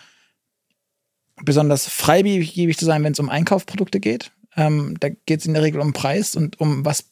besonders 1.44 1.86
freigebig 1.86 2.78
zu 2.78 2.86
sein, 2.86 3.04
wenn 3.04 3.12
es 3.12 3.18
um 3.18 3.28
Einkaufsprodukte 3.28 4.00
geht. 4.00 4.32
Ähm, 4.56 4.96
da 5.00 5.10
geht 5.10 5.40
es 5.40 5.46
in 5.46 5.52
der 5.52 5.62
Regel 5.62 5.82
um 5.82 5.92
Preis 5.92 6.34
und 6.34 6.58
um 6.60 6.84
was 6.84 7.04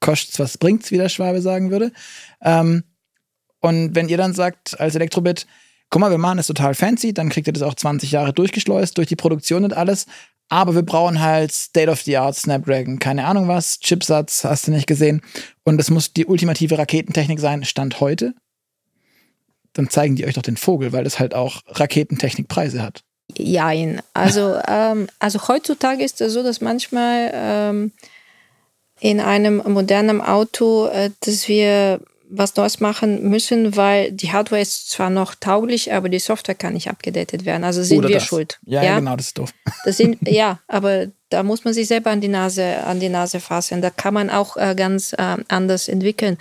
kostet 0.00 0.38
was 0.40 0.58
bringt's, 0.58 0.90
wie 0.90 0.96
der 0.96 1.08
Schwabe 1.08 1.40
sagen 1.40 1.70
würde. 1.70 1.92
Ähm, 2.42 2.84
und 3.60 3.94
wenn 3.94 4.08
ihr 4.08 4.16
dann 4.16 4.34
sagt, 4.34 4.78
als 4.80 4.94
Elektrobit, 4.94 5.46
guck 5.90 6.00
mal, 6.00 6.10
wir 6.10 6.18
machen 6.18 6.36
das 6.36 6.46
total 6.46 6.74
fancy, 6.74 7.12
dann 7.12 7.28
kriegt 7.28 7.46
ihr 7.46 7.52
das 7.52 7.62
auch 7.62 7.74
20 7.74 8.12
Jahre 8.12 8.32
durchgeschleust 8.32 8.96
durch 8.98 9.08
die 9.08 9.16
Produktion 9.16 9.64
und 9.64 9.72
alles. 9.72 10.06
Aber 10.48 10.74
wir 10.74 10.82
brauchen 10.82 11.20
halt 11.20 11.52
State-of-the-Art 11.52 12.34
Snapdragon, 12.34 12.98
keine 12.98 13.26
Ahnung 13.26 13.48
was, 13.48 13.80
Chipsatz, 13.80 14.44
hast 14.44 14.66
du 14.66 14.70
nicht 14.70 14.86
gesehen. 14.86 15.20
Und 15.64 15.78
es 15.78 15.90
muss 15.90 16.12
die 16.12 16.26
ultimative 16.26 16.78
Raketentechnik 16.78 17.38
sein, 17.38 17.64
Stand 17.64 18.00
heute. 18.00 18.34
Dann 19.74 19.90
zeigen 19.90 20.16
die 20.16 20.26
euch 20.26 20.34
doch 20.34 20.42
den 20.42 20.56
Vogel, 20.56 20.92
weil 20.92 21.04
das 21.04 21.18
halt 21.18 21.34
auch 21.34 21.62
Raketentechnikpreise 21.66 22.82
hat. 22.82 23.02
Jein. 23.36 24.00
Also, 24.14 24.58
ähm, 24.68 25.08
also 25.18 25.48
heutzutage 25.48 26.02
ist 26.02 26.20
es 26.20 26.32
so, 26.32 26.42
dass 26.42 26.62
manchmal 26.62 27.30
ähm, 27.34 27.92
in 29.00 29.20
einem 29.20 29.62
modernen 29.66 30.22
Auto, 30.22 30.86
äh, 30.86 31.10
dass 31.20 31.46
wir 31.46 32.00
was 32.30 32.56
Neues 32.56 32.80
machen 32.80 33.28
müssen, 33.28 33.76
weil 33.76 34.12
die 34.12 34.32
Hardware 34.32 34.60
ist 34.60 34.90
zwar 34.90 35.10
noch 35.10 35.34
tauglich, 35.34 35.92
aber 35.92 36.08
die 36.08 36.18
Software 36.18 36.54
kann 36.54 36.74
nicht 36.74 36.88
abgedatet 36.88 37.44
werden. 37.44 37.64
Also 37.64 37.82
sind 37.82 37.98
Oder 37.98 38.08
wir 38.08 38.16
das. 38.16 38.24
schuld. 38.24 38.58
Ja, 38.64 38.82
ja, 38.82 38.98
genau, 38.98 39.16
das 39.16 39.26
ist 39.26 39.38
doof. 39.38 39.52
Das 39.84 39.96
sind, 39.96 40.18
ja, 40.28 40.60
aber 40.68 41.06
da 41.30 41.42
muss 41.42 41.64
man 41.64 41.74
sich 41.74 41.88
selber 41.88 42.10
an 42.10 42.20
die 42.20 42.28
Nase, 42.28 42.84
an 42.84 43.00
die 43.00 43.08
Nase 43.08 43.40
fassen. 43.40 43.82
Da 43.82 43.90
kann 43.90 44.14
man 44.14 44.30
auch 44.30 44.56
äh, 44.56 44.74
ganz 44.76 45.12
äh, 45.12 45.36
anders 45.48 45.88
entwickeln. 45.88 46.38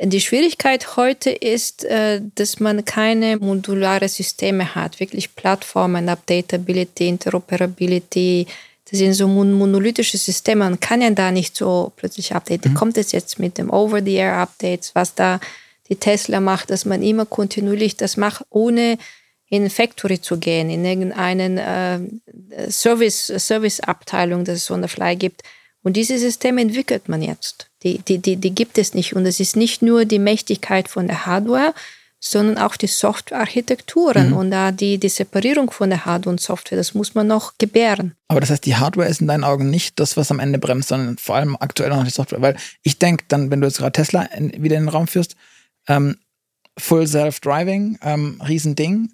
Die 0.00 0.20
Schwierigkeit 0.20 0.96
heute 0.96 1.30
ist, 1.30 1.84
äh, 1.84 2.20
dass 2.36 2.60
man 2.60 2.84
keine 2.84 3.36
modulare 3.38 4.08
Systeme 4.08 4.74
hat, 4.76 5.00
wirklich 5.00 5.34
Plattformen, 5.34 6.08
Updatability, 6.08 7.08
Interoperability, 7.08 8.46
das 8.90 8.98
sind 8.98 9.14
so 9.14 9.28
monolithische 9.28 10.16
Systeme. 10.16 10.64
Man 10.64 10.80
kann 10.80 11.02
ja 11.02 11.10
da 11.10 11.30
nicht 11.30 11.56
so 11.56 11.92
plötzlich 11.96 12.34
updaten. 12.34 12.72
Mhm. 12.72 12.76
Kommt 12.76 12.96
es 12.96 13.12
jetzt 13.12 13.38
mit 13.38 13.58
dem 13.58 13.70
Over-the-Air-Updates, 13.70 14.94
was 14.94 15.14
da 15.14 15.40
die 15.88 15.96
Tesla 15.96 16.40
macht, 16.40 16.70
dass 16.70 16.84
man 16.84 17.02
immer 17.02 17.26
kontinuierlich 17.26 17.96
das 17.96 18.16
macht, 18.16 18.44
ohne 18.50 18.98
in 19.50 19.68
Factory 19.70 20.20
zu 20.20 20.38
gehen, 20.38 20.68
in 20.70 20.84
irgendeinen 20.84 21.58
äh, 21.58 22.70
Service, 22.70 23.32
Service-Abteilung, 23.36 24.44
dass 24.44 24.56
es 24.56 24.70
on 24.70 24.82
the 24.82 24.88
fly 24.88 25.16
gibt. 25.16 25.42
Und 25.82 25.96
diese 25.96 26.18
Systeme 26.18 26.60
entwickelt 26.60 27.08
man 27.08 27.22
jetzt. 27.22 27.70
Die, 27.82 27.98
die, 27.98 28.18
die, 28.18 28.36
die 28.36 28.54
gibt 28.54 28.76
es 28.78 28.94
nicht. 28.94 29.14
Und 29.14 29.24
es 29.24 29.40
ist 29.40 29.56
nicht 29.56 29.80
nur 29.80 30.04
die 30.04 30.18
Mächtigkeit 30.18 30.88
von 30.88 31.06
der 31.06 31.26
Hardware, 31.26 31.74
sondern 32.20 32.58
auch 32.58 32.76
die 32.76 32.88
Softwarearchitekturen 32.88 34.30
Mhm. 34.30 34.36
und 34.36 34.50
da 34.50 34.72
die, 34.72 34.98
die 34.98 35.08
Separierung 35.08 35.70
von 35.70 35.90
der 35.90 36.04
Hardware 36.04 36.30
und 36.32 36.40
Software, 36.40 36.76
das 36.76 36.94
muss 36.94 37.14
man 37.14 37.26
noch 37.26 37.58
gebären. 37.58 38.14
Aber 38.28 38.40
das 38.40 38.50
heißt, 38.50 38.66
die 38.66 38.76
Hardware 38.76 39.08
ist 39.08 39.20
in 39.20 39.28
deinen 39.28 39.44
Augen 39.44 39.70
nicht 39.70 40.00
das, 40.00 40.16
was 40.16 40.30
am 40.30 40.40
Ende 40.40 40.58
bremst, 40.58 40.88
sondern 40.88 41.16
vor 41.18 41.36
allem 41.36 41.56
aktuell 41.60 41.90
noch 41.90 42.02
die 42.04 42.10
Software. 42.10 42.42
Weil 42.42 42.56
ich 42.82 42.98
denke 42.98 43.24
dann, 43.28 43.50
wenn 43.50 43.60
du 43.60 43.66
jetzt 43.68 43.78
gerade 43.78 43.92
Tesla 43.92 44.22
in, 44.22 44.50
wieder 44.62 44.76
in 44.76 44.84
den 44.84 44.88
Raum 44.88 45.06
führst, 45.06 45.36
ähm, 45.86 46.16
Full 46.76 47.06
Self-Driving, 47.06 47.98
ähm, 48.02 48.40
Riesending, 48.46 49.12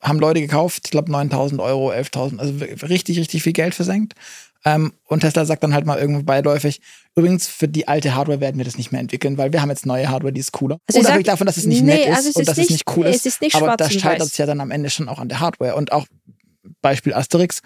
haben 0.00 0.18
Leute 0.18 0.40
gekauft, 0.40 0.82
ich 0.86 0.90
glaube 0.90 1.12
9000 1.12 1.60
Euro, 1.60 1.92
11.000, 1.92 2.38
also 2.40 2.54
richtig, 2.86 3.18
richtig 3.18 3.42
viel 3.42 3.52
Geld 3.52 3.74
versenkt. 3.74 4.14
Ähm, 4.64 4.92
und 5.04 5.20
Tesla 5.20 5.44
sagt 5.44 5.62
dann 5.64 5.74
halt 5.74 5.86
mal 5.86 5.98
irgendwo 5.98 6.22
beiläufig, 6.22 6.80
übrigens, 7.16 7.48
für 7.48 7.66
die 7.68 7.88
alte 7.88 8.14
Hardware 8.14 8.40
werden 8.40 8.58
wir 8.58 8.64
das 8.64 8.78
nicht 8.78 8.92
mehr 8.92 9.00
entwickeln, 9.00 9.36
weil 9.36 9.52
wir 9.52 9.60
haben 9.60 9.70
jetzt 9.70 9.86
neue 9.86 10.08
Hardware, 10.08 10.32
die 10.32 10.40
ist 10.40 10.52
cooler. 10.52 10.78
Also 10.86 11.00
ich 11.00 11.04
Unabhängig 11.04 11.26
davon, 11.26 11.46
dass 11.46 11.56
es 11.56 11.66
nicht 11.66 11.82
nee, 11.82 11.94
nett 11.94 12.08
ist 12.08 12.16
also 12.16 12.28
und 12.34 12.42
ist 12.42 12.48
dass 12.48 12.58
es 12.58 12.70
nicht- 12.70 12.96
cool 12.96 13.06
ist. 13.06 13.26
ist 13.26 13.40
nicht 13.40 13.56
aber 13.56 13.76
da 13.76 13.90
scheitert 13.90 14.28
es 14.28 14.36
ja 14.36 14.46
dann 14.46 14.60
am 14.60 14.70
Ende 14.70 14.90
schon 14.90 15.08
auch 15.08 15.18
an 15.18 15.28
der 15.28 15.40
Hardware. 15.40 15.74
Und 15.74 15.92
auch 15.92 16.06
Beispiel 16.80 17.12
Asterix 17.14 17.60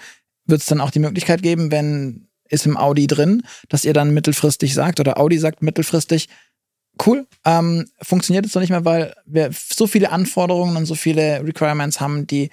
wird 0.46 0.60
es 0.60 0.66
dann 0.66 0.80
auch 0.80 0.90
die 0.90 1.00
Möglichkeit 1.00 1.42
geben, 1.42 1.70
wenn 1.70 2.28
ist 2.48 2.64
im 2.64 2.76
Audi 2.76 3.06
drin, 3.08 3.42
dass 3.68 3.84
ihr 3.84 3.92
dann 3.92 4.14
mittelfristig 4.14 4.72
sagt 4.72 5.00
oder 5.00 5.18
Audi 5.18 5.38
sagt 5.38 5.62
mittelfristig, 5.62 6.28
cool, 7.04 7.26
ähm, 7.44 7.86
funktioniert 8.00 8.46
es 8.46 8.54
noch 8.54 8.60
nicht 8.60 8.70
mehr, 8.70 8.84
weil 8.84 9.14
wir 9.26 9.50
so 9.52 9.86
viele 9.86 10.10
Anforderungen 10.12 10.76
und 10.76 10.86
so 10.86 10.94
viele 10.94 11.44
Requirements 11.44 12.00
haben, 12.00 12.26
die 12.26 12.50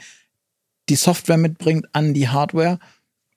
die 0.89 0.95
Software 0.95 1.37
mitbringt 1.37 1.87
an 1.93 2.13
die 2.13 2.27
Hardware. 2.27 2.79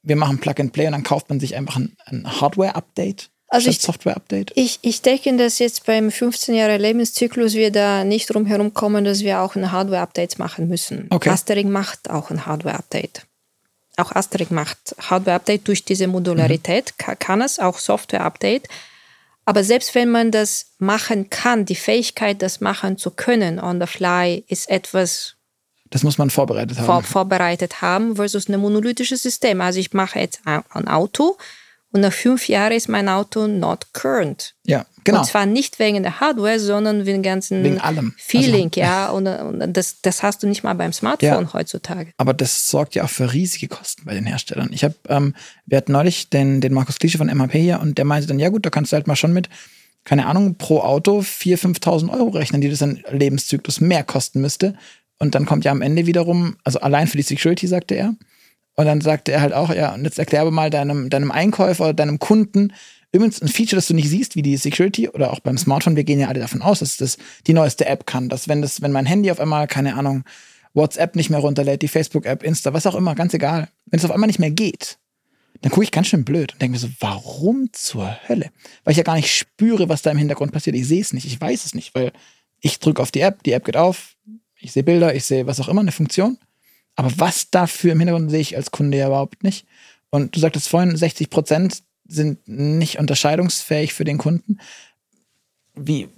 Wir 0.07 0.17
machen 0.17 0.39
Plug 0.39 0.55
and 0.59 0.73
Play 0.73 0.87
und 0.87 0.93
dann 0.93 1.03
kauft 1.03 1.29
man 1.29 1.41
sich 1.41 1.55
einfach 1.57 1.77
ein, 1.77 1.97
ein 2.07 2.41
Hardware-Update 2.41 3.29
Also 3.49 3.69
ich- 3.71 3.81
Software-Update. 3.81 4.53
Ich, 4.55 4.79
ich 4.83 5.03
denke, 5.03 5.37
dass 5.37 5.59
jetzt 5.59 5.85
beim 5.87 6.11
15 6.11 6.55
Jahre 6.55 6.79
Lebenszyklus 6.79 7.55
wir 7.55 7.71
da 7.73 8.05
nicht 8.05 8.33
drum 8.33 8.47
herum 8.47 8.73
kommen, 8.73 9.05
dass 9.05 9.21
wir 9.21 9.41
auch 9.41 9.55
ein 9.57 9.71
Hardware-Update 9.73 10.39
machen 10.39 10.69
müssen. 10.69 11.07
Okay. 11.11 11.31
Asterix 11.31 11.69
macht 11.69 12.09
auch 12.11 12.31
ein 12.31 12.47
Hardware-Update. 12.47 13.27
Auch 13.99 14.13
Asterix 14.13 14.51
macht 14.51 14.95
Hardware-Update 15.01 15.67
durch 15.69 15.85
diese 15.85 16.07
Modularität, 16.07 16.99
ka- 16.99 17.15
kann 17.17 17.41
es 17.43 17.59
auch 17.59 17.79
Software-Update. 17.79 18.69
Aber 19.45 19.63
selbst 19.65 19.95
wenn 19.95 20.11
man 20.11 20.31
das 20.33 20.73
machen 20.79 21.31
kann, 21.31 21.65
die 21.67 21.77
Fähigkeit, 21.77 22.43
das 22.43 22.61
machen 22.61 22.99
zu 22.99 23.11
können 23.13 23.59
on 23.61 23.81
the 23.81 23.87
fly, 23.87 24.45
ist 24.49 24.69
etwas 24.69 25.36
Das 25.91 26.03
muss 26.03 26.19
man 26.19 26.31
vorbereitet 26.31 26.79
haben. 26.79 26.87
vor, 26.87 27.03
vorbereitet 27.03 27.81
haben 27.83 28.17
versus 28.17 28.49
ein 28.49 28.59
monolithisches 28.61 29.23
System. 29.23 29.61
Also 29.61 29.79
ich 29.81 29.93
mache 29.93 30.19
jetzt 30.19 30.41
ein 30.45 30.89
Auto 30.89 31.37
und 31.93 32.01
nach 32.01 32.13
fünf 32.13 32.49
Jahren 32.49 32.73
ist 32.73 32.89
mein 32.89 33.09
Auto 33.09 33.47
not 33.47 33.87
current. 33.93 34.55
ja, 34.65 34.85
genau. 35.05 35.21
Und 35.21 35.25
zwar 35.25 35.47
nicht 35.47 35.79
wegen 35.79 36.03
der 36.03 36.19
Hardware, 36.21 36.59
sondern 36.59 37.07
wegen 37.07 37.19
dem 37.19 37.23
ganzen 37.23 37.63
Wegen 37.63 37.81
allem. 37.81 38.13
Feeling, 38.19 38.67
Also, 38.67 38.81
ja. 38.81 39.09
Und, 39.11 39.27
und 39.29 39.73
das, 39.77 40.03
das 40.03 40.23
hast 40.23 40.43
du 40.43 40.49
nicht 40.49 40.65
mal 40.65 40.75
beim 40.75 40.93
Smartphone 40.93 41.45
Ja. 41.45 41.53
heutzutage. 41.53 42.11
Aber 42.19 42.35
das 42.35 42.69
sorgt 42.69 42.97
ja 42.97 43.05
auch 43.05 43.09
für 43.09 43.33
riesige 43.33 43.69
Kosten 43.69 44.03
bei 44.05 44.15
den 44.15 44.27
Herstellern. 44.27 44.71
Ich 44.73 44.83
habe, 44.85 44.95
ähm, 45.09 45.35
wir 45.65 45.79
hatten 45.79 45.93
neulich 45.93 46.29
den, 46.29 46.61
den 46.61 46.75
Markus 46.75 46.99
Klische 46.99 47.19
von 47.19 47.29
MHP 47.29 47.53
hier 47.53 47.81
und 47.81 47.97
der 47.97 48.05
meinte 48.05 48.27
dann, 48.27 48.41
ja 48.41 48.49
gut, 48.49 48.67
da 48.67 48.71
kannst 48.71 48.93
du 48.93 48.97
halt 48.97 49.07
mal 49.07 49.17
schon 49.17 49.33
mit, 49.33 49.49
keine 50.05 50.27
Ahnung, 50.27 50.57
pro 50.57 50.81
Auto 50.81 51.21
4.000, 51.21 51.81
5.000 51.81 52.13
Euro 52.13 52.31
rechnen, 52.31 52.61
die 52.61 52.69
das 52.69 52.81
dann 52.81 53.03
Lebenszyklus 53.11 53.81
mehr 53.81 54.03
kosten 54.05 54.41
müsste. 54.41 54.75
Und 55.19 55.35
dann 55.35 55.47
kommt 55.47 55.65
ja 55.65 55.73
am 55.73 55.83
Ende 55.83 56.07
wiederum, 56.07 56.57
also 56.65 56.81
allein 56.81 57.07
für 57.07 57.17
die 57.17 57.23
Security, 57.23 57.67
sagte 57.67 57.95
er. 57.95 58.15
Und 58.75 58.85
dann 58.85 59.01
sagte 59.01 59.33
er 59.33 59.41
halt 59.41 59.55
auch, 59.55 59.75
ja, 59.75 59.95
und 59.95 60.05
jetzt 60.05 60.19
erklär 60.19 60.43
aber 60.43 60.51
mal 60.51 60.69
deinem, 60.69 61.09
deinem 61.09 61.31
Einkäufer 61.31 61.85
oder 61.85 61.95
deinem 61.95 62.19
Kunden, 62.19 62.73
übrigens 63.13 63.41
ein 63.41 63.49
Feature, 63.49 63.77
das 63.77 63.87
du 63.87 63.95
nicht 63.95 64.11
siehst, 64.11 64.37
wie 64.37 64.43
die 64.43 64.57
Security 64.59 65.09
oder 65.09 65.33
auch 65.33 65.41
beim 65.41 65.57
Smartphone, 65.57 65.97
wir 65.97 66.05
gehen 66.05 66.21
ja 66.21 66.29
alle 66.29 66.41
davon 66.41 66.61
aus, 66.61 66.81
dass 66.81 66.99
das 66.99 67.17
die 67.47 67.55
neueste 67.55 67.87
App 67.87 68.07
kann, 68.07 68.29
dass 68.29 68.49
wenn 68.49 68.61
das, 68.61 68.83
wenn 68.83 68.93
mein 68.93 69.07
Handy 69.07 69.31
auf 69.31 69.41
einmal, 69.41 69.67
keine 69.67 69.97
Ahnung, 69.97 70.25
WhatsApp 70.75 71.17
nicht 71.17 71.31
mehr 71.31 71.41
runterlädt, 71.41 71.81
die 71.81 71.89
Facebook-App, 71.89 72.43
Insta, 72.43 72.75
was 72.75 72.87
auch 72.87 72.95
immer, 72.95 73.15
ganz 73.15 73.33
egal, 73.33 73.69
wenn 73.87 73.99
es 73.99 74.05
auf 74.05 74.11
einmal 74.11 74.27
nicht 74.27 74.39
mehr 74.39 74.51
geht, 74.51 74.99
dann 75.63 75.73
gucke 75.73 75.85
ich 75.85 75.91
ganz 75.91 76.09
schön 76.09 76.25
blöd 76.25 76.53
und 76.53 76.61
denke 76.61 76.73
mir 76.73 76.79
so, 76.79 76.89
warum 77.01 77.71
zur 77.73 78.15
Hölle? 78.29 78.51
Weil 78.85 78.93
ich 78.93 78.99
ja 78.99 79.03
gar 79.03 79.17
nicht 79.17 79.35
spüre, 79.35 79.89
was 79.89 80.03
da 80.03 80.11
im 80.11 80.19
Hintergrund 80.19 80.53
passiert. 80.53 80.77
Ich 80.77 80.87
sehe 80.87 81.01
es 81.01 81.15
nicht, 81.15 81.27
ich 81.27 81.41
weiß 81.41 81.65
es 81.65 81.75
nicht, 81.75 81.95
weil 81.95 82.13
ich 82.61 82.79
drücke 82.79 83.01
auf 83.01 83.11
die 83.11 83.21
App, 83.21 83.43
die 83.43 83.53
App 83.53 83.65
geht 83.65 83.77
auf, 83.79 84.17
ich 84.59 84.73
sehe 84.73 84.83
Bilder, 84.83 85.15
ich 85.15 85.25
sehe 85.25 85.47
was 85.47 85.61
auch 85.61 85.69
immer, 85.69 85.81
eine 85.83 85.93
Funktion. 85.93 86.39
Aber 86.95 87.11
was 87.17 87.51
dafür 87.51 87.93
im 87.93 87.99
Hintergrund 88.01 88.31
sehe 88.31 88.41
ich 88.41 88.57
als 88.57 88.71
Kunde 88.71 88.97
ja 88.99 89.09
überhaupt 89.09 89.43
nicht. 89.43 89.67
Und 90.11 90.35
du 90.35 90.41
sagtest 90.41 90.69
vorhin, 90.69 90.97
60 90.97 91.29
Prozent 91.31 91.83
sind 92.09 92.47
nicht 92.49 92.99
unterscheidungsfähig 92.99 93.93
für 93.93 94.05
den 94.05 94.17
Kunden. 94.19 94.59
Wie, 95.75 96.09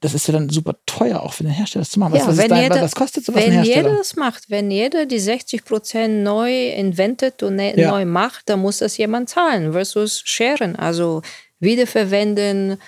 das 0.00 0.12
ist 0.14 0.26
ja 0.26 0.32
dann 0.34 0.50
super 0.50 0.76
teuer 0.84 1.20
auch 1.22 1.32
für 1.32 1.44
den 1.44 1.52
Hersteller 1.52 1.82
das 1.82 1.90
zu 1.90 1.98
machen. 2.00 2.12
Was, 2.12 2.20
Ja, 2.22 2.28
was, 2.28 2.36
wenn 2.36 2.48
dein, 2.50 2.62
jeder- 2.64 2.82
was 2.82 2.94
kostet 2.94 3.24
sowas 3.24 3.42
Wenn 3.46 3.62
jeder 3.64 3.96
das 3.96 4.16
macht, 4.16 4.50
wenn 4.50 4.70
jeder 4.70 5.06
die 5.06 5.20
60 5.20 5.64
Prozent 5.64 6.22
neu 6.24 6.68
inventet 6.72 7.42
und 7.42 7.56
ne 7.56 7.78
Ja. 7.78 7.90
neu 7.92 8.04
macht, 8.04 8.48
dann 8.50 8.60
muss 8.60 8.78
das 8.78 8.96
jemand 8.98 9.30
zahlen 9.30 9.72
versus 9.72 10.20
sharen. 10.26 10.76
Also 10.76 11.22
wiederverwenden, 11.60 12.78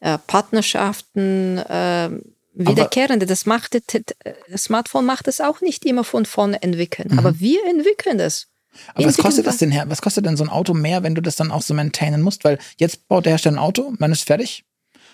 äh, 0.00 0.18
Partnerschaften, 0.26 1.58
äh, 1.58 2.10
wiederkehrende. 2.66 3.26
Das 3.26 3.46
macht 3.46 3.74
das, 3.74 4.02
das 4.48 4.64
Smartphone 4.64 5.06
macht 5.06 5.28
es 5.28 5.40
auch 5.40 5.60
nicht 5.60 5.84
immer 5.84 6.04
von 6.04 6.26
vorne 6.26 6.62
entwickeln. 6.62 7.18
Aber 7.18 7.40
wir 7.40 7.64
entwickeln 7.66 8.18
das. 8.18 8.46
Mhm. 8.46 8.78
Aber 8.94 9.04
was 9.06 9.16
kostet 9.18 9.46
das 9.46 9.58
denn 9.58 9.70
her? 9.70 9.84
Was 9.88 10.02
kostet 10.02 10.26
denn 10.26 10.36
so 10.36 10.44
ein 10.44 10.50
Auto 10.50 10.74
mehr, 10.74 11.02
wenn 11.02 11.14
du 11.14 11.22
das 11.22 11.36
dann 11.36 11.50
auch 11.50 11.62
so 11.62 11.74
maintainen 11.74 12.22
musst? 12.22 12.44
Weil 12.44 12.58
jetzt 12.78 13.08
baut 13.08 13.24
der 13.24 13.32
Hersteller 13.32 13.56
ein 13.56 13.62
Auto, 13.62 13.92
man 13.98 14.12
ist 14.12 14.26
fertig, 14.26 14.64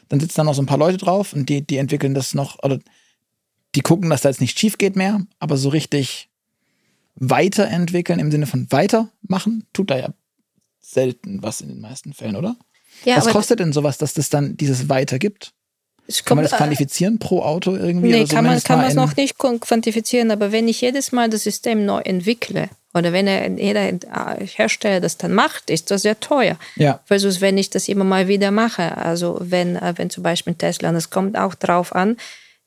dann 0.09 0.21
sitzen 0.21 0.37
da 0.37 0.45
noch 0.45 0.55
so 0.55 0.63
ein 0.63 0.67
paar 0.67 0.79
Leute 0.79 0.99
drauf 0.99 1.33
und 1.33 1.49
die, 1.49 1.67
die 1.67 1.79
entwickeln 1.79 2.15
das 2.15 2.35
noch, 2.35 2.63
oder 2.63 2.79
die 3.75 3.81
gucken, 3.81 4.11
dass 4.11 4.23
da 4.23 4.29
jetzt 4.29 4.41
nicht 4.41 4.59
schief 4.59 4.79
geht 4.79 4.97
mehr, 4.97 5.21
aber 5.39 5.57
so 5.57 5.69
richtig 5.69 6.29
weiterentwickeln 7.17 8.19
im 8.19 8.31
Sinne 8.31 8.47
von 8.47 8.71
weitermachen, 8.71 9.67
tut 9.73 9.91
da 9.91 9.99
ja 9.99 10.09
selten 10.81 11.43
was 11.43 11.61
in 11.61 11.69
den 11.69 11.81
meisten 11.81 12.13
Fällen, 12.13 12.37
oder? 12.37 12.57
Ja, 13.05 13.17
was 13.17 13.27
kostet 13.27 13.61
denn 13.61 13.73
sowas, 13.73 13.99
dass 13.99 14.15
das 14.15 14.31
dann 14.31 14.57
dieses 14.57 14.89
Weiter 14.89 15.19
gibt? 15.19 15.53
Es 16.07 16.25
Kann 16.25 16.37
man 16.37 16.45
kommt, 16.45 16.53
das 16.53 16.59
äh, 16.59 16.63
quantifizieren 16.63 17.19
pro 17.19 17.43
Auto 17.43 17.75
irgendwie? 17.75 18.11
Nee, 18.11 18.25
kann 18.27 18.45
man, 18.45 18.63
kann 18.63 18.79
man 18.79 18.89
es 18.89 18.95
noch 18.95 19.17
nicht 19.17 19.39
quantifizieren, 19.39 20.31
aber 20.31 20.53
wenn 20.53 20.69
ich 20.69 20.81
jedes 20.81 21.13
Mal 21.13 21.29
das 21.29 21.45
System 21.45 21.85
neu 21.85 22.01
entwickle 22.01 22.69
oder 22.95 23.13
wenn 23.13 23.27
er, 23.27 23.49
jeder 23.51 23.89
äh, 23.89 24.47
Hersteller 24.47 25.01
das 25.01 25.17
dann 25.19 25.33
macht, 25.33 25.71
ist 25.71 25.91
das 25.91 26.03
sehr 26.03 26.19
teuer. 26.19 26.57
Ja, 26.77 27.01
Versus 27.05 27.41
wenn 27.41 27.59
ich 27.59 27.71
das 27.71 27.89
immer 27.89 28.05
mal 28.05 28.29
wieder 28.29 28.51
mache. 28.51 28.97
Also 28.97 29.39
wenn, 29.41 29.77
äh, 29.77 29.95
wenn 29.97 30.11
zum 30.11 30.23
Beispiel 30.23 30.55
Tesla, 30.55 30.89
und 30.89 30.97
es 30.97 31.11
kommt 31.11 31.37
auch 31.37 31.55
drauf 31.55 31.95
an, 31.95 32.17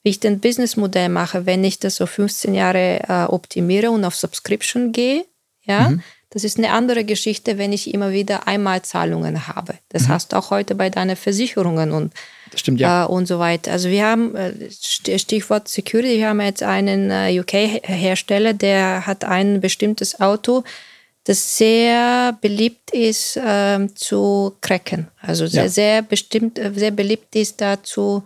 wie 0.04 0.10
ich 0.10 0.20
den 0.20 0.40
Businessmodell 0.40 1.10
mache, 1.10 1.46
wenn 1.46 1.64
ich 1.64 1.80
das 1.80 1.96
so 1.96 2.06
15 2.06 2.54
Jahre 2.54 3.00
äh, 3.08 3.24
optimiere 3.26 3.92
und 3.92 4.06
auf 4.06 4.16
Subscription 4.16 4.92
gehe, 4.92 5.26
ja, 5.64 5.94
das 6.32 6.44
ist 6.44 6.58
eine 6.58 6.72
andere 6.72 7.04
Geschichte, 7.06 7.58
wenn 7.58 7.74
ich 7.74 7.94
immer 7.94 8.12
wieder 8.12 8.48
Einmalzahlungen 8.48 9.48
habe. 9.48 9.74
Das 9.90 10.08
hast 10.10 10.32
du 10.32 10.38
auch 10.38 10.52
heute 10.52 10.76
bei 10.76 10.90
deinen 10.90 11.16
Versicherungen 11.16 11.92
und 11.92 12.14
das 12.52 12.60
stimmt, 12.62 12.80
ja. 12.80 13.06
äh, 13.06 13.08
und 13.08 13.26
so 13.28 13.40
weiter. 13.40 13.72
Also 13.72 13.90
wir 13.90 14.06
haben, 14.06 14.36
äh, 14.36 14.52
St- 14.70 15.18
Stichwort 15.20 15.68
Security, 15.68 16.18
wir 16.18 16.30
haben 16.30 16.42
jetzt 16.42 16.62
einen 16.64 17.10
äh, 17.12 17.40
UK-Hersteller, 17.40 18.54
der 18.54 19.06
hat 19.08 19.24
ein 19.24 19.60
bestimmtes 19.62 20.20
Auto, 20.20 20.64
das 21.26 21.58
sehr 21.58 22.38
beliebt 22.42 22.92
ist 22.92 23.40
ähm, 23.44 23.96
zu 23.96 24.56
cracken. 24.62 25.08
Also 25.22 25.46
sehr, 25.48 25.64
Ja. 25.64 25.70
sehr 25.70 26.02
bestimmt, 26.02 26.58
äh, 26.58 26.72
sehr 26.76 26.92
beliebt 26.92 27.36
ist 27.36 27.60
dazu 27.62 28.24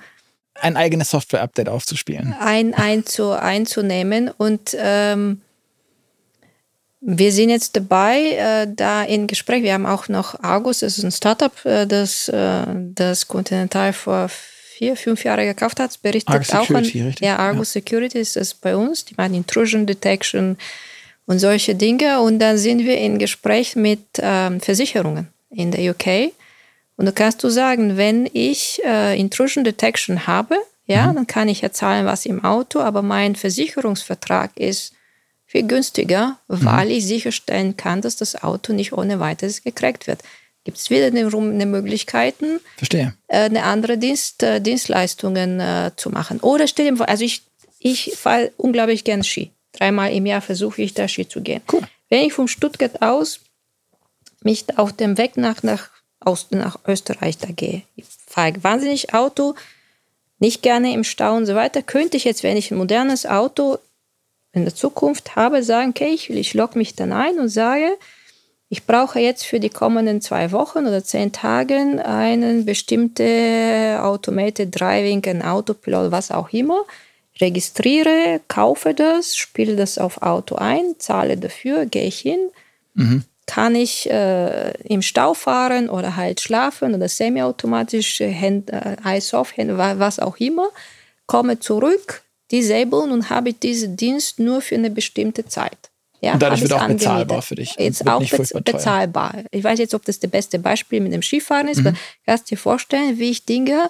Ein 0.55 0.77
eigenes 0.77 1.09
Software-Update 1.09 1.67
aufzuspielen. 1.69 2.34
ein, 2.39 2.73
einzu, 2.73 3.31
einzunehmen. 3.31 4.30
Und 4.30 4.75
ähm, 4.80 5.41
wir 7.05 7.31
sind 7.34 7.49
jetzt 7.49 7.75
dabei, 7.75 8.31
äh, 8.31 8.67
da 8.73 9.03
in 9.03 9.27
Gespräch. 9.27 9.61
Wir 9.61 9.73
haben 9.73 9.85
auch 9.85 10.07
noch 10.07 10.41
Argus, 10.41 10.80
das 10.80 10.97
ist 10.97 11.03
ein 11.03 11.11
Startup, 11.11 11.53
äh, 11.65 11.85
das, 11.85 12.30
äh, 12.30 12.65
das 12.95 13.27
Continental 13.27 13.91
vor 13.91 14.30
vier, 14.30 14.95
fünf 14.95 15.23
Jahren 15.25 15.45
gekauft 15.45 15.80
hat. 15.81 16.01
Berichtet 16.01 16.34
Argus 16.34 16.51
auch 16.51 16.65
Security, 16.65 17.01
an, 17.01 17.07
richtig? 17.07 17.27
Ja, 17.27 17.38
Argus 17.38 17.73
Security 17.73 18.19
ist 18.19 18.38
das 18.38 18.53
bei 18.53 18.75
uns. 18.75 19.03
Die 19.03 19.15
machen 19.17 19.34
Intrusion 19.34 19.85
Detection 19.85 20.57
und 21.25 21.39
solche 21.39 21.75
Dinge. 21.75 22.21
Und 22.21 22.39
dann 22.39 22.57
sind 22.57 22.85
wir 22.85 22.97
in 22.97 23.19
Gespräch 23.19 23.75
mit 23.75 23.99
ähm, 24.19 24.61
Versicherungen 24.61 25.27
in 25.49 25.71
der 25.71 25.91
UK. 25.91 26.31
Und 26.95 27.05
da 27.05 27.11
kannst 27.11 27.43
du 27.43 27.49
sagen, 27.49 27.97
wenn 27.97 28.30
ich 28.31 28.81
äh, 28.85 29.19
Intrusion 29.19 29.65
Detection 29.65 30.25
habe, 30.25 30.55
ja, 30.85 31.11
dann 31.11 31.27
kann 31.27 31.49
ich 31.49 31.61
ja 31.61 31.71
zahlen, 31.71 32.05
was 32.05 32.25
im 32.25 32.43
Auto, 32.43 32.80
aber 32.80 33.01
mein 33.01 33.35
Versicherungsvertrag 33.35 34.51
ist 34.57 34.93
viel 35.53 35.67
günstiger, 35.67 36.39
weil 36.47 36.89
ich 36.89 37.05
sicherstellen 37.05 37.77
kann, 37.77 38.01
dass 38.01 38.15
das 38.15 38.43
Auto 38.43 38.73
nicht 38.73 38.91
ohne 38.91 39.19
weiteres 39.19 39.63
gecrackt 39.63 40.07
wird. 40.07 40.23
Gibt 40.63 40.80
es 40.80 40.89
wieder 40.89 41.05
eine 41.05 41.65
Möglichkeiten, 41.67 42.59
Verstehe. 42.77 43.13
äh, 43.27 43.43
eine 43.43 43.63
andere 43.63 43.99
Dienst, 43.99 44.41
äh, 44.41 44.59
Dienstleistungen 44.59 45.59
äh, 45.59 45.91
zu 45.95 46.09
machen. 46.09 46.39
Oder 46.39 46.67
stell 46.67 46.89
dir 46.89 46.97
vor, 46.97 47.07
also 47.07 47.23
ich, 47.23 47.43
ich 47.77 48.13
fahre 48.17 48.51
unglaublich 48.57 49.03
gern 49.03 49.23
Ski. 49.23 49.51
Dreimal 49.73 50.11
im 50.11 50.25
Jahr 50.25 50.41
versuche 50.41 50.81
ich 50.81 50.95
da 50.95 51.07
Ski 51.07 51.27
zu 51.27 51.41
gehen. 51.41 51.61
Cool. 51.71 51.81
Wenn 52.09 52.25
ich 52.25 52.34
von 52.34 52.47
Stuttgart 52.47 53.03
aus 53.03 53.41
mich 54.41 54.65
auf 54.77 54.91
dem 54.91 55.19
Weg 55.19 55.38
nach, 55.38 55.61
nach, 55.61 55.89
aus, 56.19 56.47
nach 56.49 56.80
Österreich 56.88 57.38
da 57.38 57.49
gehe, 57.49 57.84
ich 57.95 58.05
fahre 58.25 58.63
wahnsinnig 58.63 59.13
Auto, 59.13 59.53
nicht 60.39 60.63
gerne 60.63 60.93
im 60.93 61.03
Stau 61.03 61.35
und 61.35 61.45
so 61.45 61.53
weiter, 61.53 61.84
könnte 61.84 62.17
ich 62.17 62.23
jetzt, 62.23 62.41
wenn 62.41 62.57
ich 62.57 62.71
ein 62.71 62.77
modernes 62.77 63.27
Auto 63.27 63.77
in 64.53 64.65
der 64.65 64.75
Zukunft 64.75 65.35
habe, 65.35 65.63
sagen, 65.63 65.89
okay, 65.89 66.13
ich, 66.13 66.30
ich 66.30 66.53
logge 66.53 66.77
mich 66.77 66.95
dann 66.95 67.11
ein 67.11 67.39
und 67.39 67.49
sage, 67.49 67.97
ich 68.73 68.88
brauche 68.88 69.19
jetzt 69.19 69.45
für 69.45 69.59
die 69.59 69.69
kommenden 69.69 70.19
zwei 70.19 70.51
Wochen 70.51 70.88
oder 70.88 71.03
zehn 71.03 71.31
Tage 71.31 71.75
einen 72.03 72.65
bestimmte 72.65 73.99
Automated 74.01 74.80
Driving, 74.80 75.23
ein 75.27 75.43
Autopilot, 75.43 76.11
was 76.11 76.31
auch 76.31 76.49
immer. 76.51 76.81
Registriere, 77.39 78.41
kaufe 78.47 78.95
das, 78.95 79.38
spiele 79.38 79.75
das 79.75 79.99
auf 79.99 80.23
Auto 80.23 80.55
ein, 80.55 80.95
zahle 80.97 81.38
dafür, 81.38 81.85
gehe 81.85 82.07
ich 82.07 82.17
hin. 82.17 82.39
Mhm. 82.95 83.23
Kann 83.45 83.75
ich 83.75 84.09
äh, 84.09 84.71
im 84.85 85.03
Stau 85.03 85.35
fahren 85.35 85.88
oder 85.88 86.15
halt 86.15 86.41
schlafen 86.41 86.95
oder 86.95 87.07
semiautomatisch, 87.07 88.21
Hand, 88.21 88.71
äh, 88.71 88.95
Eyes 89.05 89.35
off, 89.35 89.55
Hand, 89.55 89.77
was 89.77 90.17
auch 90.17 90.38
immer. 90.38 90.69
Komme 91.27 91.59
zurück, 91.59 92.22
disablen 92.52 93.11
und 93.11 93.30
habe 93.30 93.53
diesen 93.53 93.98
Dienst 93.98 94.40
nur 94.40 94.61
für 94.61 94.76
eine 94.76 94.90
bestimmte 94.90 95.45
Zeit. 95.45 95.91
Ja, 96.22 96.34
und 96.34 96.41
dadurch 96.41 96.61
wird 96.61 96.72
auch 96.72 96.88
bezahlbar 96.88 97.41
für 97.41 97.56
dich. 97.56 97.76
Jetzt 97.78 98.07
auch 98.07 98.26
bez 98.26 98.53
bezahlbar. 98.53 99.44
Ich 99.52 99.64
weiß 99.64 99.78
jetzt, 99.80 99.94
ob 99.94 100.06
das 100.06 100.20
das 100.20 100.32
beste 100.32 100.57
Beispiel 100.57 101.02
mit 101.02 101.11
dem 101.11 101.22
Skifahren 101.22 101.68
ist, 101.68 101.82
mhm. 101.82 101.88
aber 101.88 101.98
kannst 102.26 102.49
dir 102.49 102.57
vorstellen, 102.57 103.20
wie 103.20 103.32
ich 103.32 103.45
Dinge 103.45 103.90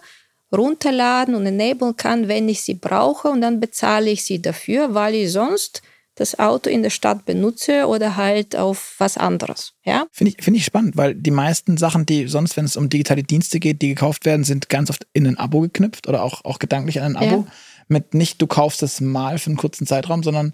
runterladen 0.52 1.36
und 1.36 1.46
enablen 1.46 1.96
kann, 1.96 2.28
wenn 2.28 2.50
ich 2.50 2.62
sie 2.62 2.74
brauche 2.74 3.30
und 3.30 3.42
dann 3.42 3.60
bezahle 3.60 4.10
ich 4.10 4.24
sie 4.24 4.42
dafür, 4.42 4.96
weil 4.96 5.14
ich 5.16 5.32
sonst 5.32 5.84
das 6.16 6.38
Auto 6.38 6.70
in 6.70 6.84
der 6.84 6.92
Stadt 6.92 7.26
benutze 7.26 7.88
oder 7.88 8.16
halt 8.16 8.56
auf 8.56 8.96
was 9.00 9.18
anderes. 9.18 9.74
Ja? 9.84 10.06
Finde 10.12 10.32
ich, 10.32 10.44
find 10.44 10.58
ich 10.58 10.66
spannend, 10.66 10.96
weil 10.96 11.16
die 11.16 11.32
meisten 11.32 11.78
Sachen, 11.78 12.06
die 12.06 12.28
sonst, 12.28 12.56
wenn 12.56 12.66
es 12.66 12.78
um 12.78 12.90
digitale 12.90 13.24
Dienste 13.24 13.60
geht, 13.60 13.82
die 13.82 13.90
gekauft 13.90 14.26
werden, 14.26 14.44
sind 14.44 14.70
ganz 14.70 14.90
oft 14.92 15.08
in 15.14 15.26
ein 15.26 15.38
Abo 15.38 15.62
geknüpft 15.62 16.08
oder 16.08 16.24
auch, 16.24 16.46
auch 16.46 16.60
gedanklich 16.60 17.02
an 17.02 17.16
ein 17.16 17.28
Abo. 17.28 17.48
Ja. 17.48 17.52
Mit 17.88 18.14
nicht, 18.14 18.42
du 18.42 18.48
kaufst 18.48 18.84
es 18.84 19.02
mal 19.02 19.38
für 19.38 19.50
einen 19.50 19.58
kurzen 19.58 19.88
Zeitraum, 19.88 20.24
sondern 20.24 20.54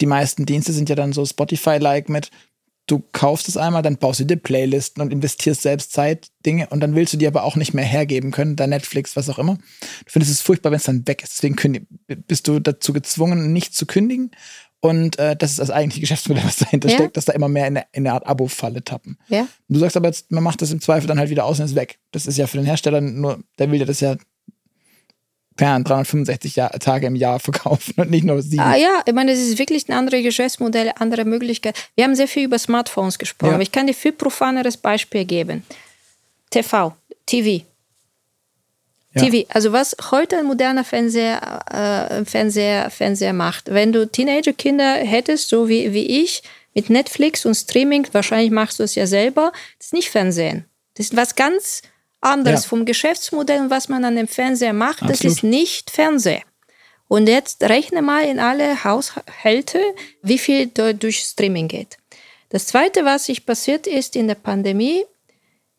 die 0.00 0.06
meisten 0.06 0.46
Dienste 0.46 0.72
sind 0.72 0.88
ja 0.88 0.94
dann 0.94 1.12
so 1.12 1.24
Spotify-like 1.24 2.08
mit, 2.08 2.30
du 2.88 3.02
kaufst 3.12 3.48
es 3.48 3.56
einmal, 3.56 3.82
dann 3.82 3.98
baust 3.98 4.20
du 4.20 4.24
dir 4.24 4.36
Playlisten 4.36 5.02
und 5.02 5.12
investierst 5.12 5.62
selbst 5.62 5.92
Zeit, 5.92 6.28
Dinge 6.44 6.68
und 6.68 6.80
dann 6.80 6.94
willst 6.94 7.12
du 7.12 7.16
dir 7.18 7.28
aber 7.28 7.44
auch 7.44 7.56
nicht 7.56 7.74
mehr 7.74 7.84
hergeben 7.84 8.30
können, 8.30 8.56
dein 8.56 8.70
Netflix, 8.70 9.14
was 9.14 9.28
auch 9.28 9.38
immer. 9.38 9.54
Du 9.54 10.10
findest 10.10 10.32
es 10.32 10.40
furchtbar, 10.40 10.70
wenn 10.72 10.78
es 10.78 10.84
dann 10.84 11.06
weg 11.06 11.22
ist. 11.22 11.36
Deswegen 11.36 11.86
bist 12.06 12.48
du 12.48 12.58
dazu 12.58 12.92
gezwungen, 12.92 13.52
nicht 13.52 13.74
zu 13.74 13.86
kündigen. 13.86 14.30
Und 14.80 15.18
äh, 15.18 15.36
das 15.36 15.50
ist 15.50 15.58
das 15.58 15.70
eigentliche 15.70 16.02
Geschäftsmodell, 16.02 16.44
was 16.44 16.56
dahinter 16.56 16.88
ja. 16.88 16.94
steckt, 16.94 17.16
dass 17.16 17.24
da 17.24 17.32
immer 17.32 17.48
mehr 17.48 17.66
in 17.66 17.76
eine, 17.76 17.86
in 17.92 18.06
eine 18.06 18.14
Art 18.14 18.26
Abo-Falle 18.26 18.84
tappen. 18.84 19.18
Ja. 19.28 19.48
Du 19.68 19.78
sagst 19.78 19.96
aber 19.96 20.06
jetzt, 20.06 20.30
man 20.30 20.44
macht 20.44 20.62
das 20.62 20.70
im 20.70 20.80
Zweifel 20.80 21.08
dann 21.08 21.18
halt 21.18 21.30
wieder 21.30 21.44
aus 21.44 21.58
und 21.58 21.66
ist 21.66 21.74
weg. 21.74 21.98
Das 22.12 22.26
ist 22.26 22.38
ja 22.38 22.46
für 22.46 22.58
den 22.58 22.66
Hersteller 22.66 23.00
nur, 23.00 23.40
der 23.58 23.70
will 23.70 23.80
ja 23.80 23.86
das 23.86 24.00
ja 24.00 24.16
fern 25.58 25.82
365 25.84 26.56
Jahr, 26.56 26.70
Tage 26.70 27.08
im 27.08 27.16
Jahr 27.16 27.40
verkaufen 27.40 27.94
und 27.96 28.10
nicht 28.10 28.24
nur 28.24 28.40
sieben. 28.40 28.62
Ah, 28.62 28.76
ja, 28.76 29.02
ich 29.04 29.12
meine, 29.12 29.32
es 29.32 29.40
ist 29.40 29.58
wirklich 29.58 29.88
ein 29.88 29.92
anderes 29.92 30.22
Geschäftsmodell, 30.22 30.92
andere 30.96 31.24
Möglichkeit. 31.24 31.76
Wir 31.96 32.04
haben 32.04 32.14
sehr 32.14 32.28
viel 32.28 32.44
über 32.44 32.58
Smartphones 32.58 33.18
gesprochen. 33.18 33.54
Ja. 33.54 33.60
Ich 33.60 33.72
kann 33.72 33.86
dir 33.86 33.94
viel 33.94 34.12
profaneres 34.12 34.76
Beispiel 34.76 35.24
geben. 35.24 35.64
TV, 36.50 36.94
TV. 37.26 37.64
Ja. 39.14 39.22
TV, 39.22 39.48
also 39.52 39.72
was 39.72 39.96
heute 40.10 40.38
ein 40.38 40.46
moderner 40.46 40.84
Fernseher, 40.84 42.20
äh, 42.20 42.24
Fernseher, 42.24 42.90
Fernseher 42.90 43.32
macht. 43.32 43.72
Wenn 43.72 43.92
du 43.92 44.06
Teenager-Kinder 44.06 44.94
hättest, 44.94 45.48
so 45.48 45.68
wie, 45.68 45.92
wie 45.92 46.22
ich, 46.22 46.42
mit 46.74 46.90
Netflix 46.90 47.44
und 47.44 47.54
Streaming, 47.54 48.06
wahrscheinlich 48.12 48.52
machst 48.52 48.78
du 48.78 48.84
es 48.84 48.94
ja 48.94 49.06
selber, 49.06 49.52
das 49.78 49.88
ist 49.88 49.92
nicht 49.92 50.10
Fernsehen. 50.10 50.66
Das 50.94 51.06
ist 51.06 51.16
was 51.16 51.34
ganz 51.34 51.82
anderes 52.20 52.64
ja. 52.64 52.68
vom 52.68 52.84
Geschäftsmodell 52.84 53.60
und 53.60 53.70
was 53.70 53.88
man 53.88 54.04
an 54.04 54.16
dem 54.16 54.28
Fernseher 54.28 54.72
macht. 54.72 55.02
Absolut. 55.02 55.10
Das 55.10 55.24
ist 55.24 55.42
nicht 55.42 55.90
Fernseher. 55.90 56.42
Und 57.08 57.28
jetzt 57.28 57.62
rechne 57.62 58.02
mal 58.02 58.24
in 58.24 58.38
alle 58.38 58.84
Haushalte, 58.84 59.80
wie 60.22 60.38
viel 60.38 60.66
durch 60.66 61.20
Streaming 61.20 61.68
geht. 61.68 61.96
Das 62.50 62.66
Zweite, 62.66 63.04
was 63.04 63.26
sich 63.26 63.46
passiert 63.46 63.86
ist 63.86 64.16
in 64.16 64.28
der 64.28 64.34
Pandemie, 64.34 65.04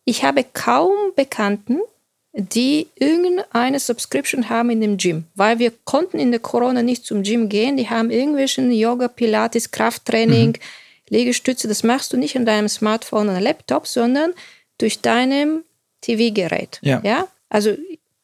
ich 0.06 0.24
habe 0.24 0.44
kaum 0.53 0.91
Bekannten, 1.16 1.80
die 2.34 2.88
irgendeine 2.95 3.80
Subscription 3.80 4.49
haben 4.49 4.70
in 4.70 4.82
dem 4.82 4.98
Gym, 4.98 5.26
weil 5.36 5.60
wir 5.60 5.72
konnten 5.84 6.20
in 6.20 6.32
der 6.32 6.40
Corona 6.40 6.82
nicht 6.82 7.06
zum 7.06 7.24
Gym 7.24 7.49
gehen. 7.49 7.78
Die 7.78 7.90
haben 7.90 8.11
irgendwelchen 8.11 8.72
Yoga, 8.72 9.07
Pilates, 9.07 9.72
Krafttraining, 9.72 10.49
mhm. 10.49 10.53
Liegestütze. 11.10 11.68
Das 11.68 11.84
machst 11.84 12.14
du 12.14 12.18
nicht 12.18 12.36
in 12.36 12.45
deinem 12.45 12.70
Smartphone 12.70 13.30
oder 13.30 13.41
Laptop, 13.41 13.88
sondern 13.88 14.34
durch 14.78 15.02
deinem 15.02 15.64
TV-Gerät. 16.02 16.80
Ja. 16.82 17.02
ja. 17.04 17.28
Also 17.50 17.76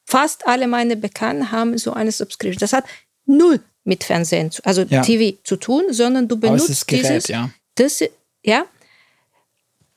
fast 0.06 0.48
alle 0.48 0.68
meine 0.68 0.96
Bekannten 0.96 1.52
haben 1.52 1.78
so 1.78 1.94
eine 1.94 2.12
Subscription. 2.12 2.60
Das 2.60 2.74
hat 2.74 2.86
null 3.26 3.60
mit 3.84 4.04
Fernsehen, 4.04 4.50
also 4.64 4.82
ja. 4.82 5.02
TV 5.02 5.38
zu 5.44 5.58
tun, 5.58 5.84
sondern 5.92 6.28
du 6.28 6.38
benutzt 6.38 6.70
das 6.70 6.88
Gerät, 6.88 7.04
dieses, 7.04 7.28
ja. 7.28 7.50
Das, 7.76 8.04
ja. 8.44 8.66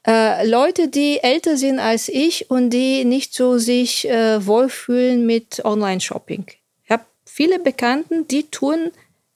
Äh, 0.06 0.46
Leute, 0.46 0.88
die 0.88 1.18
älter 1.22 1.56
sind 1.56 1.78
als 1.78 2.08
ich 2.08 2.50
und 2.50 2.70
die 2.70 3.04
nicht 3.04 3.34
so 3.34 3.58
sich 3.58 4.08
äh, 4.08 4.44
wohlfühlen 4.46 5.26
mit 5.26 5.64
Online-Shopping. 5.64 6.46
Ich 6.84 6.90
habe 6.90 7.04
viele 7.24 7.58
Bekannten, 7.58 8.28
die 8.28 8.44
tun 8.44 8.90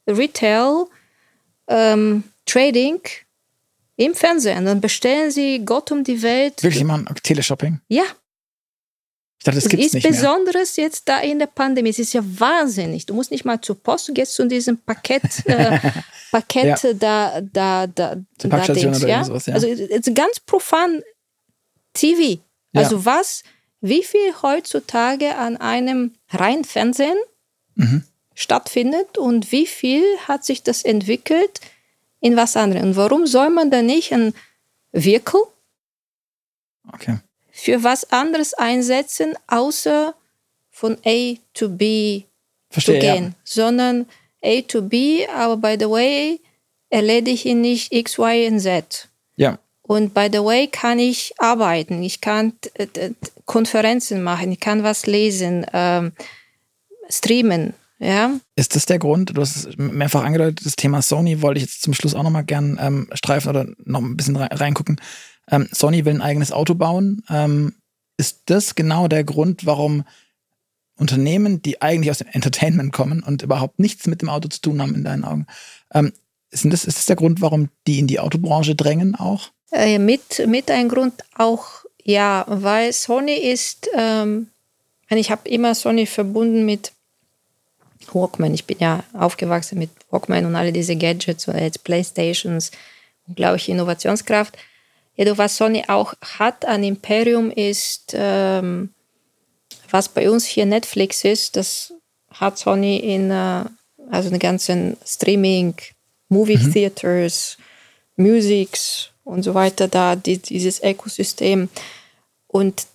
Retail, 0.07 0.87
ähm, 1.69 2.25
Trading 2.47 3.01
im 3.97 4.15
Fernsehen. 4.15 4.65
Dann 4.67 4.81
bestellen 4.81 5.31
sie 5.31 5.63
Gott 5.65 5.91
um 5.93 6.05
die 6.05 6.23
Welt. 6.23 6.63
Wirklich, 6.63 6.85
man, 6.85 7.09
Teleshopping? 7.23 7.81
Ja, 7.89 8.05
ich 9.43 9.45
dachte, 9.45 9.59
das 9.59 9.69
gibt's 9.69 9.87
ist 9.87 9.95
nicht 9.95 10.07
besonderes 10.07 10.77
mehr. 10.77 10.87
jetzt 10.87 11.09
da 11.09 11.19
in 11.19 11.41
der 11.41 11.49
Pandemie. 11.49 11.89
Es 11.89 11.99
ist 11.99 12.13
ja 12.13 12.23
wahnsinnig. 12.25 13.07
Du 13.07 13.15
musst 13.15 13.33
nicht 13.33 13.45
mal 13.45 13.61
zur 13.61 13.75
Post, 13.75 14.07
du 14.07 14.13
gehst 14.13 14.35
zu 14.35 14.47
diesem 14.47 14.79
Paket, 14.79 15.25
äh, 15.47 15.81
Paket 16.31 16.81
ja. 16.85 16.93
da, 16.93 17.41
da, 17.41 17.87
da, 17.89 18.17
Zur 18.39 18.51
da 18.51 18.59
Dings, 18.69 19.03
ja? 19.03 19.25
Sowas, 19.25 19.47
ja? 19.47 19.55
Also 19.55 19.67
jetzt 19.67 20.15
ganz 20.15 20.39
profan 20.39 21.03
TV. 21.93 22.41
Also 22.73 22.99
ja. 22.99 23.05
was, 23.05 23.43
wie 23.81 24.05
viel 24.05 24.33
heutzutage 24.43 25.35
an 25.35 25.57
einem 25.57 26.15
reinen 26.31 26.63
Fernsehen 26.63 27.19
mhm. 27.75 28.05
stattfindet 28.35 29.19
und 29.19 29.51
wie 29.51 29.67
viel 29.67 30.05
hat 30.29 30.45
sich 30.45 30.63
das 30.63 30.85
entwickelt 30.85 31.61
in 32.21 32.37
was 32.37 32.57
anderem? 32.57 32.91
Und 32.91 32.97
warum 32.97 33.27
soll 33.27 33.51
man 33.51 33.73
da 33.73 33.83
nicht 33.83 34.13
ein 34.13 34.35
Vehicle 34.93 35.43
okay 36.93 37.19
für 37.53 37.85
was 37.85 38.11
anderes 38.11 38.55
einsetzen, 38.55 39.35
außer 39.47 40.15
von 40.71 40.97
A 41.05 41.35
to 41.55 41.69
B 41.69 42.23
Verstehe, 42.71 42.99
zu 42.99 43.01
gehen, 43.01 43.25
ja. 43.25 43.33
sondern 43.45 44.07
A 44.43 44.63
to 44.63 44.83
B, 44.83 45.27
aber 45.29 45.57
by 45.59 45.77
the 45.79 45.89
way, 45.89 46.41
erledige 46.89 47.49
ich 47.51 47.55
nicht 47.55 47.93
X, 47.93 48.19
Y 48.19 48.55
und 48.55 48.61
Z. 48.61 49.09
Ja. 49.37 49.59
Und 49.83 50.15
by 50.15 50.29
the 50.33 50.39
way 50.39 50.67
kann 50.67 50.99
ich 50.99 51.35
arbeiten, 51.39 52.03
ich 52.03 52.21
kann 52.21 52.55
Konferenzen 53.45 54.23
machen, 54.23 54.53
ich 54.53 54.61
kann 54.61 54.83
was 54.83 55.07
lesen, 55.07 55.67
ähm, 55.73 56.13
streamen. 57.11 57.75
Ja. 57.99 58.33
Ist 58.57 58.75
das 58.75 58.87
der 58.87 58.99
Grund? 58.99 59.37
Du 59.37 59.41
hast 59.41 59.55
es 59.55 59.77
mehrfach 59.77 60.25
angedeutet, 60.25 60.65
das 60.65 60.75
Thema 60.75 61.03
Sony 61.03 61.41
wollte 61.41 61.59
ich 61.59 61.67
jetzt 61.67 61.83
zum 61.83 61.95
Schluss 61.95 62.15
auch 62.15 62.25
nochmal 62.25 62.45
gern 62.45 62.79
ähm, 62.81 63.09
streifen 63.13 63.51
oder 63.51 63.67
noch 63.85 64.01
ein 64.01 64.17
bisschen 64.17 64.37
reingucken. 64.37 65.01
Ähm, 65.51 65.69
Sony 65.73 66.05
will 66.05 66.15
ein 66.15 66.23
eigenes 66.23 66.53
Auto 66.53 66.75
bauen. 66.75 67.23
Ähm, 67.29 67.75
ist 68.17 68.43
das 68.47 68.75
genau 68.75 69.09
der 69.09 69.25
Grund, 69.25 69.67
warum 69.67 70.05
Unternehmen, 70.97 71.63
die 71.63 71.83
eigentlich 71.83 72.11
aus 72.11 72.19
dem 72.19 72.29
Entertainment 72.29 72.93
kommen 72.93 73.23
und 73.23 73.43
überhaupt 73.43 73.79
nichts 73.79 74.07
mit 74.07 74.23
dem 74.23 74.29
Auto 74.29 74.49
zu 74.49 74.61
tun 74.61 74.81
haben, 74.81 74.95
in 74.95 75.05
deinen 75.05 75.25
Augen, 75.25 75.47
ähm, 75.93 76.13
ist, 76.51 76.65
das, 76.67 76.85
ist 76.85 76.99
das 76.99 77.07
der 77.07 77.17
Grund, 77.17 77.41
warum 77.41 77.71
die 77.87 77.99
in 77.99 78.07
die 78.07 78.21
Autobranche 78.21 78.75
drängen 78.75 79.15
auch? 79.15 79.51
Äh, 79.73 79.99
mit, 79.99 80.47
mit 80.47 80.71
ein 80.71 80.89
Grund 80.89 81.15
auch, 81.37 81.85
ja, 82.05 82.45
weil 82.47 82.93
Sony 82.93 83.35
ist, 83.35 83.89
ähm, 83.97 84.49
ich 85.09 85.31
habe 85.31 85.49
immer 85.49 85.75
Sony 85.75 86.07
verbunden 86.07 86.65
mit 86.65 86.93
Walkman. 88.13 88.55
Ich 88.55 88.67
bin 88.67 88.79
ja 88.81 89.03
aufgewachsen 89.15 89.79
mit 89.79 89.91
Walkman 90.11 90.45
und 90.47 90.57
alle 90.57 90.73
diese 90.73 90.97
Gadgets 90.97 91.49
oder 91.49 91.63
jetzt 91.63 91.85
Playstations 91.85 92.71
und 93.27 93.37
glaube 93.37 93.57
ich 93.57 93.69
Innovationskraft. 93.69 94.57
Jedoch 95.17 95.39
was 95.39 95.57
Sony 95.57 95.85
auch 95.89 96.15
hat 96.21 96.65
an 96.65 96.83
Imperium 96.83 97.51
ist, 97.51 98.13
ähm, 98.15 98.91
was 99.91 100.09
bei 100.09 100.31
uns 100.31 100.47
hier 100.47 100.67
Netflix 100.67 101.25
ist, 101.25 101.57
das 101.57 101.93
hat 102.31 102.59
Sony 102.59 102.97
in 102.97 103.31
äh, 103.31 103.65
also 104.11 104.31
den 104.31 104.39
ganzen 104.39 104.97
Streaming, 105.05 105.75
Movie 106.29 106.57
mhm. 106.57 106.73
Theaters, 106.73 107.59
Musics 108.17 109.11
und 109.25 109.43
so 109.43 109.55
weiter 109.55 109.89
da, 109.89 110.17
die, 110.17 110.39
dieses 110.39 110.83
Ökosystem. 110.83 111.69
Und 112.47 112.87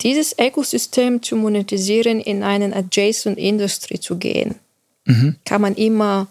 dieses 0.00 0.38
Ökosystem 0.38 1.22
zu 1.22 1.36
monetisieren, 1.36 2.20
in 2.20 2.42
einen 2.42 2.72
Adjacent 2.72 3.38
Industry 3.38 4.00
zu 4.00 4.16
gehen, 4.16 4.56
mhm. 5.04 5.36
kann 5.44 5.60
man 5.60 5.74
immer, 5.74 6.28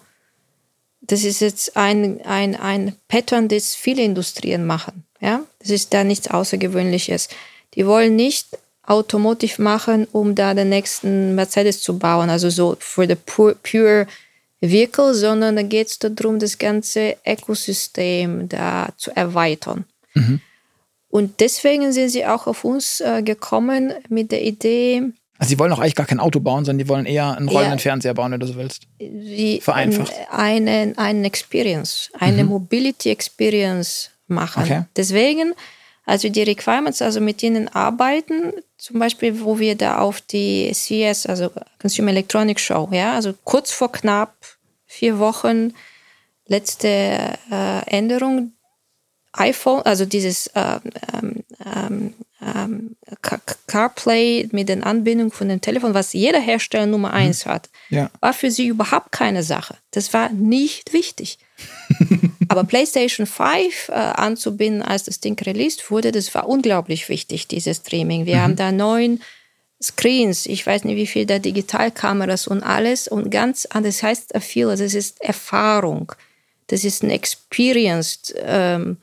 das 1.01 1.23
ist 1.23 1.41
jetzt 1.41 1.75
ein, 1.75 2.21
ein, 2.25 2.55
ein 2.55 2.95
Pattern, 3.07 3.47
das 3.47 3.75
viele 3.75 4.03
Industrien 4.03 4.65
machen. 4.65 5.05
Ja, 5.23 5.41
das 5.59 5.69
ist 5.69 5.93
da 5.93 6.03
nichts 6.03 6.27
Außergewöhnliches. 6.27 7.29
Die 7.75 7.87
wollen 7.87 8.17
nicht 8.17 8.47
Automotive 8.85 9.61
machen, 9.61 10.05
um 10.11 10.35
da 10.35 10.53
den 10.53 10.67
nächsten 10.67 11.33
Mercedes 11.33 11.81
zu 11.81 11.97
bauen, 11.97 12.29
also 12.29 12.49
so 12.49 12.75
für 12.79 13.07
the 13.07 13.15
pure, 13.15 13.55
pure 13.55 14.05
Vehicle, 14.59 15.13
sondern 15.13 15.55
da 15.55 15.63
geht 15.63 15.87
es 15.87 15.99
darum, 15.99 16.39
das 16.39 16.57
ganze 16.57 17.15
Ökosystem 17.25 18.49
da 18.49 18.89
zu 18.97 19.15
erweitern. 19.15 19.85
Mhm. 20.13 20.41
Und 21.09 21.39
deswegen 21.39 21.93
sind 21.93 22.09
sie 22.09 22.25
auch 22.25 22.45
auf 22.45 22.65
uns 22.65 22.99
äh, 22.99 23.21
gekommen 23.23 23.93
mit 24.09 24.31
der 24.31 24.43
Idee. 24.43 25.03
Also 25.37 25.49
sie 25.49 25.59
wollen 25.59 25.71
auch 25.71 25.79
eigentlich 25.79 25.95
gar 25.95 26.05
kein 26.05 26.19
Auto 26.19 26.41
bauen, 26.41 26.65
sondern 26.65 26.85
die 26.85 26.89
wollen 26.89 27.05
eher 27.05 27.37
einen 27.37 27.47
rollenden 27.47 27.77
ja, 27.77 27.81
Fernseher 27.83 28.13
bauen, 28.13 28.33
wenn 28.33 28.39
du 28.41 28.47
so 28.47 28.55
willst. 28.55 28.87
Vereinfacht. 29.61 30.11
Einen, 30.31 30.97
einen 30.97 31.23
Experience, 31.23 32.09
eine 32.19 32.43
mhm. 32.43 32.49
Mobility 32.49 33.09
Experience 33.09 34.09
machen. 34.33 34.63
Okay. 34.63 34.83
Deswegen, 34.95 35.53
also 36.05 36.29
die 36.29 36.43
Requirements, 36.43 37.01
also 37.01 37.21
mit 37.21 37.41
ihnen 37.43 37.67
arbeiten, 37.69 38.53
zum 38.77 38.99
Beispiel, 38.99 39.41
wo 39.41 39.59
wir 39.59 39.75
da 39.75 39.99
auf 39.99 40.21
die 40.21 40.71
CES, 40.73 41.25
also 41.25 41.51
Consumer 41.79 42.11
Electronics 42.11 42.61
Show, 42.61 42.89
ja, 42.91 43.13
also 43.13 43.33
kurz 43.43 43.71
vor 43.71 43.91
knapp 43.91 44.35
vier 44.85 45.19
Wochen 45.19 45.73
letzte 46.47 46.87
äh, 46.87 47.85
Änderung, 47.87 48.53
iPhone, 49.33 49.81
also 49.83 50.05
dieses 50.05 50.51
ähm, 50.53 50.81
ähm, 51.65 52.13
ähm, 52.41 52.95
CarPlay 53.67 54.49
mit 54.51 54.69
den 54.69 54.83
Anbindungen 54.83 55.31
von 55.31 55.49
dem 55.49 55.61
Telefon, 55.61 55.93
was 55.93 56.13
jeder 56.13 56.39
Hersteller 56.39 56.85
Nummer 56.85 57.09
mhm. 57.09 57.15
eins 57.15 57.45
hat, 57.45 57.69
ja. 57.89 58.11
war 58.19 58.33
für 58.33 58.51
sie 58.51 58.67
überhaupt 58.67 59.11
keine 59.11 59.43
Sache. 59.43 59.77
Das 59.91 60.13
war 60.13 60.29
nicht 60.29 60.93
wichtig. 60.93 61.39
Aber 62.53 62.67
PlayStation 62.67 63.25
5 63.25 63.89
äh, 63.89 63.93
anzubinden, 63.93 64.83
als 64.83 65.03
das 65.03 65.19
Ding 65.19 65.39
released 65.41 65.89
wurde, 65.89 66.11
das 66.11 66.33
war 66.35 66.47
unglaublich 66.47 67.09
wichtig, 67.09 67.47
dieses 67.47 67.77
Streaming. 67.77 68.25
Wir 68.25 68.37
mhm. 68.37 68.41
haben 68.41 68.55
da 68.55 68.71
neun 68.71 69.21
Screens, 69.81 70.45
ich 70.45 70.65
weiß 70.65 70.83
nicht 70.83 70.95
wie 70.95 71.07
viele 71.07 71.25
da 71.25 71.39
Digitalkameras 71.39 72.47
und 72.47 72.61
alles 72.61 73.07
und 73.07 73.31
ganz 73.31 73.65
anders 73.65 73.97
das 73.97 74.03
heißt 74.03 74.37
viel, 74.39 74.67
das 74.67 74.93
ist 74.93 75.19
Erfahrung, 75.21 76.13
das 76.67 76.83
ist 76.85 77.03
ein 77.03 77.09
Experience, 77.09 78.33
ähm, 78.37 78.97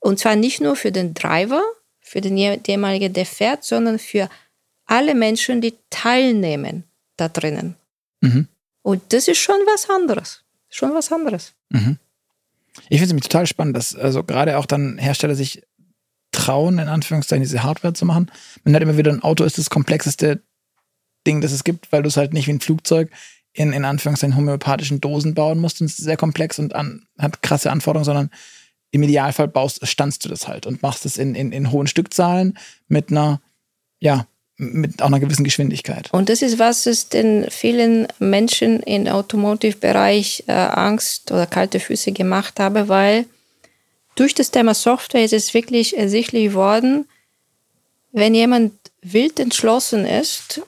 und 0.00 0.18
zwar 0.18 0.36
nicht 0.36 0.60
nur 0.60 0.76
für 0.76 0.92
den 0.92 1.14
Driver, 1.14 1.62
für 2.00 2.20
den 2.20 2.36
ehemaligen, 2.36 3.12
der 3.12 3.26
fährt, 3.26 3.64
sondern 3.64 3.98
für 3.98 4.28
alle 4.86 5.14
Menschen, 5.14 5.60
die 5.60 5.74
teilnehmen 5.88 6.84
da 7.16 7.28
drinnen. 7.28 7.76
Mhm. 8.20 8.48
Und 8.82 9.12
das 9.12 9.28
ist 9.28 9.38
schon 9.38 9.60
was 9.66 9.88
anderes. 9.88 10.42
Schon 10.68 10.94
was 10.94 11.10
anderes. 11.10 11.54
Mhm. 11.70 11.98
Ich 12.88 13.00
finde 13.00 13.16
es 13.16 13.22
total 13.22 13.46
spannend, 13.46 13.76
dass 13.76 13.94
also 13.94 14.24
gerade 14.24 14.58
auch 14.58 14.66
dann 14.66 14.98
Hersteller 14.98 15.34
sich 15.34 15.62
trauen, 16.32 16.78
in 16.78 16.88
Anführungszeichen, 16.88 17.42
diese 17.42 17.62
Hardware 17.62 17.94
zu 17.94 18.04
machen. 18.04 18.30
Man 18.64 18.74
hat 18.74 18.82
immer 18.82 18.96
wieder 18.96 19.12
ein 19.12 19.22
Auto 19.22 19.44
ist 19.44 19.58
das 19.58 19.70
komplexeste 19.70 20.42
Ding, 21.26 21.40
das 21.40 21.52
es 21.52 21.64
gibt, 21.64 21.90
weil 21.92 22.02
du 22.02 22.08
es 22.08 22.16
halt 22.16 22.32
nicht 22.32 22.46
wie 22.46 22.52
ein 22.52 22.60
Flugzeug 22.60 23.10
in, 23.52 23.72
in 23.72 23.84
Anführungszeichen 23.84 24.36
homöopathischen 24.36 25.00
Dosen 25.00 25.34
bauen 25.34 25.58
musst 25.58 25.80
und 25.80 25.86
es 25.86 25.98
ist 25.98 26.04
sehr 26.04 26.16
komplex 26.16 26.58
und 26.58 26.74
an, 26.74 27.06
hat 27.18 27.42
krasse 27.42 27.70
Anforderungen, 27.70 28.04
sondern 28.04 28.30
im 28.90 29.02
Idealfall 29.02 29.48
baust, 29.48 29.86
standst 29.86 30.24
du 30.24 30.28
das 30.28 30.46
halt 30.46 30.66
und 30.66 30.82
machst 30.82 31.06
es 31.06 31.16
in, 31.16 31.34
in, 31.34 31.52
in 31.52 31.70
hohen 31.70 31.86
Stückzahlen 31.86 32.58
mit 32.86 33.10
einer, 33.10 33.40
ja, 33.98 34.26
mit 34.58 35.02
einer 35.02 35.20
gewissen 35.20 35.44
Geschwindigkeit. 35.44 36.08
Und 36.12 36.28
das 36.28 36.40
ist, 36.40 36.58
was 36.58 36.86
es 36.86 37.08
den 37.08 37.46
vielen 37.50 38.08
Menschen 38.18 38.80
im 38.80 39.06
Automotive-Bereich 39.06 40.44
äh, 40.46 40.52
Angst 40.52 41.30
oder 41.30 41.46
kalte 41.46 41.78
Füße 41.78 42.12
gemacht 42.12 42.58
habe, 42.58 42.88
weil 42.88 43.26
durch 44.14 44.34
das 44.34 44.50
Thema 44.50 44.74
Software 44.74 45.24
ist 45.24 45.34
es 45.34 45.52
wirklich 45.52 45.96
ersichtlich 45.96 46.54
worden, 46.54 47.06
wenn 48.12 48.34
jemand 48.34 48.72
wild 49.02 49.38
entschlossen 49.38 50.06
ist 50.06 50.62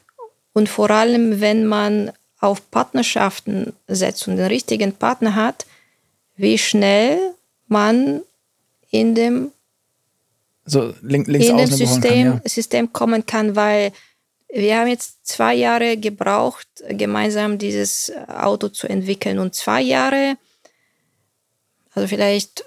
und 0.52 0.68
vor 0.68 0.90
allem, 0.90 1.40
wenn 1.40 1.66
man 1.66 2.12
auf 2.40 2.70
Partnerschaften 2.70 3.72
setzt 3.88 4.28
und 4.28 4.36
den 4.36 4.46
richtigen 4.46 4.92
Partner 4.92 5.34
hat, 5.34 5.66
wie 6.36 6.58
schnell 6.58 7.18
man 7.66 8.20
in 8.90 9.14
dem, 9.14 9.50
so 10.68 10.94
link, 11.02 11.26
links 11.26 11.48
in 11.48 11.56
dem 11.56 11.66
System, 11.70 12.00
kann, 12.00 12.40
ja. 12.44 12.48
System 12.48 12.92
kommen 12.92 13.26
kann, 13.26 13.56
weil 13.56 13.92
wir 14.52 14.78
haben 14.78 14.88
jetzt 14.88 15.26
zwei 15.26 15.54
Jahre 15.54 15.96
gebraucht, 15.96 16.66
gemeinsam 16.88 17.58
dieses 17.58 18.12
Auto 18.28 18.68
zu 18.68 18.88
entwickeln. 18.88 19.38
Und 19.38 19.54
zwei 19.54 19.82
Jahre, 19.82 20.36
also 21.94 22.08
vielleicht 22.08 22.64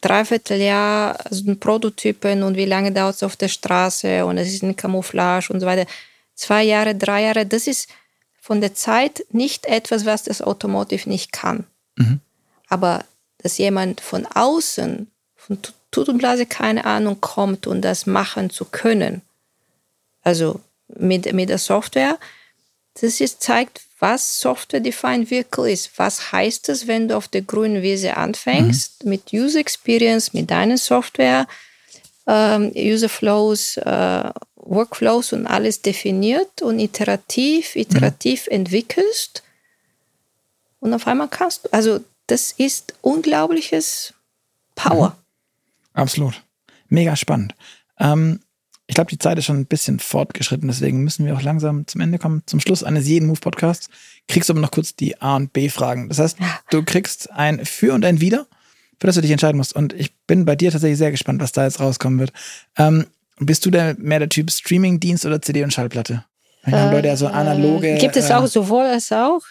dreiviertel 0.00 0.60
Jahr, 0.60 1.18
also 1.26 1.54
Prototypen 1.56 2.42
und 2.42 2.56
wie 2.56 2.64
lange 2.64 2.92
dauert 2.92 3.16
es 3.16 3.22
auf 3.22 3.36
der 3.36 3.48
Straße 3.48 4.24
und 4.24 4.38
es 4.38 4.48
ist 4.48 4.62
ein 4.62 4.76
Camouflage 4.76 5.52
und 5.52 5.60
so 5.60 5.66
weiter. 5.66 5.86
Zwei 6.34 6.62
Jahre, 6.62 6.94
drei 6.94 7.22
Jahre, 7.22 7.46
das 7.46 7.66
ist 7.66 7.88
von 8.40 8.60
der 8.60 8.74
Zeit 8.74 9.24
nicht 9.30 9.66
etwas, 9.66 10.04
was 10.04 10.24
das 10.24 10.42
Automotive 10.42 11.08
nicht 11.08 11.32
kann. 11.32 11.64
Mhm. 11.96 12.20
Aber 12.68 13.04
dass 13.38 13.58
jemand 13.58 14.00
von 14.00 14.26
außen, 14.26 15.10
von 15.34 15.58
Tut 15.96 16.10
und 16.10 16.18
Blase 16.18 16.44
keine 16.44 16.84
Ahnung 16.84 17.22
kommt 17.22 17.66
und 17.66 17.80
das 17.80 18.04
machen 18.04 18.50
zu 18.50 18.66
können. 18.66 19.22
Also 20.20 20.60
mit, 20.88 21.32
mit 21.32 21.48
der 21.48 21.56
Software. 21.56 22.18
Das 23.00 23.18
ist, 23.18 23.42
zeigt, 23.42 23.80
was 23.98 24.40
Software-Defined 24.40 25.30
Vehicle 25.30 25.72
ist. 25.72 25.98
Was 25.98 26.32
heißt 26.32 26.68
es, 26.68 26.86
wenn 26.86 27.08
du 27.08 27.16
auf 27.16 27.28
der 27.28 27.40
grünen 27.40 27.80
Wiese 27.80 28.18
anfängst, 28.18 29.04
mhm. 29.04 29.10
mit 29.10 29.32
User 29.32 29.58
Experience, 29.58 30.34
mit 30.34 30.50
deiner 30.50 30.76
Software, 30.76 31.46
ähm, 32.26 32.72
User 32.76 33.08
Flows, 33.08 33.78
äh, 33.78 34.30
Workflows 34.56 35.32
und 35.32 35.46
alles 35.46 35.80
definiert 35.80 36.60
und 36.60 36.78
iterativ, 36.78 37.74
iterativ 37.74 38.48
mhm. 38.48 38.52
entwickelst. 38.52 39.42
Und 40.80 40.92
auf 40.92 41.06
einmal 41.06 41.28
kannst 41.28 41.64
du, 41.64 41.72
also 41.72 42.00
das 42.26 42.52
ist 42.52 42.92
unglaubliches 43.00 44.12
Power. 44.74 45.16
Absolut. 45.96 46.42
Mega 46.88 47.16
spannend. 47.16 47.54
Ähm, 47.98 48.40
ich 48.86 48.94
glaube, 48.94 49.10
die 49.10 49.18
Zeit 49.18 49.36
ist 49.38 49.46
schon 49.46 49.58
ein 49.58 49.66
bisschen 49.66 49.98
fortgeschritten, 49.98 50.68
deswegen 50.68 51.02
müssen 51.02 51.26
wir 51.26 51.34
auch 51.34 51.42
langsam 51.42 51.88
zum 51.88 52.00
Ende 52.00 52.18
kommen. 52.18 52.42
Zum 52.46 52.60
Schluss 52.60 52.84
eines 52.84 53.08
jeden 53.08 53.26
Move-Podcasts 53.26 53.88
kriegst 54.28 54.48
du 54.48 54.52
aber 54.52 54.60
noch 54.60 54.70
kurz 54.70 54.94
die 54.94 55.20
A- 55.20 55.34
und 55.34 55.52
B-Fragen. 55.52 56.08
Das 56.08 56.20
heißt, 56.20 56.38
du 56.70 56.84
kriegst 56.84 57.30
ein 57.32 57.64
Für 57.64 57.94
und 57.94 58.04
ein 58.04 58.20
Wider, 58.20 58.46
für 59.00 59.08
das 59.08 59.16
du 59.16 59.22
dich 59.22 59.32
entscheiden 59.32 59.56
musst. 59.56 59.74
Und 59.74 59.92
ich 59.92 60.14
bin 60.26 60.44
bei 60.44 60.54
dir 60.54 60.70
tatsächlich 60.70 60.98
sehr 60.98 61.10
gespannt, 61.10 61.40
was 61.40 61.50
da 61.50 61.64
jetzt 61.64 61.80
rauskommen 61.80 62.20
wird. 62.20 62.32
Ähm, 62.78 63.06
bist 63.38 63.66
du 63.66 63.70
der, 63.70 63.96
mehr 63.98 64.20
der 64.20 64.28
Typ 64.28 64.52
Streaming-Dienst 64.52 65.26
oder 65.26 65.42
CD 65.42 65.64
und 65.64 65.72
Schallplatte? 65.72 66.24
Wir 66.64 66.80
haben 66.80 66.92
Leute 66.92 67.08
ja 67.08 67.16
so 67.16 67.26
analoge. 67.26 67.96
Gibt 67.98 68.16
es 68.16 68.30
auch 68.30 68.44
äh, 68.44 68.48
sowohl 68.48 68.84
als 68.84 69.10
auch? 69.12 69.42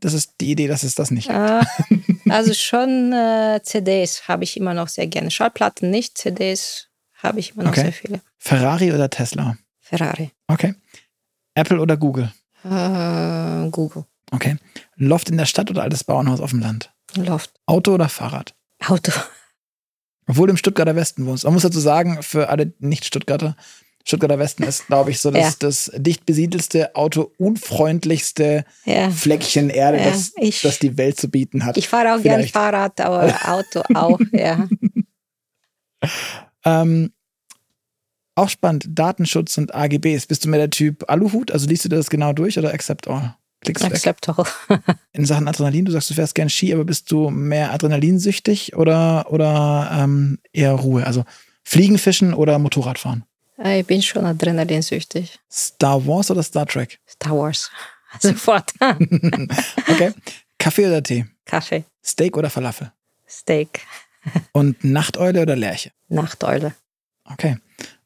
Das 0.00 0.12
ist 0.12 0.34
die 0.40 0.50
Idee, 0.50 0.68
dass 0.68 0.82
es 0.82 0.94
das 0.94 1.10
nicht 1.10 1.30
ah, 1.30 1.66
Also 2.28 2.54
schon 2.54 3.12
äh, 3.12 3.60
CDs 3.62 4.28
habe 4.28 4.44
ich 4.44 4.56
immer 4.56 4.74
noch 4.74 4.88
sehr 4.88 5.06
gerne. 5.06 5.30
Schallplatten 5.30 5.90
nicht, 5.90 6.18
CDs 6.18 6.88
habe 7.14 7.40
ich 7.40 7.54
immer 7.54 7.64
noch 7.64 7.72
okay. 7.72 7.82
sehr 7.82 7.92
viele. 7.92 8.20
Ferrari 8.38 8.92
oder 8.92 9.10
Tesla? 9.10 9.56
Ferrari. 9.80 10.30
Okay. 10.46 10.74
Apple 11.54 11.80
oder 11.80 11.96
Google? 11.96 12.32
Äh, 12.64 13.68
Google. 13.70 14.04
Okay. 14.30 14.56
Loft 14.96 15.30
in 15.30 15.36
der 15.36 15.46
Stadt 15.46 15.70
oder 15.70 15.82
altes 15.82 16.04
Bauernhaus 16.04 16.40
auf 16.40 16.50
dem 16.50 16.60
Land? 16.60 16.92
Loft. 17.14 17.52
Auto 17.66 17.94
oder 17.94 18.08
Fahrrad? 18.08 18.54
Auto. 18.86 19.12
Obwohl 20.26 20.46
du 20.46 20.52
im 20.52 20.56
Stuttgarter 20.58 20.94
Westen 20.94 21.24
wohnst. 21.26 21.44
Man 21.44 21.54
muss 21.54 21.62
dazu 21.62 21.80
sagen, 21.80 22.22
für 22.22 22.50
alle 22.50 22.74
Nicht-Stuttgarter, 22.78 23.56
Stuttgarter 24.08 24.38
Westen 24.38 24.62
ist, 24.62 24.86
glaube 24.86 25.10
ich, 25.10 25.20
so 25.20 25.30
das, 25.30 25.42
ja. 25.42 25.52
das 25.58 25.92
dicht 25.94 26.24
besiedelste, 26.24 26.96
autounfreundlichste 26.96 28.64
ja. 28.86 29.10
Fleckchen 29.10 29.68
Erde, 29.68 29.98
ja, 29.98 30.04
das, 30.04 30.32
ich, 30.36 30.62
das 30.62 30.78
die 30.78 30.96
Welt 30.96 31.20
zu 31.20 31.28
bieten 31.28 31.66
hat. 31.66 31.76
Ich 31.76 31.88
fahre 31.88 32.14
auch 32.14 32.22
gern 32.22 32.42
Fahrrad, 32.48 32.98
aber 33.02 33.34
Auto 33.44 33.82
auch, 33.92 34.18
ja. 34.32 34.66
ähm, 36.64 37.12
auch 38.34 38.48
spannend, 38.48 38.86
Datenschutz 38.88 39.58
und 39.58 39.74
AGBs. 39.74 40.24
Bist 40.24 40.42
du 40.42 40.48
mehr 40.48 40.60
der 40.60 40.70
Typ 40.70 41.04
Aluhut? 41.10 41.52
Also 41.52 41.66
liest 41.66 41.84
du 41.84 41.90
das 41.90 42.08
genau 42.08 42.32
durch 42.32 42.58
oder 42.58 42.72
Accept 42.72 43.08
All? 43.08 43.36
Klickst 43.60 43.84
Accept 43.84 44.26
All. 44.30 44.46
In 45.12 45.26
Sachen 45.26 45.48
Adrenalin, 45.48 45.84
du 45.84 45.92
sagst, 45.92 46.08
du 46.08 46.14
fährst 46.14 46.34
gern 46.34 46.48
Ski, 46.48 46.72
aber 46.72 46.86
bist 46.86 47.12
du 47.12 47.28
mehr 47.28 47.74
adrenalinsüchtig 47.74 48.74
oder, 48.74 49.30
oder 49.30 49.90
ähm, 49.92 50.38
eher 50.50 50.72
Ruhe? 50.72 51.06
Also 51.06 51.24
Fliegen, 51.62 51.98
Fischen 51.98 52.32
oder 52.32 52.58
Motorradfahren? 52.58 53.24
Ich 53.64 53.86
bin 53.86 54.00
schon 54.02 54.24
adrenalinsüchtig. 54.24 55.38
Star 55.50 56.06
Wars 56.06 56.30
oder 56.30 56.42
Star 56.42 56.66
Trek? 56.66 57.00
Star 57.08 57.36
Wars. 57.36 57.70
Sofort. 58.20 58.72
okay. 58.80 60.12
Kaffee 60.58 60.86
oder 60.86 61.02
Tee? 61.02 61.26
Kaffee. 61.44 61.84
Steak 62.04 62.36
oder 62.36 62.50
Falafel? 62.50 62.92
Steak. 63.28 63.80
Und 64.52 64.82
Nachteule 64.84 65.42
oder 65.42 65.56
Lerche? 65.56 65.90
Nachteule. 66.08 66.74
Okay. 67.24 67.56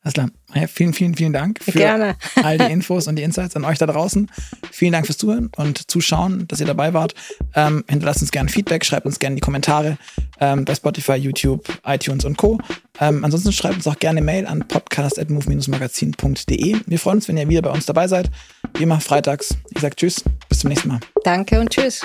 Alles 0.02 0.14
klar. 0.14 0.30
Ja, 0.54 0.66
vielen, 0.66 0.92
vielen, 0.92 1.14
vielen 1.14 1.32
Dank 1.32 1.62
für 1.62 1.72
Gerne. 1.72 2.16
all 2.42 2.58
die 2.58 2.64
Infos 2.72 3.06
und 3.06 3.16
die 3.16 3.22
Insights 3.22 3.54
an 3.54 3.64
euch 3.64 3.78
da 3.78 3.86
draußen. 3.86 4.28
Vielen 4.70 4.92
Dank 4.92 5.06
fürs 5.06 5.16
Zuhören 5.16 5.50
und 5.56 5.90
Zuschauen, 5.90 6.46
dass 6.48 6.60
ihr 6.60 6.66
dabei 6.66 6.92
wart. 6.92 7.14
Ähm, 7.54 7.84
hinterlasst 7.88 8.20
uns 8.20 8.32
gerne 8.32 8.48
Feedback, 8.48 8.84
schreibt 8.84 9.06
uns 9.06 9.20
gerne 9.20 9.34
in 9.34 9.36
die 9.36 9.42
Kommentare 9.42 9.96
ähm, 10.40 10.64
bei 10.64 10.74
Spotify, 10.74 11.14
YouTube, 11.14 11.68
iTunes 11.84 12.24
und 12.24 12.36
Co. 12.36 12.58
Ähm, 13.00 13.24
ansonsten 13.24 13.52
schreibt 13.52 13.76
uns 13.76 13.86
auch 13.86 13.98
gerne 13.98 14.20
Mail 14.20 14.46
an 14.46 14.66
podcast.move-magazin.de. 14.66 16.76
Wir 16.84 16.98
freuen 16.98 17.18
uns, 17.18 17.28
wenn 17.28 17.36
ihr 17.36 17.48
wieder 17.48 17.62
bei 17.62 17.70
uns 17.70 17.86
dabei 17.86 18.08
seid. 18.08 18.28
Wie 18.74 18.82
immer 18.82 19.00
freitags. 19.00 19.56
Ich 19.70 19.80
sage 19.80 19.94
Tschüss, 19.94 20.24
bis 20.48 20.58
zum 20.58 20.70
nächsten 20.70 20.88
Mal. 20.88 20.98
Danke 21.22 21.60
und 21.60 21.70
Tschüss. 21.70 22.04